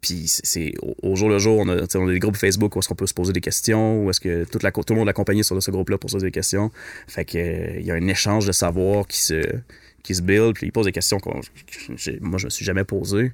puis 0.00 0.24
c'est- 0.28 0.74
au, 0.82 0.94
au 1.02 1.16
jour 1.16 1.28
le 1.28 1.38
jour, 1.38 1.58
on 1.58 1.68
a, 1.68 1.76
on 1.96 2.08
a 2.08 2.12
des 2.12 2.18
groupes 2.18 2.36
Facebook 2.36 2.74
où 2.76 2.78
est-ce 2.78 2.88
qu'on 2.88 2.94
peut 2.94 3.06
se 3.06 3.14
poser 3.14 3.32
des 3.32 3.40
questions, 3.40 4.04
où 4.04 4.10
est-ce 4.10 4.20
que 4.20 4.44
toute 4.44 4.62
la, 4.62 4.70
co- 4.70 4.82
tout 4.84 4.92
le 4.94 4.98
monde 4.98 5.06
de 5.06 5.10
la 5.10 5.14
compagnie 5.14 5.40
est 5.40 5.44
sur 5.44 5.60
ce 5.62 5.70
groupe-là 5.70 5.98
pour 5.98 6.08
se 6.10 6.16
poser 6.16 6.26
des 6.28 6.32
questions. 6.32 6.70
Fait 7.06 7.24
que 7.24 7.38
euh, 7.38 7.80
il 7.80 7.86
y 7.86 7.90
a 7.90 7.94
un 7.94 8.06
échange 8.06 8.46
de 8.46 8.52
savoir 8.52 9.06
qui 9.06 9.20
se, 9.20 9.42
qui 10.02 10.14
se 10.14 10.22
build, 10.22 10.54
puis 10.54 10.66
ils 10.68 10.72
posent 10.72 10.86
des 10.86 10.92
questions 10.92 11.18
que 11.18 11.28
moi 12.20 12.38
je 12.38 12.44
me 12.46 12.50
suis 12.50 12.64
jamais 12.64 12.84
posées. 12.84 13.32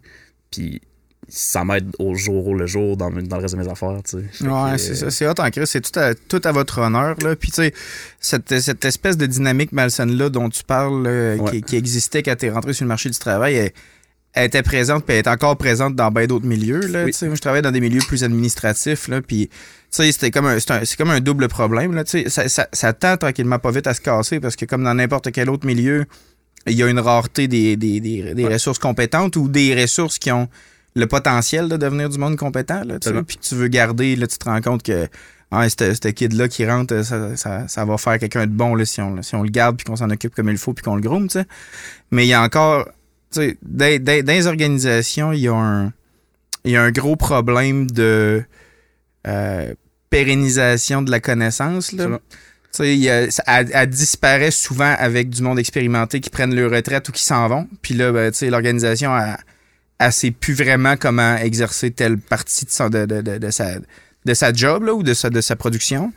Puis 0.51 0.81
ça 1.27 1.65
m'aide 1.65 1.91
au 1.99 2.15
jour 2.15 2.55
le 2.55 2.67
jour 2.67 2.97
dans, 2.99 3.11
dans 3.11 3.37
le 3.37 3.43
reste 3.43 3.55
de 3.55 3.61
mes 3.62 3.69
affaires, 3.69 3.99
tu 4.05 4.19
sais. 4.19 4.47
Ouais, 4.47 4.77
c'est 4.79 4.91
euh, 4.91 4.95
ça. 4.95 5.11
C'est 5.11 5.27
hot 5.27 5.33
en. 5.39 5.49
C'est 5.65 5.81
tout 5.81 5.99
à, 5.99 6.15
tout 6.15 6.41
à 6.45 6.53
votre 6.53 6.79
honneur. 6.81 7.17
Là. 7.23 7.35
Puis, 7.35 7.51
tu 7.51 7.57
sais, 7.62 7.73
cette, 8.21 8.61
cette 8.61 8.85
espèce 8.85 9.17
de 9.17 9.25
dynamique 9.25 9.73
malsaine-là 9.73 10.29
dont 10.29 10.51
tu 10.51 10.62
parles, 10.65 11.03
là, 11.03 11.37
Ouais. 11.37 11.51
qui, 11.51 11.62
qui 11.62 11.77
existait 11.77 12.23
quand 12.23 12.37
tu 12.37 12.47
es 12.47 12.51
rentré 12.51 12.75
sur 12.75 12.85
le 12.85 12.89
marché 12.89 13.09
du 13.09 13.19
travail, 13.19 13.55
elle, 13.55 13.73
elle 14.35 14.47
était 14.47 14.62
présente, 14.62 15.05
puis 15.05 15.14
elle 15.14 15.20
est 15.24 15.28
encore 15.28 15.57
présente 15.57 15.95
dans 15.95 16.11
bien 16.11 16.26
d'autres 16.26 16.47
milieux. 16.47 16.80
Là, 16.80 17.05
Oui. 17.05 17.12
Moi, 17.22 17.35
je 17.37 17.41
travaille 17.41 17.62
dans 17.62 17.70
des 17.70 17.80
milieux 17.80 18.01
plus 18.07 18.24
administratifs. 18.24 19.09
Là, 19.09 19.22
puis, 19.22 19.49
c'était 19.91 20.30
comme 20.30 20.47
un, 20.47 20.59
c'est, 20.59 20.97
comme 20.97 21.11
un 21.11 21.20
double 21.20 21.49
problème. 21.49 21.95
Là, 21.95 22.03
ça, 22.05 22.49
ça, 22.49 22.68
ça 22.72 22.93
tend 22.93 23.16
tranquillement 23.16 23.61
pas 23.61 23.70
vite 23.70 23.87
à 23.87 23.95
se 23.95 24.01
casser 24.01 24.41
parce 24.41 24.57
que, 24.57 24.64
comme 24.64 24.82
dans 24.82 24.95
n'importe 24.95 25.30
quel 25.30 25.49
autre 25.49 25.66
milieu, 25.66 26.05
il 26.66 26.72
y 26.74 26.82
a 26.82 26.89
une 26.89 26.99
rareté 26.99 27.47
des, 27.47 27.76
des, 27.76 28.01
des, 28.01 28.35
des 28.35 28.45
Ouais. 28.45 28.55
ressources 28.55 28.78
compétentes 28.78 29.37
ou 29.37 29.49
des 29.49 29.80
ressources 29.80 30.18
qui 30.18 30.32
ont 30.32 30.49
le 30.97 31.07
potentiel 31.07 31.68
de 31.68 31.76
devenir 31.76 32.09
du 32.09 32.18
monde 32.18 32.37
compétent. 32.37 32.82
Là, 32.85 32.99
tu 32.99 33.12
puis 33.24 33.39
tu 33.41 33.55
veux 33.55 33.68
garder, 33.68 34.16
là, 34.16 34.26
tu 34.26 34.39
te 34.39 34.45
rends 34.45 34.61
compte 34.61 34.82
que 34.82 35.09
ah, 35.51 35.68
ce 35.68 36.09
kid-là 36.09 36.49
qui 36.49 36.66
rentre, 36.66 37.03
ça, 37.05 37.37
ça, 37.37 37.68
ça 37.68 37.85
va 37.85 37.97
faire 37.99 38.18
quelqu'un 38.18 38.47
de 38.47 38.53
bon 38.53 38.74
là, 38.74 38.85
si, 38.85 39.01
on, 39.01 39.22
si 39.22 39.37
on 39.37 39.43
le 39.43 39.51
garde 39.51 39.76
puis 39.76 39.85
qu'on 39.85 39.97
s'en 39.97 40.11
occupe 40.11 40.35
comme 40.35 40.49
il 40.49 40.59
faut 40.59 40.72
puis 40.72 40.82
qu'on 40.82 40.97
le 40.97 41.03
groom. 41.03 41.28
Mais 42.11 42.24
il 42.24 42.28
y 42.28 42.32
a 42.32 42.43
encore, 42.43 42.89
dans, 43.62 44.03
dans- 44.03 44.24
dans 44.24 44.32
les 44.32 44.47
organisations, 44.47 45.32
il 45.32 45.41
y 45.41 45.49
a 45.49 45.55
un, 45.55 45.93
il 46.64 46.72
y 46.72 46.76
a 46.76 46.82
un 46.82 46.91
gros 46.91 47.16
problème 47.16 47.91
de 47.91 48.43
euh, 49.26 49.74
pérennisation 50.11 51.03
de 51.03 51.11
la 51.11 51.20
connaissance. 51.20 51.93
Là. 51.93 52.05
Absolument. 52.05 52.20
Tu 52.28 52.78
sais, 52.82 52.95
il 52.95 53.01
y 53.03 53.11
a- 53.11 53.30
ça- 53.30 53.43
elle, 53.47 53.70
elle 53.72 53.89
disparaît 53.89 54.51
souvent 54.51 54.95
avec 54.99 55.28
du 55.30 55.43
monde 55.43 55.59
expérimenté 55.59 56.20
qui 56.20 56.30
prennent 56.30 56.55
leur 56.55 56.70
retraite 56.70 57.09
ou 57.09 57.12
qui 57.12 57.22
s'en 57.22 57.49
vont. 57.49 57.68
Puis 57.82 57.95
là, 57.95 58.12
ben, 58.12 58.30
tu 58.32 58.39
sais, 58.39 58.51
l'organisation, 58.51 59.16
elle, 59.16 59.37
elle 59.99 60.12
sait 60.12 60.30
plus 60.32 60.55
vraiment 60.55 60.97
comment 60.97 61.37
exercer 61.37 61.91
telle 61.91 62.18
partie 62.18 62.64
de, 62.64 62.70
son- 62.70 62.89
de, 62.91 63.07
de- 63.07 63.20
de- 63.22 63.39
de 63.39 63.51
sa, 63.51 63.74
de 64.24 64.35
sa 64.35 64.53
job 64.53 64.85
là, 64.85 64.95
ou 64.95 65.03
de 65.03 65.14
sa, 65.14 65.30
de 65.30 65.41
sa 65.41 65.55
production. 65.57 66.12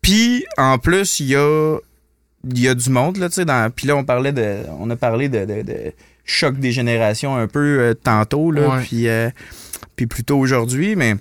Puis, 0.00 0.44
en 0.56 0.78
plus, 0.78 1.20
il 1.20 1.26
y 1.26 1.36
a, 1.36 1.76
il 2.50 2.58
y 2.60 2.68
a 2.68 2.74
du 2.74 2.88
monde, 2.90 3.18
là, 3.18 3.28
tu 3.28 3.36
sais, 3.36 3.44
dans- 3.44 3.70
puis 3.70 3.86
là, 3.86 3.94
on 3.96 4.04
parlait 4.04 4.32
de, 4.32 4.56
on 4.80 4.88
a 4.90 4.96
parlé 4.96 5.28
de 5.28 5.46
choc 6.24 6.58
des 6.58 6.72
générations 6.72 7.36
un 7.36 7.46
peu 7.48 7.80
euh, 7.80 7.94
tantôt, 7.94 8.50
là, 8.50 8.76
Ouais. 8.76 8.82
puis, 8.84 9.08
euh, 9.08 9.30
puis 9.96 10.06
plutôt 10.06 10.38
aujourd'hui, 10.38 10.96
mais 10.96 11.16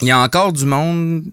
il 0.00 0.08
y 0.08 0.10
a 0.10 0.18
encore 0.20 0.52
du 0.52 0.64
monde, 0.64 1.24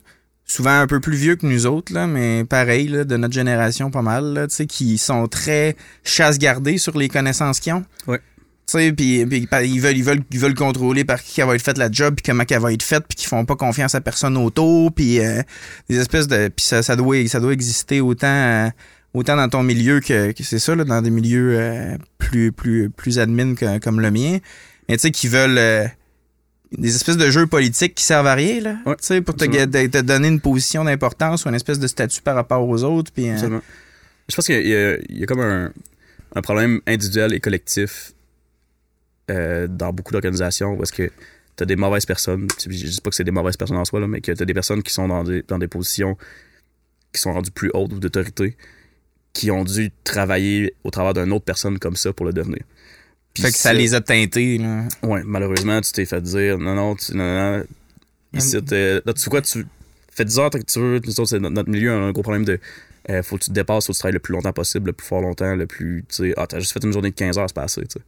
souvent 0.46 0.80
un 0.80 0.88
peu 0.88 1.00
plus 1.00 1.16
vieux 1.18 1.36
que 1.36 1.46
nous 1.46 1.66
autres, 1.66 1.94
là, 1.94 2.08
mais 2.08 2.44
pareil, 2.46 2.88
là, 2.88 3.04
de 3.04 3.18
notre 3.18 3.34
génération 3.34 3.92
pas 3.92 4.02
mal, 4.02 4.34
là, 4.34 4.48
qui 4.48 4.98
sont 4.98 5.28
très 5.28 5.76
chasse-gardés 6.04 6.78
sur 6.78 6.98
les 6.98 7.10
connaissances 7.10 7.60
qu'ils 7.60 7.74
ont. 7.74 7.86
Ouais. 8.08 8.20
Puis, 8.68 9.20
ils 9.20 9.26
veulent, 9.80 9.96
ils 9.98 10.04
veulent, 10.04 10.22
ils 10.32 10.40
veulent 10.40 10.56
contrôler 10.56 11.06
par 11.06 11.22
qui 11.22 11.40
elle 11.40 11.48
va 11.48 11.56
être 11.56 11.62
faite 11.62 11.78
la 11.78 11.92
job, 11.92 12.16
puis 12.16 12.24
comment 12.26 12.44
elle 12.50 12.60
va 12.60 12.74
être 12.74 12.82
faite, 12.82 13.04
puis 13.08 13.16
qu'ils 13.16 13.28
font 13.28 13.46
pas 13.46 13.56
confiance 13.56 13.94
à 13.94 14.02
personne 14.02 14.36
autour, 14.38 14.92
puis 14.92 15.20
euh, 15.20 15.44
des 15.88 16.00
espèces 16.00 16.28
de, 16.28 16.48
puis 16.48 16.66
ça, 16.66 16.82
ça 16.82 16.96
doit, 16.96 17.28
ça 17.28 17.40
doit 17.40 17.54
exister 17.54 18.02
autant, 18.02 18.72
autant 19.16 19.36
dans 19.36 19.50
ton 19.50 19.64
milieu 19.64 20.00
que, 20.00 20.32
que 20.32 20.44
c'est 20.44 20.60
ça, 20.60 20.76
là, 20.76 20.84
dans 20.84 21.02
des 21.02 21.10
milieux 21.10 21.58
euh, 21.60 21.98
plus, 22.18 22.52
plus, 22.52 22.90
plus 22.90 23.18
admin 23.20 23.56
que- 23.56 23.80
comme 23.80 24.00
le 24.02 24.12
mien, 24.12 24.38
mais 24.88 24.96
tu 24.98 25.02
sais, 25.02 25.12
qui 25.12 25.28
veulent 25.28 25.58
euh, 25.58 25.86
des 26.78 26.96
espèces 26.96 27.18
de 27.18 27.30
jeux 27.32 27.48
politiques 27.48 27.96
qui 27.96 28.04
servent 28.04 28.28
à 28.28 28.36
rien, 28.36 28.60
là, 28.62 28.78
Ouais, 28.86 28.96
tu 28.98 29.06
sais, 29.06 29.22
pour 29.22 29.36
te, 29.36 29.46
te- 29.46 30.02
donner 30.02 30.28
une 30.28 30.42
position 30.42 30.84
d'importance 30.84 31.46
ou 31.46 31.50
une 31.50 31.56
espèce 31.56 31.80
de 31.80 31.88
statut 31.88 32.22
par 32.22 32.36
rapport 32.36 32.68
aux 32.68 32.84
autres, 32.84 33.12
puis 33.12 33.30
euh. 33.30 33.60
Je 34.30 34.36
pense 34.36 34.46
qu'il 34.48 34.66
y, 34.66 35.20
y 35.20 35.24
a 35.24 35.26
comme 35.28 35.40
un, 35.42 35.72
un 36.36 36.42
problème 36.42 36.82
individuel 36.88 37.34
et 37.34 37.40
collectif 37.40 38.14
dans 39.28 39.92
beaucoup 39.94 40.12
d'organisations 40.12 40.74
où 40.76 40.84
est-ce 40.84 40.92
que 40.94 41.10
tu 41.58 41.64
as 41.64 41.66
des 41.66 41.76
mauvaises 41.76 42.06
personnes. 42.06 42.48
Je 42.64 42.70
dis 42.70 43.02
pas 43.02 43.10
que 43.10 43.16
c'est 43.16 43.24
des 43.24 43.32
mauvaises 43.32 43.58
personnes 43.58 43.78
en 43.78 43.86
soi, 43.86 44.00
là, 44.00 44.08
mais 44.08 44.22
que 44.22 44.32
tu 44.32 44.42
as 44.42 44.46
des 44.46 44.54
personnes 44.54 44.84
qui 44.84 44.94
sont 44.94 45.08
dans 45.08 45.24
des, 45.24 45.42
dans 45.48 45.58
des 45.58 45.68
positions 45.68 46.18
qui 47.14 47.22
sont 47.22 47.34
rendues 47.34 47.52
plus 47.52 47.72
hautes 47.74 47.94
ou 47.94 48.00
d'autorité 48.00 48.58
qui 49.36 49.52
ont 49.52 49.64
dû 49.66 49.92
travailler 50.04 50.74
au 50.84 50.90
travers 50.90 51.14
d'une 51.14 51.32
autre 51.34 51.46
personne 51.46 51.78
comme 51.78 51.96
ça 51.96 52.12
pour 52.14 52.26
le 52.26 52.34
devenir. 52.34 52.62
Puis 53.34 53.44
fait 53.44 53.52
que 53.52 53.58
ça 53.58 53.74
les 53.74 53.94
a 53.94 54.02
teintés, 54.02 54.58
là. 54.58 54.84
Ouais, 55.04 55.22
malheureusement, 55.26 55.82
tu 55.82 55.92
t'es 55.92 56.06
fait 56.06 56.22
dire 56.22 56.58
non, 56.58 56.74
non, 56.74 56.96
tu, 56.96 57.16
non, 57.16 57.24
non, 57.26 57.58
non. 57.60 57.64
Ici, 58.34 58.64
t'es- 58.64 59.02
là, 59.06 59.14
tu 59.14 59.22
sais 59.22 59.30
quoi, 59.30 59.42
tu 59.42 59.66
fais 60.10 60.24
10 60.26 60.40
heures 60.40 60.50
que 60.50 60.58
tu 60.60 60.80
veux. 60.80 61.02
Nous 61.06 61.20
autres, 61.20 61.30
c'est 61.30 61.40
notre, 61.40 61.54
notre 61.54 61.70
milieu, 61.70 61.92
on 61.94 62.04
a 62.04 62.08
un 62.08 62.12
gros 62.14 62.22
problème 62.24 62.46
de. 62.46 62.60
euh, 63.10 63.22
faut 63.24 63.38
que 63.38 63.44
tu 63.44 63.50
te 63.50 63.54
dépasses, 63.54 63.86
faut 63.88 63.92
que 63.92 63.98
tu 63.98 64.00
travailles 64.00 64.14
le 64.14 64.20
plus 64.20 64.32
longtemps 64.34 64.54
possible, 64.54 64.88
le 64.88 64.94
plus 64.94 65.06
fort 65.06 65.22
longtemps, 65.22 65.54
le 65.56 65.68
plus. 65.68 66.06
Tu 66.10 66.16
sais, 66.16 66.34
ah, 66.38 66.48
t'as 66.48 66.60
juste 66.60 66.72
fait 66.72 66.84
une 66.84 66.94
journée 66.94 67.12
de 67.12 67.16
15 67.16 67.38
heures, 67.38 67.48
c'est 67.50 67.56
pas 67.56 67.64
assez, 67.64 67.82
tu 67.82 68.00
sais. 68.00 68.06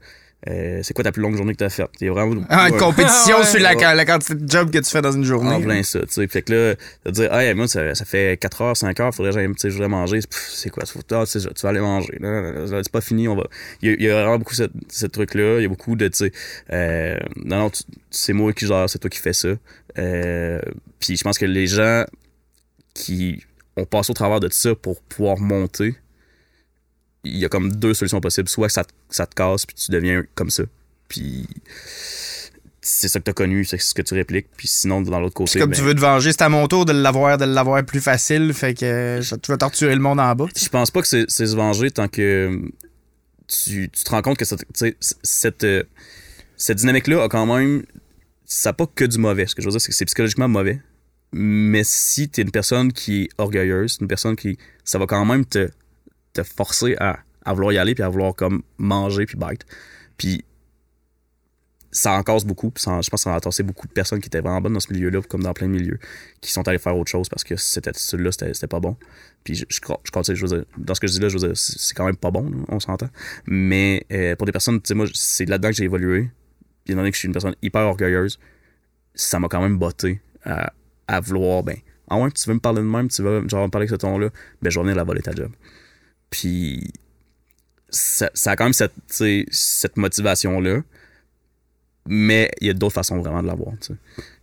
Euh, 0.47 0.81
c'est 0.83 0.93
quoi 0.93 1.03
ta 1.03 1.11
plus 1.11 1.21
longue 1.23 1.35
journée 1.35 1.53
que 1.53 1.57
t'as 1.57 1.69
faite? 1.69 1.87
T'es 1.97 2.09
vraiment. 2.09 2.43
Ah, 2.49 2.67
une 2.67 2.75
Ouais. 2.75 2.79
compétition 2.79 3.37
Ouais. 3.39 3.43
sur 3.45 3.59
la, 3.59 3.73
la 3.95 4.05
quantité 4.05 4.35
de 4.35 4.47
job 4.47 4.69
que 4.69 4.77
tu 4.77 4.89
fais 4.89 5.01
dans 5.01 5.11
une 5.11 5.23
journée. 5.23 5.49
En 5.55 5.61
plein 5.61 5.81
ça, 5.81 5.99
tu 6.01 6.07
sais. 6.11 6.27
Fait 6.27 6.43
que 6.43 6.53
là, 6.53 6.75
de 7.05 7.11
dire, 7.11 7.33
hey, 7.33 7.55
moi, 7.55 7.67
ça, 7.67 7.95
ça 7.95 8.05
fait 8.05 8.39
4 8.39 8.61
heures, 8.61 8.77
5 8.77 8.99
heures, 8.99 9.13
faudrait 9.15 9.31
que 9.31 9.39
j'aille, 9.39 9.47
tu 9.47 9.55
sais, 9.57 9.69
je 9.69 9.73
voudrais 9.73 9.89
manger. 9.89 10.19
C'est 10.29 10.69
quoi? 10.69 10.85
Faut, 10.85 10.99
ah, 11.11 11.23
tu 11.25 11.39
vas 11.39 11.69
aller 11.69 11.79
manger. 11.79 12.19
C'est 12.83 12.91
pas 12.91 13.01
fini, 13.01 13.27
on 13.27 13.35
va. 13.35 13.47
Il 13.81 13.89
y 13.89 13.93
a, 13.93 13.95
il 13.97 14.03
y 14.03 14.09
a 14.09 14.13
vraiment 14.13 14.37
beaucoup 14.37 14.53
ce, 14.53 14.63
ce 14.89 15.07
truc-là. 15.07 15.57
Il 15.57 15.63
y 15.63 15.65
a 15.65 15.69
beaucoup 15.69 15.95
de, 15.95 16.07
tu 16.07 16.17
sais, 16.17 16.31
euh, 16.71 17.17
non, 17.43 17.57
non, 17.57 17.71
c'est 18.11 18.33
moi 18.33 18.53
qui 18.53 18.67
gère, 18.67 18.87
c'est 18.89 18.99
toi 18.99 19.09
qui 19.09 19.19
fais 19.19 19.33
ça. 19.33 19.49
Euh, 19.97 20.61
puis 20.99 21.17
je 21.17 21.23
pense 21.23 21.39
que 21.39 21.45
les 21.45 21.65
gens 21.65 22.05
qui 22.93 23.43
ont 23.75 23.85
passé 23.85 24.11
au 24.11 24.13
travers 24.13 24.39
de 24.39 24.49
ça 24.51 24.75
pour 24.75 25.01
pouvoir 25.01 25.37
monter, 25.39 25.95
il 27.27 27.37
y 27.37 27.45
a 27.45 27.49
comme 27.49 27.71
deux 27.71 27.93
solutions 27.93 28.21
possibles. 28.21 28.49
Soit 28.49 28.69
ça, 28.69 28.83
te- 28.83 28.93
ça 29.09 29.25
te 29.25 29.35
casse, 29.35 29.65
puis 29.65 29.75
tu 29.75 29.91
deviens 29.91 30.23
comme 30.35 30.49
ça. 30.49 30.63
Puis 31.07 31.47
c'est 32.81 33.09
ça 33.09 33.19
que 33.19 33.25
t'as 33.25 33.33
connu, 33.33 33.65
c'est 33.65 33.77
ce 33.79 33.93
que 33.93 34.01
tu 34.01 34.13
répliques. 34.13 34.47
Puis 34.55 34.67
sinon, 34.67 35.01
dans 35.01 35.19
l'autre 35.19 35.33
côté. 35.33 35.51
C'est 35.53 35.59
comme 35.59 35.71
ben, 35.71 35.75
tu 35.77 35.81
veux 35.83 35.93
te 35.95 35.99
venger, 35.99 36.31
c'est 36.31 36.41
à 36.41 36.49
mon 36.49 36.67
tour 36.67 36.85
de 36.85 36.93
l'avoir, 36.93 37.37
de 37.37 37.45
l'avoir 37.45 37.83
plus 37.85 37.99
facile, 38.01 38.53
fait 38.53 38.73
que 38.73 39.19
tu 39.21 39.51
vas 39.51 39.57
torturer 39.57 39.93
le 39.93 40.01
monde 40.01 40.19
en 40.19 40.33
bas. 40.35 40.45
Je 40.55 40.69
pense 40.69 40.89
pas 40.91 41.01
que 41.01 41.07
c'est 41.07 41.27
se 41.29 41.55
venger 41.55 41.91
tant 41.91 42.07
que 42.07 42.61
tu, 43.47 43.89
tu 43.89 44.03
te 44.03 44.09
rends 44.09 44.21
compte 44.21 44.37
que 44.37 44.45
tu 44.45 44.95
cette, 45.23 45.63
euh, 45.63 45.83
cette 46.55 46.77
dynamique-là 46.77 47.23
a 47.23 47.29
quand 47.29 47.45
même. 47.45 47.83
Ça 48.45 48.69
n'a 48.69 48.73
pas 48.73 48.87
que 48.87 49.03
du 49.05 49.17
mauvais. 49.17 49.45
Ce 49.47 49.55
que 49.55 49.61
je 49.61 49.67
veux 49.67 49.71
dire, 49.71 49.81
c'est 49.81 49.89
que 49.89 49.95
c'est 49.95 50.05
psychologiquement 50.05 50.47
mauvais. 50.47 50.81
Mais 51.33 51.83
si 51.83 52.29
tu 52.29 52.39
es 52.39 52.43
une 52.43 52.51
personne 52.51 52.93
qui 52.93 53.23
est 53.23 53.29
orgueilleuse, 53.37 53.97
une 53.99 54.07
personne 54.07 54.35
qui. 54.37 54.57
Ça 54.85 54.97
va 54.97 55.05
quand 55.05 55.25
même 55.25 55.45
te, 55.45 55.69
te 56.43 56.43
forcer 56.43 56.95
à, 56.99 57.19
vouloir 57.53 57.73
y 57.73 57.77
aller 57.77 57.95
puis 57.95 58.03
à 58.03 58.09
vouloir 58.09 58.35
comme 58.35 58.63
manger 58.77 59.25
puis 59.25 59.37
bite. 59.37 59.65
Puis 60.17 60.43
ça 61.91 62.13
en 62.13 62.23
casse 62.23 62.45
beaucoup. 62.45 62.69
Puis 62.69 62.83
je 62.85 62.89
pense 62.89 63.09
que 63.09 63.17
ça 63.17 63.35
a 63.35 63.39
tassé 63.39 63.63
beaucoup 63.63 63.87
de 63.87 63.93
personnes 63.93 64.19
qui 64.19 64.27
étaient 64.27 64.41
vraiment 64.41 64.61
bonnes 64.61 64.73
dans 64.73 64.79
ce 64.79 64.91
milieu-là, 64.93 65.21
comme 65.21 65.43
dans 65.43 65.53
plein 65.53 65.67
de 65.67 65.73
milieux, 65.73 65.99
qui 66.41 66.51
sont 66.51 66.67
allés 66.67 66.77
faire 66.77 66.95
autre 66.95 67.09
chose 67.09 67.29
parce 67.29 67.43
que 67.43 67.55
cette 67.55 67.87
attitude-là, 67.87 68.31
c'était 68.31 68.67
pas 68.67 68.79
bon. 68.79 68.97
Puis 69.43 69.55
je, 69.55 69.65
je, 69.69 69.79
je 69.79 70.63
dans 70.77 70.95
ce 70.95 70.99
que 70.99 71.07
je 71.07 71.13
dis 71.13 71.19
là, 71.19 71.29
je 71.29 71.37
veux 71.37 71.47
dire, 71.47 71.57
c'est 71.57 71.95
quand 71.95 72.05
même 72.05 72.17
pas 72.17 72.31
bon, 72.31 72.51
on 72.67 72.79
s'entend. 72.79 73.09
Mais 73.45 74.05
euh, 74.11 74.35
pour 74.35 74.45
des 74.45 74.51
personnes, 74.51 74.81
tu 74.81 74.89
sais, 74.89 74.93
moi, 74.93 75.05
c'est 75.13 75.45
là-dedans 75.45 75.69
que 75.69 75.75
j'ai 75.75 75.85
évolué. 75.85 76.29
Puis 76.83 76.93
étant 76.93 77.01
donné 77.01 77.11
que 77.11 77.15
je 77.15 77.19
suis 77.19 77.27
une 77.27 77.33
personne 77.33 77.55
hyper 77.61 77.81
orgueilleuse, 77.81 78.39
ça 79.15 79.39
m'a 79.39 79.47
quand 79.47 79.61
même 79.61 79.77
botté 79.77 80.21
à, 80.43 80.73
à 81.07 81.19
vouloir, 81.19 81.63
ben, 81.63 81.77
ah 82.09 82.17
ouais, 82.17 82.31
tu 82.31 82.47
veux 82.47 82.55
me 82.55 82.59
parler 82.59 82.81
de 82.81 82.85
même, 82.85 83.09
tu 83.09 83.21
veux 83.21 83.47
genre 83.47 83.65
me 83.65 83.71
parler 83.71 83.87
avec 83.87 83.89
ce 83.89 83.95
ton-là, 83.95 84.29
ben, 84.61 84.69
je 84.69 84.79
vais 84.79 84.83
venir 84.83 84.95
la 84.95 85.03
voler 85.03 85.21
ta 85.21 85.33
job. 85.33 85.51
Puis 86.29 86.91
ça, 87.89 88.29
ça 88.33 88.51
a 88.51 88.55
quand 88.55 88.65
même 88.65 88.73
cette, 88.73 89.97
motivation-là. 89.97 90.81
Mais 92.09 92.51
il 92.61 92.67
y 92.67 92.69
a 92.69 92.73
d'autres 92.73 92.93
façons 92.93 93.17
vraiment 93.17 93.41
de 93.41 93.47
l'avoir. 93.47 93.73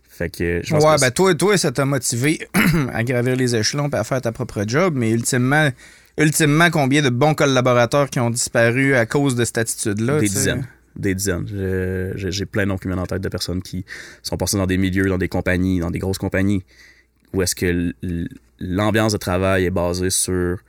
Fait 0.07 0.29
que 0.29 0.61
je 0.63 0.69
pense 0.69 0.83
Ouais, 0.83 0.95
que 0.95 1.01
ben 1.01 1.11
toi, 1.11 1.35
toi, 1.35 1.57
ça 1.57 1.71
t'a 1.71 1.83
motivé 1.85 2.47
à 2.93 3.03
gravir 3.03 3.35
les 3.35 3.55
échelons 3.55 3.89
et 3.89 3.95
à 3.95 4.03
faire 4.03 4.21
ta 4.21 4.31
propre 4.31 4.63
job, 4.67 4.93
mais 4.95 5.11
ultimement, 5.11 5.69
ultimement, 6.17 6.69
combien 6.69 7.01
de 7.01 7.09
bons 7.09 7.33
collaborateurs 7.33 8.09
qui 8.09 8.19
ont 8.19 8.29
disparu 8.29 8.95
à 8.95 9.05
cause 9.05 9.35
de 9.35 9.43
cette 9.43 9.57
attitude-là? 9.57 10.19
des 10.19 10.27
dizaines. 10.29 10.67
Des 10.95 11.15
dizaines. 11.15 12.13
J'ai 12.15 12.45
plein 12.45 12.63
de 12.63 12.69
noms 12.69 12.77
qui 12.77 12.87
en 12.87 13.05
tête 13.05 13.21
de 13.21 13.29
personnes 13.29 13.61
qui 13.61 13.83
sont 14.21 14.37
passées 14.37 14.57
dans 14.57 14.67
des 14.67 14.77
milieux, 14.77 15.09
dans 15.09 15.17
des 15.17 15.27
compagnies, 15.27 15.79
dans 15.79 15.91
des 15.91 15.99
grosses 15.99 16.19
compagnies, 16.19 16.63
où 17.33 17.41
est-ce 17.41 17.55
que 17.55 17.93
l'ambiance 18.59 19.11
de 19.11 19.17
travail 19.17 19.65
est 19.65 19.71
basée 19.71 20.11
sur 20.11 20.59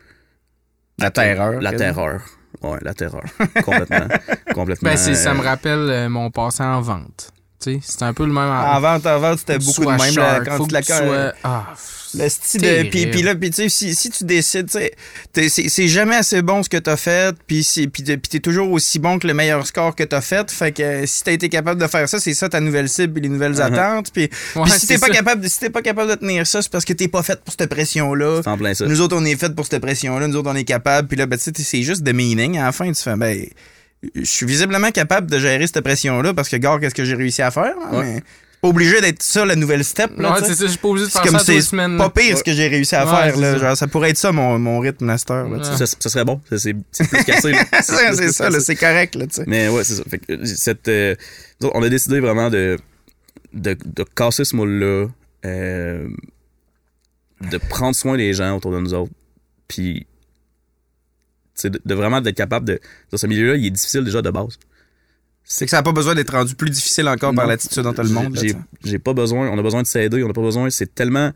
La 0.99 1.11
terreur. 1.11 1.61
la 1.61 1.73
terreur. 1.73 2.23
Ouais, 2.63 2.79
la 2.83 2.95
terreur. 2.95 3.23
Complètement. 3.65 4.07
complètement. 4.55 4.91
Ben, 4.91 4.97
c'est- 4.97 5.15
ça 5.15 5.35
me 5.35 5.41
euh, 5.41 5.43
rappelle 5.43 5.91
euh, 5.91 6.09
mon 6.09 6.31
passé 6.31 6.63
en 6.63 6.81
vente. 6.81 7.31
C'est 7.83 8.03
un 8.03 8.13
peu 8.15 8.25
le 8.25 8.33
même. 8.33 8.51
En 8.51 8.81
vente, 8.81 9.07
en 9.07 9.19
vente, 9.19 9.39
c'était 9.41 9.59
beaucoup 9.59 9.85
de 9.85 9.91
même. 9.91 10.45
quand 10.45 10.57
faut 10.57 10.63
tu 10.65 10.69
que 10.69 10.75
la 10.75 10.83
tu 10.83 10.93
sois- 10.93 11.33
Ah, 11.45 11.75
Le 12.15 12.29
style 12.31 12.63
de. 12.63 12.83
Puis, 12.89 13.07
puis 13.09 13.23
là, 13.23 13.35
puis 13.35 13.51
tu 13.51 13.57
sais, 13.57 13.69
si, 13.69 13.95
si 13.95 14.09
tu 14.11 14.25
décides, 14.25 14.67
tu 14.71 14.79
sais, 14.79 14.93
t'es- 15.35 15.49
c'est 15.51 15.69
c'est 15.69 15.89
jamais 15.89 16.17
assez 16.17 16.41
bon 16.41 16.63
ce 16.63 16.69
que 16.69 16.77
t'as 16.79 16.97
fait, 16.97 17.37
puis 17.47 17.63
c'est- 17.63 17.89
puis 17.89 18.03
t'es 18.05 18.17
puis 18.17 18.31
t'es 18.31 18.39
toujours 18.39 18.71
aussi 18.71 18.99
bon 18.99 19.19
que 19.19 19.27
le 19.27 19.35
meilleur 19.35 19.67
score 19.67 19.95
que 19.95 20.05
t'as 20.05 20.23
fait. 20.23 20.51
Fait 20.51 20.73
que 20.73 20.83
euh, 20.83 21.07
si 21.07 21.25
t'as 21.25 21.33
été 21.33 21.49
capable 21.51 21.79
de 21.81 21.87
faire 21.87 22.09
ça, 22.09 22.19
c'est 22.19 22.33
ça 22.33 22.49
ta 22.49 22.61
nouvelle 22.61 22.89
cible, 22.89 23.13
puis 23.15 23.23
les 23.23 23.29
nouvelles 23.29 23.55
Uh-huh. 23.57 23.65
attentes. 23.75 24.13
Puis, 24.15 24.31
Ouais, 24.55 24.63
puis 24.63 24.71
si 24.73 24.87
t'es 24.87 24.99
pas 24.99 25.11
capable, 25.11 25.43
de- 25.43 25.49
si 25.49 25.59
t'es 25.59 25.69
pas 25.69 25.83
capable 25.83 26.09
de 26.11 26.15
tenir 26.15 26.47
ça, 26.47 26.63
c'est 26.63 26.71
parce 26.71 26.85
que 26.87 26.95
t'es 26.95 27.09
pas 27.09 27.23
fait 27.23 27.39
pour 27.45 27.53
cette 27.59 27.69
pression-là. 27.69 28.41
C'est 28.43 28.49
en 28.51 28.57
plein 28.57 28.73
ça. 28.73 28.87
Nous 28.87 29.01
autres, 29.03 29.17
on 29.19 29.25
est 29.27 29.37
fait 29.37 29.55
pour 29.55 29.67
cette 29.67 29.83
pression-là. 29.83 30.27
Nous 30.29 30.37
autres, 30.37 30.51
on 30.51 30.57
est 30.57 30.65
capable. 30.65 31.09
Puis 31.09 31.19
là, 31.19 31.27
ben, 31.27 31.37
tu 31.39 31.45
sais, 31.45 31.53
c'est 31.63 31.83
juste 31.83 32.03
de 32.03 32.13
meaning. 32.13 32.57
À 32.57 32.67
la 32.67 32.73
fin, 32.73 32.91
tu 32.91 33.03
fais, 33.03 33.17
ben, 33.17 33.45
je 34.15 34.25
suis 34.25 34.47
visiblement 34.47 34.91
capable 34.91 35.31
de 35.31 35.39
gérer 35.39 35.67
cette 35.67 35.81
pression-là 35.83 36.35
parce 36.35 36.49
que, 36.49 36.57
gars, 36.57 36.79
qu'est-ce 36.81 36.95
que 36.95 37.05
j'ai 37.05 37.15
réussi 37.15 37.43
à 37.43 37.51
faire? 37.51 37.75
hein, 37.91 37.99
Ouais. 37.99 38.15
Mais 38.15 38.23
pas 38.63 38.69
obligé 38.69 39.01
d'être 39.03 39.23
ça, 39.23 39.45
la 39.45 39.55
nouvelle 39.55 39.85
step. 39.85 40.13
Là, 40.17 40.33
Ouais, 40.33 40.39
c'est 40.43 40.55
ça, 40.55 40.65
je 40.65 40.71
suis 40.71 40.79
pas 40.79 40.89
obligé 40.89 41.07
de 41.07 41.11
faire 41.13 41.23
comme 41.23 41.33
ça 41.33 41.39
toutes 41.41 41.49
les 41.49 41.61
c'est 41.61 41.77
pas 41.99 42.09
pire 42.11 42.39
ce 42.39 42.43
que 42.43 42.53
j'ai 42.55 42.69
réussi 42.69 42.95
à 42.97 43.05
Ouais, 43.05 43.11
faire. 43.33 43.37
Là. 43.37 43.53
ça. 43.53 43.59
Genre, 43.59 43.77
ça 43.77 43.87
pourrait 43.87 44.11
être 44.11 44.17
ça 44.17 44.33
mon, 44.33 44.59
mon 44.59 44.79
rythme 44.81 45.05
master. 45.05 45.47
Là, 45.49 45.59
tu 45.59 45.65
sais. 45.65 45.71
Ouais. 45.73 45.77
Ça, 45.77 45.87
ça 45.87 46.09
serait 46.09 46.25
bon. 46.25 46.41
Ça, 46.49 46.59
C'est 46.59 46.75
c'est 46.91 47.07
plus 47.09 47.23
cassé. 47.25 47.53
c'est 47.83 48.33
ça, 48.33 48.51
c'est 48.61 48.77
correct. 48.77 49.15
Là, 49.15 49.27
tu 49.27 49.35
sais. 49.37 49.45
Mais 49.47 49.69
ouais, 49.69 49.85
c'est 49.85 49.95
ça. 49.97 50.03
Fait 50.09 50.19
que, 50.19 50.33
euh, 50.33 50.45
cette, 50.47 50.89
euh, 50.89 51.15
on 51.75 51.83
a 51.83 51.89
décidé 51.91 52.19
vraiment 52.19 52.49
de, 52.49 52.79
de, 53.53 53.77
de 53.85 54.05
casser 54.15 54.45
ce 54.47 54.57
moule-là, 54.57 55.09
euh, 55.45 56.09
de 57.51 57.59
prendre 57.59 57.95
soin 57.95 58.17
des 58.17 58.33
gens 58.33 58.57
autour 58.57 58.73
de 58.73 58.81
nous 58.81 58.95
autres, 58.95 59.13
puis 59.69 60.07
de, 61.65 61.81
de 61.85 61.95
vraiment 61.95 62.21
d'être 62.21 62.37
capable 62.37 62.67
de... 62.67 62.81
Dans 63.11 63.19
ce 63.19 63.27
milieu-là, 63.27 63.57
il 63.57 63.67
est 63.67 63.71
difficile 63.71 64.05
déjà 64.05 64.23
de 64.23 64.31
base. 64.31 64.59
C'est 65.45 65.65
que 65.65 65.71
ça 65.71 65.79
n'a 65.79 65.83
pas 65.83 65.93
besoin 65.93 66.15
d'être 66.15 66.33
rendu 66.33 66.55
plus 66.55 66.71
difficile 66.71 67.09
encore 67.09 67.35
par 67.35 67.47
l'attitude 67.47 67.83
dans 67.83 67.95
tout 67.95 68.03
le 68.03 68.11
monde. 68.11 68.39
J'ai 68.85 68.99
pas 68.99 69.15
besoin, 69.15 69.49
on 69.49 69.59
a 69.59 69.63
besoin 69.63 69.83
de 69.83 69.87
s'aider, 69.87 70.23
on 70.23 70.31
a 70.31 70.33
pas 70.33 70.43
besoin, 70.43 70.71
c'est 70.71 70.95
tellement... 70.95 71.33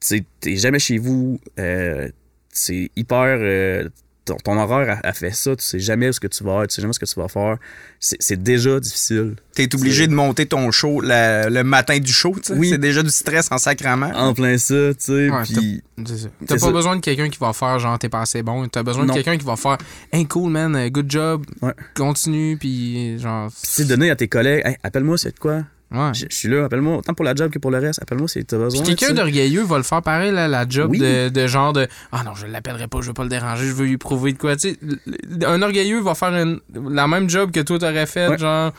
T'es 0.00 0.56
jamais 0.56 0.78
chez 0.78 0.98
vous, 0.98 1.40
euh, 1.58 2.08
c'est 2.50 2.90
hyper... 2.96 3.38
euh, 3.40 3.88
ton, 4.24 4.36
ton 4.36 4.56
horaire 4.58 4.98
a, 5.02 5.08
a 5.08 5.12
fait 5.12 5.32
ça, 5.32 5.56
tu 5.56 5.64
sais 5.64 5.78
jamais 5.80 6.12
ce 6.12 6.20
que 6.20 6.26
tu 6.28 6.44
vas 6.44 6.58
faire, 6.60 6.68
tu 6.68 6.74
sais 6.76 6.82
jamais 6.82 6.92
ce 6.94 6.98
que 7.00 7.04
tu 7.06 7.18
vas 7.18 7.28
faire. 7.28 7.56
C'est 8.00 8.42
déjà 8.42 8.78
difficile. 8.80 9.36
T'es 9.54 9.74
obligé 9.74 10.06
de 10.06 10.14
monter 10.14 10.46
ton 10.46 10.70
show 10.70 11.00
la- 11.00 11.48
le 11.50 11.62
matin 11.64 11.98
du 11.98 12.12
show. 12.12 12.34
tu 12.36 12.52
sais. 12.52 12.54
Oui. 12.54 12.70
C'est 12.70 12.78
déjà 12.78 13.02
du 13.02 13.10
stress 13.10 13.48
en 13.50 13.58
sacrament. 13.58 14.10
En 14.14 14.32
plein 14.34 14.58
ça, 14.58 14.74
tu 14.94 14.94
sais, 14.98 15.30
Ouais, 15.30 15.42
puis... 15.44 15.82
C'est 16.06 16.16
ça. 16.18 16.28
C'est 16.40 16.46
T'as 16.46 16.54
pas 16.54 16.60
ça. 16.60 16.70
besoin 16.72 16.96
de 16.96 17.00
quelqu'un 17.00 17.28
qui 17.28 17.38
va 17.38 17.52
faire 17.52 17.78
genre 17.78 17.98
t'es 17.98 18.08
pas 18.08 18.22
assez 18.22 18.42
bon. 18.42 18.66
T'as 18.68 18.82
besoin 18.82 19.04
Non. 19.04 19.12
de 19.14 19.20
quelqu'un 19.22 19.36
qui 19.38 19.44
va 19.44 19.56
faire 19.56 19.78
Hey 20.12 20.26
cool 20.26 20.50
man, 20.50 20.88
good 20.88 21.10
job, 21.10 21.44
Ouais. 21.60 21.74
continue, 21.94 22.56
puis 22.56 23.18
genre. 23.18 23.48
Puis 23.50 23.60
tu 23.62 23.70
sais, 23.70 23.84
donner 23.84 24.10
à 24.10 24.16
tes 24.16 24.26
collègues, 24.28 24.62
hey, 24.64 24.76
appelle-moi, 24.82 25.18
c'est 25.18 25.34
de 25.34 25.38
quoi? 25.38 25.62
Ouais. 25.92 26.14
Je, 26.14 26.26
je 26.30 26.34
suis 26.34 26.48
là, 26.48 26.64
appelle-moi, 26.64 26.96
autant 26.96 27.14
pour 27.14 27.24
la 27.24 27.34
job 27.34 27.50
que 27.50 27.58
pour 27.58 27.70
le 27.70 27.78
reste, 27.78 28.00
appelle-moi 28.02 28.28
si 28.28 28.44
t'as 28.44 28.56
besoin. 28.58 28.82
Quelqu'un 28.82 29.12
d'orgueilleux 29.12 29.62
va 29.62 29.76
le 29.76 29.82
faire 29.82 30.02
pareil, 30.02 30.32
là, 30.32 30.48
la 30.48 30.66
job 30.68 30.90
Oui. 30.90 30.98
de, 30.98 31.28
de 31.28 31.46
genre 31.46 31.72
de 31.72 31.86
Ah 32.12 32.22
non, 32.24 32.34
je 32.34 32.46
l'appellerai 32.46 32.88
pas, 32.88 33.00
je 33.02 33.08
veux 33.08 33.14
pas 33.14 33.24
le 33.24 33.28
déranger, 33.28 33.66
je 33.66 33.72
veux 33.72 33.86
lui 33.86 33.98
prouver 33.98 34.32
de 34.32 34.38
quoi. 34.38 34.56
Tu 34.56 34.70
sais, 34.70 34.78
l- 34.82 34.98
un 35.46 35.60
orgueilleux 35.62 36.00
va 36.00 36.14
faire 36.14 36.34
une- 36.34 36.60
la 36.90 37.06
même 37.08 37.28
job 37.28 37.50
que 37.50 37.60
toi 37.60 37.78
t'aurais 37.78 38.06
fait, 38.06 38.28
Ouais. 38.28 38.38
genre, 38.38 38.72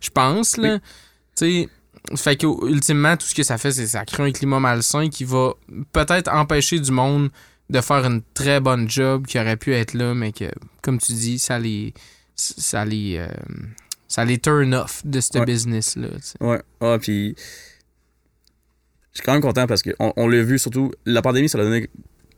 je 0.00 0.10
pense, 0.10 0.56
là. 0.56 0.78
Tu 1.36 1.44
sais, 1.64 1.68
fait 2.16 2.36
que 2.36 2.46
ultimement, 2.68 3.16
tout 3.16 3.26
ce 3.26 3.34
que 3.34 3.42
ça 3.42 3.58
fait, 3.58 3.72
c'est 3.72 3.82
que 3.82 3.88
ça 3.90 4.04
crée 4.04 4.22
un 4.22 4.32
climat 4.32 4.60
malsain 4.60 5.08
qui 5.08 5.24
va 5.24 5.52
peut-être 5.92 6.32
empêcher 6.32 6.78
du 6.80 6.90
monde 6.92 7.30
de 7.68 7.80
faire 7.80 8.04
une 8.06 8.22
très 8.32 8.60
bonne 8.60 8.88
job 8.88 9.26
qui 9.26 9.38
aurait 9.40 9.56
pu 9.56 9.74
être 9.74 9.92
là, 9.94 10.14
mais 10.14 10.32
que, 10.32 10.44
comme 10.82 10.98
tu 10.98 11.12
dis, 11.12 11.38
ça 11.38 11.58
les. 11.58 11.92
Ça 12.36 12.84
les. 12.84 13.16
euh, 13.18 13.26
ça 14.08 14.24
les 14.24 14.38
turn 14.38 14.74
off 14.74 15.02
de 15.04 15.20
ce 15.20 15.38
Ouais. 15.38 15.44
business-là. 15.44 16.08
Ouais, 16.40 16.60
ah, 16.80 16.98
puis. 17.00 17.34
Je 19.12 19.20
suis 19.20 19.24
quand 19.24 19.32
même 19.32 19.42
content 19.42 19.66
parce 19.66 19.82
qu'on 19.82 20.12
on, 20.16 20.28
l'a 20.28 20.42
vu, 20.42 20.58
surtout, 20.58 20.92
la 21.06 21.22
pandémie, 21.22 21.48
ça 21.48 21.58
a 21.58 21.62
donné. 21.62 21.88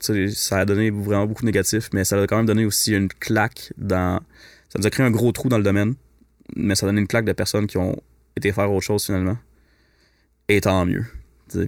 Ça 0.00 0.58
a 0.58 0.64
donné 0.64 0.90
vraiment 0.90 1.26
beaucoup 1.26 1.42
de 1.42 1.46
négatifs, 1.46 1.90
mais 1.92 2.04
ça 2.04 2.20
a 2.22 2.26
quand 2.28 2.36
même 2.36 2.46
donné 2.46 2.64
aussi 2.64 2.94
une 2.94 3.08
claque 3.08 3.72
dans. 3.76 4.20
Ça 4.68 4.78
nous 4.78 4.86
a 4.86 4.90
créé 4.90 5.04
un 5.04 5.10
gros 5.10 5.32
trou 5.32 5.48
dans 5.48 5.58
le 5.58 5.64
domaine, 5.64 5.94
mais 6.54 6.76
ça 6.76 6.86
a 6.86 6.88
donné 6.88 7.00
une 7.00 7.08
claque 7.08 7.24
de 7.24 7.32
personnes 7.32 7.66
qui 7.66 7.78
ont 7.78 8.00
été 8.36 8.52
faire 8.52 8.70
autre 8.70 8.84
chose 8.86 9.04
finalement. 9.04 9.36
Et 10.46 10.60
tant 10.60 10.86
mieux. 10.86 11.04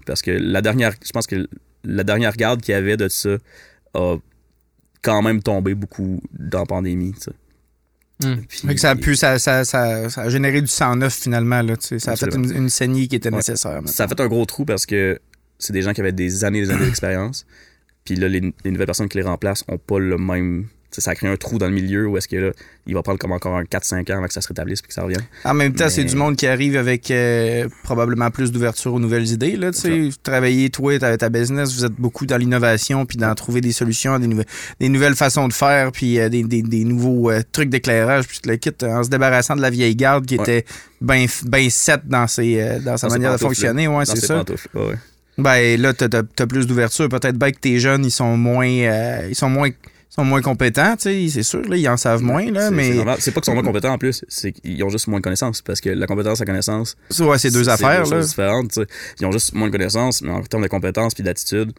Parce 0.07 0.23
que 0.23 0.31
la 0.31 0.63
dernière. 0.63 0.95
Je 1.05 1.11
pense 1.11 1.27
que 1.27 1.49
la 1.83 2.05
dernière 2.05 2.37
garde 2.37 2.61
qu'il 2.61 2.73
y 2.73 2.77
avait 2.77 2.97
de 2.97 3.09
ça 3.09 3.37
a 3.95 4.17
quand 5.03 5.23
même 5.23 5.43
tombé 5.43 5.75
beaucoup 5.75 6.23
dans 6.33 6.61
la 6.61 6.67
pandémie. 6.67 7.15
tu 7.15 7.31
Hmm. 8.23 8.37
Puis- 8.49 8.59
Fait 8.67 8.75
que 8.75 8.81
ça, 8.81 8.91
a 8.91 8.97
pu, 8.97 9.17
ça, 9.17 9.39
ça, 9.39 9.65
ça, 9.65 10.11
ça 10.11 10.23
a 10.23 10.29
généré 10.29 10.61
du 10.61 10.67
sang 10.69 10.95
neuf 10.97 11.15
finalement. 11.15 11.63
Là, 11.63 11.77
tu 11.77 11.87
sais. 11.87 11.99
ça 11.99 12.13
a 12.13 12.17
fait 12.17 12.35
une, 12.35 12.51
une 12.55 12.69
saignée 12.69 13.07
qui 13.09 13.17
était 13.17 13.31
Ouais. 13.31 13.37
nécessaire. 13.37 13.81
Ça 13.87 14.05
a 14.05 14.09
fait 14.09 14.21
un 14.21 14.29
gros 14.29 14.45
trou 14.45 14.65
parce 14.65 14.87
que 14.87 15.19
c'est 15.59 15.73
des 15.73 15.83
gens 15.83 15.93
qui 15.93 16.01
avaient 16.01 16.13
des 16.13 16.45
années 16.45 16.59
et 16.61 16.67
des 16.67 16.71
années 16.71 16.85
d'expérience. 16.87 17.47
Puis 18.05 18.17
là, 18.17 18.29
les, 18.29 18.41
les 18.65 18.71
nouvelles 18.71 18.87
personnes 18.87 19.09
qui 19.09 19.19
les 19.19 19.25
remplacent 19.25 19.65
ont 19.69 19.79
pas 19.79 19.99
le 19.99 20.17
même. 20.19 20.67
Ça 20.99 21.15
crée 21.15 21.29
un 21.29 21.37
trou 21.37 21.59
dans 21.59 21.67
le 21.67 21.73
milieu 21.73 22.07
où 22.07 22.17
est-ce 22.17 22.27
que 22.29 22.37
là, 22.37 22.51
il 22.87 22.95
va 22.95 23.03
prendre 23.03 23.19
comme 23.19 23.33
encore 23.33 23.55
un 23.57 23.63
4-5 23.65 24.11
ans 24.13 24.19
avant 24.19 24.27
que 24.27 24.33
ça 24.33 24.41
se 24.41 24.49
rétablisse 24.49 24.83
puis 24.83 24.89
que 24.89 24.95
ça 24.95 25.03
revienne. 25.03 25.23
En 25.45 25.55
même 25.55 25.73
temps, 25.73 25.85
Mais- 25.85 25.91
c'est 25.91 26.05
du 26.05 26.17
monde 26.17 26.35
qui 26.37 26.47
arrive 26.47 26.77
avec 26.77 27.11
euh, 27.11 27.69
probablement 27.85 28.31
plus 28.31 28.51
d'ouverture 28.51 28.95
aux 28.95 28.99
nouvelles 29.01 29.29
idées. 29.29 29.57
Là. 29.57 29.71
Travailler, 30.23 30.71
toi, 30.71 30.99
ta, 30.99 31.17
ta 31.17 31.29
business, 31.29 31.73
vous 31.75 31.85
êtes 31.85 31.93
beaucoup 31.93 32.27
dans 32.27 32.37
l'innovation, 32.37 33.07
puis 33.07 33.17
dans 33.19 33.35
trouver 33.35 33.61
des 33.61 33.73
solutions, 33.73 34.19
des, 34.19 34.27
nouvel- 34.27 34.47
des 34.81 34.89
nouvelles 34.89 35.15
façons 35.17 35.47
de 35.47 35.53
faire, 35.53 35.93
puis 35.93 36.19
euh, 36.19 36.29
des, 36.29 36.43
des- 36.43 36.63
des 36.63 36.85
nouveaux 36.85 37.31
euh, 37.31 37.43
trucs 37.53 37.69
d'éclairage, 37.71 38.27
puis 38.27 38.39
tu 38.43 38.49
le 38.49 38.57
quittes 38.57 38.83
en 38.83 39.03
se 39.05 39.09
débarrassant 39.11 39.55
de 39.57 39.63
la 39.63 39.71
vieille 39.71 39.95
garde 39.97 40.27
qui 40.27 40.37
Ouais. 40.37 40.43
était 40.43 40.65
bien 41.01 41.27
ben 41.47 41.71
set 41.71 42.01
dans, 42.07 42.27
ses, 42.27 42.79
dans 42.85 42.97
sa 42.97 43.07
Dans 43.09 43.15
manière 43.15 43.33
de 43.33 43.39
fonctionner. 43.39 43.87
Ouais, 43.89 44.05
c'est 44.07 44.17
ces 44.17 44.27
ça. 44.27 44.45
Ben 45.39 45.81
là, 45.81 45.95
t'as, 45.95 46.09
t'as- 46.09 46.23
t'as 46.23 46.47
plus 46.47 46.67
d'ouverture. 46.67 47.09
Peut-être 47.09 47.37
bien 47.39 47.51
que 47.51 47.59
tes 47.59 47.79
jeunes, 47.79 48.05
ils 48.05 48.11
sont 48.11 48.37
moins, 48.37 48.67
euh, 48.69 49.27
ils 49.31 49.35
sont 49.35 49.49
moins, 49.49 49.71
sont 50.11 50.25
moins 50.25 50.43
compétents, 50.43 50.97
tu 50.97 51.03
sais, 51.05 51.29
c'est 51.29 51.43
sûr, 51.45 51.63
là, 51.69 51.77
ils 51.77 51.89
en 51.89 51.97
savent 51.97 52.23
moins, 52.23 52.51
là, 52.51 52.69
C'est- 52.69 52.75
mais 52.75 52.93
C'est 53.21 53.31
pas 53.33 53.41
qu'ils 53.41 53.45
sont 53.47 53.55
moins 53.55 53.63
compétents 53.63 53.93
en 53.93 53.99
plus, 53.99 54.25
c'est 54.29 54.53
qu'ils 54.53 54.83
ont 54.85 54.89
juste 54.89 55.07
moins 55.07 55.21
de 55.21 55.25
connaissances. 55.25 55.63
Parce 55.63 55.81
que 55.81 55.89
la 55.91 56.07
compétence 56.07 56.39
et 56.39 56.43
la 56.43 56.47
connaissance, 56.47 56.97
ouais, 57.21 57.39
c'est 57.39 57.51
deux 57.53 57.69
affaires, 57.69 58.05
deux 58.05 58.17
là. 58.17 58.23
différentes. 58.23 58.79
Ils 59.21 59.27
ont 59.27 59.33
juste 59.33 59.55
moins 59.55 59.69
de 59.69 59.73
connaissances, 59.73 60.21
mais 60.23 60.31
en 60.31 60.43
termes 60.43 60.65
de 60.65 60.69
compétences 60.69 61.15
puis 61.15 61.23
d'attitude, 61.23 61.73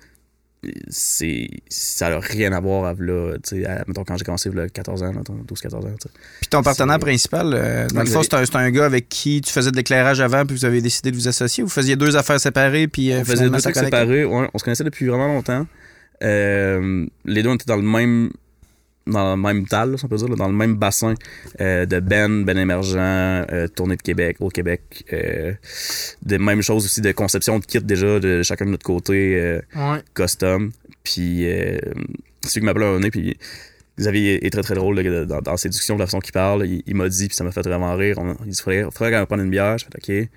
c'est 0.89 1.49
ça 1.69 2.09
n'a 2.09 2.19
rien 2.19 2.53
à 2.53 2.59
voir 2.59 2.85
avec 2.85 3.01
là, 3.01 3.33
tu 3.43 3.57
sais, 3.61 3.65
à- 3.65 3.83
mettons 3.87 4.03
quand 4.03 4.15
j'ai 4.17 4.23
commencé 4.25 4.49
là, 4.51 4.69
14 4.69 5.01
ans, 5.03 5.11
12-14 5.47 5.85
ans. 5.85 5.89
tu 5.99 6.07
sais. 6.07 6.09
Puis 6.41 6.49
ton 6.49 6.61
partenaire 6.61 6.99
principal, 6.99 7.51
euh, 7.53 7.87
dans 7.87 8.01
le 8.01 8.05
fond, 8.07 8.21
c'est 8.23 8.55
un, 8.55 8.71
gars 8.71 8.85
avec 8.85 9.09
qui 9.09 9.41
tu 9.41 9.51
faisais 9.51 9.71
de 9.71 9.75
l'éclairage 9.75 10.21
avant, 10.21 10.45
puis 10.45 10.55
vous 10.55 10.65
avez 10.65 10.81
décidé 10.81 11.11
de 11.11 11.15
vous 11.15 11.27
associer. 11.27 11.63
Vous 11.63 11.69
faisiez 11.69 11.95
deux 11.95 12.15
affaires 12.15 12.39
séparées, 12.39 12.87
puis 12.87 13.11
euh, 13.11 13.21
On 13.21 13.25
faisait 13.25 13.45
deux 13.49 13.59
connectait? 13.59 13.85
séparés. 13.85 14.23
Ouais, 14.25 14.47
on 14.53 14.57
se 14.57 14.63
connaissait 14.63 14.83
depuis 14.83 15.07
vraiment 15.07 15.27
longtemps. 15.27 15.65
Euh, 16.21 17.05
les 17.25 17.43
deux, 17.43 17.49
on 17.49 17.55
était 17.55 17.65
dans 17.65 17.75
le 17.77 17.81
même 17.81 18.31
dans 19.07 19.35
le 19.35 19.41
même 19.41 19.65
tal, 19.65 19.97
si 19.97 20.05
on 20.05 20.07
peut 20.07 20.15
dire, 20.17 20.27
là, 20.29 20.35
dans 20.35 20.47
le 20.47 20.53
même 20.53 20.75
bassin 20.75 21.15
euh, 21.59 21.87
de 21.87 21.99
Ben, 21.99 22.45
Ben 22.45 22.55
émergent, 22.57 22.93
euh, 22.97 23.67
tournée 23.67 23.95
de 23.95 24.01
Québec, 24.01 24.37
au 24.39 24.49
Québec. 24.49 25.03
Euh, 25.11 25.53
des 26.21 26.37
mêmes 26.37 26.61
choses 26.61 26.85
aussi 26.85 27.01
de 27.01 27.11
conception 27.11 27.57
de 27.57 27.65
kit 27.65 27.81
déjà 27.81 28.19
de 28.19 28.43
chacun 28.43 28.65
de 28.65 28.69
notre 28.71 28.85
côté, 28.85 29.39
euh, 29.39 29.59
Ouais. 29.75 30.01
custom. 30.13 30.71
Puis 31.03 31.45
celui 32.43 32.59
qui 32.59 32.61
m'appelait 32.61 32.85
un 32.85 32.99
nez, 32.99 33.09
puis 33.09 33.37
Xavier 33.99 34.45
est 34.45 34.49
très 34.51 34.61
très 34.61 34.75
drôle 34.75 34.99
là, 34.99 35.25
dans, 35.25 35.41
dans 35.41 35.57
ses 35.57 35.69
discussions, 35.69 35.95
de 35.95 35.99
la 35.99 36.05
façon 36.05 36.19
qu'il 36.19 36.31
parle. 36.31 36.65
Il, 36.67 36.83
il 36.85 36.95
m'a 36.95 37.09
dit, 37.09 37.27
puis 37.27 37.35
ça 37.35 37.43
m'a 37.43 37.51
fait 37.51 37.61
vraiment 37.63 37.95
rire. 37.95 38.17
On, 38.19 38.35
il 38.45 38.51
dit, 38.51 38.61
faudrait, 38.61 38.83
faudrait 38.83 39.11
qu'on 39.11 39.25
prenne 39.25 39.41
une 39.45 39.49
bière. 39.49 39.77
Je 39.79 39.85
fais, 39.85 40.21
OK. 40.23 40.29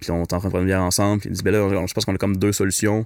Puis 0.00 0.10
on 0.10 0.22
est 0.22 0.32
en 0.32 0.38
train 0.38 0.38
de 0.38 0.48
prendre 0.48 0.60
une 0.60 0.66
bière 0.66 0.82
ensemble. 0.82 1.20
Puis 1.20 1.28
il 1.30 1.36
dit, 1.36 1.42
ben 1.42 1.50
là, 1.52 1.62
on- 1.64 1.86
je 1.86 1.92
pense 1.92 2.06
qu'on 2.06 2.14
a 2.14 2.18
comme 2.18 2.38
deux 2.38 2.52
solutions. 2.52 3.04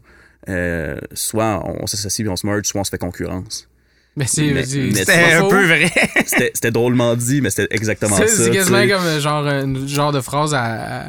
Euh, 0.49 0.97
soit 1.12 1.62
on, 1.64 1.86
s'associe 1.86 2.26
on 2.28 2.36
se 2.36 2.47
merge, 2.47 2.64
soit 2.66 2.80
on 2.80 2.84
se 2.84 2.91
fait 2.91 2.99
concurrence. 2.99 3.68
Mais 4.16 4.26
c'est. 4.26 4.64
C'était 4.64 5.12
un 5.34 5.41
faux. 5.41 5.49
peu 5.49 5.64
vrai. 5.66 5.91
C'était 6.26 6.70
drôlement 6.70 7.14
dit, 7.14 7.41
mais 7.41 7.51
c'était 7.51 7.72
exactement 7.74 8.16
ça. 8.16 8.26
C'est 8.26 8.47
tu 8.47 8.57
quasiment 8.57 8.78
sais. 8.82 8.89
comme 8.89 9.20
genre 9.20 9.47
un 9.47 9.86
genre 9.86 10.12
de 10.12 10.20
phrase 10.20 10.55
à. 10.55 10.62
à- 10.62 11.05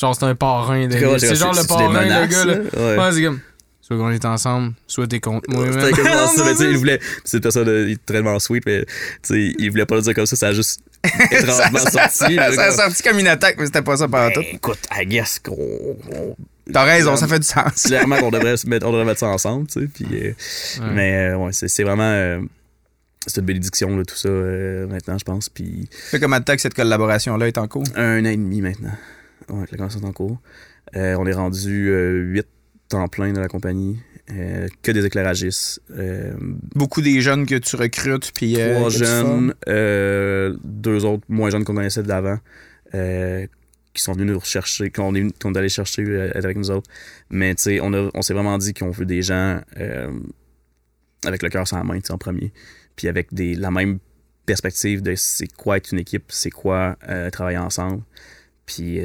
genre 0.00 0.14
c'est 0.14 0.24
un 0.24 0.34
parrain. 0.34 0.88
C'est 0.90 1.34
genre 1.34 1.52
le 1.54 1.66
parrain, 1.66 1.92
le 1.92 2.00
menaces, 2.00 2.30
gars. 2.30 2.44
Là. 2.46 2.54
Ouais. 2.76 2.98
Ouais, 2.98 3.12
c'est 3.12 3.22
comme. 3.22 3.40
Soit 3.82 3.98
qu'on 3.98 4.10
est 4.12 4.24
ensemble, 4.24 4.72
soit 4.86 5.06
t'es 5.06 5.20
contre 5.20 5.50
moi. 5.50 5.66
C'était 5.70 5.92
quasiment 5.92 6.26
ça, 6.26 6.42
mais 6.46 6.52
tu 6.52 6.56
sais, 6.56 6.70
il 6.70 6.78
voulait. 6.78 7.00
C'est 7.22 7.36
une 7.36 7.42
personne, 7.42 7.68
il 7.68 7.92
est 7.92 8.06
tellement 8.06 8.38
sweet, 8.38 8.64
mais 8.64 8.86
tu 8.86 8.88
sais, 9.24 9.54
il 9.58 9.70
voulait 9.70 9.84
pas 9.84 9.96
le 9.96 10.00
dire 10.00 10.14
comme 10.14 10.24
ça, 10.24 10.36
ça 10.36 10.46
a 10.48 10.52
juste 10.54 10.80
étrangement 11.30 11.78
ça- 11.80 12.08
sorti. 12.08 12.34
ça- 12.36 12.44
a 12.44 12.56
comme- 12.56 12.76
sorti 12.76 13.02
comme 13.02 13.18
une 13.18 13.28
attaque, 13.28 13.56
mais 13.58 13.66
c'était 13.66 13.82
pas 13.82 13.98
ça 13.98 14.08
pendant 14.08 14.30
tout. 14.30 14.40
Ben, 14.40 14.54
écoute, 14.54 14.78
I 14.90 15.04
guess 15.04 15.38
qu'on. 15.38 16.34
On- 16.68 16.72
T'as 16.72 16.84
raison, 16.84 17.16
ça 17.16 17.26
fait 17.28 17.38
du 17.38 17.46
sens. 17.46 17.82
Clairement 17.84 18.18
qu'on 18.18 18.30
devrait, 18.30 18.56
se 18.56 18.66
mettre, 18.68 18.86
on 18.86 18.90
devrait 18.92 19.04
mettre 19.06 19.20
ça 19.20 19.28
ensemble, 19.28 19.66
tu 19.66 19.80
sais. 19.80 19.86
Puis, 19.88 20.06
euh, 20.12 20.32
Ouais. 20.80 20.92
Mais 20.94 21.28
euh, 21.30 21.36
ouais, 21.36 21.52
c'est 21.52 21.68
c'est 21.68 21.82
vraiment. 21.84 22.02
euh, 22.10 22.40
c'est 23.26 23.40
une 23.40 23.46
bénédiction, 23.46 23.96
là, 23.96 24.04
tout 24.04 24.16
ça, 24.16 24.28
euh, 24.28 24.86
maintenant, 24.86 25.16
je 25.18 25.24
pense. 25.24 25.48
Puis 25.48 25.88
Ça 25.90 26.18
fait 26.18 26.20
combien 26.20 26.40
de 26.40 26.44
temps 26.44 26.54
que 26.54 26.60
cette 26.60 26.74
collaboration-là 26.74 27.48
est 27.48 27.56
en 27.58 27.66
cours? 27.68 27.84
un 27.96 28.20
an 28.24 28.28
et 28.28 28.36
demi 28.36 28.60
maintenant. 28.60 28.92
Ouais, 29.48 29.64
la 29.70 29.76
conversation 29.78 30.06
est 30.06 30.10
en 30.10 30.12
cours. 30.12 30.40
Euh, 30.96 31.16
on 31.18 31.26
est 31.26 31.32
rendu 31.32 31.88
euh, 31.90 32.20
huit 32.22 32.46
temps 32.88 33.08
plein 33.08 33.32
de 33.32 33.40
la 33.40 33.48
compagnie. 33.48 33.98
euh, 34.30 34.68
que 34.82 34.90
des 34.90 35.04
éclairagistes. 35.04 35.82
euh, 35.90 36.32
Beaucoup 36.74 37.02
des 37.02 37.20
jeunes 37.20 37.44
que 37.46 37.56
tu 37.56 37.76
recrutes, 37.76 38.32
puis 38.34 38.54
trois 38.54 38.88
jeunes, 38.88 39.52
euh, 39.68 40.56
deux 40.64 41.04
autres 41.04 41.24
moins 41.28 41.50
jeunes 41.50 41.64
qu'on 41.64 41.74
connaissait 41.74 42.02
d'avant. 42.02 42.38
Euh, 42.94 43.46
qui 43.94 44.02
sont 44.02 44.12
venus 44.12 44.32
nous 44.32 44.38
rechercher, 44.38 44.90
qu'on 44.90 45.14
est, 45.14 45.38
qu'on 45.40 45.52
est 45.54 45.58
allé 45.58 45.68
chercher 45.68 46.02
euh, 46.02 46.30
avec 46.34 46.56
nous 46.56 46.70
autres. 46.70 46.90
Mais 47.30 47.54
tu 47.54 47.62
sais, 47.62 47.80
on, 47.80 47.92
a- 47.94 48.10
on 48.14 48.22
s'est 48.22 48.34
vraiment 48.34 48.58
dit 48.58 48.74
qu'on 48.74 48.90
veut 48.90 49.06
des 49.06 49.22
gens 49.22 49.60
euh, 49.78 50.10
avec 51.24 51.42
le 51.42 51.48
cœur 51.48 51.66
sur 51.66 51.76
la 51.76 51.84
main, 51.84 51.98
en 52.10 52.18
premier. 52.18 52.52
Puis 52.96 53.08
avec 53.08 53.32
des, 53.32 53.54
la 53.54 53.70
même 53.70 53.98
perspective 54.46 55.00
de 55.00 55.14
c'est 55.14 55.46
quoi 55.46 55.76
être 55.78 55.92
une 55.92 55.98
équipe, 56.00 56.24
c'est 56.28 56.50
quoi 56.50 56.96
euh, 57.08 57.30
travailler 57.30 57.58
ensemble. 57.58 58.02
Puis 58.66 58.98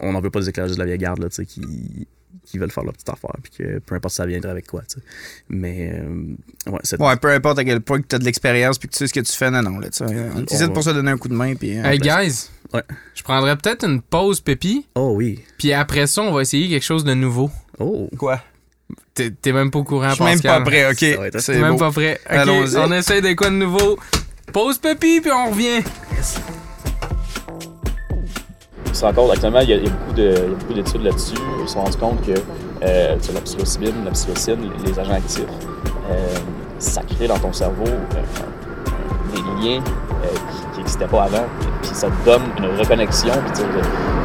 on 0.00 0.12
n'en 0.12 0.20
veut 0.20 0.30
pas 0.30 0.40
des 0.40 0.48
éclairages 0.48 0.72
de 0.72 0.78
la 0.78 0.86
vieille 0.86 0.98
garde, 0.98 1.20
là, 1.20 1.28
tu 1.28 1.36
sais, 1.36 1.46
qui, 1.46 2.08
qui 2.44 2.58
veulent 2.58 2.70
faire 2.70 2.84
leur 2.84 2.92
petite 2.92 3.08
affaire. 3.08 3.34
Puis 3.42 3.52
que 3.58 3.78
peu 3.78 3.94
importe 3.94 4.14
ça 4.14 4.26
viendrait 4.26 4.50
avec 4.50 4.66
quoi, 4.66 4.82
tu 4.82 5.00
sais. 5.00 5.06
Mais 5.48 5.92
euh, 5.94 6.34
ouais, 6.70 6.78
cette- 6.82 7.00
Ouais, 7.00 7.16
peu 7.16 7.28
importe 7.30 7.58
à 7.58 7.64
quel 7.64 7.80
point 7.80 8.00
que 8.00 8.06
t'as 8.06 8.18
de 8.18 8.24
l'expérience 8.24 8.78
puis 8.78 8.88
que 8.88 8.94
tu 8.94 8.98
sais 8.98 9.06
ce 9.06 9.12
que 9.14 9.20
tu 9.20 9.32
fais, 9.32 9.50
non, 9.50 9.62
non. 9.62 9.78
Là, 9.78 9.88
tu 9.90 9.98
sais, 9.98 10.64
On- 10.64 10.68
pour 10.70 10.82
se 10.82 10.90
donner 10.90 11.10
un 11.10 11.18
coup 11.18 11.28
de 11.28 11.34
main. 11.34 11.54
Puis, 11.54 11.78
euh, 11.78 11.84
Hey 11.84 11.98
guys, 11.98 12.48
Ouais. 12.72 12.82
je 13.14 13.22
prendrais 13.22 13.56
peut-être 13.56 13.84
une 13.86 14.02
pause 14.02 14.40
pépi, 14.40 14.86
Oh 14.94 15.12
oui. 15.16 15.40
puis 15.58 15.72
après 15.72 16.06
ça, 16.06 16.22
on 16.22 16.32
va 16.32 16.42
essayer 16.42 16.68
quelque 16.68 16.82
chose 16.84 17.04
de 17.04 17.14
nouveau. 17.14 17.50
Oh. 17.78 18.08
Quoi? 18.18 18.40
T'es 19.14 19.30
t'es 19.30 19.52
même 19.52 19.70
pas 19.70 19.78
au 19.78 19.84
courant, 19.84 20.10
Je 20.10 20.14
suis 20.16 20.24
même 20.24 20.40
pas 20.40 20.60
prêt, 20.60 20.90
ok. 20.90 20.98
T'es 20.98 21.60
même 21.60 21.72
beau. 21.72 21.78
pas 21.78 21.90
prêt. 21.92 22.20
Ok, 22.26 22.32
Allons-y. 22.32 22.76
on 22.76 22.92
essaye 22.92 23.22
de 23.22 23.32
quoi 23.34 23.48
de 23.50 23.54
nouveau. 23.56 23.98
Pause 24.52 24.78
pépi, 24.78 25.20
puis 25.20 25.30
on 25.30 25.50
revient. 25.50 25.82
Ils 28.94 28.96
se 28.96 29.04
rendent 29.04 29.16
compte, 29.16 29.32
actuellement, 29.32 29.58
il 29.58 29.70
y 29.70 29.72
a, 29.72 29.76
il 29.76 29.84
y 29.84 29.88
a 29.88 29.90
beaucoup 29.90 30.12
de- 30.12 30.22
il 30.22 30.32
y 30.34 30.36
a 30.54 30.56
beaucoup 30.56 30.72
d'études 30.74 31.02
là-dessus. 31.02 31.34
Ils 31.60 31.66
se 31.68 31.74
sont 31.74 31.80
rendus 31.82 31.96
compte 31.98 32.22
que 32.24 32.30
euh, 32.84 33.16
la 33.34 33.40
psilocybine, 33.40 34.04
la 34.04 34.12
psilocine, 34.12 34.56
les, 34.84 34.92
les 34.92 34.98
agents 35.00 35.14
actifs, 35.14 35.42
euh, 36.12 36.14
ça 36.78 37.02
crée 37.02 37.26
dans 37.26 37.38
ton 37.38 37.52
cerveau 37.52 37.84
euh, 37.88 39.34
des 39.34 39.40
liens 39.66 39.80
euh, 39.80 40.26
qui 40.72 40.78
n'existaient 40.78 41.06
pas 41.08 41.24
avant. 41.24 41.44
Puis 41.82 41.90
ça 41.92 42.06
te 42.06 42.24
donne 42.24 42.42
une 42.58 42.78
reconnexion. 42.78 43.32
Puis 43.52 43.64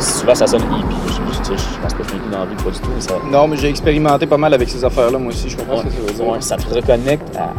souvent, 0.05 0.35
ça 0.35 0.45
sonne 0.45 0.61
hippie. 0.61 0.95
Je, 1.07 1.13
je, 1.13 1.57
je 1.57 1.79
pense 1.81 1.93
pas 1.93 1.97
que 1.97 2.03
je 2.03 2.09
suis 2.09 2.19
dans 2.31 2.39
la 2.39 2.45
vie, 2.45 2.55
pas 2.63 2.69
du 2.69 2.79
tout. 2.79 2.89
Mais 2.93 3.01
ça, 3.01 3.13
Non, 3.31 3.47
mais 3.47 3.57
j'ai 3.57 3.69
expérimenté 3.69 4.27
pas 4.27 4.37
mal 4.37 4.53
avec 4.53 4.69
ces 4.69 4.85
affaires-là, 4.85 5.17
moi 5.17 5.29
aussi. 5.31 5.49
Je 5.49 5.57
comprends 5.57 5.77
Ouais, 5.77 5.81
ce 5.81 5.85
que 5.85 5.91
ça 5.93 5.99
veut 6.01 6.13
dire. 6.13 6.27
ouais, 6.27 6.41
ça 6.41 6.57
te 6.57 6.73
reconnecte 6.75 7.35
à, 7.35 7.45
à- 7.45 7.53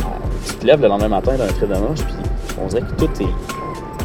Tu 0.46 0.54
te 0.54 0.64
lèves 0.66 0.80
le 0.80 0.86
lendemain 0.86 1.08
matin 1.08 1.32
d'un 1.36 1.48
trait 1.48 1.66
de 1.66 1.74
manche, 1.74 1.98
puis 2.04 2.14
on 2.62 2.66
dirait 2.68 2.82
que 2.82 2.92
tout 3.04 3.10
est, 3.20 3.26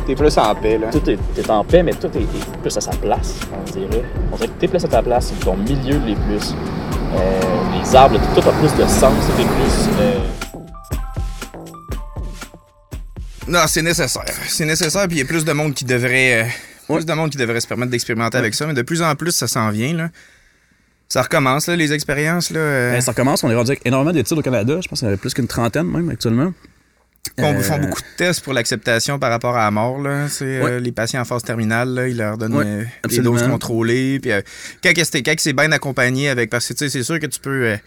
T'es 0.06 0.14
plus 0.16 0.38
en 0.38 0.54
paix, 0.56 0.78
là. 0.78 0.88
tout 0.92 1.10
est, 1.10 1.18
t'es 1.34 1.50
en 1.50 1.64
paix, 1.64 1.82
mais 1.82 1.94
tout 1.94 2.08
est, 2.16 2.22
est 2.22 2.58
plus 2.62 2.78
à 2.78 2.82
sa 2.82 2.92
place, 2.92 3.40
on 3.52 3.72
dirait. 3.72 4.04
On 4.32 4.36
dirait 4.36 4.48
que 4.50 4.54
t'es 4.60 4.68
plus 4.68 4.84
à 4.86 4.88
ta 4.88 5.02
place, 5.02 5.34
ton 5.42 5.58
milieu 5.58 5.98
l'est 6.06 6.16
plus. 6.16 6.54
Euh, 7.16 7.40
les 7.82 7.96
arbres, 7.96 8.20
tout, 8.20 8.42
tout 8.42 8.48
a 8.50 8.52
plus 8.54 8.74
de 8.76 8.88
sens, 8.88 9.14
tout 9.26 9.42
est 9.42 9.46
plus. 9.46 9.90
euh, 10.00 10.20
Non, 13.48 13.60
c'est 13.68 13.82
nécessaire. 13.82 14.24
C'est 14.48 14.66
nécessaire, 14.66 15.08
puis 15.08 15.18
il 15.18 15.20
y 15.20 15.24
a 15.24 15.26
plus 15.26 15.46
de 15.46 15.54
monde 15.54 15.74
qui 15.74 15.86
devrait. 15.86 16.44
euh, 16.44 16.94
Plus 16.94 17.06
de 17.06 17.14
monde 17.14 17.30
qui 17.32 17.38
devrait 17.38 17.60
se 17.62 17.68
permettre 17.68 17.92
d'expérimenter 17.92 18.38
avec 18.38 18.54
ça, 18.54 18.68
mais 18.68 18.74
de 18.74 18.82
plus 18.84 19.02
en 19.02 19.16
plus, 19.16 19.32
ça 19.32 19.48
s'en 19.48 19.70
vient, 19.70 19.94
là. 19.94 20.10
Ça 21.10 21.22
recommence, 21.22 21.68
là, 21.68 21.76
les 21.76 21.94
expériences, 21.94 22.50
là. 22.52 22.60
euh, 22.60 22.92
Ben, 22.94 23.02
ça 23.02 23.12
recommence, 23.12 23.44
on 23.44 23.50
est 23.50 23.56
rendu 23.56 23.72
avec 23.72 23.86
énormément 23.86 24.12
d'études 24.12 24.38
au 24.38 24.42
Canada. 24.42 24.80
Je 24.84 24.88
pense 24.88 25.00
qu'il 25.00 25.08
y 25.08 25.12
en 25.12 25.14
a 25.14 25.18
plus 25.18 25.34
qu'une 25.34 25.48
trentaine 25.48 25.88
même 25.88 26.10
actuellement. 26.10 26.52
Font, 27.40 27.54
Euh, 27.56 27.62
font 27.62 27.78
beaucoup 27.80 28.02
de 28.02 28.18
tests 28.18 28.42
pour 28.42 28.54
l'acceptation 28.54 29.20
par 29.20 29.30
rapport 29.32 29.56
à 29.56 29.66
la 29.66 29.72
mort. 29.72 30.02
Là. 30.02 30.28
C'est, 30.30 30.46
euh, 30.46 30.80
les 30.80 30.92
patients 30.92 31.22
en 31.22 31.26
phase 31.26 31.44
terminale, 31.44 31.90
là, 31.90 32.08
ils 32.08 32.18
leur 32.18 32.38
donnent 32.38 32.56
Ouais, 32.56 32.66
euh, 32.66 33.08
des 33.08 33.20
doses 33.20 33.44
contrôlées. 33.44 34.20
Puis, 34.20 34.32
euh, 34.32 34.42
quand, 34.84 34.94
que 34.94 35.04
c'est, 35.04 35.24
quand 35.24 35.36
que 35.36 35.42
c'est 35.42 35.54
bien 35.54 35.72
accompagné 35.72 36.30
avec. 36.30 36.50
Parce 36.50 36.72
que 36.74 36.88
c'est 36.90 37.04
sûr 37.04 37.20
que 37.20 37.26
tu 37.28 37.40
peux 37.40 37.66
euh, 37.66 37.78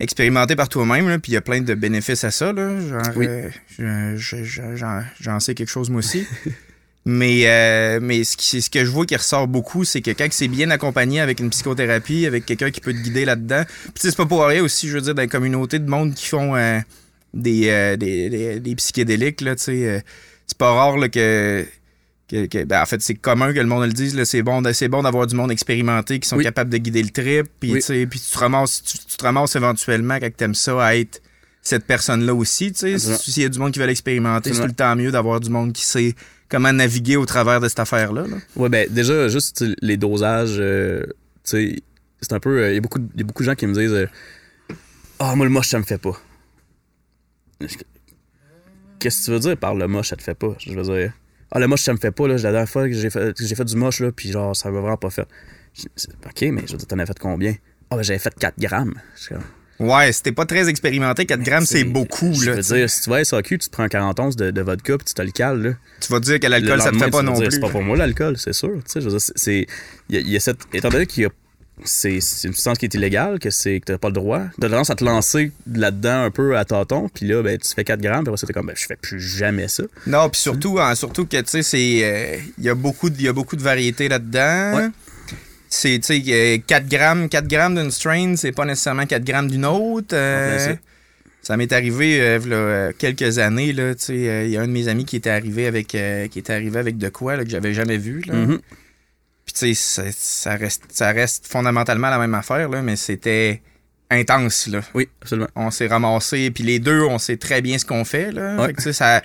expérimenter 0.00 0.56
par 0.56 0.68
toi-même, 0.68 1.20
puis 1.20 1.32
il 1.32 1.34
y 1.34 1.38
a 1.38 1.42
plein 1.42 1.60
de 1.60 1.74
bénéfices 1.74 2.24
à 2.24 2.30
ça. 2.30 2.52
Là. 2.52 2.80
Genre, 2.80 3.02
Oui. 3.16 3.26
je- 3.78 4.16
je- 4.16 4.44
je- 4.44 4.76
j'en, 5.20 5.40
sais 5.40 5.54
quelque 5.54 5.68
chose 5.70 5.90
moi 5.90 5.98
aussi. 5.98 6.26
Mais, 7.06 7.44
euh, 7.46 7.98
mais 8.02 8.24
ce, 8.24 8.36
qui, 8.36 8.60
ce 8.60 8.68
que 8.68 8.84
je 8.84 8.90
vois 8.90 9.06
qui 9.06 9.16
ressort 9.16 9.48
beaucoup, 9.48 9.84
c'est 9.86 10.02
que 10.02 10.10
quand 10.10 10.28
c'est 10.32 10.48
bien 10.48 10.70
accompagné 10.70 11.20
avec 11.20 11.40
une 11.40 11.48
psychothérapie, 11.48 12.26
avec 12.26 12.44
quelqu'un 12.44 12.70
qui 12.70 12.82
peut 12.82 12.92
te 12.92 12.98
guider 12.98 13.24
là-dedans, 13.24 13.62
puis 13.66 13.92
c'est 14.02 14.14
pas 14.14 14.26
pour 14.26 14.44
rien 14.44 14.62
aussi, 14.62 14.86
je 14.86 14.96
veux 14.96 15.00
dire, 15.00 15.14
dans 15.14 15.22
la 15.22 15.26
communauté 15.26 15.78
de 15.78 15.88
monde 15.88 16.12
qui 16.14 16.26
font 16.26 16.54
des, 17.34 17.68
euh, 17.68 17.96
des, 17.96 18.28
des, 18.30 18.60
des 18.60 18.74
psychédéliques, 18.76 19.40
là, 19.40 19.54
euh, 19.68 20.00
c'est 20.46 20.58
pas 20.58 20.72
rare 20.72 20.96
là, 20.98 21.08
que. 21.08 21.64
que- 22.28 22.46
que- 22.46 22.64
ben, 22.64 22.80
en 22.82 22.86
fait, 22.86 23.00
c'est 23.02 23.14
commun 23.14 23.52
que 23.52 23.58
le 23.58 23.66
monde 23.66 23.84
le 23.86 23.92
dise, 23.92 24.14
là, 24.16 24.24
c'est 24.24 24.42
bon, 24.42 24.62
c'est 24.72 24.88
bon 24.88 25.02
d'avoir 25.02 25.26
du 25.26 25.34
monde 25.34 25.50
expérimenté 25.50 26.20
qui 26.20 26.28
sont 26.28 26.36
Oui. 26.36 26.44
capables 26.44 26.70
de 26.70 26.76
guider 26.78 27.02
le 27.02 27.10
trip, 27.10 27.46
puis 27.58 27.72
Oui. 27.72 28.06
puis 28.06 28.20
tu 28.20 28.30
te 28.30 28.38
ramasses, 28.38 28.82
tu, 28.84 28.98
tu 28.98 29.16
te 29.16 29.24
ramasses 29.24 29.56
éventuellement 29.56 30.18
quand 30.20 30.30
t'aimes 30.36 30.54
ça 30.54 30.84
à 30.84 30.94
être 30.96 31.20
cette 31.62 31.84
personne-là 31.86 32.34
aussi. 32.34 32.72
S'il 32.74 33.42
y 33.42 33.46
a 33.46 33.48
du 33.48 33.58
monde 33.58 33.72
qui 33.72 33.78
veut 33.80 33.86
l'expérimenter, 33.86 34.52
c'est 34.54 34.60
tout 34.60 34.66
le 34.66 34.72
temps 34.72 34.94
mieux 34.96 35.10
d'avoir 35.10 35.40
du 35.40 35.50
monde 35.50 35.72
qui 35.72 35.84
sait 35.84 36.14
comment 36.48 36.72
naviguer 36.72 37.16
au 37.16 37.26
travers 37.26 37.60
de 37.60 37.68
cette 37.68 37.80
affaire-là. 37.80 38.22
là. 38.26 38.36
Ouais, 38.56 38.68
ben 38.68 38.88
déjà, 38.90 39.28
juste 39.28 39.64
les 39.82 39.96
dosages, 39.96 40.56
euh, 40.58 41.02
tu 41.44 41.50
sais, 41.74 41.76
c'est 42.22 42.32
un 42.32 42.40
peu. 42.40 42.70
Il 42.70 42.74
y, 42.74 42.78
a 42.78 42.80
beaucoup 42.80 42.98
de- 42.98 43.08
y 43.16 43.20
a 43.22 43.24
beaucoup 43.24 43.42
de 43.42 43.46
gens 43.48 43.54
qui 43.54 43.66
me 43.66 43.74
disent 43.74 43.92
euh, 43.92 44.06
Ah, 45.18 45.34
moi, 45.36 45.44
le 45.46 45.50
moche, 45.52 45.68
ça 45.68 45.78
me 45.78 45.84
fait 45.84 45.98
pas. 45.98 46.18
Qu'est-ce 48.98 49.20
que 49.20 49.24
tu 49.26 49.30
veux 49.30 49.38
dire 49.38 49.56
par 49.56 49.74
le 49.74 49.86
moche, 49.88 50.08
ça 50.08 50.16
te 50.16 50.22
fait 50.22 50.34
pas? 50.34 50.54
Je 50.58 50.72
veux 50.74 50.82
dire, 50.82 51.12
Ah, 51.52 51.58
le 51.58 51.66
moche, 51.66 51.82
ça 51.82 51.92
me 51.92 51.98
fait 51.98 52.10
pas, 52.12 52.28
là. 52.28 52.34
La 52.34 52.40
dernière 52.52 52.68
fois 52.68 52.86
que 52.88 52.94
j'ai 52.94 53.10
fait, 53.10 53.34
que 53.36 53.44
j'ai 53.44 53.54
fait 53.54 53.64
du 53.64 53.76
moche, 53.76 54.00
là, 54.00 54.12
puis 54.12 54.30
genre, 54.30 54.54
ça 54.54 54.70
m'a 54.70 54.80
vraiment 54.80 54.96
pas 54.96 55.10
fait. 55.10 55.26
Ok, 56.26 56.42
mais 56.42 56.62
je 56.66 56.72
veux 56.72 56.78
dire, 56.78 56.86
t'en 56.86 56.98
as 56.98 57.06
fait 57.06 57.18
combien? 57.18 57.54
Ah, 57.90 57.96
ben, 57.96 58.02
j'avais 58.02 58.18
fait 58.18 58.34
4 58.38 58.58
grammes. 58.58 58.94
Ouais, 59.80 60.12
t'es 60.12 60.32
pas 60.32 60.44
très 60.44 60.68
expérimenté, 60.68 61.24
4 61.24 61.40
grammes, 61.42 61.64
c'est 61.64 61.84
beaucoup. 61.84 62.34
Je 62.34 62.50
Là, 62.50 62.56
veux 62.56 62.62
dire, 62.62 62.90
si 62.90 63.00
tu 63.02 63.08
vas 63.10 63.16
à 63.16 63.24
SAQ, 63.24 63.58
tu 63.58 63.68
te 63.68 63.72
prends 63.72 63.82
un 63.84 63.88
40 63.88 64.20
onces 64.20 64.36
de, 64.36 64.50
de 64.50 64.60
vodka, 64.60 64.98
puis 64.98 65.06
tu 65.06 65.14
te 65.14 65.22
le 65.22 65.30
cales, 65.30 65.62
là. 65.62 65.70
tu 66.00 66.12
vas 66.12 66.20
dire 66.20 66.38
que 66.38 66.46
l'alcool, 66.46 66.82
ça 66.82 66.90
te 66.92 66.98
fait 66.98 67.10
pas 67.10 67.22
non 67.22 67.32
dire, 67.32 67.48
plus. 67.48 67.54
C'est 67.54 67.60
pas 67.60 67.70
pour 67.70 67.82
moi 67.82 67.96
l'alcool, 67.96 68.36
c'est 68.36 68.52
sûr. 68.52 68.74
Tu 68.74 68.82
sais, 68.86 69.00
je 69.00 69.06
veux 69.08 69.16
dire, 69.16 69.20
c'est-. 69.34 69.66
Il 70.10 70.14
y, 70.14 70.18
a- 70.18 70.20
il 70.20 70.28
y 70.28 70.36
a 70.36 70.40
cette. 70.40 70.58
Étant 70.74 70.90
donné 70.90 71.06
qu'il 71.06 71.22
y 71.22 71.26
a. 71.26 71.30
C'est 71.84 72.14
une 72.14 72.20
substance 72.20 72.78
qui 72.78 72.84
est 72.86 72.94
illégale, 72.94 73.38
que 73.38 73.50
c'est 73.50 73.80
que 73.80 73.86
t'as 73.86 73.98
pas 73.98 74.08
le 74.08 74.14
droit. 74.14 74.42
T'as 74.60 74.68
tendance 74.68 74.90
à 74.90 74.94
te 74.94 75.04
lancer 75.04 75.52
là-dedans 75.72 76.24
un 76.24 76.30
peu 76.30 76.56
à 76.56 76.64
tâtons, 76.64 77.08
puis 77.12 77.26
là, 77.26 77.42
ben, 77.42 77.56
tu 77.58 77.68
fais 77.74 77.84
4 77.84 78.00
grammes, 78.00 78.24
puis 78.24 78.32
après 78.34 78.46
t'es 78.46 78.52
comme, 78.52 78.66
ben, 78.66 78.74
je 78.76 78.86
fais 78.86 78.96
plus 78.96 79.20
jamais 79.20 79.68
ça. 79.68 79.82
Non, 80.06 80.28
puis 80.28 80.40
surtout, 80.40 80.78
hein, 80.78 80.94
surtout 80.94 81.26
que, 81.26 81.36
tu 81.38 81.42
sais, 81.46 81.62
c'est... 81.62 82.00
euh, 82.02 82.36
Il 82.58 82.64
y, 82.64 82.68
a 82.68 82.74
beaucoup 82.74 83.10
de- 83.10 83.20
y 83.20 83.28
a 83.28 83.32
beaucoup 83.32 83.56
de 83.56 83.62
variétés 83.62 84.08
là-dedans. 84.08 84.76
Ouais. 84.76 84.88
C'est, 85.68 85.98
tu 86.00 86.22
sais, 86.22 86.22
euh, 86.28 86.58
4 86.66 86.88
grammes, 86.88 87.28
4 87.28 87.46
grammes 87.46 87.76
d'une 87.76 87.90
strain, 87.92 88.34
c'est 88.36 88.52
pas 88.52 88.64
nécessairement 88.64 89.06
4 89.06 89.24
grammes 89.24 89.48
d'une 89.50 89.64
autre. 89.64 90.14
euh, 90.14 90.74
ça. 91.42 91.56
m'est 91.56 91.72
arrivé 91.72 92.20
euh, 92.20 92.38
euh, 92.50 92.92
quelques 92.98 93.38
années, 93.38 93.72
là, 93.72 93.94
tu 93.94 94.04
sais, 94.06 94.12
euh, 94.28 94.44
il 94.46 94.50
y 94.50 94.56
a 94.56 94.60
un 94.62 94.66
de 94.66 94.72
mes 94.72 94.88
amis 94.88 95.04
qui 95.04 95.16
était 95.16 95.30
arrivé 95.30 95.66
avec, 95.66 95.94
euh, 95.94 96.26
qui 96.28 96.38
était 96.40 96.52
arrivé 96.52 96.78
avec 96.78 96.98
de 96.98 97.08
quoi, 97.08 97.36
là, 97.36 97.44
que 97.44 97.50
j'avais 97.50 97.72
jamais 97.72 97.96
vu, 97.98 98.22
là. 98.26 98.34
Mhm. 98.34 98.58
Puis, 99.52 99.68
tu 99.68 99.74
sais, 99.74 100.10
ça, 100.12 100.54
reste, 100.56 100.84
ça 100.90 101.10
reste 101.12 101.46
fondamentalement 101.46 102.10
la 102.10 102.18
même 102.18 102.34
affaire, 102.34 102.68
là, 102.68 102.82
mais 102.82 102.96
c'était 102.96 103.62
intense, 104.10 104.66
là. 104.68 104.80
Oui, 104.94 105.08
absolument. 105.22 105.48
On 105.56 105.70
s'est 105.70 105.86
ramassé, 105.86 106.50
puis 106.50 106.64
les 106.64 106.78
deux, 106.78 107.02
on 107.02 107.18
sait 107.18 107.36
très 107.36 107.60
bien 107.62 107.78
ce 107.78 107.84
qu'on 107.84 108.04
fait. 108.04 108.32
Là. 108.32 108.56
Ouais. 108.56 108.66
Fait 108.68 108.72
que, 108.74 108.76
tu 108.78 108.82
sais, 108.84 108.92
ça, 108.92 109.22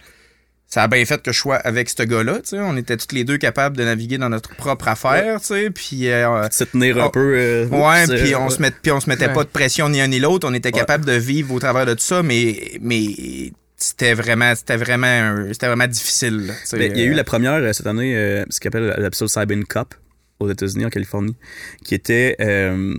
ça 0.67 0.83
a 0.83 0.87
bien 0.87 1.03
fait 1.05 1.21
que 1.21 1.31
je 1.31 1.37
sois 1.39 1.57
avec 1.57 1.89
ce 1.89 2.03
gars-là. 2.03 2.35
tu 2.35 2.49
sais. 2.49 2.59
On 2.59 2.75
était 2.77 2.97
tous 2.97 3.13
les 3.13 3.23
deux 3.23 3.37
capables 3.37 3.77
de 3.77 3.83
naviguer 3.83 4.17
dans 4.17 4.29
notre 4.29 4.55
propre 4.55 4.87
affaire. 4.87 5.39
tu 5.41 5.47
sais, 5.47 5.69
Puis, 5.69 6.09
euh, 6.09 6.47
Se 6.51 6.63
tenir 6.63 6.97
un 7.01 7.05
Oh. 7.05 7.09
peu. 7.09 7.33
euh, 7.35 7.67
ouais, 7.67 8.03
oups, 8.03 8.21
puis 8.21 8.33
euh, 8.33 8.39
on, 8.39 8.49
se 8.49 8.61
met, 8.61 8.71
puis 8.71 8.91
on 8.91 8.99
se 8.99 9.09
mettait 9.09 9.27
Ouais. 9.27 9.33
pas 9.33 9.43
de 9.43 9.49
pression 9.49 9.89
ni 9.89 10.01
un 10.01 10.07
ni 10.07 10.19
l'autre. 10.19 10.47
On 10.49 10.53
était 10.53 10.69
Ouais. 10.73 10.79
capable 10.79 11.05
de 11.05 11.13
vivre 11.13 11.53
au 11.53 11.59
travers 11.59 11.85
de 11.85 11.93
tout 11.93 12.01
ça, 12.03 12.23
mais, 12.23 12.77
mais 12.81 13.51
c'était 13.77 14.13
vraiment, 14.13 14.53
c'était 14.55 14.77
vraiment, 14.77 15.45
c'était 15.51 15.67
vraiment 15.67 15.87
difficile. 15.87 16.47
là. 16.47 16.53
Ben, 16.73 16.91
il 16.91 16.97
y 16.97 17.01
a 17.01 17.05
eu 17.05 17.11
Euh, 17.13 17.15
la 17.15 17.23
première 17.23 17.53
euh, 17.53 17.73
cette 17.73 17.87
année, 17.87 18.15
euh, 18.15 18.43
ce 18.49 18.59
qu'on 18.59 18.67
appelle 18.69 18.95
la 18.97 19.09
psilocybin 19.09 19.63
Cup 19.63 19.93
aux 20.39 20.49
États-Unis, 20.49 20.85
en 20.85 20.89
Californie, 20.89 21.35
qui 21.83 21.95
était. 21.95 22.35
euh, 22.39 22.95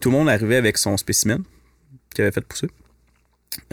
tout 0.00 0.10
le 0.10 0.16
monde 0.18 0.28
arrivait 0.28 0.56
avec 0.56 0.76
son 0.76 0.96
spécimen 0.96 1.42
qu'il 2.14 2.22
avait 2.22 2.32
fait 2.32 2.44
pousser. 2.44 2.68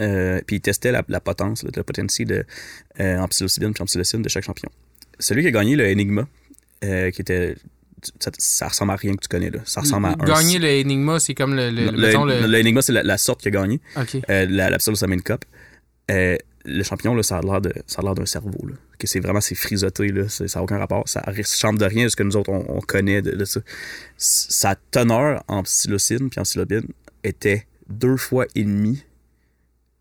Euh, 0.00 0.40
puis 0.46 0.56
il 0.56 0.60
testait 0.60 0.92
la, 0.92 1.02
la 1.08 1.20
potence, 1.20 1.64
la 1.74 1.82
potency 1.84 2.24
de, 2.24 2.44
euh, 3.00 3.18
en 3.18 3.28
psilocybine 3.28 3.74
puis 3.74 3.82
en 3.82 3.86
psilocine 3.86 4.22
de 4.22 4.28
chaque 4.28 4.44
champion. 4.44 4.70
Celui 5.18 5.42
qui 5.42 5.48
a 5.48 5.50
gagné 5.50 5.76
le 5.76 5.84
Enigma, 5.90 6.26
qui 7.10 7.20
était. 7.20 7.56
Ça, 8.18 8.30
ça 8.38 8.68
ressemble 8.68 8.90
à 8.92 8.96
rien 8.96 9.14
que 9.14 9.20
tu 9.20 9.28
connais, 9.28 9.50
là. 9.50 9.60
Ça 9.64 9.80
ressemble 9.82 10.06
à 10.06 10.10
un. 10.10 10.24
Gagner 10.24 10.58
le 10.58 10.68
Enigma, 10.80 11.20
c'est 11.20 11.34
comme 11.34 11.54
le. 11.54 11.70
le, 11.70 12.58
Enigma, 12.60 12.82
c'est 12.82 12.92
la, 12.92 13.02
la 13.02 13.18
sorte 13.18 13.42
qui 13.42 13.48
a 13.48 13.50
gagné. 13.52 13.80
Ok. 13.96 14.16
Euh, 14.30 14.46
la, 14.48 14.70
la 14.70 14.78
Cup. 14.78 15.44
Euh, 16.10 16.36
le 16.64 16.82
champion, 16.84 17.14
là, 17.14 17.22
ça 17.22 17.38
a 17.38 17.42
l'air 17.42 17.60
de- 17.60 17.74
ça 17.86 18.00
a 18.00 18.04
l'air 18.04 18.14
d'un 18.14 18.26
cerveau. 18.26 18.66
Là. 18.66 18.74
Que 19.02 19.08
c'est 19.08 19.18
vraiment 19.18 19.40
c'est 19.40 19.56
frisotté, 19.56 20.08
là. 20.12 20.28
Ça 20.28 20.44
n'a 20.54 20.62
aucun 20.62 20.78
rapport. 20.78 21.08
Ça 21.08 21.20
ressemble 21.26 21.80
de 21.80 21.84
rien 21.86 22.06
à 22.06 22.08
ce 22.08 22.14
que 22.14 22.22
nous 22.22 22.36
autres 22.36 22.50
on, 22.50 22.64
on 22.68 22.80
connaît 22.80 23.20
de, 23.20 23.32
de 23.32 23.44
ça. 23.44 23.58
Sa 24.16 24.76
teneur 24.92 25.42
en 25.48 25.64
psilocine 25.64 26.30
puis 26.30 26.38
en 26.38 26.44
psilocybine 26.44 26.86
était 27.24 27.66
deux 27.88 28.16
fois 28.16 28.46
et 28.54 28.62
demi 28.62 29.02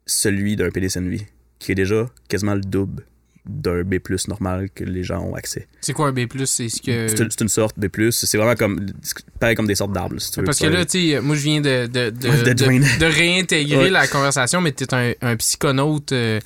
celui 0.05 0.55
d'un 0.55 0.69
PDCNV, 0.69 1.21
qui 1.59 1.71
est 1.71 1.75
déjà 1.75 2.09
quasiment 2.27 2.53
le 2.55 2.61
double 2.61 3.05
d'un 3.45 3.81
B 3.83 3.95
normal 4.27 4.69
que 4.75 4.83
les 4.83 5.03
gens 5.03 5.21
ont 5.23 5.33
accès. 5.33 5.67
C'est 5.81 5.93
quoi 5.93 6.09
un 6.09 6.11
B+, 6.11 6.27
c'est 6.45 6.69
ce 6.69 6.79
que... 6.79 7.07
C'est 7.07 7.41
une- 7.41 7.49
sorte 7.49 7.79
B+, 7.79 7.87
c'est 8.11 8.37
vraiment 8.37 8.53
comme 8.55 8.85
pareil 9.39 9.55
comme 9.55 9.65
des 9.65 9.73
sortes 9.75 9.93
d'arbres. 9.93 10.19
si 10.21 10.29
tu 10.31 10.39
veux. 10.41 10.45
Parce 10.45 10.59
que 10.59 10.67
là, 10.67 10.85
tu 10.85 11.09
sais, 11.13 11.21
moi, 11.21 11.35
je 11.35 11.41
viens 11.41 11.59
de, 11.59 11.87
de, 11.87 12.11
de, 12.11 12.43
de 12.43 12.53
de- 12.53 12.99
de 12.99 13.05
réintégrer 13.05 13.77
Ouais. 13.85 13.89
la 13.89 14.07
conversation, 14.07 14.61
mais 14.61 14.71
t'es 14.73 14.93
un, 14.93 15.13
un 15.21 15.35
psychonaute 15.37 16.11
euh, 16.11 16.39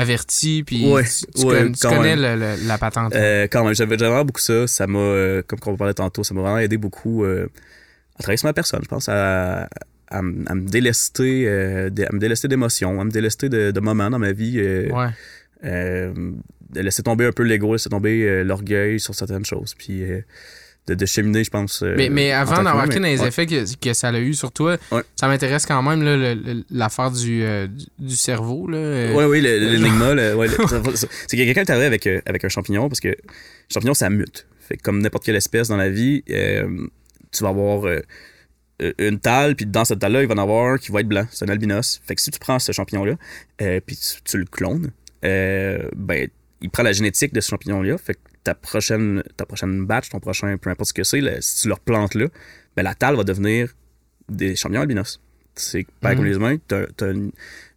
averti, 0.00 0.62
puis 0.64 0.86
Ouais, 0.90 1.04
tu, 1.04 1.40
tu 1.40 1.46
ouais, 1.46 1.64
con- 1.66 1.72
tu 1.72 1.78
quand 1.80 1.96
connais 1.96 2.16
même. 2.16 2.38
le- 2.40 2.56
le- 2.56 2.66
la 2.68 2.78
patente. 2.78 3.14
Euh, 3.14 3.46
quand 3.50 3.64
même, 3.64 3.74
j'avais 3.74 3.96
vraiment 3.96 4.24
beaucoup 4.24 4.40
ça. 4.40 4.66
Ça 4.66 4.86
m'a, 4.86 4.98
euh, 4.98 5.42
comme 5.46 5.58
on 5.66 5.76
parlait 5.76 5.94
tantôt, 5.94 6.24
ça 6.24 6.34
m'a 6.34 6.40
vraiment 6.42 6.58
aidé 6.58 6.76
beaucoup 6.76 7.24
euh, 7.24 7.46
à 8.18 8.22
travailler 8.22 8.36
sur 8.38 8.46
ma 8.48 8.52
personne, 8.52 8.80
je 8.82 8.88
pense, 8.88 9.08
à, 9.08 9.68
à, 10.08 10.22
me 10.22 10.68
délester, 10.68 11.44
euh, 11.48 11.86
à 11.88 12.12
me 12.12 12.18
délester 12.18 12.48
d'émotions, 12.48 13.00
à 13.00 13.04
me 13.04 13.10
délester 13.10 13.48
de, 13.48 13.70
de 13.70 13.80
moments 13.80 14.10
dans 14.10 14.18
ma 14.18 14.32
vie. 14.32 14.60
ouais. 14.60 15.08
de 15.62 16.80
laisser 16.80 17.02
tomber 17.02 17.26
un 17.26 17.32
peu 17.32 17.42
l'ego, 17.42 17.72
laisser 17.72 17.88
tomber 17.90 18.44
l'orgueil 18.44 19.00
sur 19.00 19.14
certaines 19.14 19.44
choses. 19.44 19.74
Puis 19.74 20.02
de, 20.90 20.94
de 20.94 21.06
cheminer, 21.06 21.44
je 21.44 21.50
pense. 21.50 21.82
euh, 21.82 21.94
Mais, 21.96 22.08
mais 22.10 22.32
avant 22.32 22.56
que 22.56 22.60
humain, 22.60 23.00
dans 23.00 23.06
les 23.06 23.20
ouais. 23.20 23.28
effets 23.28 23.46
que, 23.46 23.76
que 23.76 23.92
ça 23.94 24.08
a 24.08 24.18
eu 24.18 24.34
sur 24.34 24.52
toi, 24.52 24.76
Ouais. 24.90 25.02
ça 25.16 25.28
m'intéresse 25.28 25.66
quand 25.66 25.82
même 25.82 26.02
l'affaire 26.70 27.10
du, 27.10 27.42
euh, 27.44 27.66
du, 27.98 28.16
cerveau. 28.16 28.66
Là, 28.68 28.76
euh, 28.78 29.14
Oui, 29.14 29.24
oui, 29.24 29.40
l'énigma. 29.42 30.14
ouais, 30.34 30.48
c'est 31.26 31.40
a 31.40 31.44
quelqu'un 31.54 31.72
arrive 31.72 31.84
avec, 31.86 32.06
euh, 32.06 32.20
avec 32.26 32.44
un 32.44 32.48
champignon 32.48 32.88
parce 32.88 33.00
que 33.00 33.08
le 33.08 33.16
champignon, 33.72 33.94
ça 33.94 34.10
mute. 34.10 34.46
Fait 34.60 34.76
que 34.76 34.82
comme 34.82 35.00
n'importe 35.00 35.24
quelle 35.24 35.36
espèce 35.36 35.68
dans 35.68 35.76
la 35.76 35.90
vie, 35.90 36.22
tu 36.26 37.42
vas 37.44 37.48
avoir 37.50 37.84
une 38.98 39.18
talle, 39.20 39.56
puis 39.56 39.66
dans 39.66 39.84
cette 39.84 39.98
talle-là, 39.98 40.22
il 40.22 40.28
va 40.28 40.34
en 40.34 40.38
avoir 40.38 40.72
un 40.74 40.78
qui 40.78 40.90
va 40.92 41.00
être 41.00 41.08
blanc. 41.08 41.26
C'est 41.30 41.44
un 41.44 41.48
albinos. 41.52 42.00
Fait 42.04 42.14
que 42.14 42.20
si 42.20 42.30
tu 42.30 42.38
prends 42.38 42.58
ce 42.58 42.72
champignon-là, 42.72 43.14
puis 43.86 43.96
tu, 43.96 44.22
tu 44.24 44.38
le 44.38 44.44
clones, 44.44 44.90
ben, 45.22 46.28
il 46.62 46.70
prend 46.70 46.82
la 46.82 46.92
génétique 46.92 47.32
de 47.32 47.40
ce 47.40 47.48
champignon-là. 47.50 47.96
Fait 47.98 48.14
que 48.14 48.20
ta 48.44 48.54
prochaine, 48.54 49.22
ta 49.36 49.44
prochaine 49.46 49.84
batch, 49.86 50.08
ton 50.10 50.20
prochain, 50.20 50.56
peu 50.56 50.70
importe 50.70 50.88
ce 50.88 50.94
que 50.94 51.04
c'est, 51.04 51.20
si 51.40 51.62
tu 51.62 51.68
le 51.68 51.74
replantes 51.74 52.14
là, 52.14 52.26
ben, 52.76 52.82
la 52.82 52.94
talle 52.94 53.16
va 53.16 53.24
devenir 53.24 53.74
des 54.28 54.56
champignons 54.56 54.82
albinos. 54.82 55.20
C'est 55.56 55.86
pareil 56.00 56.16
comme 56.16 56.24
Mhm. 56.26 56.30
les 56.30 56.36
humains, 56.36 56.56
une- 57.02 57.32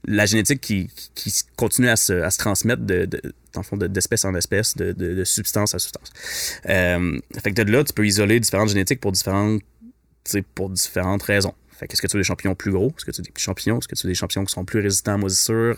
la 0.06 0.26
génétique 0.26 0.61
qui, 0.61 0.90
qui, 1.15 1.34
continue 1.56 1.90
à 1.90 1.95
se, 1.95 2.14
à 2.14 2.30
se 2.30 2.38
transmettre 2.38 2.84
de, 2.84 3.06
de, 3.06 3.22
de- 3.77 3.88
d'espèce 3.88 4.26
en 4.26 4.35
espèce, 4.35 4.76
de, 4.76 4.91
de, 4.91 5.23
substance 5.23 5.73
à 5.76 5.80
substance. 5.80 6.11
Euh, 6.69 7.18
fait 7.41 7.52
que 7.52 7.61
de 7.64 7.72
là, 7.72 7.84
tu 7.84 7.94
peux 7.94 8.06
isoler 8.06 8.40
différentes 8.40 8.69
génétiques 8.69 8.99
pour 9.02 9.11
différentes, 9.11 9.61
pour 10.56 10.69
différentes 10.69 11.23
raisons. 11.23 11.53
Fait 11.74 11.88
que 11.88 11.94
est-ce 11.94 12.02
que 12.02 12.08
tu 12.08 12.18
veux 12.18 12.22
des 12.22 12.28
champignons 12.28 12.56
plus 12.56 12.72
gros? 12.72 12.90
Est-ce 12.90 13.06
que 13.06 13.12
tu 13.12 13.22
veux 13.22 13.26
des 13.26 13.32
petits 13.32 13.44
champignons? 13.44 13.80
Est-ce 13.80 13.88
que 13.88 13.95
tu 13.95 14.08
veux 14.08 14.12
des 14.12 14.16
champignons 14.16 14.45
qui 14.45 14.54
sont 14.54 14.66
plus 14.66 14.80
résistants 14.80 15.14
à 15.14 15.18
moisissure, 15.18 15.76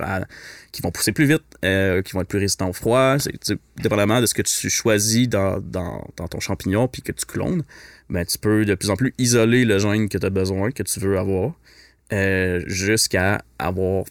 qui 0.72 0.82
vont 0.82 0.92
pousser 0.92 1.12
plus 1.12 1.26
vite, 1.26 1.44
euh, 1.64 2.02
qui 2.02 2.14
vont 2.14 2.22
être 2.22 2.28
plus 2.28 2.40
résistants 2.40 2.70
au 2.70 2.74
froid? 2.74 3.18
C'est, 3.20 3.58
dépendamment 3.78 4.22
de 4.22 4.26
ce 4.26 4.34
que 4.34 4.42
tu 4.42 4.70
choisis 4.70 5.28
dans 5.30 5.62
ton 6.30 6.40
champignon 6.40 6.88
puis 6.88 7.02
que 7.02 7.12
tu 7.12 7.26
clones, 7.26 7.64
ben, 8.10 8.26
tu 8.26 8.38
peux 8.38 8.66
de 8.66 8.76
plus 8.76 8.90
en 8.90 8.96
plus 8.96 9.14
isoler 9.18 9.66
le 9.66 9.80
gène 9.80 10.10
que 10.10 10.18
tu 10.18 10.26
as 10.26 10.30
besoin, 10.30 10.72
que 10.72 10.84
tu 10.84 11.00
veux 11.00 11.18
avoir, 11.18 11.54
euh, 12.14 12.62
jusqu'à 12.68 13.44
avoir 13.58 14.06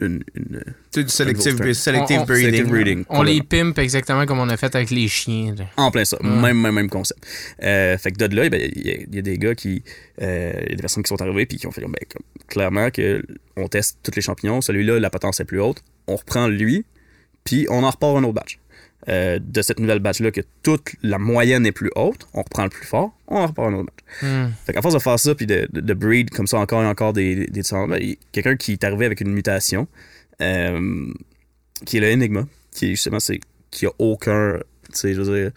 une, 0.00 0.22
une 0.34 0.62
Tu 0.92 1.00
sais, 1.00 1.04
du 1.04 1.10
selective, 1.10 1.52
Un 1.60 1.64
gros 1.64 1.72
selective 1.74 2.18
On- 2.18 2.22
on- 2.22 2.24
breeding. 2.26 2.44
selective 2.50 2.68
breeding. 2.70 3.04
On 3.08 3.22
les 3.22 3.42
pimpe 3.42 3.78
exactement 3.78 4.26
comme 4.26 4.38
on 4.38 4.48
a 4.48 4.56
fait 4.56 4.74
avec 4.74 4.90
les 4.90 5.08
chiens. 5.08 5.54
là. 5.58 5.64
En 5.76 5.90
plein 5.90 6.04
ça. 6.04 6.18
Même, 6.22 6.60
même, 6.60 6.74
même 6.74 6.88
concept. 6.90 7.24
Euh, 7.62 7.96
fait 7.98 8.12
que 8.12 8.24
de 8.26 8.34
là, 8.36 8.48
ben, 8.48 8.60
il 8.74 8.86
y, 8.86 8.90
a- 8.90 8.94
il 8.96 9.14
y 9.14 9.18
a 9.18 9.22
des 9.22 9.38
gars 9.38 9.54
qui. 9.54 9.82
euh, 10.22 10.52
Il 10.64 10.70
y 10.70 10.72
a 10.72 10.76
des 10.76 10.80
personnes 10.82 11.02
qui 11.02 11.08
sont 11.08 11.20
arrivées 11.22 11.46
puis 11.46 11.58
qui 11.58 11.66
ont 11.66 11.72
fait 11.72 11.80
ben, 11.82 11.92
comme, 12.08 12.22
clairement 12.48 12.90
que 12.90 13.22
on 13.56 13.68
teste 13.68 13.98
tous 14.02 14.12
les 14.14 14.22
champignons. 14.22 14.60
Celui-là, 14.60 14.98
la 15.00 15.10
potence 15.10 15.40
est 15.40 15.44
plus 15.44 15.60
haute. 15.60 15.82
On 16.06 16.16
reprend 16.16 16.46
lui, 16.48 16.84
puis 17.44 17.66
on 17.70 17.82
en 17.82 17.90
repart 17.90 18.16
un 18.16 18.24
autre 18.24 18.34
batch. 18.34 18.58
Euh, 19.08 19.38
de 19.42 19.62
cette 19.62 19.80
nouvelle 19.80 20.00
batch-là, 20.00 20.30
que 20.30 20.42
toute 20.62 20.90
la 21.02 21.18
moyenne 21.18 21.64
est 21.64 21.72
plus 21.72 21.90
haute, 21.96 22.28
on 22.34 22.42
reprend 22.42 22.64
le 22.64 22.68
plus 22.68 22.84
fort, 22.86 23.16
on 23.26 23.36
en 23.38 23.46
repart 23.46 23.68
un 23.68 23.74
autre 23.76 23.86
batch. 23.90 24.22
Hmm. 24.22 24.50
Fait 24.66 24.74
qu'à 24.74 24.82
force 24.82 24.92
de 24.94 24.98
faire 24.98 25.18
ça, 25.18 25.34
puis 25.34 25.46
de, 25.46 25.66
de, 25.72 25.80
de 25.80 25.94
breed 25.94 26.28
comme 26.28 26.46
ça 26.46 26.58
encore 26.58 26.82
et 26.82 26.86
encore 26.86 27.14
des, 27.14 27.34
des, 27.34 27.46
des 27.46 27.62
ben, 27.72 27.96
il 27.98 28.08
y 28.10 28.12
a 28.12 28.16
quelqu'un 28.32 28.56
qui 28.56 28.72
est 28.72 28.84
arrivé 28.84 29.06
avec 29.06 29.22
une 29.22 29.30
mutation, 29.30 29.88
euh, 30.42 31.06
qui 31.86 31.96
est 31.96 32.00
le 32.00 32.12
Enigma, 32.12 32.46
qui 32.70 32.86
est 32.86 32.90
justement, 32.90 33.18
c'est, 33.18 33.40
qui 33.70 33.86
a 33.86 33.90
aucun, 33.98 34.58
tu 34.58 34.98
sais, 34.98 35.14
je 35.14 35.22
veux 35.22 35.40
dire, 35.42 35.52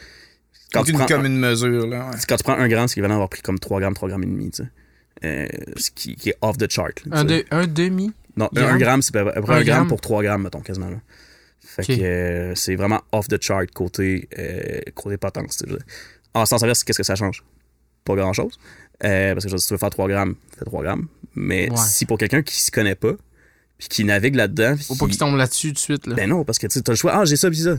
quand 0.71 0.83
tu, 0.83 0.91
une 0.91 0.97
prends, 0.99 1.07
comme 1.07 1.25
une 1.25 1.37
mesure, 1.37 1.87
là. 1.87 2.09
ouais. 2.09 2.15
quand 2.29 2.37
tu 2.37 2.43
prends 2.43 2.53
un 2.57 2.67
gramme, 2.69 2.87
c'est 2.87 2.93
qu'il 2.93 3.03
va 3.03 3.09
en 3.09 3.13
avoir 3.13 3.27
pris 3.29 3.41
comme 3.41 3.59
3 3.59 3.81
grammes, 3.81 3.93
3 3.95 4.07
grammes 4.07 4.23
et 4.23 4.27
demi, 4.27 4.49
tu 4.51 4.63
sais. 4.63 4.69
Euh, 5.25 5.47
ce 5.75 5.91
qui, 5.91 6.15
qui 6.15 6.29
est 6.29 6.37
off 6.41 6.57
the 6.57 6.71
chart. 6.71 6.93
là, 7.05 7.17
Un, 7.19 7.23
de- 7.25 7.43
un 7.51 7.67
demi? 7.67 8.13
Non, 8.37 8.45
un, 8.45 8.49
gramme? 8.61 8.73
un 8.75 8.77
gramme, 8.77 9.01
c'est 9.01 9.15
à 9.17 9.25
peu 9.25 9.41
près 9.41 9.55
Un 9.55 9.57
un, 9.57 9.63
gramme 9.63 9.63
gramme? 9.65 9.87
pour 9.89 9.99
3 9.99 10.23
grammes, 10.23 10.43
mettons, 10.43 10.61
quasiment. 10.61 10.89
Là. 10.89 10.97
Fait 11.75 11.85
que 11.85 12.01
euh, 12.01 12.55
c'est 12.55 12.75
vraiment 12.75 13.01
off 13.11 13.27
the 13.27 13.41
chart 13.41 13.69
côté, 13.71 14.27
euh, 14.37 14.79
côté 14.95 15.17
potence. 15.17 15.63
En 16.33 16.45
sens 16.45 16.63
inverse, 16.63 16.83
qu'est-ce 16.83 16.97
que 16.97 17.03
ça 17.03 17.15
change? 17.15 17.43
Pas 18.05 18.15
grand-chose. 18.15 18.59
Euh, 19.03 19.33
parce 19.33 19.45
que 19.45 19.57
si 19.57 19.67
tu 19.67 19.73
veux 19.73 19.77
faire 19.77 19.89
3 19.89 20.07
grammes, 20.07 20.35
fais 20.57 20.65
3 20.65 20.83
grammes. 20.83 21.07
Mais 21.35 21.69
Ouais. 21.69 21.77
si 21.77 22.05
pour 22.05 22.17
quelqu'un 22.17 22.41
qui 22.41 22.59
se 22.59 22.71
connaît 22.71 22.95
pas, 22.95 23.13
puis 23.77 23.87
qui 23.87 24.03
navigue 24.03 24.35
là-dedans, 24.35 24.75
Faut 24.77 24.95
pas 24.95 25.05
qui- 25.05 25.11
qu'ils 25.11 25.19
tombent 25.19 25.37
là-dessus 25.37 25.69
tout 25.69 25.73
de 25.73 25.79
suite. 25.79 26.07
Là. 26.07 26.15
Ben 26.15 26.29
non, 26.29 26.43
parce 26.43 26.59
que 26.59 26.67
tu 26.67 26.79
as 26.79 26.81
le 26.91 26.95
choix. 26.95 27.13
Ah, 27.15 27.25
j'ai 27.25 27.35
ça, 27.37 27.49
puis 27.49 27.59
ça. 27.59 27.75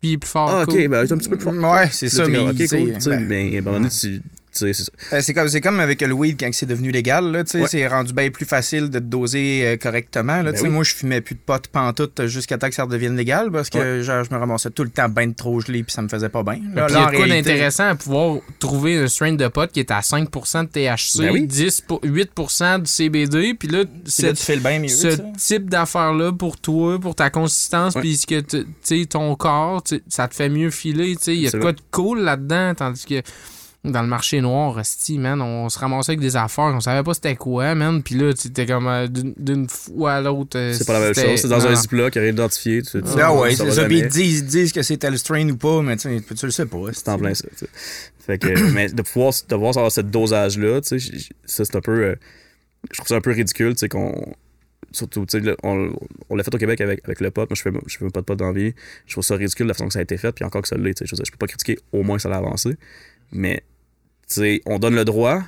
Puis 0.00 0.10
il 0.10 0.12
est 0.14 0.18
plus 0.18 0.28
fort. 0.28 0.50
Ah, 0.50 0.62
ok, 0.62 0.68
cool. 0.70 0.88
ben 0.88 1.00
un 1.10 1.16
petit 1.16 1.28
peu 1.28 1.36
plus 1.38 1.44
fort. 1.44 1.72
Ouais, 1.72 1.88
c'est 1.92 2.08
ça, 2.08 2.26
mais 2.26 2.38
ok, 2.38 2.56
tu 2.56 2.68
cool, 2.68 3.26
ben, 3.28 3.88
tu 3.88 4.22
c'est. 4.52 4.70
Euh, 5.12 5.20
C'est 5.20 5.34
comme, 5.34 5.48
c'est 5.48 5.60
comme 5.60 5.80
avec 5.80 6.00
le 6.02 6.12
weed 6.12 6.38
quand 6.38 6.48
c'est 6.52 6.66
devenu 6.66 6.90
légal. 6.90 7.24
Ouais. 7.54 7.66
C'est 7.66 7.86
rendu 7.86 8.12
bien 8.12 8.30
plus 8.30 8.44
facile 8.46 8.90
de 8.90 8.98
te 8.98 9.04
doser 9.04 9.62
euh, 9.66 9.76
correctement. 9.76 10.42
Là, 10.42 10.52
Ben 10.52 10.60
oui. 10.62 10.68
Moi, 10.68 10.84
je 10.84 10.94
fumais 10.94 11.20
plus 11.20 11.34
de 11.34 11.40
pot 11.40 11.66
pantoute 11.68 12.26
jusqu'à 12.26 12.58
temps 12.58 12.68
que 12.68 12.74
ça 12.74 12.84
redevienne 12.84 13.16
légal 13.16 13.50
parce 13.50 13.70
que 13.70 14.02
genre, 14.02 14.24
je 14.24 14.30
me 14.34 14.38
ramassais 14.38 14.70
tout 14.70 14.84
le 14.84 14.90
temps 14.90 15.08
ben 15.08 15.34
trop 15.34 15.60
gelé 15.60 15.82
puis 15.82 15.92
ça 15.92 16.02
me 16.02 16.08
faisait 16.08 16.28
pas 16.28 16.42
bien. 16.42 16.54
Puis 16.54 16.62
il 16.72 16.76
y 16.76 16.80
a 16.80 16.86
de 16.86 16.92
quoi 16.92 17.06
réalité- 17.10 17.28
d'intéressant 17.50 17.88
à 17.88 17.94
pouvoir 17.94 18.36
trouver 18.58 18.98
un 18.98 19.08
strain 19.08 19.32
de 19.32 19.48
pot 19.48 19.70
qui 19.70 19.80
est 19.80 19.90
à 19.90 20.00
5% 20.00 20.62
de 20.64 20.68
THC, 20.68 21.18
Ben 21.22 21.30
oui. 21.32 21.46
10 21.46 21.80
pour- 21.82 22.00
8% 22.02 22.78
de 22.80 22.86
CBD, 22.86 23.54
puis 23.54 23.68
là, 23.68 23.84
Puis 23.84 24.22
là, 24.24 24.32
tu 24.32 24.42
fais 24.42 24.56
le 24.56 24.60
bien 24.62 24.78
mieux. 24.78 24.88
ce 24.88 25.08
type 25.38 25.68
d'affaires-là 25.70 26.32
pour 26.32 26.58
toi, 26.58 26.98
pour 27.00 27.14
ta 27.14 27.30
consistance, 27.30 27.94
puis 27.94 28.16
ce 28.16 28.26
que 28.26 28.40
tu 28.40 28.64
tu 28.64 28.66
sais, 28.82 29.06
ton 29.06 29.34
corps, 29.36 29.82
ça 30.08 30.28
te 30.28 30.34
fait 30.34 30.48
mieux 30.48 30.70
filer. 30.70 31.16
Il 31.26 31.34
y 31.34 31.46
a 31.46 31.50
de 31.50 31.58
quoi 31.58 31.72
de 31.72 31.80
cool 31.90 32.20
là-dedans, 32.20 32.74
tandis 32.74 33.04
que 33.06 33.22
dans 33.84 34.02
le 34.02 34.06
marché 34.08 34.40
noir, 34.40 34.78
esti, 34.78 35.18
man, 35.18 35.40
on 35.42 35.68
se 35.68 35.76
ramassait 35.78 36.12
avec 36.12 36.20
des 36.20 36.36
affaires, 36.36 36.66
on 36.74 36.78
savait 36.80 37.02
pas 37.02 37.14
c'était 37.14 37.34
quoi, 37.34 37.74
man. 37.74 38.00
Puis 38.02 38.14
là, 38.14 38.32
tu 38.32 38.46
étais 38.48 38.64
comme 38.64 38.86
euh, 38.86 39.08
d'une- 39.08 39.34
d'une 39.36 39.68
fois 39.68 40.14
à 40.14 40.20
l'autre. 40.20 40.56
euh, 40.56 40.72
C'est 40.72 40.86
pas 40.86 40.92
la 40.92 41.00
même 41.00 41.14
chose. 41.14 41.40
C'est 41.40 41.48
dans 41.48 41.58
non. 41.58 41.66
un 41.66 41.74
ziploc, 41.74 42.14
rien 42.14 42.28
identifié. 42.28 42.82
Tu, 42.82 43.02
tu- 43.02 43.08
Ah 43.20 43.34
ouais, 43.34 43.56
ça 43.56 43.64
c'est 43.64 43.72
ça. 43.72 43.84
Puis 43.86 43.98
ils 43.98 44.06
disent, 44.08 44.38
ils 44.40 44.46
disent 44.46 44.72
que 44.72 44.82
c'est 44.82 44.98
tel 44.98 45.18
strain 45.18 45.48
ou 45.50 45.56
pas, 45.56 45.82
mais 45.82 45.96
tu 45.96 46.02
sais, 46.16 46.22
tu 46.36 46.46
le 46.46 46.52
sais 46.52 46.66
pas. 46.66 46.78
C'est 46.92 47.08
en 47.08 47.18
plein 47.18 47.34
ça. 47.34 47.48
tu 47.50 47.56
sais. 47.58 47.66
Fait 48.20 48.38
que, 48.38 48.48
mais 48.72 48.88
de 48.88 49.02
pouvoir, 49.02 49.32
de 49.32 49.54
pouvoir 49.54 49.76
avoir 49.76 49.90
cette 49.90 50.10
dosage-là, 50.12 50.80
tu 50.80 51.00
sais, 51.00 51.18
ça 51.44 51.64
c'est 51.64 51.74
un 51.76 51.80
peu. 51.80 52.04
euh, 52.04 52.14
je 52.92 52.98
trouve 52.98 53.08
ça 53.08 53.16
un 53.16 53.20
peu 53.20 53.32
ridicule, 53.32 53.72
tu 53.72 53.78
sais, 53.78 53.88
qu'on. 53.88 54.32
Surtout, 54.92 55.24
tu 55.26 55.42
sais, 55.42 55.56
on, 55.64 55.90
on 56.28 56.36
l'a 56.36 56.44
fait 56.44 56.54
au 56.54 56.58
Québec 56.58 56.80
avec, 56.82 57.00
avec 57.04 57.20
le 57.20 57.30
pot. 57.32 57.48
Moi, 57.48 57.54
je 57.56 57.62
fais, 57.62 57.70
je 57.86 57.96
fais 57.98 58.10
pas 58.10 58.20
de 58.20 58.26
pot 58.26 58.34
d'envie. 58.36 58.74
Je 59.06 59.12
trouve 59.14 59.24
ça 59.24 59.34
ridicule 59.36 59.66
la 59.66 59.74
façon 59.74 59.86
que 59.88 59.94
ça 59.94 60.00
a 60.00 60.02
été 60.02 60.16
fait, 60.18 60.30
puis 60.32 60.44
encore 60.44 60.62
que 60.62 60.68
ça 60.68 60.76
l'est, 60.76 60.94
tu 60.94 61.04
sais. 61.06 61.16
Je, 61.16 61.24
je 61.24 61.30
peux 61.32 61.38
pas 61.38 61.46
critiquer, 61.48 61.78
au 61.92 62.02
moins 62.04 62.18
ça 62.20 62.28
l'a 62.28 62.36
avancé. 62.36 62.76
Mais, 63.34 63.62
on 64.66 64.78
donne 64.78 64.94
le 64.94 65.04
droit, 65.04 65.42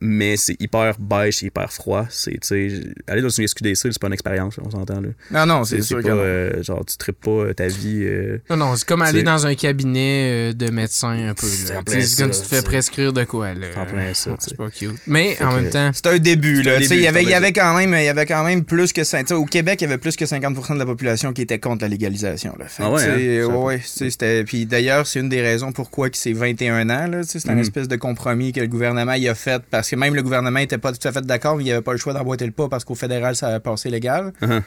mais 0.00 0.36
c'est 0.36 0.56
hyper 0.60 0.98
beige, 0.98 1.38
c'est 1.38 1.46
hyper 1.46 1.72
froid. 1.72 2.06
C'est, 2.10 2.32
tu 2.32 2.38
sais, 2.42 2.80
aller 3.06 3.22
dans 3.22 3.28
une 3.30 3.46
SQDC, 3.46 3.74
c'est 3.76 3.98
pas 3.98 4.08
une 4.08 4.12
expérience, 4.12 4.56
on 4.62 4.70
s'entend, 4.70 5.00
là. 5.00 5.08
Non, 5.30 5.46
non, 5.46 5.64
c'est 5.64 5.76
C'est 5.76 5.82
sûr 5.82 5.98
que 6.02 6.08
pas, 6.08 6.14
euh, 6.14 6.62
genre, 6.62 6.84
tu 6.84 6.96
tripes 6.98 7.20
pas 7.20 7.30
euh, 7.30 7.54
ta 7.54 7.66
vie. 7.68 8.00
euh, 8.04 8.38
Non, 8.50 8.56
non, 8.56 8.76
c'est 8.76 8.86
comme 8.86 9.02
aller 9.02 9.22
dans 9.22 9.46
un 9.46 9.54
cabinet 9.54 10.50
euh, 10.50 10.52
de 10.52 10.70
médecin 10.70 11.28
un 11.28 11.34
peu. 11.34 11.46
C'est 11.46 11.74
comme 12.22 12.30
tu 12.30 12.40
te 12.40 12.46
fais 12.46 12.62
prescrire 12.62 13.12
de 13.12 13.24
quoi, 13.24 13.54
là. 13.54 13.66
C'est 13.72 13.78
en 13.80 13.86
plein 13.86 14.14
ça, 14.14 14.36
C'est 14.38 14.56
pas 14.56 14.70
cute. 14.70 14.90
Mais 15.06 15.34
Fait 15.34 15.44
en 15.44 15.54
même 15.54 15.70
temps, 15.70 15.90
C'est 15.94 16.06
un 16.06 16.18
début, 16.18 16.62
là. 16.62 16.78
il 16.80 17.00
y 17.00 17.06
avait, 17.06 17.22
il 17.22 17.28
y 17.28 17.34
avait 17.34 17.52
quand 17.52 17.74
même, 17.76 17.94
il 17.94 18.04
y 18.04 18.08
avait 18.08 18.26
quand 18.26 18.44
même 18.44 18.64
plus 18.64 18.92
que 18.92 19.04
5 19.04 19.20
tu 19.20 19.28
sais, 19.28 19.34
Au 19.34 19.44
Québec, 19.44 19.80
il 19.80 19.84
y 19.84 19.86
avait 19.86 19.98
plus 19.98 20.16
que 20.16 20.24
50% 20.24 20.74
de 20.74 20.78
la 20.78 20.86
population 20.86 21.32
qui 21.32 21.42
était 21.42 21.58
contre 21.58 21.82
la 21.82 21.88
légalisation. 21.88 22.54
Là. 22.58 22.66
Fait 22.66 22.82
Ah 22.84 22.90
ouais, 22.90 23.40
hein? 23.40 23.46
Ouais, 23.46 23.80
c'était. 23.84 24.44
Puis 24.44 24.66
d'ailleurs, 24.66 25.06
c'est 25.06 25.20
une 25.20 25.28
des 25.28 25.40
raisons 25.42 25.72
pourquoi 25.72 26.10
que 26.10 26.16
c'est 26.16 26.32
21 26.32 26.88
ans. 26.90 27.06
Là, 27.06 27.22
c'est 27.24 27.48
un 27.48 27.54
Mhm. 27.54 27.60
espèce 27.60 27.88
de 27.88 27.96
compromis 27.96 28.52
que 28.52 28.60
le 28.60 28.66
gouvernement 28.66 29.14
y 29.14 29.28
a 29.28 29.34
fait 29.34 29.62
parce 29.70 29.88
que 29.90 29.96
même 29.96 30.14
le 30.14 30.22
gouvernement 30.22 30.58
était 30.60 30.78
pas 30.78 30.92
tout 30.92 31.06
à 31.08 31.12
fait 31.12 31.22
d'accord, 31.22 31.56
mais 31.56 31.62
il 31.62 31.66
n'y 31.66 31.72
avait 31.72 31.82
pas 31.82 31.92
le 31.92 31.98
choix 31.98 32.12
d'emboîter 32.12 32.46
le 32.46 32.52
pas 32.52 32.68
parce 32.68 32.84
qu'au 32.84 32.94
fédéral, 32.94 33.36
ça 33.36 33.48
a 33.48 33.60
passé 33.60 33.90
légal. 33.90 34.32
Uh-huh. 34.42 34.62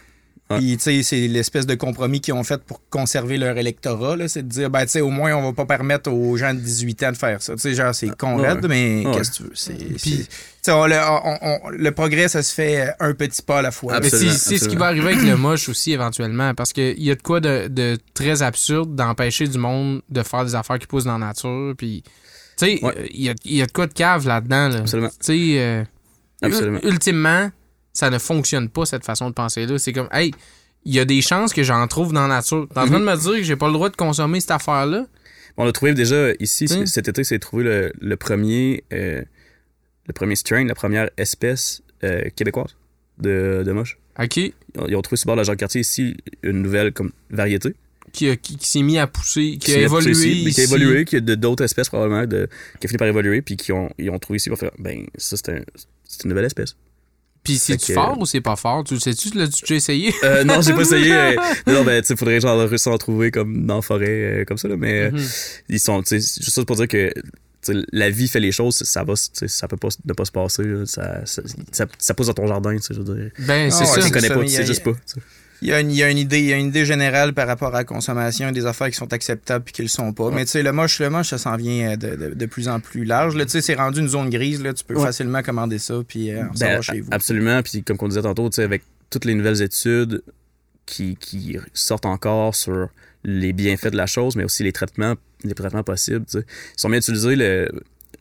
Ouais. 0.49 0.57
Puis, 0.57 0.75
tu 0.75 0.83
sais, 0.83 1.03
c'est 1.03 1.27
l'espèce 1.29 1.65
de 1.65 1.73
compromis 1.73 2.19
qu'ils 2.19 2.33
ont 2.33 2.43
fait 2.43 2.61
pour 2.61 2.81
conserver 2.89 3.37
leur 3.37 3.57
électorat, 3.57 4.17
là, 4.17 4.27
c'est 4.27 4.43
de 4.43 4.49
dire, 4.49 4.69
ben, 4.69 4.83
tu 4.83 4.89
sais, 4.89 5.01
au 5.01 5.09
moins, 5.09 5.33
on 5.35 5.41
va 5.41 5.53
pas 5.53 5.65
permettre 5.65 6.11
aux 6.11 6.35
gens 6.35 6.53
de 6.53 6.59
18 6.59 7.03
ans 7.03 7.11
de 7.13 7.17
faire 7.17 7.41
ça. 7.41 7.53
Tu 7.55 7.61
sais, 7.61 7.73
genre, 7.73 7.95
c'est 7.95 8.09
con 8.17 8.37
Ouais. 8.37 8.49
raide, 8.49 8.65
mais 8.67 9.05
Ouais. 9.05 9.13
qu'est-ce 9.15 9.31
que 9.31 9.35
tu 9.37 9.43
veux? 9.43 9.51
C'est, 9.53 9.73
Puis- 9.73 9.97
c'est- 9.99 10.17
tu 10.27 10.27
sais, 10.63 10.71
on- 10.73 10.85
le, 10.85 10.95
on- 10.97 11.37
on- 11.41 11.69
le 11.69 11.91
progrès, 11.91 12.27
ça 12.27 12.43
se 12.43 12.53
fait 12.53 12.89
un 12.99 13.13
petit 13.13 13.41
pas 13.41 13.59
à 13.59 13.61
la 13.61 13.71
fois. 13.71 13.99
C'est 14.03 14.09
c'est 14.31 14.57
ce 14.57 14.67
qui 14.67 14.75
va 14.75 14.87
arriver 14.87 15.13
avec 15.13 15.23
le 15.23 15.37
moche 15.37 15.69
aussi 15.69 15.93
éventuellement. 15.93 16.53
Parce 16.53 16.73
qu'il 16.73 17.01
y 17.01 17.09
a 17.09 17.15
de 17.15 17.21
quoi 17.21 17.39
de, 17.39 17.69
de 17.69 17.97
très 18.13 18.41
absurde 18.41 18.93
d'empêcher 18.95 19.47
du 19.47 19.57
monde 19.57 20.01
de 20.09 20.23
faire 20.23 20.43
des 20.43 20.55
affaires 20.55 20.77
qui 20.77 20.87
poussent 20.87 21.05
dans 21.05 21.17
la 21.17 21.27
nature. 21.27 21.73
Puis, 21.77 22.03
tu 22.63 22.77
sais, 22.77 22.85
Ouais. 22.85 23.09
il 23.13 23.21
y, 23.21 23.29
a, 23.29 23.33
y 23.45 23.61
a 23.61 23.65
de 23.65 23.71
quoi 23.71 23.87
de 23.87 23.93
cave 23.93 24.27
là-dedans. 24.27 24.69
Là. 24.69 24.75
Tu 24.75 24.81
Absolument. 24.81 25.09
sais, 25.19 25.59
euh, 25.59 25.83
Absolument. 26.41 26.79
ultimement, 26.83 27.51
ça 27.93 28.09
ne 28.09 28.17
fonctionne 28.17 28.69
pas 28.69 28.85
cette 28.85 29.05
façon 29.05 29.29
de 29.29 29.33
penser-là. 29.35 29.77
C'est 29.77 29.93
comme, 29.93 30.09
hey, 30.11 30.31
il 30.85 30.93
y 30.93 30.99
a 30.99 31.05
des 31.05 31.21
chances 31.21 31.53
que 31.53 31.63
j'en 31.63 31.85
trouve 31.87 32.11
dans 32.13 32.27
la 32.27 32.35
nature. 32.35 32.67
T'es 32.73 32.79
en 32.79 32.87
train 32.87 32.99
de 32.99 33.05
me 33.05 33.15
dire 33.15 33.31
que 33.37 33.43
j'ai 33.43 33.55
pas 33.55 33.67
le 33.67 33.73
droit 33.73 33.89
de 33.89 33.95
consommer 33.95 34.39
cette 34.39 34.51
affaire-là? 34.51 35.05
On 35.57 35.67
a 35.67 35.71
trouvé 35.71 35.93
déjà 35.93 36.31
ici, 36.39 36.65
Hein? 36.71 36.85
cet 36.87 37.07
été, 37.07 37.23
c'est 37.23 37.37
trouvé 37.39 37.63
le, 37.63 37.93
le 38.01 38.17
premier 38.17 38.83
euh, 38.91 39.21
le 40.07 40.13
premier 40.13 40.35
strain, 40.35 40.65
la 40.65 40.73
première 40.75 41.09
espèce 41.15 41.81
euh, 42.03 42.23
québécoise 42.35 42.75
de, 43.19 43.63
de 43.65 43.71
moche. 43.71 43.97
OK. 44.19 44.37
Ils 44.37 44.53
ont, 44.77 44.87
ils 44.87 44.95
ont 44.95 45.01
trouvé 45.01 45.15
sur 45.17 45.27
le 45.27 45.29
bord 45.29 45.35
de 45.37 45.41
la 45.41 45.43
Jacques-Cartier 45.45 45.81
ici 45.81 46.17
une 46.41 46.61
nouvelle 46.61 46.91
comme 46.91 47.11
variété. 47.29 47.75
Qui, 48.13 48.29
a- 48.29 48.35
qui, 48.37 48.55
qui 48.57 48.69
s'est 48.69 48.81
mis 48.83 48.97
à 48.99 49.07
pousser, 49.07 49.57
qui, 49.59 49.73
a 49.73 49.79
évolué. 49.81 50.11
poussé 50.11 50.29
ici, 50.29 50.41
mais 50.45 50.51
qui 50.51 50.61
a 50.61 50.63
évolué, 50.65 51.03
qui 51.03 51.15
a 51.15 51.19
de 51.19 51.33
d'autres 51.35 51.63
espèces 51.63 51.89
probablement, 51.89 52.25
de, 52.27 52.47
qui 52.79 52.85
a 52.85 52.87
fini 52.87 52.97
par 52.99 53.07
évoluer, 53.07 53.41
puis 53.41 53.57
qui 53.57 53.71
ont, 53.71 53.89
ils 53.97 54.09
ont 54.11 54.19
trouvé 54.19 54.37
ici 54.37 54.49
pour 54.49 54.57
faire, 54.59 54.71
ben, 54.77 55.05
ça 55.17 55.35
c'est 55.35 55.49
un, 55.49 55.61
c'est 56.07 56.23
une 56.23 56.29
nouvelle 56.29 56.45
espèce. 56.45 56.75
Puis 57.43 57.57
c'est-tu 57.57 57.87
que- 57.87 57.93
fort 57.93 58.17
ou 58.19 58.25
c'est 58.25 58.39
pas 58.39 58.55
fort? 58.55 58.83
Tu 58.85 58.93
le 58.93 58.99
sais-tu? 58.99 59.29
L'as-tu 59.35 59.61
déjà 59.63 59.75
essayé? 59.75 60.13
Euh, 60.23 60.43
non, 60.45 60.61
j'ai 60.61 60.73
pas 60.73 60.81
essayé. 60.83 61.11
euh, 61.11 61.33
non, 61.67 61.83
ben, 61.83 62.01
tu 62.01 62.07
sais, 62.07 62.15
faudrait 62.15 62.39
genre 62.39 62.57
réussir 62.69 62.91
à 62.91 62.95
en 62.95 62.97
trouver 62.99 63.31
comme 63.31 63.65
dans 63.65 63.77
la 63.77 63.81
forêt, 63.81 64.07
euh, 64.41 64.45
comme 64.45 64.57
ça, 64.57 64.67
là, 64.69 64.77
mais 64.77 65.05
euh, 65.05 65.11
Mhm. 65.11 65.27
ils 65.69 65.79
sont, 65.79 66.01
tu 66.03 66.21
sais, 66.21 66.41
juste 66.41 66.51
ça 66.51 66.63
pour 66.63 66.75
dire 66.77 66.87
que, 66.87 67.11
la 67.93 68.09
vie 68.11 68.27
fait 68.27 68.39
les 68.41 68.51
choses, 68.51 68.75
ça 68.75 69.03
va, 69.03 69.13
ça 69.15 69.67
peut 69.67 69.77
pas 69.77 69.87
ne 70.05 70.13
pas 70.13 70.25
se 70.25 70.31
passer, 70.31 70.63
là, 70.63 70.85
ça, 70.85 71.25
ça, 71.25 71.41
ça, 71.71 71.85
ça 71.97 72.13
pousse 72.13 72.27
dans 72.27 72.33
ton 72.33 72.45
jardin, 72.47 72.75
tu 72.75 72.83
sais, 72.83 72.93
je 72.93 73.01
veux 73.01 73.15
dire. 73.15 73.31
Ben, 73.39 73.71
c'est 73.71 73.83
Ah 73.83 73.87
ça. 73.87 74.01
Tu 74.01 74.11
connais 74.11 74.27
pas, 74.29 74.43
tu 74.43 74.49
sais 74.49 74.65
juste 74.65 74.83
pas. 74.83 74.91
Il 75.63 75.69
y, 75.69 75.73
a 75.73 75.79
une, 75.79 75.91
il 75.91 75.95
y 75.97 76.03
a 76.03 76.09
une 76.09 76.17
idée, 76.17 76.39
il 76.39 76.45
y 76.47 76.53
a 76.53 76.57
une 76.57 76.67
idée 76.67 76.85
générale 76.85 77.33
par 77.33 77.47
rapport 77.47 77.69
à 77.73 77.77
la 77.79 77.83
consommation, 77.85 78.51
des 78.51 78.65
affaires 78.65 78.89
qui 78.89 78.97
sont 78.97 79.13
acceptables 79.13 79.63
puis 79.63 79.73
qui 79.73 79.81
le 79.81 79.87
sont 79.87 80.11
pas. 80.11 80.29
Mais 80.29 80.43
tu 80.43 80.51
sais, 80.51 80.61
le 80.61 80.73
moche, 80.73 80.99
le 80.99 81.09
moche, 81.09 81.29
ça 81.29 81.37
s'en 81.37 81.55
vient 81.55 81.91
euh, 81.91 81.95
de, 81.95 82.15
de- 82.17 82.33
de 82.33 82.45
plus 82.45 82.67
en 82.67 82.81
plus 82.81 83.05
large. 83.05 83.35
Là, 83.35 83.45
tu 83.45 83.51
sais, 83.51 83.61
c'est 83.61 83.75
rendu 83.75 84.01
une 84.01 84.09
zone 84.09 84.29
grise. 84.29 84.61
Là, 84.61 84.73
tu 84.73 84.83
peux 84.83 84.95
Ouais. 84.95 85.05
facilement 85.05 85.41
commander 85.41 85.79
ça 85.79 86.01
puis 86.05 86.31
euh, 86.31 86.43
en 86.43 86.53
Ben, 86.59 86.81
chez 86.81 86.99
vous. 86.99 87.07
Absolument. 87.11 87.61
Puis 87.63 87.81
comme 87.81 87.95
on 88.01 88.09
disait 88.09 88.21
tantôt, 88.23 88.49
tu 88.49 88.55
sais, 88.57 88.63
avec 88.63 88.83
toutes 89.09 89.23
les 89.23 89.35
nouvelles 89.35 89.61
études 89.61 90.21
qui, 90.85 91.15
qui 91.15 91.57
sortent 91.73 92.05
encore 92.05 92.55
sur 92.55 92.89
les 93.23 93.53
bienfaits 93.53 93.87
de 93.91 93.97
la 93.97 94.05
chose, 94.05 94.35
mais 94.35 94.43
aussi 94.43 94.63
les 94.63 94.73
traitements, 94.73 95.15
les 95.45 95.53
traitements 95.53 95.83
possibles. 95.83 96.25
Ils 96.33 96.43
sont 96.75 96.89
bien 96.89 96.99
utilisés 96.99 97.37
le, 97.37 97.69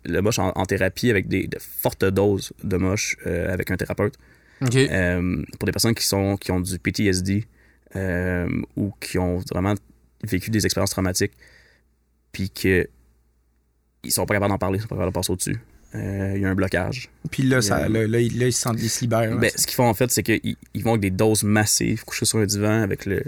le 0.05 0.20
moche 0.23 0.39
en, 0.39 0.52
en 0.55 0.64
thérapie 0.64 1.10
avec 1.10 1.27
des, 1.27 1.48
de 1.48 1.59
fortes 1.59 2.05
doses 2.05 2.52
de 2.62 2.77
moche 2.77 3.16
euh, 3.27 3.52
avec 3.52 3.73
un 3.73 3.77
thérapeute. 3.77 4.14
Euh, 4.90 5.43
pour 5.59 5.66
des 5.66 5.72
personnes 5.72 5.94
qui 5.94 6.06
sont 6.06 6.36
qui 6.36 6.51
ont 6.52 6.60
du 6.60 6.78
PTSD 6.78 7.44
euh, 7.97 8.48
ou 8.76 8.93
qui 9.01 9.18
ont 9.18 9.39
vraiment 9.52 9.74
vécu 10.24 10.51
des 10.51 10.64
expériences 10.64 10.90
traumatiques, 10.90 11.32
puis 12.32 12.51
que 12.51 12.89
ils 14.05 14.10
sont 14.12 14.26
pas 14.26 14.34
capables 14.34 14.51
d'en 14.52 14.59
parler, 14.59 14.78
ils 14.78 14.82
sont 14.82 14.89
pas 14.89 14.97
capables 14.97 15.12
de 15.12 15.14
passer 15.14 15.32
au-dessus. 15.32 15.59
Euh, 15.94 16.32
Il 16.36 16.40
y 16.43 16.44
a 16.44 16.48
un 16.48 16.55
blocage. 16.55 17.10
Puis 17.30 17.43
là, 17.43 17.60
ça, 17.60 17.89
là, 17.89 18.06
là, 18.06 18.18
ils- 18.20 18.39
là, 18.39 18.47
ils 18.47 18.52
se 18.52 18.60
sentent, 18.62 18.80
ils 18.80 18.89
se 18.89 19.01
libèrent. 19.02 19.36
Ben, 19.36 19.51
ce 19.55 19.66
qu'ils 19.66 19.74
font 19.76 19.86
en 19.89 19.94
fait, 19.94 20.10
c'est 20.10 20.22
qu'ils 20.22 20.56
ils 20.74 20.82
vont 20.82 20.90
avec 20.93 21.02
des 21.02 21.10
doses 21.10 21.44
massives, 21.44 22.05
coucher 22.05 22.24
sur 22.24 22.39
un 22.39 22.47
divan 22.47 22.80
avec 22.82 23.05
le, 23.06 23.22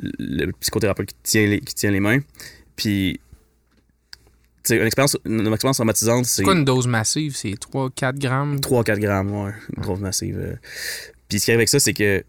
le 0.00 0.52
psychothérapeute 0.60 1.08
qui 1.08 1.16
tient 1.24 1.46
les, 1.46 1.60
qui 1.60 1.74
tient 1.74 1.90
les 1.90 2.00
mains. 2.00 2.20
Puis, 2.76 3.18
une 4.70 4.82
expérience, 4.86 5.16
une 5.24 5.46
expérience 5.52 5.76
traumatisante, 5.76 6.24
c'est 6.26 6.36
C'est 6.36 6.42
quoi 6.42 6.54
une 6.54 6.64
dose 6.64 6.86
massive? 6.86 7.34
C'est 7.36 7.54
3-4 7.54 8.18
grammes? 8.18 8.56
3-4 8.56 8.98
grammes, 8.98 9.30
ouais, 9.44 9.52
une 9.76 9.82
grosse 9.82 10.00
massive. 10.00 10.38
euh. 10.38 10.54
Puis, 11.28 11.40
ce 11.40 11.44
qui 11.46 11.50
arrive 11.50 11.60
avec 11.60 11.68
ça, 11.68 11.78
c'est 11.80 11.92
que, 11.94 12.24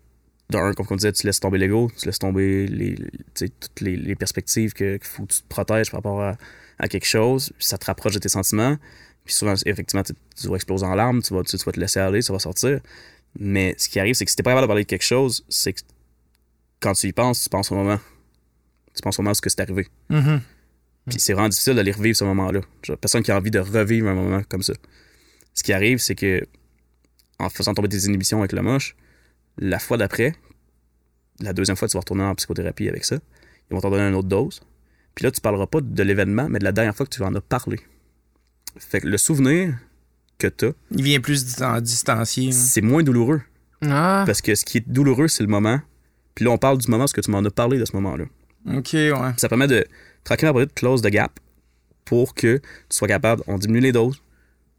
d'un, 0.50 0.74
comme 0.74 0.86
on 0.90 0.96
disait, 0.96 1.12
tu 1.12 1.26
laisses 1.26 1.40
tomber 1.40 1.58
l'ego, 1.58 1.92
tu 1.98 2.06
laisses 2.06 2.20
tomber 2.20 2.68
les, 2.68 2.96
toutes 3.36 3.82
les, 3.82 3.96
les 3.96 4.16
perspectives 4.16 4.74
que- 4.74 4.98
qu'il 4.98 5.08
faut 5.08 5.24
que 5.26 5.34
tu 5.34 5.42
te 5.42 5.48
protèges 5.48 5.92
par 5.92 6.00
rapport 6.00 6.22
à, 6.22 6.38
à 6.80 6.88
quelque 6.88 7.06
chose, 7.06 7.52
puis 7.58 7.66
ça 7.66 7.78
te 7.78 7.86
rapproche 7.86 8.14
de 8.14 8.20
tes 8.20 8.30
sentiments. 8.30 8.78
Puis 9.26 9.34
souvent, 9.36 9.54
effectivement, 9.66 10.04
tu, 10.04 10.14
tu 10.36 10.48
vas 10.48 10.56
exploser 10.56 10.86
en 10.86 10.96
larmes, 10.96 11.22
tu 11.22 11.34
vas, 11.34 11.44
tu, 11.44 11.58
tu 11.58 11.64
vas 11.64 11.72
te 11.72 11.80
laisser 11.80 12.00
aller, 12.00 12.22
ça 12.22 12.34
va 12.34 12.40
sortir. 12.40 12.80
Mais 13.38 13.76
ce 13.78 13.88
qui 13.90 14.00
arrive, 14.00 14.16
c'est 14.16 14.26
que 14.26 14.32
si 14.32 14.36
t'es 14.38 14.44
pas 14.44 14.52
capable 14.52 14.64
de 14.66 14.68
parler 14.68 14.84
de 14.84 14.88
quelque 14.90 15.04
chose, 15.06 15.46
c'est 15.50 15.74
que 15.74 15.82
quand 16.80 16.94
tu 16.94 17.08
y 17.08 17.14
penses, 17.14 17.44
tu 17.44 17.50
penses 17.50 17.72
au 17.72 17.76
moment. 17.76 18.00
Tu 18.96 19.02
penses 19.04 19.20
au 19.20 19.22
moment 19.22 19.32
où 19.32 19.36
ce 19.36 19.42
que 19.42 19.50
c'est 19.50 19.62
arrivé. 19.62 19.88
Mhm. 20.10 20.42
Puis 21.10 21.20
c'est 21.20 21.34
vraiment 21.34 21.50
difficile 21.50 21.76
d'aller 21.76 21.92
revivre 21.92 22.16
ce 22.18 22.24
moment-là. 22.26 22.62
Personne 23.02 23.24
qui 23.24 23.32
a 23.32 23.38
envie 23.38 23.52
de 23.52 23.60
revivre 23.60 24.08
un 24.10 24.14
moment 24.16 24.42
comme 24.48 24.64
ça. 24.64 24.74
Ce 25.54 25.64
qui 25.64 25.74
arrive, 25.74 25.98
c'est 26.00 26.16
que 26.16 26.42
en 27.40 27.50
faisant 27.50 27.74
tomber 27.74 27.88
des 27.88 28.06
inhibitions 28.08 28.40
avec 28.40 28.52
le 28.54 28.62
moche, 28.62 28.96
la 29.58 29.80
fois 29.80 29.98
d'après, 29.98 30.34
la 31.40 31.54
deuxième 31.54 31.78
fois, 31.78 31.88
tu 31.88 31.94
vas 31.94 32.00
retourner 32.02 32.24
en 32.24 32.36
psychothérapie 32.36 32.90
avec 32.90 33.06
ça. 33.06 33.18
Ils 33.70 33.74
vont 33.76 33.82
t'en 33.82 33.90
donner 33.90 34.08
une 34.10 34.16
autre 34.16 34.28
dose. 34.28 34.62
Puis 35.16 35.24
là, 35.24 35.32
tu 35.32 35.42
parleras 35.42 35.68
pas 35.68 35.82
de 35.82 36.04
l'événement, 36.04 36.48
mais 36.50 36.60
de 36.60 36.64
la 36.64 36.72
dernière 36.72 36.96
fois 36.96 37.06
que 37.06 37.12
tu 37.16 37.22
en 37.24 37.34
as 37.36 37.42
parlé. 37.42 37.80
Fait 38.78 39.02
que 39.02 39.08
le 39.08 39.18
souvenir 39.18 39.74
que 40.38 40.48
tu 40.48 40.66
as, 40.68 40.72
Il 40.92 41.04
vient 41.04 41.20
plus 41.20 41.46
distan- 41.46 41.82
distancié. 41.82 42.50
hein. 42.50 42.52
c'est 42.52 42.82
moins 42.82 43.04
douloureux. 43.04 43.42
Ah, 43.82 44.24
Parce 44.26 44.42
que 44.42 44.56
ce 44.56 44.66
qui 44.66 44.78
est 44.78 44.88
douloureux, 44.90 45.28
c'est 45.28 45.44
le 45.44 45.50
moment. 45.50 45.80
Puis 46.36 46.46
là, 46.46 46.52
on 46.52 46.58
parle 46.58 46.78
du 46.78 46.90
moment 46.90 47.04
parce 47.04 47.14
que 47.14 47.22
tu 47.22 47.32
m'en 47.32 47.40
as 47.44 47.50
parlé 47.52 47.78
de 47.78 47.86
ce 47.86 47.96
moment-là. 47.96 48.26
Ok, 48.76 48.90
ouais. 48.94 49.12
Ça 49.38 49.48
permet 49.50 49.68
de 49.68 49.86
tranquillement 50.24 50.52
après 50.52 50.66
de 50.66 50.72
close 50.74 51.02
the 51.02 51.08
gap 51.08 51.40
pour 52.06 52.34
que 52.34 52.58
tu 52.58 52.64
sois 52.90 53.08
capable, 53.08 53.44
on 53.48 53.58
diminue 53.58 53.80
les 53.82 53.92
doses, 53.92 54.22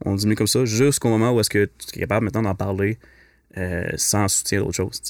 on 0.04 0.14
diminue 0.14 0.36
comme 0.36 0.46
ça 0.46 0.64
jusqu'au 0.64 1.08
moment 1.08 1.32
où 1.32 1.40
est-ce 1.40 1.50
que 1.50 1.70
tu 1.78 1.96
es 1.96 2.00
capable 2.00 2.24
maintenant 2.24 2.42
d'en 2.42 2.54
parler 2.54 2.98
euh, 3.56 3.88
sans 3.96 4.28
soutien 4.28 4.60
d'autre 4.60 4.72
chose. 4.74 5.00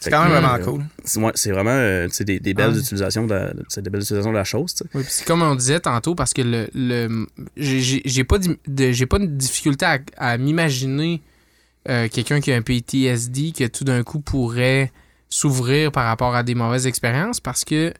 C'est 0.00 0.10
quand 0.10 0.24
même 0.28 0.32
vraiment 0.42 0.58
cool. 0.64 0.84
C'est 1.04 1.20
ouais, 1.20 1.30
c'est 1.36 1.52
vraiment 1.52 1.70
euh, 1.70 2.08
des, 2.20 2.40
des 2.40 2.54
belles 2.54 2.72
Ah. 2.74 2.78
utilisations 2.78 3.24
de 3.26 3.34
la, 3.34 3.52
c'est 3.68 3.82
des 3.82 3.90
belles 3.90 4.02
utilisations 4.02 4.32
de 4.32 4.36
la 4.36 4.42
chose. 4.44 4.74
oui, 4.94 5.04
c'est 5.08 5.24
comme 5.24 5.42
on 5.42 5.54
disait 5.54 5.78
tantôt, 5.78 6.14
parce 6.16 6.32
que 6.34 6.42
le, 6.42 6.68
le 6.74 7.26
j'ai- 7.56 8.24
pas, 8.24 8.38
de, 8.38 8.56
j'ai 8.92 9.06
pas 9.06 9.18
de 9.20 9.26
difficulté 9.26 9.84
à, 9.86 9.98
à 10.16 10.38
m'imaginer 10.38 11.22
euh, 11.88 12.08
quelqu'un 12.08 12.40
qui 12.40 12.50
a 12.52 12.56
un 12.56 12.62
PTSD 12.62 13.52
que 13.52 13.66
tout 13.68 13.84
d'un 13.84 14.02
coup 14.02 14.18
pourrait 14.20 14.90
s'ouvrir 15.28 15.92
par 15.92 16.04
rapport 16.06 16.34
à 16.34 16.42
des 16.42 16.54
mauvaises 16.56 16.86
expériences 16.88 17.38
parce 17.40 17.64
que 17.64 17.92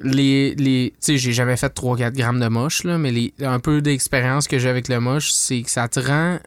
les, 0.00 0.54
les 0.56 0.90
tu 0.92 0.96
sais 1.00 1.18
j'ai 1.18 1.32
jamais 1.32 1.56
fait 1.56 1.74
3-4 1.76 2.12
grammes 2.12 2.40
de 2.40 2.48
moche 2.48 2.84
là, 2.84 2.98
mais 2.98 3.10
les, 3.10 3.32
un 3.42 3.60
peu 3.60 3.80
d'expérience 3.82 4.48
que 4.48 4.58
j'ai 4.58 4.68
avec 4.68 4.88
le 4.88 5.00
moche 5.00 5.32
c'est 5.32 5.62
que 5.62 5.70
ça 5.70 5.88
te 5.88 6.00
rend 6.00 6.38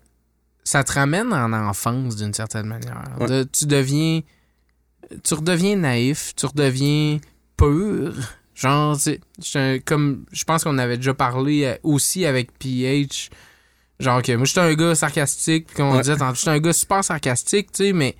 ça 0.63 0.83
te 0.83 0.91
ramène 0.93 1.31
en 1.33 1.53
enfance 1.53 2.15
d'une 2.17 2.33
certaine 2.33 2.65
manière 2.67 3.03
Ouais. 3.19 3.27
De- 3.27 3.43
tu 3.51 3.65
deviens 3.65 4.21
tu 5.23 5.33
redeviens 5.33 5.75
naïf 5.77 6.33
tu 6.35 6.45
redeviens 6.45 7.19
pur 7.55 8.13
genre 8.53 8.97
tu 8.97 9.03
sais, 9.03 9.21
j'étais 9.41 9.59
un- 9.59 9.79
comme 9.79 10.25
je 10.31 10.43
pense 10.43 10.63
qu'on 10.63 10.77
avait 10.77 10.97
déjà 10.97 11.13
parlé 11.13 11.63
euh, 11.63 11.75
aussi 11.83 12.25
avec 12.25 12.51
PH 12.59 13.29
genre 13.99 14.21
que 14.21 14.33
moi 14.35 14.45
j'étais 14.45 14.59
un 14.59 14.73
gars 14.73 14.93
sarcastique 14.95 15.67
puis 15.67 15.75
comme 15.77 15.87
on 15.87 15.93
Ouais. 15.95 16.01
disait 16.01 16.15
j'étais 16.35 16.49
un 16.49 16.59
gars 16.59 16.73
super 16.73 17.03
sarcastique 17.03 17.71
tu 17.71 17.85
sais 17.85 17.93
mais 17.93 18.15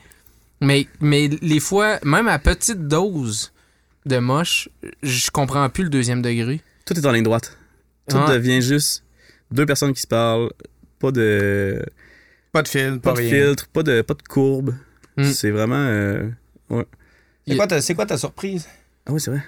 mais, 0.60 0.88
mais 1.02 1.28
les 1.44 1.60
fois, 1.60 1.99
même 2.04 2.28
à 2.28 2.40
petite 2.40 2.88
dose 2.88 3.52
de 4.08 4.18
moche, 4.20 4.70
je 5.04 5.30
comprends 5.32 5.68
plus 5.70 5.84
le 5.84 5.90
deuxième 5.90 6.22
degré. 6.22 6.62
Tout 6.86 6.98
est 6.98 7.06
en 7.06 7.12
ligne 7.12 7.24
droite. 7.24 7.58
Tout 8.10 8.18
devient 8.28 8.62
juste 8.62 9.04
deux 9.52 9.66
personnes 9.66 9.94
qui 9.94 10.02
se 10.02 10.08
parlent, 10.08 10.50
pas 11.00 11.12
de, 11.12 11.84
Pas 12.52 12.62
de 12.64 12.68
fil, 12.68 13.00
pas, 13.02 13.14
pas 13.14 13.22
de 13.22 13.28
rien. 13.28 13.46
filtre, 13.48 13.68
pas 13.68 13.84
de, 13.84 14.02
pas 14.02 14.14
de 14.14 14.22
courbe. 14.24 14.74
Mm. 15.18 15.24
C'est 15.26 15.52
vraiment. 15.52 15.76
euh, 15.76 16.30
C'est 17.48 17.56
quoi, 17.56 17.68
ta- 17.68 17.82
c'est 17.82 17.96
quoi 17.96 18.06
ta 18.06 18.18
surprise? 18.18 18.68
Ah 19.06 19.12
oui, 19.14 19.20
c'est 19.22 19.32
vrai. 19.32 19.44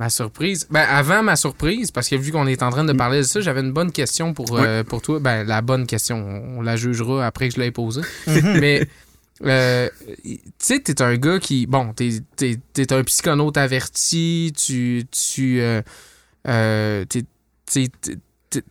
Ma 0.00 0.08
surprise? 0.10 0.66
Ben, 0.70 0.80
avant 0.88 1.22
ma 1.22 1.36
surprise, 1.36 1.90
parce 1.92 2.08
que 2.08 2.16
vu 2.16 2.32
qu'on 2.32 2.46
est 2.48 2.62
en 2.64 2.70
train 2.70 2.84
de 2.84 2.92
parler 2.92 3.18
de 3.18 3.22
ça, 3.22 3.40
j'avais 3.40 3.60
une 3.60 3.72
bonne 3.72 3.92
question 3.92 4.34
pour, 4.34 4.58
euh, 4.58 4.82
pour 4.82 5.02
toi. 5.02 5.20
Ben, 5.20 5.44
la 5.46 5.62
bonne 5.62 5.86
question, 5.86 6.16
on, 6.16 6.58
on 6.58 6.62
la 6.62 6.74
jugera 6.76 7.24
après 7.26 7.48
que 7.48 7.54
je 7.54 7.60
l'ai 7.60 7.70
posée. 7.70 8.02
Mais, 8.26 8.88
euh, 9.42 9.88
tu 10.24 10.38
sais, 10.58 10.78
t'es 10.80 11.02
un 11.02 11.16
gars 11.16 11.38
qui. 11.40 11.66
Bon, 11.66 11.92
t'es 11.92 12.20
t'es- 12.36 12.58
t'es 12.72 12.92
un 12.92 13.02
psychonaute 13.04 13.56
averti, 13.56 14.52
tu. 14.56 15.04
tu 15.10 15.60
euh, 15.60 15.82
euh, 16.46 17.04
t'es- 17.06 17.24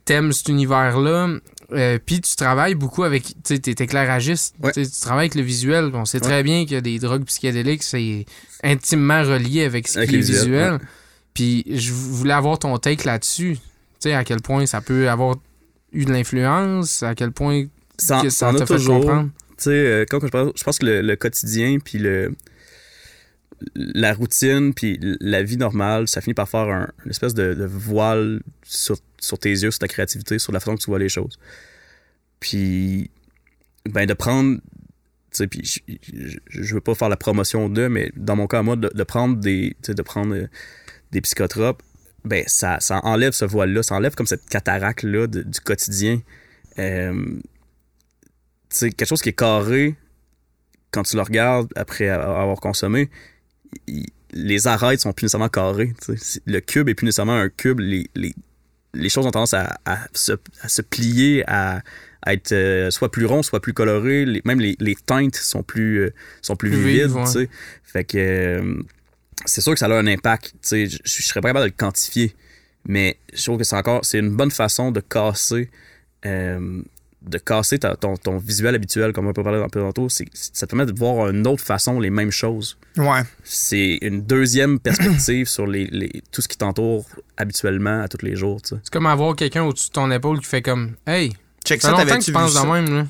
t'aimes 0.04 0.32
cet 0.32 0.48
univers-là. 0.48 1.28
euh, 1.72 1.98
Puis 2.04 2.20
tu 2.20 2.36
travailles 2.36 2.74
beaucoup 2.74 3.02
avec. 3.04 3.24
Tu 3.24 3.34
sais, 3.44 3.58
t'es 3.58 3.72
éclairagiste. 3.84 4.54
Ouais. 4.62 4.72
Tu 4.72 4.88
travailles 4.88 5.24
avec 5.26 5.34
le 5.34 5.42
visuel. 5.42 5.90
On 5.94 6.04
sait 6.06 6.20
très 6.20 6.42
bien 6.42 6.64
que 6.66 6.80
des 6.80 6.98
drogues 6.98 7.24
psychédéliques, 7.24 7.82
c'est 7.82 8.24
intimement 8.62 9.22
relié 9.22 9.64
avec 9.64 9.88
ce 9.88 9.98
Avec 9.98 10.10
qui 10.10 10.16
est 10.16 10.20
visuel. 10.20 10.78
Puis 11.34 11.64
je 11.68 11.92
voulais 11.92 12.32
avoir 12.32 12.58
ton 12.58 12.76
take 12.78 13.04
là-dessus. 13.04 13.56
Tu 13.56 13.60
sais, 14.10 14.14
à 14.14 14.24
quel 14.24 14.40
point 14.40 14.64
ça 14.66 14.80
peut 14.80 15.08
avoir 15.10 15.36
eu 15.92 16.04
de 16.04 16.12
l'influence, 16.12 17.02
à 17.02 17.14
quel 17.14 17.32
point 17.32 17.64
Ça, 17.98 18.20
que 18.22 18.30
ça 18.30 18.52
ça 18.52 18.58
t'a 18.58 18.66
fait 18.66 18.74
toujours. 18.76 19.00
comprendre. 19.00 19.30
Tu 19.56 19.64
sais, 19.64 19.70
euh, 19.70 20.04
quand 20.08 20.20
je 20.20 20.26
pense, 20.28 20.52
je 20.56 20.64
pense 20.64 20.78
que 20.78 20.86
le, 20.86 21.16
quotidien, 21.16 21.78
puis 21.78 21.98
le, 21.98 22.34
la 23.74 24.12
routine, 24.14 24.74
puis 24.74 24.98
la 25.20 25.42
vie 25.42 25.56
normale, 25.56 26.08
ça 26.08 26.20
finit 26.20 26.34
par 26.34 26.48
faire 26.48 26.68
un, 26.68 26.88
une 27.04 27.10
espèce 27.10 27.34
de, 27.34 27.64
voile 27.64 28.42
sur, 28.64 28.96
sur 29.20 29.38
tes 29.38 29.50
yeux, 29.50 29.70
sur 29.70 29.78
ta 29.78 29.88
créativité, 29.88 30.38
sur 30.38 30.52
la 30.52 30.60
façon 30.60 30.76
que 30.76 30.82
tu 30.82 30.90
vois 30.90 30.98
les 30.98 31.08
choses. 31.08 31.38
Puis, 32.40 33.10
ben, 33.86 34.06
de 34.06 34.14
prendre, 34.14 34.58
tu 34.58 34.62
sais, 35.32 35.46
puis 35.46 35.82
je, 36.48 36.74
veux 36.74 36.80
pas 36.80 36.94
faire 36.94 37.08
la 37.08 37.16
promotion 37.16 37.68
de, 37.68 37.86
mais 37.88 38.10
dans 38.16 38.36
mon 38.36 38.46
cas, 38.46 38.62
moi, 38.62 38.76
de, 38.76 39.02
prendre 39.04 39.36
des, 39.36 39.76
de 39.86 40.02
prendre 40.02 40.34
euh, 40.34 40.46
des 41.12 41.20
psychotropes, 41.20 41.82
ben, 42.24 42.44
ça, 42.46 42.80
ça 42.80 43.00
enlève 43.04 43.32
ce 43.32 43.44
voile-là, 43.44 43.82
ça 43.82 43.94
enlève 43.94 44.14
comme 44.14 44.26
cette 44.26 44.46
cataracte-là 44.46 45.26
du 45.26 45.60
quotidien. 45.60 46.20
Euh, 46.78 47.38
quelque 48.80 49.04
chose 49.06 49.22
qui 49.22 49.30
est 49.30 49.32
carré, 49.38 49.94
quand 50.90 51.02
tu 51.02 51.16
le 51.16 51.22
regardes 51.22 51.68
après 51.76 52.08
avoir 52.08 52.60
consommé, 52.60 53.10
il- 53.86 54.06
les 54.36 54.66
arêtes 54.66 55.00
sont 55.00 55.12
plus 55.12 55.24
nécessairement 55.26 55.48
carrées. 55.48 55.92
Le 56.46 56.58
cube 56.60 56.88
est 56.88 56.94
plus 56.94 57.04
nécessairement 57.06 57.36
un 57.36 57.48
cube. 57.48 57.78
Les, 57.78 58.10
les, 58.16 58.34
les 58.92 59.08
choses 59.08 59.26
ont 59.26 59.30
tendance 59.30 59.54
à, 59.54 59.78
à 59.84 59.98
se, 60.12 60.32
à 60.60 60.68
se 60.68 60.82
plier, 60.82 61.44
à, 61.46 61.82
à 62.22 62.32
être 62.32 62.50
euh, 62.52 62.90
soit 62.90 63.12
plus 63.12 63.26
rond, 63.26 63.44
soit 63.44 63.60
plus 63.60 63.72
coloré. 63.72 64.24
Les- 64.24 64.42
même 64.44 64.58
les, 64.60 64.76
les 64.80 64.96
teintes 64.96 65.36
sont 65.36 65.62
plus, 65.62 65.98
euh, 66.00 66.12
sont 66.42 66.56
plus, 66.56 66.70
Plus 66.70 66.78
vivides. 66.80 67.02
vives, 67.06 67.16
ouais. 67.16 67.24
tu 67.26 67.30
sais. 67.30 67.48
Fait 67.84 68.02
que 68.04 68.18
euh, 68.18 68.82
c'est 69.46 69.60
sûr 69.60 69.72
que 69.72 69.78
ça 69.78 69.86
a 69.86 69.92
un 69.96 70.06
impact. 70.08 70.46
tu 70.46 70.58
sais. 70.62 70.86
Je, 70.88 70.98
je 71.04 71.22
serais 71.22 71.40
pas 71.40 71.50
capable 71.50 71.66
de 71.66 71.70
le 71.70 71.76
quantifier, 71.76 72.34
mais 72.88 73.18
je 73.32 73.42
trouve 73.44 73.58
que 73.58 73.64
c'est 73.64 73.76
encore 73.76 74.04
c'est 74.04 74.18
une 74.18 74.34
bonne 74.34 74.50
façon 74.50 74.90
de 74.90 74.98
casser. 75.00 75.70
De 77.26 77.38
casser 77.38 77.78
ta- 77.78 77.96
ton, 77.96 78.16
ton 78.16 78.36
visuel 78.38 78.74
habituel, 78.74 79.12
comme 79.12 79.26
on 79.26 79.32
peut 79.32 79.42
parler 79.42 79.58
un 79.62 79.68
peu 79.68 79.80
tantôt, 79.80 80.08
c'est, 80.08 80.26
ça 80.34 80.66
te 80.66 80.74
permet 80.76 80.90
de 80.90 80.96
voir 80.98 81.32
d'une 81.32 81.46
autre 81.46 81.62
façon 81.64 81.98
les 82.00 82.10
mêmes 82.10 82.30
choses. 82.30 82.76
Ouais. 82.96 83.22
C'est 83.44 83.98
une 84.02 84.22
deuxième 84.22 84.78
perspective 84.78 85.46
sur 85.48 85.66
les, 85.66 85.86
les- 85.86 86.22
tout 86.32 86.42
ce 86.42 86.48
qui 86.48 86.56
t'entoure 86.58 87.06
habituellement 87.36 88.00
à 88.02 88.08
tous 88.08 88.24
les 88.24 88.36
jours. 88.36 88.60
tu 88.62 88.70
sais. 88.70 88.80
C'est 88.84 88.92
comme 88.92 89.06
avoir 89.06 89.34
quelqu'un 89.36 89.64
au-dessus 89.64 89.88
de 89.88 89.92
ton 89.92 90.10
épaule 90.10 90.38
qui 90.40 90.46
fait 90.46 90.62
comme 90.62 90.92
Hey, 91.06 91.32
Check 91.64 91.80
ça 91.80 91.92
longtemps 91.92 92.18
que 92.18 92.24
tu 92.24 92.32
penses 92.32 92.52
ça? 92.52 92.64
même, 92.66 92.94
là. 92.94 93.06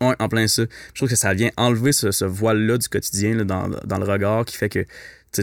Ouais, 0.00 0.16
en 0.18 0.28
plein 0.28 0.48
ça. 0.48 0.62
Je 0.92 0.98
trouve 0.98 1.08
que 1.08 1.14
ça 1.16 1.32
vient 1.32 1.50
enlever 1.56 1.92
ce, 1.92 2.10
ce 2.10 2.24
voile-là 2.24 2.76
du 2.78 2.88
quotidien 2.88 3.36
là, 3.36 3.44
dans, 3.44 3.68
dans 3.84 3.98
le 3.98 4.04
regard 4.04 4.44
qui 4.44 4.56
fait 4.56 4.68
que 4.68 4.84
tu 5.32 5.42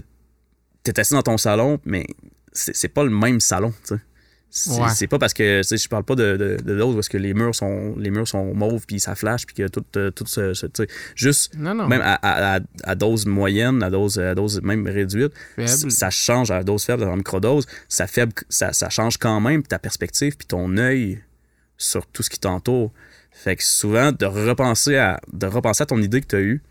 es 0.92 1.00
assis 1.00 1.14
dans 1.14 1.22
ton 1.22 1.38
salon, 1.38 1.80
mais 1.86 2.06
c'est 2.52 2.76
c'est 2.76 2.88
pas 2.90 3.04
le 3.04 3.10
même 3.10 3.40
salon. 3.40 3.72
tu 3.88 3.96
sais. 3.96 4.02
C'est 4.52 4.72
Ouais. 4.82 5.08
pas 5.08 5.20
parce 5.20 5.34
que 5.36 5.60
tu 5.62 5.64
sais, 5.68 5.78
je 5.78 5.88
parle 5.88 6.04
pas 6.04 6.16
de, 6.16 6.36
de, 6.36 6.58
de 6.64 6.74
l'autre 6.74 6.98
est-ce 7.00 7.10
que 7.10 7.18
les 7.20 7.36
murs 7.36 7.54
sont 7.54 7.94
les 7.98 8.10
murs 8.10 8.28
sont 8.28 8.54
mauves 8.56 8.86
puis 8.88 9.00
ça 9.00 9.14
flash 9.14 9.46
puis 9.46 9.56
que 9.56 9.68
tout, 9.68 9.86
euh, 9.96 10.10
tout 10.10 10.26
ce, 10.26 10.56
ce- 10.56 10.66
tu 10.66 10.84
sais, 10.84 10.88
juste 11.16 11.54
Non, 11.56 11.76
non. 11.76 11.88
même 11.88 12.02
à, 12.02 12.16
à- 12.16 12.56
à- 12.58 12.60
à 12.84 12.96
dose 12.96 13.28
moyenne, 13.28 13.84
à 13.84 13.92
dose, 13.92 14.18
à 14.18 14.34
dose 14.34 14.60
même 14.64 14.88
réduite, 14.88 15.34
ça 15.68 16.10
change 16.10 16.50
à 16.50 16.64
dose 16.64 16.84
faible, 16.84 17.04
en 17.04 17.16
microdose, 17.18 17.68
ça, 17.88 18.08
faible, 18.08 18.34
ça, 18.50 18.74
ça 18.74 18.90
change 18.90 19.18
quand 19.18 19.40
même 19.40 19.62
ta 19.62 19.78
perspective 19.78 20.36
puis 20.36 20.48
ton 20.48 20.78
œil 20.78 21.22
sur 21.78 22.08
tout 22.08 22.24
ce 22.24 22.30
qui 22.32 22.40
t'entoure. 22.40 22.92
Fait 23.32 23.56
que 23.56 23.64
souvent, 23.64 24.12
de 24.12 24.26
repenser 24.26 24.98
à, 24.98 25.22
de 25.32 25.46
repenser 25.46 25.84
à 25.84 25.86
ton 25.86 26.02
idée 26.02 26.22
que 26.22 26.28
tu 26.28 26.36
as 26.36 26.42
eue, 26.42 26.64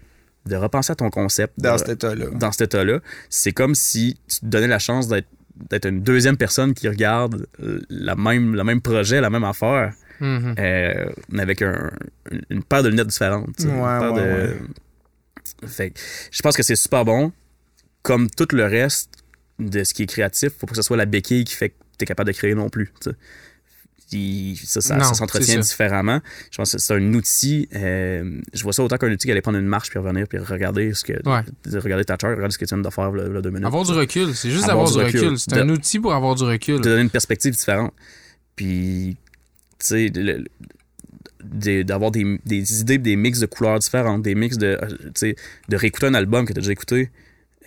de 0.46 0.56
repenser 0.56 0.92
à 0.92 0.96
ton 0.96 1.10
concept 1.10 1.55
Dans 1.59 1.74
de- 1.74 1.78
cet 1.78 1.88
état-là. 1.90 2.26
dans 2.32 2.50
cet 2.52 2.62
état-là, 2.62 2.98
c'est 3.30 3.52
comme 3.52 3.74
si 3.76 4.18
tu 4.28 4.40
te 4.40 4.46
donnais 4.46 4.66
la 4.66 4.78
chance 4.80 5.06
d'être 5.06 5.28
d'être 5.70 5.86
une 5.86 6.02
deuxième 6.02 6.36
personne 6.36 6.74
qui 6.74 6.89
regarde 6.89 7.47
euh, 7.62 7.80
la 7.90 8.14
même, 8.14 8.55
le 8.55 8.64
même 8.64 8.80
projet, 8.80 9.20
la 9.20 9.30
même 9.30 9.44
affaire, 9.44 9.93
Mhm. 10.20 10.55
euh, 10.59 11.06
mais 11.30 11.43
avec 11.43 11.62
un- 11.62 11.90
une, 12.51 12.62
paire 12.62 12.82
de 12.82 12.89
lunettes 12.89 13.06
différentes. 13.09 13.59
Ouais, 13.60 13.98
ouais, 13.98 14.12
de- 14.14 14.56
Fait 15.66 15.90
que 15.90 16.01
je 16.30 16.43
pense 16.43 16.56
que 16.56 16.62
c'est 16.62 16.76
super 16.76 17.05
bon. 17.05 17.32
Comme 18.02 18.28
tout 18.30 18.48
le 18.52 18.64
reste 18.64 19.10
de 19.59 19.82
ce 19.85 19.93
qui 19.94 20.02
est 20.05 20.06
créatif, 20.06 20.51
faut 20.59 20.66
pas 20.66 20.70
que 20.72 20.76
ce 20.76 20.82
soit 20.82 20.97
la 20.97 21.06
béquille 21.06 21.44
qui 21.44 21.55
fait 21.55 21.70
que 21.70 21.74
tu 21.98 22.02
es 22.05 22.06
capable 22.06 22.30
de 22.32 22.36
créer 22.36 22.55
non 22.55 22.68
plus. 22.68 22.93
Il- 24.10 24.56
ça, 24.56 24.80
ça, 24.80 24.97
Non, 24.97 25.05
ça 25.05 25.12
s'entretient 25.14 25.59
différemment. 25.60 26.20
Je 26.51 26.56
pense 26.56 26.72
que 26.72 26.78
c'est 26.78 26.94
un 26.94 27.12
outil. 27.14 27.68
euh, 27.74 28.40
je 28.55 28.62
vois 28.62 28.72
ça 28.72 28.82
autant 28.82 28.97
qu'un 28.97 29.12
outil 29.12 29.26
qui 29.26 29.30
allait 29.32 29.43
prendre 29.43 29.59
une 29.59 29.66
marche 29.66 29.90
puis 29.90 29.98
revenir 29.98 30.26
puis 30.26 30.39
regarder 30.39 30.94
ce 30.94 31.05
que 31.05 31.12
Ouais. 31.28 31.43
de 31.64 31.78
regarder 31.78 32.05
ta 32.06 32.16
chart, 32.18 32.35
regarder 32.35 32.52
ce 32.55 32.59
que 32.59 32.64
tu 32.64 32.74
viens 32.74 32.82
de 32.82 32.89
faire 32.90 33.10
là, 33.12 33.40
deux 33.43 33.51
minutes. 33.51 33.66
Avoir 33.66 33.85
du 33.85 33.93
recul, 33.93 34.35
c'est 34.35 34.51
juste 34.51 34.64
Avoir 34.68 34.86
avoir 34.86 34.98
du 35.01 35.05
recul. 35.05 35.20
recul. 35.28 35.39
C'est 35.39 35.52
un 35.59 35.68
outil 35.68 35.98
pour 36.01 36.14
avoir 36.14 36.35
du 36.35 36.44
recul. 36.44 36.76
te 36.80 36.89
donner 36.89 37.02
une 37.02 37.10
perspective 37.10 37.52
différente. 37.55 37.93
Puis, 38.56 39.16
tu 39.78 39.86
sais, 39.86 40.10
des- 41.44 41.85
d'avoir 41.85 42.10
des, 42.10 42.40
des 42.44 42.80
idées, 42.80 42.98
des 42.98 43.16
mix 43.16 43.40
de 43.40 43.47
couleurs 43.47 43.78
différentes, 43.78 44.22
des 44.22 44.35
mix 44.35 44.56
de, 44.59 44.66
euh, 44.82 44.89
tu 44.89 45.10
sais, 45.14 45.36
de 45.68 45.76
réécouter 45.76 46.06
un 46.06 46.14
album 46.14 46.44
que 46.47 46.52
tu 46.52 46.59
as 46.59 46.62
déjà 46.62 46.72
écouté 46.72 47.10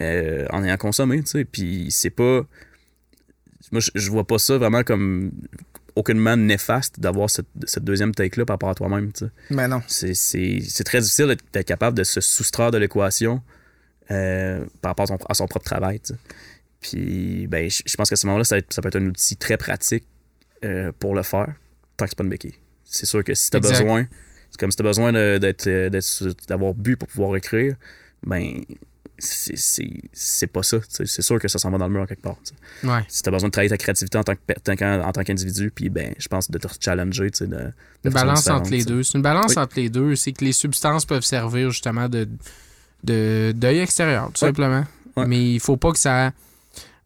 euh, 0.02 0.46
en 0.50 0.64
ayant 0.64 0.78
consommé, 0.78 1.22
tu 1.22 1.28
sais. 1.32 1.46
Puis, 1.46 1.88
c'est 1.92 2.10
pas. 2.10 2.42
Moi, 3.72 3.82
je 3.96 4.10
vois 4.12 4.26
pas 4.26 4.40
ça 4.40 4.58
vraiment 4.58 4.84
comme 4.84 5.32
aucunement 5.96 6.36
néfaste 6.38 7.00
d'avoir 7.00 7.30
cette, 7.30 7.48
cette 7.66 7.84
deuxième 7.84 8.14
take-là 8.14 8.46
par 8.46 8.56
rapport 8.56 8.70
à 8.70 8.76
toi-même. 8.76 9.12
Mais 9.50 9.68
non. 9.68 9.82
C'est- 9.88 10.84
très 10.84 11.00
difficile 11.02 11.36
d'être 11.54 11.66
capable 11.68 11.98
de 11.98 12.04
se 12.04 12.22
soustraire 12.22 12.72
de 12.72 12.78
l'équation 12.78 13.42
euh, 14.10 14.66
par 14.82 14.92
rapport 14.92 15.04
à 15.04 15.08
son, 15.08 15.18
à 15.30 15.34
son 15.34 15.48
propre 15.48 15.66
travail. 15.66 16.02
Puis, 16.80 17.48
ben, 17.48 17.70
je 17.70 17.96
pense 17.96 18.10
qu'à 18.10 18.16
ce 18.16 18.26
moment-là, 18.28 18.44
ça, 18.44 18.58
peut 18.60 18.88
être 18.88 18.96
un 18.96 19.06
outil 19.06 19.38
très 19.38 19.58
pratique 19.58 20.06
euh, 20.66 20.92
pour 21.00 21.14
le 21.16 21.24
faire, 21.24 21.54
tant 21.98 22.06
que 22.06 22.10
c'est 22.10 22.18
pas 22.18 22.24
une 22.24 22.30
béquille. 22.30 22.56
C'est 22.84 23.06
sûr 23.06 23.24
que 23.24 23.34
si 23.34 23.50
tu 23.50 23.58
as 23.58 23.60
Exact. 23.60 23.80
besoin, 23.80 24.08
c'est 24.50 24.60
comme 24.60 24.72
si 24.72 24.78
tu 24.78 24.84
as 24.84 24.88
besoin 24.88 25.14
euh, 25.16 25.40
d'avoir 26.48 26.74
bu 26.74 26.98
pour 26.98 27.08
pouvoir 27.08 27.36
écrire, 27.38 27.76
ben, 28.24 28.62
c'est- 29.22 30.48
pas 30.48 30.64
ça. 30.64 30.78
C'est 30.90 31.22
sûr 31.22 31.40
que 31.40 31.48
ça 31.48 31.60
s'en 31.60 31.70
va 31.72 31.78
dans 31.78 31.88
le 31.88 31.94
mur 31.94 32.08
quelque 32.08 32.22
part. 32.22 32.38
Ouais. 32.84 33.06
Si 33.08 33.22
tu 33.24 33.30
as 33.30 33.32
besoin 33.32 33.50
de 33.50 33.52
travailler 33.52 33.70
ta 33.70 33.78
créativité 33.78 34.18
en 34.18 34.24
tant 34.24 34.34
en 34.34 35.24
qu'individu, 35.24 35.72
puis 35.74 35.90
ben, 35.90 36.14
je 36.18 36.28
pense 36.28 36.50
de 36.50 36.58
te 36.58 36.68
challenger, 36.80 37.30
de, 37.30 37.46
de 37.46 37.74
Une 38.06 38.12
balance 38.12 38.48
entre 38.48 38.72
les 38.72 38.84
deux. 38.84 39.04
C'est 39.04 39.18
une 39.18 39.22
balance 39.22 39.52
Oui. 39.56 39.58
entre 39.60 39.74
les 39.78 39.90
deux. 39.90 40.16
C'est 40.16 40.32
que 40.32 40.44
les 40.44 40.54
substances 40.54 41.06
peuvent 41.06 41.24
servir 41.24 41.70
justement 41.72 42.10
de 42.10 42.28
de- 43.04 43.52
d'œil 43.56 43.80
extérieur, 43.80 44.26
tout 44.28 44.44
Ouais. 44.44 44.50
simplement. 44.50 44.84
Ouais. 45.18 45.26
Mais 45.26 45.54
il 45.54 45.60
faut 45.60 45.76
pas 45.78 45.92
que 45.92 45.98
ça 46.00 46.32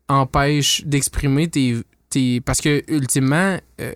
empêche 0.09 0.83
d'exprimer 0.85 1.47
tes, 1.49 1.77
tes- 2.09 2.41
Parce 2.41 2.61
que, 2.61 2.83
ultimement, 2.91 3.57
euh, 3.81 3.93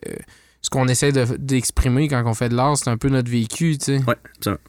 ce 0.62 0.70
qu'on 0.70 0.88
essaie 0.88 1.12
de- 1.12 1.38
d'exprimer 1.38 2.08
quand 2.08 2.24
on 2.26 2.34
fait 2.34 2.50
de 2.50 2.56
l'art, 2.56 2.78
c'est 2.78 2.90
un 2.90 2.98
peu 2.98 3.10
notre 3.10 3.30
vécu, 3.30 3.78
tu 3.78 3.86
sais. 3.86 3.98
Ouais, 4.06 4.16
absolument. 4.38 4.62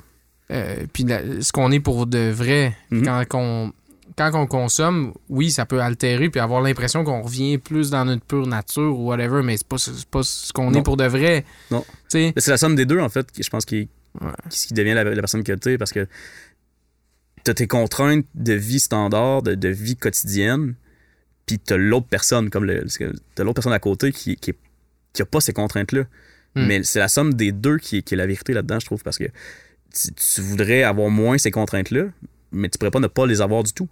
Euh, 0.50 0.84
puis 0.92 1.04
la- 1.04 1.40
ce 1.42 1.52
qu'on 1.52 1.70
est 1.70 1.80
pour 1.80 2.06
de 2.06 2.30
vrai, 2.30 2.74
Mhm. 2.90 3.04
quand, 3.04 3.24
on, 3.34 3.72
quand 4.16 4.30
on 4.34 4.46
consomme, 4.46 5.14
oui, 5.28 5.50
ça 5.50 5.64
peut 5.66 5.80
altérer 5.80 6.28
puis 6.28 6.40
avoir 6.40 6.60
l'impression 6.60 7.04
qu'on 7.04 7.22
revient 7.22 7.58
plus 7.58 7.90
dans 7.90 8.04
notre 8.04 8.24
pure 8.24 8.46
nature 8.46 8.98
ou 8.98 9.06
whatever, 9.08 9.42
mais 9.42 9.56
c'est 9.56 9.66
pas, 9.68 9.78
c'est 9.78 10.04
pas 10.06 10.22
ce 10.22 10.52
qu'on 10.52 10.74
est 10.74 10.82
pour 10.82 10.96
de 10.96 11.04
vrai. 11.04 11.44
Non. 11.70 11.84
Tu 12.10 12.32
C'est 12.36 12.48
la 12.50 12.56
somme 12.56 12.74
des 12.74 12.84
deux, 12.86 12.98
en 12.98 13.08
fait, 13.08 13.30
qui, 13.30 13.42
je 13.42 13.50
pense, 13.50 13.64
qui, 13.64 13.88
Ouais. 14.20 14.32
qui, 14.48 14.66
qui 14.66 14.74
devient 14.74 14.94
la, 14.94 15.04
la 15.04 15.14
personne 15.22 15.44
que 15.44 15.52
tu 15.52 15.70
es, 15.70 15.78
parce 15.78 15.92
que 15.92 16.08
t'as 17.44 17.54
tes 17.54 17.66
contraintes 17.68 18.26
de 18.34 18.52
vie 18.54 18.80
standard, 18.80 19.42
de, 19.42 19.54
de 19.54 19.68
vie 19.68 19.96
quotidienne, 19.96 20.74
puis 21.46 21.58
t'as 21.58 21.76
l'autre 21.76 22.06
personne, 22.08 22.50
comme 22.50 22.64
le, 22.64 22.84
t'as 23.34 23.44
l'autre 23.44 23.54
personne 23.54 23.72
à 23.72 23.78
côté 23.78 24.10
qui, 24.12 24.34
qui, 24.36 24.52
qui 25.12 25.22
a 25.22 25.24
pas 25.24 25.40
ces 25.40 25.52
contraintes-là. 25.52 26.02
Hmm. 26.56 26.66
Mais 26.66 26.82
c'est 26.82 26.98
la 26.98 27.06
somme 27.08 27.34
des 27.34 27.52
deux 27.52 27.78
qui, 27.78 28.02
qui 28.02 28.14
est 28.14 28.16
la 28.16 28.26
vérité 28.26 28.52
là-dedans, 28.52 28.80
je 28.80 28.86
trouve, 28.86 29.02
parce 29.04 29.16
que 29.18 29.24
tu, 29.94 30.12
tu 30.12 30.40
voudrais 30.40 30.82
avoir 30.82 31.10
moins 31.10 31.38
ces 31.38 31.50
contraintes-là, 31.50 32.04
mais 32.52 32.68
tu 32.68 32.78
pourrais 32.78 32.90
pas 32.90 33.00
ne 33.00 33.06
pas 33.06 33.26
les 33.26 33.40
avoir 33.40 33.62
du 33.62 33.72
tout. 33.72 33.88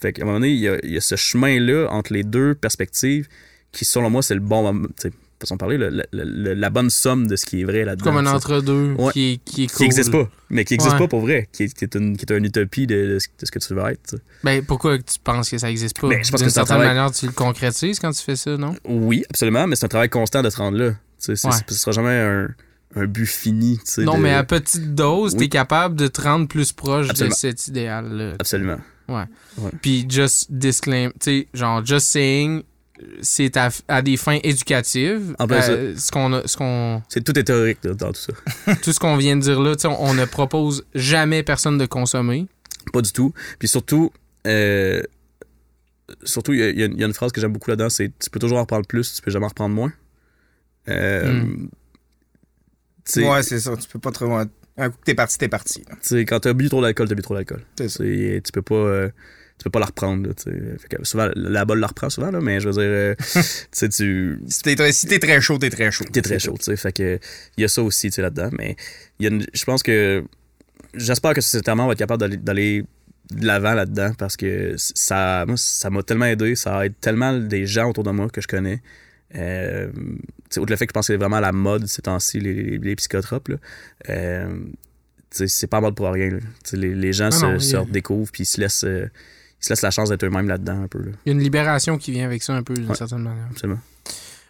Fait 0.00 0.12
qu'à 0.12 0.22
un 0.22 0.26
moment 0.26 0.38
donné, 0.40 0.50
il 0.52 0.60
y 0.60 0.68
a, 0.68 0.76
il 0.82 0.90
y 0.92 0.96
a 0.96 1.00
ce 1.00 1.16
chemin-là 1.16 1.88
entre 1.90 2.12
les 2.12 2.22
deux 2.22 2.54
perspectives 2.54 3.28
qui, 3.72 3.84
selon 3.84 4.10
moi, 4.10 4.22
c'est 4.22 4.34
le 4.34 4.40
bon 4.40 4.62
moment. 4.62 4.86
tu 5.00 5.08
sais, 5.08 5.12
Façon 5.38 5.56
de 5.56 5.58
parler, 5.58 5.76
le- 5.76 5.90
le- 5.90 6.06
le- 6.12 6.54
la 6.54 6.70
bonne 6.70 6.88
somme 6.88 7.26
de 7.26 7.36
ce 7.36 7.44
qui 7.44 7.60
est 7.60 7.64
vrai 7.64 7.84
là-dedans. 7.84 8.04
comme 8.06 8.16
un 8.16 8.32
entre-deux 8.32 8.94
Ouais. 8.98 9.12
qui 9.12 9.32
est, 9.34 9.36
qui 9.44 9.64
est 9.64 9.66
qui 9.66 9.82
n'existe 9.82 10.10
pas, 10.10 10.30
mais 10.48 10.64
qui 10.64 10.72
n'existe 10.72 10.94
Ouais. 10.94 10.98
pas 11.00 11.08
pour 11.08 11.20
vrai, 11.20 11.46
qui 11.52 11.64
est, 11.64 11.74
qui 11.74 11.84
est 11.84 11.94
une, 11.94 12.16
qui 12.16 12.24
est 12.24 12.34
une 12.34 12.46
utopie 12.46 12.86
de, 12.86 13.18
de 13.18 13.18
ce 13.18 13.50
que 13.50 13.58
tu 13.58 13.74
veux 13.74 13.84
être. 13.90 14.14
Ben, 14.44 14.64
pourquoi 14.64 14.96
tu 14.98 15.18
penses 15.22 15.50
que 15.50 15.58
ça 15.58 15.70
existe 15.70 16.00
pas? 16.00 16.08
Ben, 16.08 16.24
je 16.24 16.30
pense 16.30 16.40
D'une 16.40 16.46
que 16.48 16.54
c'est 16.54 16.60
un 16.60 16.64
certaine 16.64 16.76
travail- 16.80 16.96
manière, 16.96 17.10
tu 17.12 17.26
le 17.26 17.32
concrétises 17.32 17.98
quand 17.98 18.12
tu 18.12 18.22
fais 18.22 18.34
ça, 18.36 18.56
non? 18.56 18.74
Oui, 18.86 19.24
absolument, 19.28 19.66
mais 19.66 19.76
c'est 19.76 19.84
un 19.84 19.88
travail 19.88 20.08
constant 20.08 20.42
de 20.42 20.48
te 20.48 20.56
rendre 20.56 20.78
là. 20.78 20.92
Tu 20.92 20.96
sais, 21.18 21.36
c'est- 21.36 21.48
Ouais. 21.48 21.54
Ce 21.68 21.74
sera 21.74 21.92
jamais 21.92 22.18
un, 22.18 22.48
un 22.96 23.06
but 23.06 23.26
fini. 23.26 23.78
tu 23.84 24.00
Non, 24.02 24.14
de- 24.16 24.22
mais 24.22 24.32
à 24.32 24.42
petite 24.42 24.94
dose, 24.94 25.34
Oui. 25.34 25.38
t'es 25.40 25.48
capable 25.48 25.94
de 25.96 26.06
te 26.08 26.20
rendre 26.22 26.48
plus 26.48 26.72
proche 26.72 27.10
Absolument. 27.10 27.34
de 27.34 27.38
cet 27.38 27.68
idéal-là. 27.68 28.32
Absolument. 28.40 28.78
Puis 29.82 30.06
just 30.08 30.50
disclaim, 30.50 31.10
tu 31.20 31.42
sais, 31.42 31.48
genre 31.54 31.84
just 31.86 32.06
saying, 32.08 32.62
c'est 33.20 33.56
à, 33.56 33.68
à 33.88 34.02
des 34.02 34.16
fins 34.16 34.38
éducatives. 34.42 35.36
En 35.38 35.46
plein 35.46 35.60
Euh, 35.68 35.94
ce 35.96 36.10
qu'on 36.10 36.42
ce 36.46 36.56
qu'on 36.56 37.02
C'est 37.08 37.22
tout 37.22 37.38
est 37.38 37.44
théorique 37.44 37.78
là, 37.84 37.94
dans 37.94 38.12
tout 38.12 38.20
ça. 38.20 38.32
tout 38.82 38.92
ce 38.92 38.98
qu'on 38.98 39.16
vient 39.16 39.36
de 39.36 39.42
dire 39.42 39.60
là, 39.60 39.76
tu 39.76 39.86
on, 39.86 40.02
on 40.02 40.14
ne 40.14 40.24
propose 40.24 40.84
jamais 40.94 41.42
personne 41.42 41.76
de 41.78 41.86
consommer. 41.86 42.46
Pas 42.92 43.02
du 43.02 43.12
tout. 43.12 43.32
Puis 43.58 43.68
surtout, 43.68 44.10
euh, 44.46 45.02
surtout, 46.24 46.52
y, 46.54 46.58
y 46.58 46.70
il 46.84 46.98
y 46.98 47.02
a 47.04 47.06
une 47.06 47.12
phrase 47.14 47.32
que 47.32 47.40
j'aime 47.40 47.52
beaucoup 47.52 47.70
là-dedans, 47.70 47.90
c'est 47.90 48.10
tu 48.18 48.30
peux 48.30 48.38
toujours 48.40 48.58
en 48.58 48.62
reprendre 48.62 48.86
plus, 48.86 49.14
tu 49.14 49.22
peux 49.22 49.30
jamais 49.30 49.44
en 49.46 49.50
reprendre 49.50 49.74
moins. 49.74 49.92
Euh, 50.88 51.42
Hmm. 51.42 51.68
Tu 53.06 53.12
sais, 53.20 53.28
Ouais, 53.30 53.42
c'est 53.42 53.60
ça. 53.60 53.76
Tu 53.76 53.88
peux 53.88 53.98
pas 53.98 54.10
trop. 54.10 54.26
Un 54.78 54.90
coup 54.90 54.98
que 54.98 55.04
t'es 55.04 55.14
parti, 55.14 55.38
t'es 55.38 55.48
parti. 55.48 55.82
là. 55.88 55.94
tu 56.02 56.08
sais, 56.08 56.24
quand 56.26 56.40
t'as 56.40 56.52
bu 56.52 56.68
trop 56.68 56.82
d'alcool, 56.82 57.08
t'as 57.08 57.14
bu 57.14 57.22
trop 57.22 57.34
d'alcool. 57.34 57.62
Tu 57.76 58.52
peux 58.52 58.62
pas. 58.62 58.74
euh, 58.74 59.08
tu 59.58 59.64
peux 59.64 59.70
pas 59.70 59.80
la 59.80 59.86
reprendre. 59.86 60.28
Là. 60.28 60.34
Fait 60.78 60.88
que 60.88 61.02
souvent, 61.04 61.30
la 61.34 61.64
balle 61.64 61.78
la 61.78 61.86
reprend 61.86 62.10
souvent, 62.10 62.30
là, 62.30 62.40
mais 62.42 62.60
je 62.60 62.68
veux 62.68 62.72
dire, 62.74 62.82
euh, 62.82 63.14
tu. 63.90 64.38
Si 64.48 64.62
t'es 64.62 64.76
très, 64.76 64.92
si 64.92 65.06
très 65.18 65.40
chaud, 65.40 65.56
t'es 65.56 65.70
très 65.70 65.90
chaud. 65.90 66.04
T'es 66.12 66.20
très 66.20 66.38
chaud, 66.38 66.56
tu 66.58 66.64
sais. 66.64 66.76
Fait 66.76 66.92
que 66.92 67.18
il 67.56 67.62
y 67.62 67.64
a 67.64 67.68
ça 67.68 67.82
aussi, 67.82 68.10
tu 68.10 68.20
là-dedans. 68.20 68.50
Mais 68.58 68.76
il 69.18 69.24
y 69.24 69.26
a 69.28 69.30
une- 69.32 69.46
je 69.54 69.64
pense 69.64 69.82
que. 69.82 70.22
J'espère 70.92 71.32
que 71.34 71.40
sociétalement, 71.40 71.84
on 71.84 71.86
va 71.86 71.92
être 71.92 71.98
capable 71.98 72.36
d'aller- 72.38 72.84
de 73.30 73.46
l'avant 73.46 73.72
là-dedans 73.74 74.12
parce 74.18 74.36
que 74.36 74.74
ça 74.76 75.44
m'a 75.46 76.02
tellement 76.02 76.26
aidé. 76.26 76.54
Ça 76.54 76.84
aide 76.84 76.94
tellement 77.00 77.32
des 77.38 77.66
gens 77.66 77.88
autour 77.90 78.04
de 78.04 78.10
moi 78.10 78.28
que 78.28 78.40
je 78.42 78.46
connais. 78.48 78.82
Euh, 79.34 79.90
outre 80.58 80.70
le 80.70 80.76
fait 80.76 80.86
que 80.86 80.90
je 80.90 80.94
pense 80.94 81.06
que 81.06 81.12
c'est 81.12 81.18
vraiment 81.18 81.40
la 81.40 81.52
mode 81.52 81.86
ces 81.86 82.02
temps-ci, 82.02 82.40
les, 82.40 82.52
les, 82.54 82.78
les 82.78 82.96
psychotropes, 82.96 83.48
là. 83.48 83.56
Euh, 84.10 84.58
c'est 85.30 85.66
pas 85.66 85.78
en 85.78 85.82
mode 85.82 85.94
pour 85.96 86.06
rien. 86.08 86.30
là. 86.30 86.38
Les, 86.72 86.94
les 86.94 87.12
gens 87.12 87.26
Ah 87.26 87.30
se, 87.32 87.44
non, 87.46 87.58
se 87.58 87.76
redécouvrent 87.76 88.30
puis 88.32 88.44
ils 88.44 88.46
se 88.46 88.60
laissent. 88.60 88.84
euh, 88.84 89.06
ils 89.60 89.64
se 89.64 89.70
laissent 89.70 89.82
la 89.82 89.90
chance 89.90 90.08
d'être 90.08 90.24
eux-mêmes 90.24 90.48
là-dedans 90.48 90.82
un 90.84 90.88
peu. 90.88 90.98
Là. 91.00 91.10
Il 91.24 91.28
y 91.28 91.30
a 91.30 91.32
une 91.32 91.42
libération 91.42 91.98
qui 91.98 92.12
vient 92.12 92.24
avec 92.26 92.42
ça 92.42 92.54
un 92.54 92.62
peu 92.62 92.74
d'une 92.74 92.88
Ouais. 92.88 92.94
certaine 92.94 93.18
manière. 93.22 93.46
Absolument. 93.50 93.80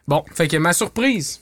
Bon, 0.06 0.22
fait 0.34 0.46
que 0.48 0.56
ma 0.58 0.72
surprise. 0.72 1.40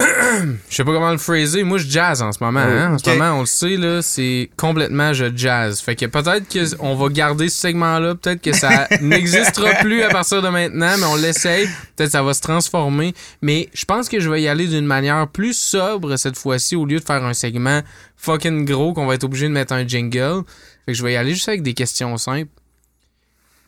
Je 0.00 0.76
sais 0.76 0.84
pas 0.84 0.92
comment 0.92 1.10
le 1.10 1.18
phraser. 1.18 1.64
Moi, 1.64 1.78
je 1.78 1.88
jazz 1.88 2.22
en 2.22 2.30
ce 2.30 2.42
moment. 2.42 2.60
hein. 2.60 2.94
En 2.94 2.98
ce 2.98 3.10
moment, 3.10 3.32
on 3.38 3.40
le 3.40 3.46
sait, 3.46 3.76
là, 3.76 4.00
c'est 4.00 4.48
complètement 4.56 5.12
je 5.12 5.26
jazz. 5.34 5.80
Fait 5.80 5.96
que 5.96 6.06
peut-être 6.06 6.76
qu'on 6.76 6.94
va 6.94 7.08
garder 7.08 7.48
ce 7.48 7.58
segment-là. 7.60 8.14
Peut-être 8.14 8.40
que 8.40 8.52
ça 8.52 8.86
n'existera 9.00 9.74
plus 9.80 10.02
à 10.02 10.08
partir 10.10 10.40
de 10.40 10.48
maintenant, 10.48 10.94
mais 10.98 11.04
on 11.06 11.16
l'essaye. 11.16 11.66
Peut-être 11.96 12.08
que 12.10 12.12
ça 12.12 12.22
va 12.22 12.32
se 12.34 12.40
transformer. 12.40 13.12
Mais 13.42 13.68
je 13.74 13.84
pense 13.86 14.08
que 14.08 14.20
je 14.20 14.30
vais 14.30 14.40
y 14.42 14.46
aller 14.48 14.68
d'une 14.68 14.86
manière 14.86 15.26
plus 15.26 15.58
sobre 15.58 16.16
cette 16.16 16.36
fois-ci 16.38 16.76
au 16.76 16.84
lieu 16.86 17.00
de 17.00 17.04
faire 17.04 17.24
un 17.24 17.34
segment 17.34 17.80
fucking 18.16 18.64
gros 18.64 18.92
qu'on 18.92 19.06
va 19.06 19.14
être 19.14 19.24
obligé 19.24 19.48
de 19.48 19.52
mettre 19.52 19.72
un 19.72 19.86
jingle. 19.86 20.42
Fait 20.86 20.92
que 20.92 20.98
je 20.98 21.02
vais 21.02 21.14
y 21.14 21.16
aller 21.16 21.34
juste 21.34 21.48
avec 21.48 21.62
des 21.62 21.74
questions 21.74 22.16
simples. 22.18 22.50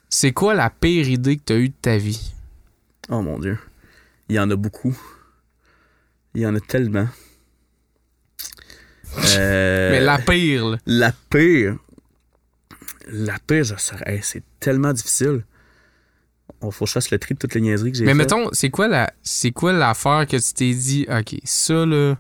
C'est 0.09 0.33
quoi 0.33 0.55
la 0.55 0.71
pire 0.71 1.09
idée 1.09 1.37
que 1.37 1.43
t'as 1.45 1.57
eue 1.57 1.69
de 1.71 1.75
ta 1.83 1.97
vie? 1.97 2.33
Oh 3.09 3.21
mon 3.21 3.39
dieu. 3.41 3.59
Il 4.29 4.37
y 4.37 4.39
en 4.39 4.49
a 4.51 4.57
beaucoup. 4.57 4.97
Il 6.35 6.43
y 6.43 6.47
en 6.47 6.55
a 6.55 6.61
tellement. 6.61 7.09
Euh, 9.37 9.91
Mais 9.91 10.01
la 10.01 10.19
pire, 10.19 10.67
là. 10.69 10.79
La 10.87 11.13
pire. 11.31 11.77
La 13.09 13.39
pire, 13.45 13.65
hey, 14.07 14.21
c'est 14.23 14.43
tellement 14.61 14.93
difficile. 14.93 15.45
On 16.61 16.71
faut 16.71 16.85
que 16.85 16.89
je 16.91 16.93
fasse 16.93 17.11
le 17.11 17.19
tri 17.19 17.35
de 17.35 17.39
toutes 17.39 17.55
les 17.55 17.61
niaiseries 17.61 17.91
que 17.93 17.99
j'ai 17.99 18.05
Mais 18.05 18.15
mettons, 18.15 18.49
c'est 18.53 18.71
quoi 18.71 18.87
la 18.87 19.13
c'est 19.23 19.51
quoi 19.51 19.73
l'affaire 19.73 20.27
que 20.29 20.37
tu 20.37 20.53
t'es 20.55 20.73
dit, 20.75 21.07
OK, 21.09 21.37
ça 21.45 21.87
là 21.87 22.19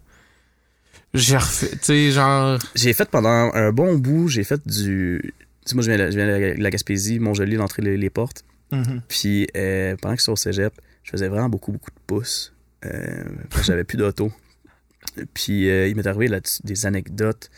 j'ai 1.12 1.36
refait, 1.36 1.70
tu 1.72 1.78
sais 1.82 2.10
genre 2.12 2.58
J'ai 2.76 2.92
fait 2.92 3.08
pendant 3.10 3.28
un 3.52 3.72
bon 3.72 3.96
bout, 3.98 4.28
j'ai 4.28 4.44
fait 4.44 4.64
du. 4.66 5.20
Tu 5.66 5.70
sais, 5.70 5.74
moi, 5.74 5.82
je 5.82 5.90
viens, 5.90 5.98
de- 6.06 6.10
je 6.10 6.16
viens 6.16 6.26
de 6.56 6.62
la 6.62 6.70
Gaspésie, 6.70 7.18
Montjoli, 7.18 7.56
l'entrée 7.56 7.82
les, 7.82 7.96
les 7.96 8.10
portes. 8.10 8.44
Mhm. 8.70 9.02
Puis 9.08 9.48
euh, 9.56 9.96
pendant 10.00 10.14
que 10.14 10.20
j'étais 10.20 10.30
au 10.32 10.36
cégep, 10.36 10.72
je 11.02 11.10
faisais 11.10 11.26
vraiment 11.28 11.48
beaucoup, 11.48 11.72
beaucoup 11.72 11.90
de 11.90 11.98
pouces. 12.06 12.52
Euh, 12.84 13.24
j'avais 13.62 13.84
plus 13.84 13.98
d'auto. 13.98 14.32
Puis 15.34 15.68
euh, 15.68 15.88
il 15.88 15.96
m'est 15.96 16.06
arrivé 16.06 16.28
là 16.28 16.40
des 16.64 16.86
anecdotes 16.86 17.50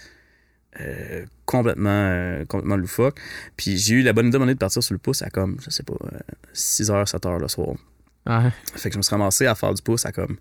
euh, 0.80 1.26
complètement, 1.44 2.44
complètement 2.48 2.76
loufoques. 2.76 3.20
Puis 3.56 3.76
j'ai 3.78 3.96
eu 3.96 4.02
la 4.02 4.12
bonne 4.12 4.28
idée 4.28 4.38
de 4.38 4.54
partir 4.54 4.82
sur 4.82 4.94
le 4.94 4.98
pouce 4.98 5.22
à 5.22 5.30
comme, 5.30 5.58
je 5.60 5.70
sais 5.70 5.82
pas, 5.82 5.94
6h, 6.54 7.10
7h 7.10 7.38
le 7.38 7.48
soir. 7.48 7.76
Fait 8.74 8.88
que 8.88 8.94
je 8.94 8.98
me 8.98 9.02
suis 9.02 9.10
ramassé 9.10 9.46
à 9.46 9.54
faire 9.54 9.74
du 9.74 9.82
pouce 9.82 10.06
à 10.06 10.12
comme 10.12 10.38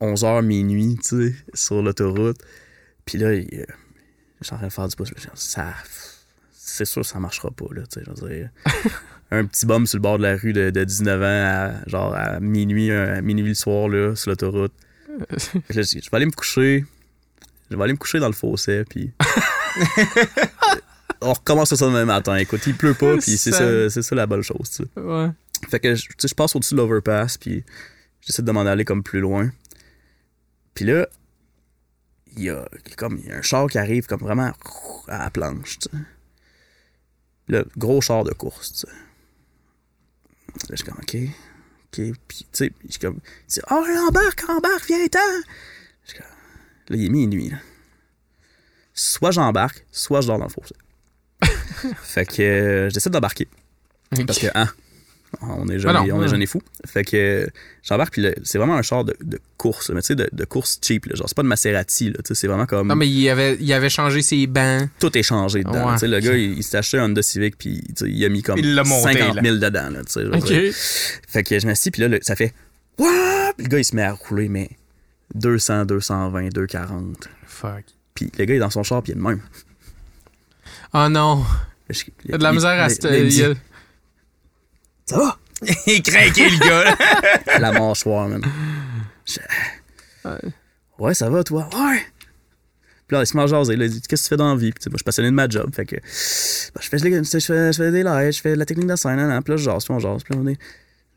11h 0.00 0.44
minuit, 0.44 0.96
tu 0.96 1.30
sais, 1.30 1.34
sur 1.54 1.82
l'autoroute. 1.82 2.38
Puis 3.04 3.18
là, 3.18 3.28
euh, 3.28 3.44
j'étais 4.40 4.54
en 4.54 4.56
train 4.58 4.66
de 4.66 4.72
faire 4.72 4.88
du 4.88 4.96
pouce. 4.96 5.12
je 5.14 5.20
suis 5.20 5.30
Ça, 5.34 5.74
c'est 6.78 6.84
sûr 6.84 7.02
que 7.02 7.08
ça 7.08 7.18
marchera 7.18 7.50
pas, 7.50 7.66
là, 7.72 7.82
je 7.94 8.10
veux 8.10 8.28
dire. 8.28 8.50
un 9.30 9.44
petit 9.44 9.66
bum 9.66 9.86
sur 9.86 9.98
le 9.98 10.02
bord 10.02 10.18
de 10.18 10.22
la 10.22 10.36
rue 10.36 10.52
de, 10.52 10.70
de 10.70 10.84
19 10.84 11.22
ans, 11.22 11.24
à, 11.24 11.88
genre 11.88 12.14
à 12.14 12.40
minuit, 12.40 12.90
à 12.90 13.20
minuit 13.20 13.48
le 13.48 13.54
soir, 13.54 13.88
là, 13.88 14.14
sur 14.14 14.30
l'autoroute. 14.30 14.72
Je 15.70 15.82
je 15.82 16.10
vais 16.10 16.16
aller 16.16 16.26
me 16.26 16.30
coucher. 16.30 16.84
Je 17.70 17.76
vais 17.76 17.82
aller 17.82 17.92
me 17.92 17.98
coucher 17.98 18.20
dans 18.20 18.28
le 18.28 18.34
fossé, 18.34 18.84
puis... 18.88 19.12
On 21.20 21.32
recommence 21.32 21.74
ça 21.74 21.86
demain 21.86 22.04
matin. 22.04 22.36
Écoute, 22.36 22.64
il 22.68 22.76
pleut 22.76 22.94
pas, 22.94 23.16
puis 23.16 23.36
c'est 23.36 23.50
ça, 23.50 23.90
ça 23.90 24.14
la 24.14 24.26
bonne 24.26 24.42
chose, 24.42 24.70
tu 24.70 24.84
sais. 24.84 25.00
Ouais. 25.00 25.30
Fait 25.68 25.80
que 25.80 25.96
je, 25.96 26.34
passe 26.34 26.54
au-dessus 26.54 26.74
de 26.74 26.78
l'overpass, 26.78 27.36
puis 27.36 27.64
j'essaie 28.20 28.42
de 28.42 28.52
m'en 28.52 28.60
aller 28.60 28.84
comme 28.84 29.02
plus 29.02 29.18
loin. 29.18 29.50
Puis 30.74 30.84
là, 30.84 31.08
il 32.36 32.44
y 32.44 32.50
a 32.50 32.68
comme 32.96 33.18
y 33.18 33.32
a 33.32 33.38
un 33.38 33.42
char 33.42 33.66
qui 33.66 33.78
arrive 33.78 34.06
comme 34.06 34.20
vraiment 34.20 34.52
à 35.08 35.24
la 35.24 35.30
planche, 35.30 35.80
tu 35.80 35.88
sais. 35.90 35.96
Le 37.48 37.66
gros 37.76 38.00
char 38.00 38.24
de 38.24 38.32
course, 38.32 38.72
tu 38.72 38.78
sais. 38.78 38.86
Là, 38.86 40.70
je 40.70 40.76
suis 40.76 40.84
comme, 40.84 40.98
OK, 41.00 41.16
OK. 41.16 42.18
Puis, 42.26 42.38
tu 42.38 42.46
sais, 42.52 42.72
je 42.84 42.90
suis 42.90 43.00
comme, 43.00 43.20
oh, 43.70 43.84
embarque, 44.08 44.48
embarque, 44.48 44.86
viens-t'en. 44.86 45.18
Je 46.04 46.10
suis 46.10 46.18
comme, 46.18 46.26
Là, 46.88 46.96
il 46.96 47.06
est 47.06 47.10
minuit, 47.10 47.50
là. 47.50 47.58
Soit 48.94 49.30
j'embarque, 49.30 49.84
soit 49.92 50.22
je 50.22 50.26
dors 50.26 50.38
dans 50.38 50.46
le 50.46 50.50
fossé. 50.50 50.74
fait 52.02 52.26
que 52.26 52.42
euh, 52.42 52.88
je 52.88 52.94
décide 52.94 53.12
d'embarquer. 53.12 53.46
Parce 54.26 54.38
que, 54.38 54.48
hein, 54.54 54.68
on 55.42 55.68
est 55.68 55.78
jeune, 55.78 55.94
Ah 55.94 56.00
non, 56.00 56.14
on 56.14 56.18
est 56.20 56.22
ouais. 56.24 56.28
jeune 56.28 56.42
et 56.42 56.46
fou. 56.46 56.62
Fait 56.86 57.04
que 57.04 57.16
euh, 57.16 57.46
j'embarque, 57.82 58.12
puis 58.14 58.26
c'est 58.44 58.58
vraiment 58.58 58.76
un 58.76 58.82
char 58.82 59.04
de, 59.04 59.14
de 59.22 59.38
course, 59.56 59.90
mais 59.90 60.00
tu 60.00 60.06
sais, 60.08 60.14
de, 60.14 60.28
de 60.32 60.44
course 60.44 60.78
cheap. 60.82 61.06
Là. 61.06 61.14
Genre, 61.14 61.28
c'est 61.28 61.36
pas 61.36 61.42
de 61.42 61.48
Maserati, 61.48 62.10
là. 62.10 62.16
Tu 62.24 62.28
sais, 62.28 62.34
c'est 62.34 62.46
vraiment 62.46 62.66
comme. 62.66 62.88
Non 62.88 62.96
mais 62.96 63.08
il 63.08 63.28
avait 63.28 63.56
il 63.60 63.72
avait 63.72 63.90
changé 63.90 64.22
ses 64.22 64.46
bancs. 64.46 64.88
Tout 64.98 65.16
est 65.16 65.22
changé 65.22 65.64
dedans. 65.64 65.88
Ouais. 65.88 65.92
Tu 65.94 66.00
sais, 66.00 66.08
le 66.08 66.20
gars, 66.20 66.34
il, 66.36 66.58
il 66.58 66.62
s'est 66.62 66.78
acheté 66.78 66.98
un 66.98 67.04
Honda 67.04 67.22
Civic, 67.22 67.56
puis 67.58 67.82
il 68.06 68.24
a 68.24 68.28
mis 68.28 68.42
comme 68.42 68.58
Il 68.58 68.74
l'a 68.74 68.84
monté, 68.84 69.12
50 69.18 69.34
là. 69.36 69.42
000 69.42 69.56
dedans, 69.56 69.90
là. 69.90 70.02
Dire. 70.40 70.72
Fait 71.28 71.42
que 71.42 71.58
je 71.58 71.66
m'assis, 71.66 71.90
puis 71.90 72.02
là, 72.02 72.08
le- 72.08 72.20
ça 72.22 72.34
fait. 72.36 72.54
Wouah! 72.98 73.52
Puis 73.56 73.64
le 73.64 73.70
gars, 73.70 73.78
il 73.78 73.84
se 73.84 73.94
met 73.94 74.02
à 74.04 74.12
rouler, 74.12 74.48
mais 74.48 74.70
200, 75.34 75.84
220, 75.84 76.48
240. 76.48 77.28
Fuck. 77.46 77.84
Puis 78.14 78.32
le 78.38 78.44
gars, 78.44 78.54
il 78.54 78.56
est 78.56 78.60
dans 78.60 78.70
son 78.70 78.82
char, 78.82 79.02
puis 79.02 79.12
il 79.12 79.16
est 79.16 79.18
de 79.18 79.24
même. 79.26 79.40
Oh 80.94 81.06
non, 81.10 81.44
Je- 81.90 82.04
il 82.24 82.30
y 82.30 82.34
a 82.34 82.38
de 82.38 82.42
la 82.42 82.52
misère 82.52 82.80
à 82.82 82.88
se 82.88 82.96
il 83.02 83.24
me 83.24 83.28
dit, 83.28 83.36
il 83.36 83.42
y 83.42 83.44
a- 83.44 83.54
Ça 85.08 85.16
va? 85.18 85.38
Il 85.86 85.94
est 85.94 86.02
craqué, 86.02 86.48
le 86.50 86.58
gars. 86.58 86.84
là. 86.84 87.58
la 87.58 87.72
mâchoire, 87.72 88.28
man. 88.28 88.42
Je- 89.26 89.38
Ouais, 90.98 91.14
ça 91.14 91.30
va, 91.30 91.42
toi? 91.44 91.68
Ouais. 91.74 92.02
Puis 93.06 93.16
là, 93.16 93.22
il 93.22 93.26
se 93.26 93.38
à 93.38 93.46
jaser. 93.46 93.72
Il 93.74 93.88
dit 93.88 94.02
Qu'est-ce 94.02 94.24
que 94.24 94.26
tu 94.26 94.28
fais 94.30 94.36
dans 94.36 94.50
la 94.52 94.56
vie? 94.60 94.72
Puis, 94.72 94.82
moi, 94.86 94.92
je 94.94 94.98
suis 94.98 95.04
passionné 95.04 95.30
de 95.30 95.34
ma 95.34 95.48
job. 95.48 95.74
Fait 95.74 95.86
que. 95.86 95.96
ben, 95.96 96.00
je, 96.80 96.88
fais, 96.88 96.98
je, 96.98 97.46
fais, 97.46 97.72
je 97.72 97.76
fais 97.76 97.90
des 97.90 98.02
lives, 98.02 98.32
je 98.32 98.40
fais 98.42 98.50
de 98.52 98.58
la 98.58 98.66
technique 98.66 98.88
de 98.88 98.96
scène. 98.96 99.16
nan, 99.16 99.28
nan. 99.28 99.42
Puis 99.42 99.52
là, 99.52 99.56
je 99.56 99.62
jase, 99.64 99.84
puis 99.84 99.94
on 99.94 99.98
jase. 100.00 100.22
Puis 100.24 100.34
là, 100.34 100.40
on 100.44 100.46
est 100.48 100.58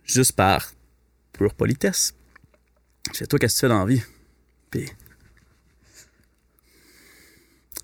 juste 0.06 0.32
par 0.34 0.72
pure 1.34 1.54
politesse. 1.54 2.14
Je 3.12 3.18
fais 3.18 3.28
Toi, 3.28 3.40
qu'est-ce 3.40 3.56
que 3.56 3.60
tu 3.60 3.66
fais 3.66 3.70
dans 3.70 3.80
la 3.80 3.86
vie? 3.86 4.02
Puis. 4.70 4.90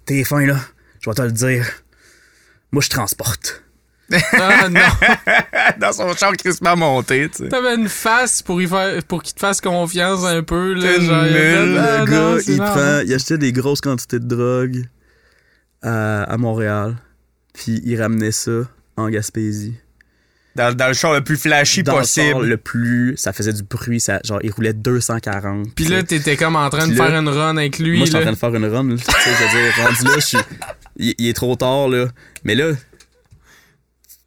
T'es 0.06 0.24
fin, 0.24 0.46
là. 0.46 0.58
Je 1.02 1.10
vais 1.10 1.16
te 1.16 1.22
le 1.24 1.32
dire. 1.32 1.68
Moi, 2.72 2.82
je 2.82 2.90
transporte. 2.90 3.64
Ah 4.34 4.70
non, 4.70 4.80
Dans 5.80 5.92
son 5.92 6.14
char 6.16 6.32
crispement 6.38 6.76
monté, 6.78 7.30
tu 7.30 7.44
sais. 7.44 7.50
t'avais 7.50 7.76
une 7.76 7.90
face 7.90 8.42
pour 8.42 8.62
y 8.62 8.68
faire 8.68 9.04
pour 9.04 9.22
qu'il 9.22 9.34
te 9.36 9.40
fasse 9.42 9.60
confiance 9.62 10.24
un 10.24 10.44
peu 10.44 10.74
là, 10.74 10.96
Une 10.96 11.02
genre, 11.04 11.26
il 11.26 11.36
Ah, 11.38 11.40
le 11.40 11.66
non, 12.06 12.06
gars, 12.06 12.42
il, 12.48 12.58
marrant. 12.58 12.72
prend, 12.74 13.00
il 13.06 13.14
achetait 13.14 13.38
des 13.38 13.52
grosses 13.52 13.82
quantités 13.82 14.20
de 14.20 14.26
drogue 14.26 14.86
à, 15.82 16.24
à 16.24 16.38
Montréal. 16.38 16.96
Puis 17.54 17.82
il 17.84 18.02
ramenait 18.02 18.32
ça 18.32 18.52
en 18.96 19.10
Gaspésie. 19.10 19.76
Dans, 20.56 20.74
dans 20.76 20.88
le 20.88 20.94
char 20.94 21.14
le 21.14 21.22
plus 21.22 21.38
flashy 21.38 21.84
Dans 21.84 21.94
le 21.94 22.00
possible. 22.00 22.32
char 22.32 22.40
le 22.42 22.58
plus, 22.58 23.14
ça 23.18 23.32
faisait 23.34 23.54
du 23.54 23.62
bruit, 23.64 24.00
ça, 24.00 24.20
genre 24.24 24.40
il 24.42 24.52
roulait 24.52 24.74
240. 24.74 25.76
Puis 25.76 25.86
là, 25.86 26.02
t'étais 26.02 26.36
comme 26.36 26.56
en 26.56 26.70
train 26.70 26.88
de 26.88 26.96
là, 26.98 27.06
faire 27.08 27.20
une 27.20 27.30
run 27.30 27.58
avec 27.58 27.78
lui 27.78 27.98
moi 27.98 28.06
je 28.06 28.12
suis 28.12 28.18
en 28.18 28.22
train 28.22 28.32
de 28.32 28.38
faire 28.38 28.56
une 28.56 28.66
run, 28.66 28.84
là. 28.90 28.96
tu 28.96 29.04
sais, 29.04 29.12
je 29.26 29.44
veux 29.44 29.62
dire, 29.62 29.86
rendu 29.86 30.04
là, 30.06 30.12
je 30.16 30.20
suis, 30.26 30.38
il, 30.96 31.16
il 31.20 31.28
est 31.28 31.34
trop 31.34 31.56
tard 31.56 31.90
là. 31.90 32.06
Mais 32.44 32.56
là, 32.56 32.72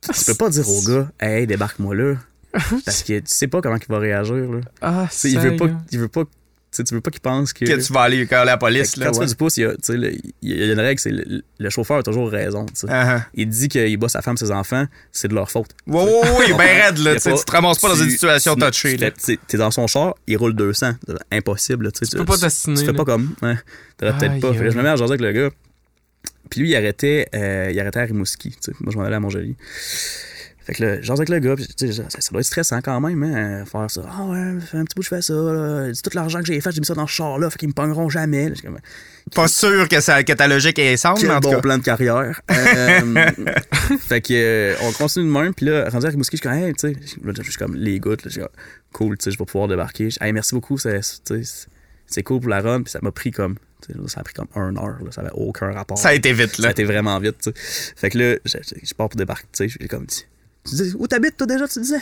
tu 0.03 0.25
peux 0.25 0.35
pas 0.35 0.49
dire 0.51 0.69
au 0.69 0.83
gars, 0.83 1.11
hey 1.21 1.47
débarque-moi 1.47 1.95
là, 1.95 2.15
parce 2.85 3.03
que 3.03 3.19
tu 3.19 3.25
sais 3.27 3.47
pas 3.49 3.61
comment 3.61 3.77
il 3.77 3.87
va 3.93 3.99
réagir 3.99 4.35
là. 4.35 4.61
Ah, 4.81 5.09
il 5.25 5.39
veut 5.39 5.57
pas, 5.57 5.67
il 5.93 5.99
veut 5.99 6.09
pas, 6.09 6.23
tu 6.25 6.29
sais, 6.73 6.85
tu 6.85 6.95
veux 6.95 7.01
pas 7.01 7.11
qu'il 7.11 7.21
pense 7.21 7.53
que. 7.53 7.65
Que 7.65 7.85
tu 7.85 7.93
vas 7.93 8.03
aller 8.03 8.27
quand 8.27 8.45
la 8.45 8.57
police, 8.57 8.93
que 8.93 9.01
là. 9.01 9.07
quand 9.07 9.13
tu 9.13 9.21
fais 9.21 9.27
du 9.27 9.35
pouce, 9.35 9.57
il 9.57 9.61
y 9.63 9.65
a, 9.67 9.71
tu 9.73 9.79
sais, 9.83 9.97
le- 9.97 10.13
il 10.15 10.33
y 10.57 10.63
a 10.63 10.73
une 10.73 10.79
règle, 10.81 11.01
c'est 11.01 11.11
le, 11.11 11.43
le 11.59 11.71
chauffeur 11.71 11.99
a 11.99 12.03
toujours 12.05 12.31
raison. 12.31 12.65
Ah, 12.89 13.17
ah. 13.19 13.27
Il 13.35 13.49
dit 13.49 13.69
qu'il 13.69 13.97
bat 13.99 14.09
sa 14.09 14.23
femme, 14.23 14.37
ses 14.37 14.51
enfants, 14.53 14.87
c'est 15.13 15.27
de 15.29 15.35
leur 15.35 15.51
faute. 15.51 15.71
Ouais, 15.87 16.03
ouais, 16.03 16.31
ouais, 16.39 16.47
Tu 16.47 16.53
ben 16.55 16.59
raide, 16.59 16.95
comprends? 16.97 17.05
là. 17.05 17.15
Tu 17.15 17.21
sais, 17.21 17.31
pas- 17.33 17.39
tu 17.39 17.45
te 17.45 17.53
ramasses 17.53 17.79
pas 17.79 17.89
dans 17.89 17.97
une 17.97 18.11
situation 18.11 18.55
tu- 18.55 18.61
touchée, 18.61 19.13
tu 19.25 19.39
T'es 19.49 19.57
dans 19.59 19.71
son 19.73 19.87
char, 19.87 20.15
il 20.29 20.37
roule 20.37 20.55
200. 20.55 20.93
Impossible. 21.33 21.85
là, 21.87 21.91
Tu 21.91 22.05
sais, 22.05 22.11
Tu 22.13 22.17
peux 22.19 22.25
pas 22.25 22.39
t'assiner. 22.39 22.79
Tu 22.79 22.87
fais 22.87 22.93
pas 22.93 23.05
comme. 23.05 23.35
T'aurais 23.97 24.17
peut-être 24.19 24.41
pas. 24.41 24.53
Je 24.55 24.63
me 24.77 24.83
mets 24.83 24.89
à 24.89 24.97
jaser 24.97 25.13
avec 25.15 25.21
le 25.21 25.33
gars. 25.33 25.51
Puis 26.51 26.61
lui, 26.61 26.71
il 26.71 26.77
arrêtait, 26.77 27.29
euh, 27.35 27.71
il 27.73 27.81
arrêtait 27.81 28.01
à 28.01 28.05
Rimouski. 28.05 28.55
Moi, 28.81 28.93
je 28.93 28.99
m'en 28.99 29.05
allais 29.05 29.17
à 29.17 29.21
Montjoli. 29.21 29.57
Fait 30.63 30.75
que 30.75 30.85
là, 30.85 30.97
je 30.97 31.03
jase 31.03 31.19
avec 31.19 31.31
le 31.31 31.39
gars. 31.39 31.55
Sais, 31.77 31.93
ça, 31.93 32.03
ça 32.11 32.31
doit 32.31 32.41
être 32.41 32.47
stressant 32.47 32.81
quand 32.83 33.01
même, 33.01 33.23
hein, 33.23 33.65
faire 33.65 33.91
ça. 33.91 34.03
Ah 34.07 34.25
ouais, 34.25 34.61
ça 34.61 34.67
fait 34.67 34.77
un 34.77 34.85
petit 34.85 34.95
bout 34.95 35.03
je 35.03 35.09
fais 35.09 35.23
ça. 35.23 35.33
Là. 35.33 35.91
Tout 35.93 36.11
l'argent 36.15 36.41
que 36.41 36.47
j'ai 36.47 36.61
fait, 36.61 36.71
j'ai 36.73 36.81
mis 36.81 36.87
ça 36.87 36.95
dans 36.95 37.07
ce 37.07 37.13
char-là. 37.13 37.49
Fait 37.51 37.59
qu'ils 37.59 37.69
me 37.69 37.73
pogneront 37.73 38.11
jamais. 38.11 38.51
Là, 38.51 38.55
comme, 38.63 38.79
Pas 39.35 39.49
sûr 39.49 39.89
que, 39.89 40.01
ça, 40.01 40.23
que 40.23 40.33
ta 40.33 40.49
logique 40.49 40.79
est 40.79 40.97
simple, 40.97 41.31
en 41.31 41.41
bon 41.41 41.53
cas. 41.53 41.61
plan 41.61 41.79
de 41.79 41.83
carrière. 41.83 42.41
Euh, 42.51 43.27
fait 44.01 44.21
que 44.21 44.35
euh, 44.35 44.75
on 44.83 44.93
continue 44.93 45.27
de 45.27 45.31
même. 45.31 45.55
Puis 45.55 45.67
là, 45.67 45.89
rendu 45.89 46.07
à 46.07 46.11
Rimouski, 46.11 46.37
je 46.37 46.43
suis 46.43 46.49
comme, 46.49 46.59
hey, 46.59 46.73
tu 46.75 46.93
sais, 46.93 46.97
je 47.01 47.43
suis 47.43 47.57
comme 47.59 47.75
les 47.75 47.99
gouttes. 47.99 48.25
là, 48.25 48.29
Je 48.29 48.33
suis 48.33 48.41
comme, 48.41 48.51
cool, 48.93 49.19
tu 49.19 49.25
sais, 49.25 49.31
je 49.31 49.39
vais 49.39 49.45
pouvoir 49.45 49.69
débarquer. 49.69 50.09
Hey, 50.21 50.33
merci 50.33 50.55
beaucoup, 50.55 50.77
c'est, 50.79 51.01
c'est 52.11 52.23
cool 52.23 52.41
pour 52.41 52.51
la 52.51 52.61
run. 52.61 52.83
Puis 52.83 52.91
ça 52.93 52.99
m'a 53.03 53.11
pris 53.13 53.31
comme, 53.31 53.57
ça 54.07 54.21
a 54.21 54.23
pris 54.25 54.35
comme 54.35 54.49
un 54.55 54.77
heure. 54.77 54.99
Là, 55.05 55.11
ça 55.11 55.21
avait 55.23 55.31
aucun 55.35 55.73
rapport. 55.73 55.97
Ça 55.99 56.09
a 56.09 56.15
été 56.15 56.33
vite, 56.33 56.57
Ça 56.57 56.63
là. 56.63 56.69
a 56.69 56.71
été 56.73 56.85
vraiment 56.85 57.19
vite, 57.19 57.37
tu 57.43 57.51
sais. 57.51 57.93
Fait 57.97 58.11
que 58.11 58.19
là, 58.19 58.37
je, 58.45 58.59
je- 58.63 58.87
je 58.87 58.95
pars 58.95 59.09
pour 59.09 59.17
débarquer, 59.19 59.47
tu 59.53 59.65
sais. 59.65 59.69
Je 59.69 59.79
lui 59.79 59.87
ai 59.87 59.89
comme 59.89 60.05
dit, 60.07 60.27
tu 60.69 60.75
dis, 60.75 60.95
où 60.99 61.07
t'habites, 61.07 61.37
toi, 61.37 61.47
déjà, 61.47 61.67
tu 61.69 61.81
disais? 61.81 62.01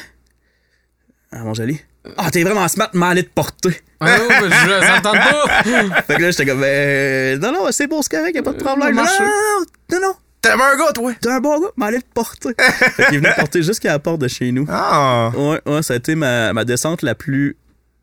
À 1.30 1.40
Montjoli. 1.44 1.78
Ah, 2.16 2.30
t'es 2.30 2.42
vraiment 2.42 2.66
smart, 2.68 2.88
m'aller 2.94 3.22
te 3.22 3.28
porter. 3.34 3.78
Ah, 4.00 4.16
mais 4.40 4.48
je 4.48 4.86
ça 4.86 5.00
tente 5.02 5.14
pas. 5.16 6.02
Fait 6.06 6.16
que 6.16 6.22
là, 6.22 6.30
j'étais 6.30 6.46
comme, 6.46 6.60
ben, 6.60 7.38
non, 7.38 7.52
non, 7.52 7.66
c'est 7.70 7.86
bon, 7.86 8.00
c'est 8.00 8.16
correct, 8.16 8.34
y'a 8.34 8.42
pas 8.42 8.52
de 8.54 8.62
problème. 8.62 8.96
ça 8.96 9.02
Non, 9.02 9.28
non, 9.28 9.98
non, 10.00 10.00
non, 10.08 10.14
T'es 10.40 10.50
un 10.50 10.56
gars, 10.78 10.92
toi? 10.94 11.12
T'es 11.20 11.28
un 11.28 11.40
bon 11.40 11.60
gars, 11.60 11.66
m'allez 11.76 12.00
te 12.00 12.06
porter. 12.14 12.54
fait 12.58 13.04
qu'il 13.06 13.14
est 13.16 13.18
venu 13.18 13.28
porter 13.36 13.62
jusqu'à 13.62 13.88
la 13.90 13.98
porte 13.98 14.20
de 14.20 14.28
chez 14.28 14.52
nous. 14.52 14.66
Ah! 14.70 15.32
Ouais, 15.36 15.60
ouais, 15.66 15.82
ça 15.82 15.94
a 15.94 15.96
été 15.96 16.14
ma, 16.14 16.52
ma 16.54 16.64
descente 16.64 17.02
la 17.02 17.14
plus 17.16 17.56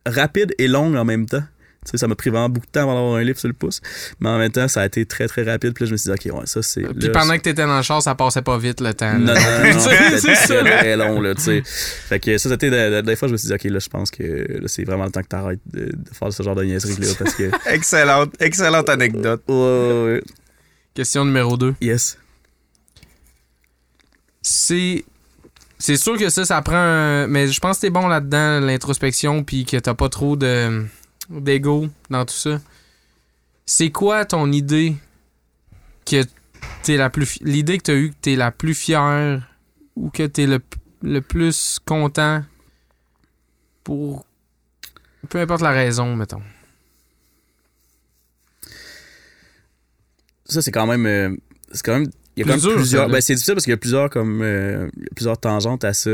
rapide 0.05 0.53
et 0.59 0.67
longue 0.67 0.95
en 0.97 1.05
même 1.05 1.25
temps. 1.25 1.43
Tu 1.85 1.91
sais, 1.91 1.97
ça 1.97 2.07
m'a 2.07 2.15
pris 2.15 2.31
vraiment 2.31 2.49
beaucoup 2.49 2.65
de 2.65 2.71
temps 2.71 2.81
avant 2.81 2.95
d'avoir 2.95 3.15
un 3.15 3.23
livre 3.23 3.37
sur 3.39 3.47
le 3.47 3.53
pouce. 3.53 3.79
Mais 4.19 4.27
en 4.29 4.37
même 4.39 4.51
temps, 4.51 4.67
ça 4.67 4.81
a 4.81 4.85
été 4.87 5.05
très, 5.05 5.27
très 5.27 5.43
rapide. 5.43 5.73
Puis 5.73 5.83
là, 5.83 5.87
je 5.87 5.91
me 5.93 5.97
suis 5.97 6.11
dit, 6.11 6.29
OK, 6.31 6.35
ouais, 6.39 6.45
ça, 6.47 6.61
c'est. 6.63 6.81
Puis 6.81 7.07
là, 7.07 7.13
pendant 7.13 7.33
que 7.37 7.41
t'étais 7.43 7.65
dans 7.65 7.77
le 7.77 7.83
char, 7.83 8.01
ça 8.01 8.15
passait 8.15 8.41
pas 8.41 8.57
vite 8.57 8.81
le 8.81 8.93
temps. 8.93 9.13
Non, 9.19 9.33
là. 9.33 9.59
non, 9.63 9.69
non, 9.69 9.73
non, 10.11 10.17
C'est- 10.17 10.35
ça, 10.35 10.61
très, 10.63 10.97
long, 10.97 11.21
là, 11.21 11.35
tu 11.35 11.41
sais. 11.43 11.61
Fait 11.63 12.19
que 12.19 12.37
ça, 12.37 12.49
c'était 12.49 12.69
de- 12.71 12.95
de- 12.95 13.01
des 13.01 13.15
fois, 13.15 13.27
je 13.27 13.33
me 13.33 13.37
suis 13.37 13.47
dit, 13.47 13.53
OK, 13.53 13.63
là, 13.65 13.79
je 13.79 13.89
pense 13.89 14.09
que 14.11 14.23
là, 14.23 14.67
c'est 14.67 14.83
vraiment 14.83 15.05
le 15.05 15.11
temps 15.11 15.21
que 15.21 15.27
t'arrêtes 15.27 15.59
de, 15.71 15.85
de 15.85 16.09
faire 16.11 16.33
ce 16.33 16.41
genre 16.43 16.55
de 16.55 16.63
niaiserie, 16.63 16.95
là, 16.99 17.07
parce 17.19 17.35
que. 17.35 17.51
Excellente, 17.69 18.33
excellente 18.39 18.89
anecdote. 18.89 19.43
Ouais, 19.47 19.55
ouais, 19.55 20.03
ouais. 20.13 20.23
Question 20.95 21.23
numéro 21.25 21.55
2. 21.57 21.75
Yes. 21.81 22.17
C'est. 24.41 25.05
C'est 25.77 25.97
sûr 25.97 26.17
que 26.17 26.29
ça, 26.29 26.45
ça 26.45 26.61
prend 26.61 26.77
un... 26.77 27.27
Mais 27.27 27.47
je 27.49 27.59
pense 27.59 27.77
que 27.77 27.81
t'es 27.81 27.89
bon 27.89 28.07
là-dedans, 28.07 28.61
l'introspection, 28.61 29.43
puis 29.43 29.65
que 29.65 29.75
t'as 29.77 29.93
pas 29.93 30.07
trop 30.07 30.37
de 30.37 30.85
d'ego 31.29 31.87
dans 32.09 32.25
tout 32.25 32.33
ça. 32.33 32.61
C'est 33.65 33.91
quoi 33.91 34.25
ton 34.25 34.51
idée 34.51 34.95
que 36.05 36.23
t'es 36.83 36.97
la 36.97 37.09
plus... 37.09 37.39
L'idée 37.41 37.77
que 37.77 37.83
t'as 37.83 37.95
eue 37.95 38.09
que 38.11 38.15
t'es 38.21 38.35
la 38.35 38.51
plus 38.51 38.75
fière 38.75 39.47
ou 39.95 40.09
que 40.09 40.23
t'es 40.27 40.45
le, 40.45 40.59
le 41.01 41.21
plus 41.21 41.79
content 41.85 42.43
pour... 43.83 44.25
Peu 45.29 45.39
importe 45.39 45.61
la 45.61 45.71
raison, 45.71 46.15
mettons? 46.15 46.43
Ça, 50.45 50.61
c'est 50.61 50.71
quand 50.71 50.85
même. 50.85 51.07
euh, 51.07 51.35
c'est 51.71 51.83
quand 51.83 51.99
même. 51.99 52.11
Il 52.35 52.41
y 52.41 52.43
a 52.43 52.55
quand 52.55 52.61
même 52.63 52.75
plusieurs. 52.75 53.09
Ben, 53.09 53.19
c'est 53.19 53.33
difficile 53.33 53.55
parce 53.55 53.63
qu'il 53.63 53.71
y 53.71 53.73
a 53.73 53.77
plusieurs 53.77 54.11
comme. 54.11 54.43
euh, 54.43 54.87
il 54.95 55.03
y 55.03 55.07
a 55.07 55.15
plusieurs 55.15 55.39
tangentes 55.39 55.83
à 55.83 55.93
ça. 55.93 56.11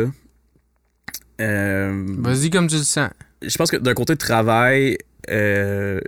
Euh, 1.41 2.05
Vas-y 2.19 2.49
comme 2.49 2.68
tu 2.68 2.76
le 2.77 2.84
sens. 2.84 3.09
je 3.41 3.55
pense 3.57 3.72
que 3.72 3.77
d'un 3.77 3.93
côté 3.93 4.13
de 4.13 4.19
travail, 4.19 4.97
euh, 5.30 5.99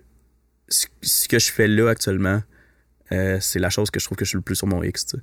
ce, 0.70 1.28
que 1.28 1.40
je 1.40 1.52
fais 1.52 1.68
là 1.68 1.90
actuellement, 1.90 2.42
euh, 3.12 3.38
c'est 3.42 3.60
la 3.60 3.70
chose 3.70 3.92
que 3.92 4.00
je 4.00 4.06
trouve 4.06 4.18
que 4.18 4.26
je 4.26 4.30
suis 4.30 4.38
le 4.38 4.42
plus 4.44 4.56
sur 4.56 4.68
mon 4.68 4.82
X. 4.84 5.16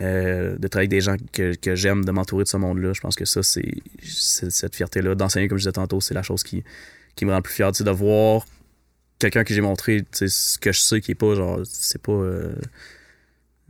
de 0.00 0.68
travailler 0.68 0.86
avec 0.86 0.90
des 0.90 1.00
gens 1.00 1.16
que, 1.32 1.54
que 1.56 1.74
j'aime, 1.74 2.04
de 2.04 2.10
m'entourer 2.12 2.44
de 2.44 2.48
ce 2.48 2.56
monde-là, 2.58 2.92
je 2.92 3.00
pense 3.00 3.16
que 3.16 3.24
ça, 3.24 3.42
c'est 3.42 3.74
cette 4.02 4.74
fierté-là. 4.76 5.14
D'enseigner, 5.14 5.48
comme 5.48 5.58
je 5.58 5.62
disais 5.62 5.72
tantôt, 5.72 6.00
c'est 6.00 6.14
la 6.14 6.22
chose 6.22 6.42
qui, 6.42 6.62
qui 7.14 7.24
me 7.24 7.30
rend 7.30 7.38
le 7.38 7.42
plus 7.42 7.54
fier. 7.54 7.72
De 7.72 7.90
voir 7.90 8.44
quelqu'un 9.18 9.42
que 9.44 9.54
j'ai 9.54 9.62
montré 9.62 10.04
ce 10.12 10.58
que 10.58 10.72
je 10.72 10.80
sais 10.80 11.00
qui 11.00 11.12
est 11.12 11.14
pas, 11.16 11.34
genre, 11.34 11.60
c'est 11.64 12.00
pas. 12.02 12.12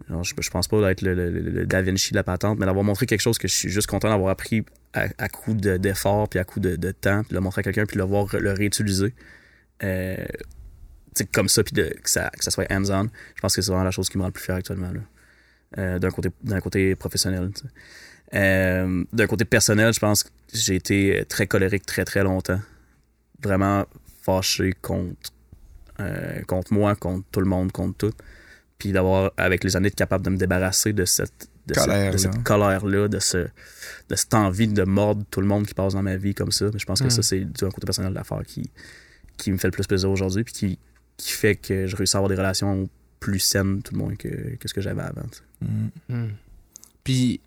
genre, 0.08 0.24
je, 0.24 0.34
je 0.38 0.50
pense 0.50 0.66
pas 0.68 0.80
d'être 0.80 1.02
le- 1.02 1.14
le- 1.14 1.30
le 1.30 1.66
Da 1.66 1.80
Vinci 1.82 2.10
de 2.10 2.16
la 2.16 2.24
patente, 2.24 2.58
mais 2.58 2.66
d'avoir 2.66 2.84
montré 2.84 3.06
quelque 3.06 3.20
chose 3.20 3.38
que 3.38 3.46
je 3.48 3.54
suis 3.54 3.70
juste 3.70 3.86
content 3.88 4.08
d'avoir 4.10 4.30
appris 4.30 4.64
à, 5.18 5.28
coup 5.28 5.54
de- 5.54 5.76
d'effort, 5.76 6.28
puis 6.28 6.38
à 6.38 6.44
coup 6.44 6.60
de, 6.60 6.76
de 6.76 6.90
temps, 6.90 7.22
puis 7.22 7.30
de 7.30 7.34
le 7.34 7.40
montrer 7.40 7.60
à 7.60 7.62
quelqu'un, 7.62 7.86
puis 7.86 7.94
de 7.96 8.00
le 8.00 8.06
voir 8.08 8.26
le 8.38 8.52
réutiliser. 8.52 9.14
Euh, 9.82 10.16
comme 11.32 11.48
ça, 11.48 11.62
puis 11.64 11.72
de- 11.72 11.94
que, 12.02 12.10
ça, 12.10 12.30
que 12.36 12.44
ça 12.44 12.50
soit 12.50 12.66
hands-on. 12.70 13.08
Je 13.34 13.40
pense 13.40 13.56
que 13.56 13.62
c'est 13.62 13.70
vraiment 13.70 13.84
la 13.84 13.90
chose 13.90 14.08
qui 14.08 14.18
me 14.18 14.22
rend 14.22 14.28
le 14.28 14.32
plus 14.32 14.44
fier 14.44 14.54
actuellement. 14.54 14.92
Euh, 15.78 15.98
d'un 15.98 16.10
côté, 16.10 16.30
côté 16.62 16.94
professionnel. 16.94 17.50
Euh, 18.34 19.04
d'un 19.12 19.26
côté 19.26 19.44
personnel, 19.44 19.92
je 19.92 19.98
pense 20.00 20.24
que 20.24 20.30
j'ai 20.52 20.74
été 20.74 21.24
très 21.28 21.46
colérique 21.46 21.86
très 21.86 22.04
très 22.04 22.22
longtemps. 22.22 22.60
Vraiment 23.42 23.84
fâché 24.22 24.72
contre, 24.82 25.32
contre 26.46 26.72
moi, 26.72 26.96
contre 26.96 27.26
tout 27.30 27.40
le 27.40 27.46
monde, 27.46 27.72
contre 27.72 27.96
tout. 27.96 28.12
Puis 28.78 28.92
d'avoir, 28.92 29.32
avec 29.36 29.64
les 29.64 29.74
années, 29.76 29.88
être 29.88 29.94
capable 29.94 30.24
de 30.24 30.30
me 30.30 30.36
débarrasser 30.36 30.92
de 30.92 31.04
cette, 31.04 31.48
de 31.66 31.74
cette- 31.74 31.84
Colère, 31.86 32.12
de 32.12 32.16
cette 32.18 32.34
là. 32.34 32.40
colère-là, 32.44 33.08
de, 33.08 33.18
ce, 33.18 33.38
de 33.38 34.14
cette 34.16 34.34
envie 34.34 34.68
de 34.68 34.82
mordre 34.84 35.24
tout 35.30 35.40
le 35.40 35.46
monde 35.46 35.66
qui 35.66 35.74
passe 35.74 35.94
dans 35.94 36.02
ma 36.02 36.16
vie 36.16 36.34
comme 36.34 36.52
ça. 36.52 36.66
Je 36.76 36.84
pense 36.84 37.00
que 37.00 37.06
Mm. 37.06 37.10
ça, 37.10 37.22
c'est 37.22 37.40
du 37.40 37.64
côté 37.64 37.84
personnel 37.86 38.10
de 38.12 38.16
l'affaire 38.16 38.42
qui, 38.46 38.70
qui 39.38 39.50
me 39.50 39.56
fait 39.58 39.68
le 39.68 39.72
plus 39.72 39.86
plaisir 39.86 40.10
aujourd'hui, 40.10 40.44
puis 40.44 40.52
qui, 40.52 40.78
qui 41.16 41.32
fait 41.32 41.56
que 41.56 41.86
je 41.86 41.96
réussis 41.96 42.16
à 42.16 42.18
avoir 42.18 42.28
des 42.28 42.36
relations 42.36 42.88
plus 43.18 43.38
saines, 43.40 43.82
tout 43.82 43.94
le 43.94 43.98
moins, 44.00 44.14
que, 44.14 44.28
que 44.56 44.68
ce 44.68 44.74
que 44.74 44.80
j'avais 44.82 45.02
avant. 45.02 45.22
tu 45.32 45.38
sais. 45.38 45.66
Hmm. 46.10 46.28
Puis, 47.02 47.40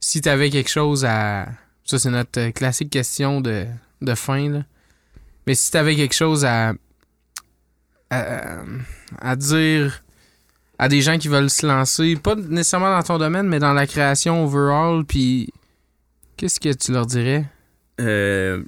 si 0.00 0.20
t'avais 0.20 0.50
quelque 0.50 0.70
chose 0.70 1.04
à. 1.04 1.46
Ça, 1.84 1.98
c'est 1.98 2.10
notre 2.10 2.40
euh, 2.40 2.50
classique 2.50 2.90
question 2.90 3.40
de, 3.40 3.66
de 4.00 4.14
fin, 4.16 4.48
là. 4.50 4.64
Mais 5.46 5.54
si 5.54 5.70
t'avais 5.70 5.94
quelque 5.96 6.14
chose 6.14 6.44
à, 6.44 6.74
à. 8.10 8.62
à 9.20 9.36
dire 9.36 10.02
à 10.82 10.88
des 10.88 11.00
gens 11.00 11.16
qui 11.18 11.28
veulent 11.28 11.48
se 11.50 11.64
lancer, 11.66 12.16
pas 12.16 12.34
nécessairement 12.34 12.90
dans 12.96 13.02
ton 13.02 13.18
domaine, 13.18 13.46
mais 13.48 13.58
dans 13.60 13.72
la 13.72 13.86
création 13.86 14.44
overall, 14.44 15.04
puis. 15.04 15.48
Qu'est-ce 16.36 16.58
que 16.58 16.72
tu 16.72 16.90
leur 16.92 17.06
dirais? 17.06 17.44
Euh, 18.00 18.62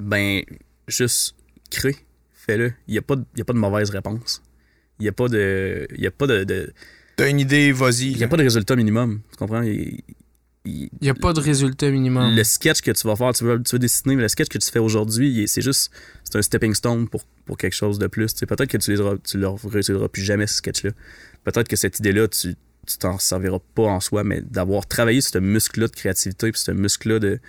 ben, 0.00 0.42
juste 0.88 1.36
crée, 1.70 1.96
fais-le. 2.32 2.72
Il 2.88 2.92
n'y 2.92 2.98
a, 2.98 3.02
pas 3.02 3.14
de- 3.16 3.24
il 3.34 3.38
y 3.38 3.42
a 3.42 3.44
pas 3.44 3.52
de 3.52 3.58
mauvaise 3.58 3.90
réponse. 3.90 4.42
Il 4.98 5.02
n'y 5.04 5.08
a 5.08 5.12
pas 5.12 5.28
de. 5.28 5.86
Il 5.94 6.00
y 6.02 6.06
a 6.06 6.10
pas 6.10 6.26
de. 6.26 6.42
de- 6.44 6.72
T'as 7.16 7.30
une 7.30 7.38
idée, 7.38 7.70
vas-y. 7.70 8.10
il 8.10 8.18
y 8.18 8.24
a 8.24 8.28
pas 8.28 8.36
de 8.36 8.42
résultat 8.42 8.74
minimum. 8.74 9.20
Tu 9.30 9.36
comprends? 9.36 9.62
Il- 9.62 10.02
il- 10.64 10.88
Il 11.00 11.08
a 11.08 11.14
pas 11.14 11.32
de 11.32 11.40
résultat 11.40 11.90
minimum. 11.90 12.34
le 12.34 12.44
sketch 12.44 12.80
que 12.80 12.90
tu 12.90 13.06
vas 13.06 13.16
faire, 13.16 13.32
tu 13.32 13.44
veux, 13.44 13.62
tu 13.62 13.74
veux 13.74 13.78
dessiner, 13.78 14.16
mais 14.16 14.22
le 14.22 14.28
sketch 14.28 14.48
que 14.48 14.58
tu 14.58 14.70
fais 14.70 14.78
aujourd'hui, 14.78 15.44
c'est 15.48 15.62
juste. 15.62 15.90
C'est 16.24 16.36
un 16.38 16.42
stepping 16.42 16.74
stone 16.74 17.08
pour, 17.08 17.24
pour 17.44 17.56
quelque 17.58 17.74
chose 17.74 17.98
de 17.98 18.06
plus. 18.06 18.32
Peut-être 18.34 18.66
que 18.66 18.76
tu 18.78 18.90
ne 18.92 19.16
tu 19.18 19.38
leur 19.38 19.56
réussiras 19.62 20.08
plus 20.08 20.22
jamais 20.22 20.46
ce 20.46 20.54
sketch-là. 20.54 20.90
Peut-être 21.44 21.68
que 21.68 21.76
cette 21.76 21.98
idée-là, 21.98 22.28
tu 22.28 22.54
tu 22.86 22.98
t'en 22.98 23.18
serviras 23.18 23.60
pas 23.74 23.84
en 23.84 23.98
soi, 24.00 24.24
mais 24.24 24.42
d'avoir 24.42 24.86
travaillé 24.86 25.22
ce 25.22 25.38
muscle-là 25.38 25.86
de 25.88 25.92
créativité, 25.92 26.52
puis 26.52 26.60
ce 26.60 26.70
muscle-là 26.70 27.18
de, 27.18 27.40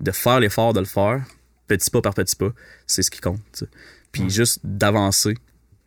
de 0.00 0.10
faire 0.10 0.38
l'effort 0.38 0.74
de 0.74 0.80
le 0.80 0.84
faire, 0.86 1.24
petit 1.66 1.90
pas 1.90 2.02
par 2.02 2.12
petit 2.12 2.36
pas, 2.36 2.52
c'est 2.86 3.02
ce 3.02 3.10
qui 3.10 3.20
compte. 3.20 3.64
Puis 4.12 4.28
juste 4.28 4.60
d'avancer 4.64 5.34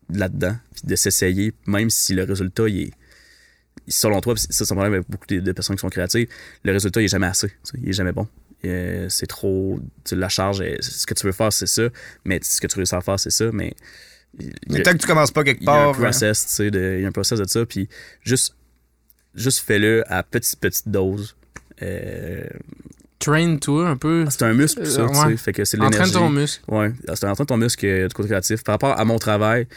là-dedans, 0.09 0.55
puis 0.73 0.87
de 0.87 0.95
s'essayer, 0.95 1.53
même 1.67 1.91
si 1.91 2.15
le 2.15 2.23
résultat, 2.23 2.67
il 2.67 2.81
est. 2.87 2.93
Selon 3.87 4.19
toi, 4.21 4.35
ça, 4.37 4.47
c'est 4.49 4.63
un 4.71 4.75
problème 4.75 4.93
avec 4.95 5.09
beaucoup 5.09 5.27
de, 5.27 5.39
de 5.39 5.51
personnes 5.51 5.75
qui 5.75 5.81
sont 5.81 5.89
créatives, 5.89 6.27
le 6.63 6.71
résultat, 6.71 7.01
il 7.01 7.05
est 7.05 7.09
jamais 7.09 7.27
assez. 7.27 7.51
Il 7.81 7.89
est 7.89 7.93
jamais 7.93 8.11
bon. 8.13 8.27
Euh, 8.65 9.07
c'est 9.09 9.27
trop. 9.27 9.79
la 10.11 10.27
charge, 10.29 10.61
est- 10.61 10.81
ce 10.81 11.05
que 11.05 11.13
tu 11.13 11.25
veux 11.27 11.33
faire, 11.33 11.53
c'est 11.53 11.67
ça, 11.67 11.83
mais 12.23 12.39
ce 12.41 12.59
que 12.59 12.65
tu 12.67 12.75
réussis 12.77 12.95
à 12.95 13.01
faire, 13.01 13.19
c'est 13.19 13.29
ça, 13.29 13.45
mais. 13.53 13.75
Mais 14.69 14.81
tant 14.81 14.91
que 14.93 14.97
tu 14.97 15.07
commences 15.07 15.31
pas 15.31 15.43
quelque 15.43 15.61
il 15.61 15.65
y 15.65 15.69
a 15.69 15.73
un 15.73 15.75
part. 15.75 15.89
hein. 15.89 15.93
process, 16.01 16.45
tu 16.47 16.51
sais, 16.53 16.71
de- 16.71 16.95
il 16.97 17.01
y 17.03 17.05
a 17.05 17.07
un 17.07 17.11
process 17.11 17.39
de 17.39 17.47
ça, 17.47 17.65
puis 17.65 17.87
juste, 18.21 18.55
juste 19.35 19.59
fais-le 19.59 20.03
à 20.11 20.23
petite, 20.23 20.59
petite 20.59 20.89
dose. 20.89 21.35
Euh, 21.81 22.43
Train-toi 23.19 23.87
un 23.87 23.97
peu. 23.97 24.25
c'est 24.29 24.43
un 24.43 24.53
muscle, 24.53 24.85
ça, 24.85 25.07
tu 25.07 25.15
sais, 25.15 25.37
fait 25.37 25.53
que 25.53 25.63
c'est 25.63 25.77
de 25.77 25.81
Entraîne 25.83 26.05
l'énergie. 26.07 26.13
ton 26.13 26.29
muscle. 26.29 26.63
Ouais, 26.67 26.91
c'est 27.13 27.25
en 27.25 27.33
train 27.33 27.43
de 27.43 27.47
ton 27.47 27.57
muscle 27.57 28.07
du 28.07 28.13
côté 28.13 28.27
créatif. 28.29 28.63
Par 28.63 28.73
rapport 28.73 28.99
à 28.99 29.05
mon 29.05 29.17
travail, 29.17 29.67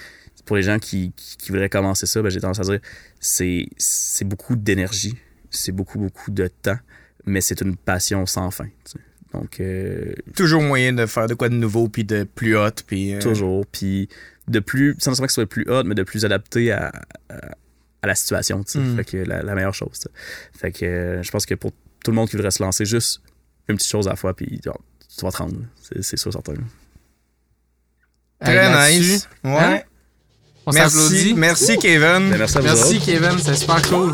pour 0.49 0.57
les 0.57 0.63
gens 0.63 0.79
qui, 0.79 1.13
qui, 1.15 1.37
qui 1.37 1.53
voudraient 1.53 1.69
commencer 1.69 2.07
ça, 2.07 2.23
ben, 2.23 2.31
j'ai 2.31 2.41
tendance 2.41 2.59
à 2.59 2.63
dire 2.63 2.81
c'est 3.21 3.67
c'est 3.77 4.25
beaucoup 4.25 4.57
d'énergie, 4.57 5.15
c'est 5.51 5.73
beaucoup, 5.73 5.99
beaucoup 5.99 6.31
de 6.31 6.49
temps, 6.49 6.79
mais 7.27 7.43
c'est 7.43 7.61
une 7.61 7.77
passion 7.77 8.25
sans 8.25 8.51
fin. 8.51 8.65
tu 8.65 8.93
sais. 8.93 8.99
Donc, 9.35 9.61
euh, 9.61 10.15
Toujours 10.35 10.63
moyen 10.63 10.95
de 10.95 11.05
faire 11.05 11.27
de 11.27 11.35
quoi 11.35 11.51
de 11.51 11.55
nouveau, 11.55 11.89
puis 11.91 12.03
de 12.05 12.25
plus 12.25 12.57
hot, 12.57 12.71
puis. 12.87 13.15
euh, 13.15 13.21
toujours. 13.21 13.67
Puis 13.67 14.09
de 14.49 14.59
plus, 14.59 14.93
sans 14.99 15.11
nécessairement 15.11 15.27
que 15.27 15.33
ce 15.33 15.43
soit 15.43 15.47
plus 15.47 15.67
hot, 15.69 15.85
mais 15.85 15.95
de 15.95 16.03
plus 16.03 16.25
adapté 16.25 16.73
à, 16.73 16.91
à, 17.29 17.35
à 18.01 18.07
la 18.07 18.15
situation. 18.15 18.65
tu 18.65 18.73
sais. 18.73 18.79
Mm. 18.79 18.97
Fait 18.97 19.05
que 19.05 19.17
la, 19.19 19.43
la 19.43 19.55
meilleure 19.55 19.75
chose. 19.75 20.09
Fait 20.57 20.73
que 20.73 20.87
euh, 20.87 21.23
je 21.23 21.31
pense 21.31 21.45
que 21.45 21.55
pour 21.57 21.73
tout 22.03 22.11
le 22.11 22.15
monde 22.15 22.31
qui 22.31 22.37
voudrait 22.37 22.51
se 22.53 22.63
lancer, 22.63 22.87
juste 22.87 23.21
une 23.69 23.77
petite 23.77 23.91
chose 23.91 24.07
à 24.07 24.13
la 24.13 24.17
fois, 24.17 24.35
puis 24.35 24.59
genre, 24.65 24.81
tu 25.15 25.23
vas 25.27 25.31
te 25.31 25.37
rendre. 25.37 25.61
C'est, 25.83 26.03
c'est 26.03 26.17
sûr, 26.17 26.33
certain. 26.33 26.55
Très 28.41 28.99
nice. 28.99 29.29
Ouais. 29.45 29.51
Hein? 29.53 29.81
On 30.69 30.73
Merci. 30.73 31.33
Merci, 31.35 31.79
Kevin. 31.79 32.29
Ben, 32.29 32.37
merci 32.37 32.59
à 32.59 32.61
vous 32.61 32.67
Merci 32.67 32.97
autres. 32.97 33.07
Kevin, 33.07 33.39
c'est 33.43 33.55
super 33.55 33.81
cool. 33.89 34.13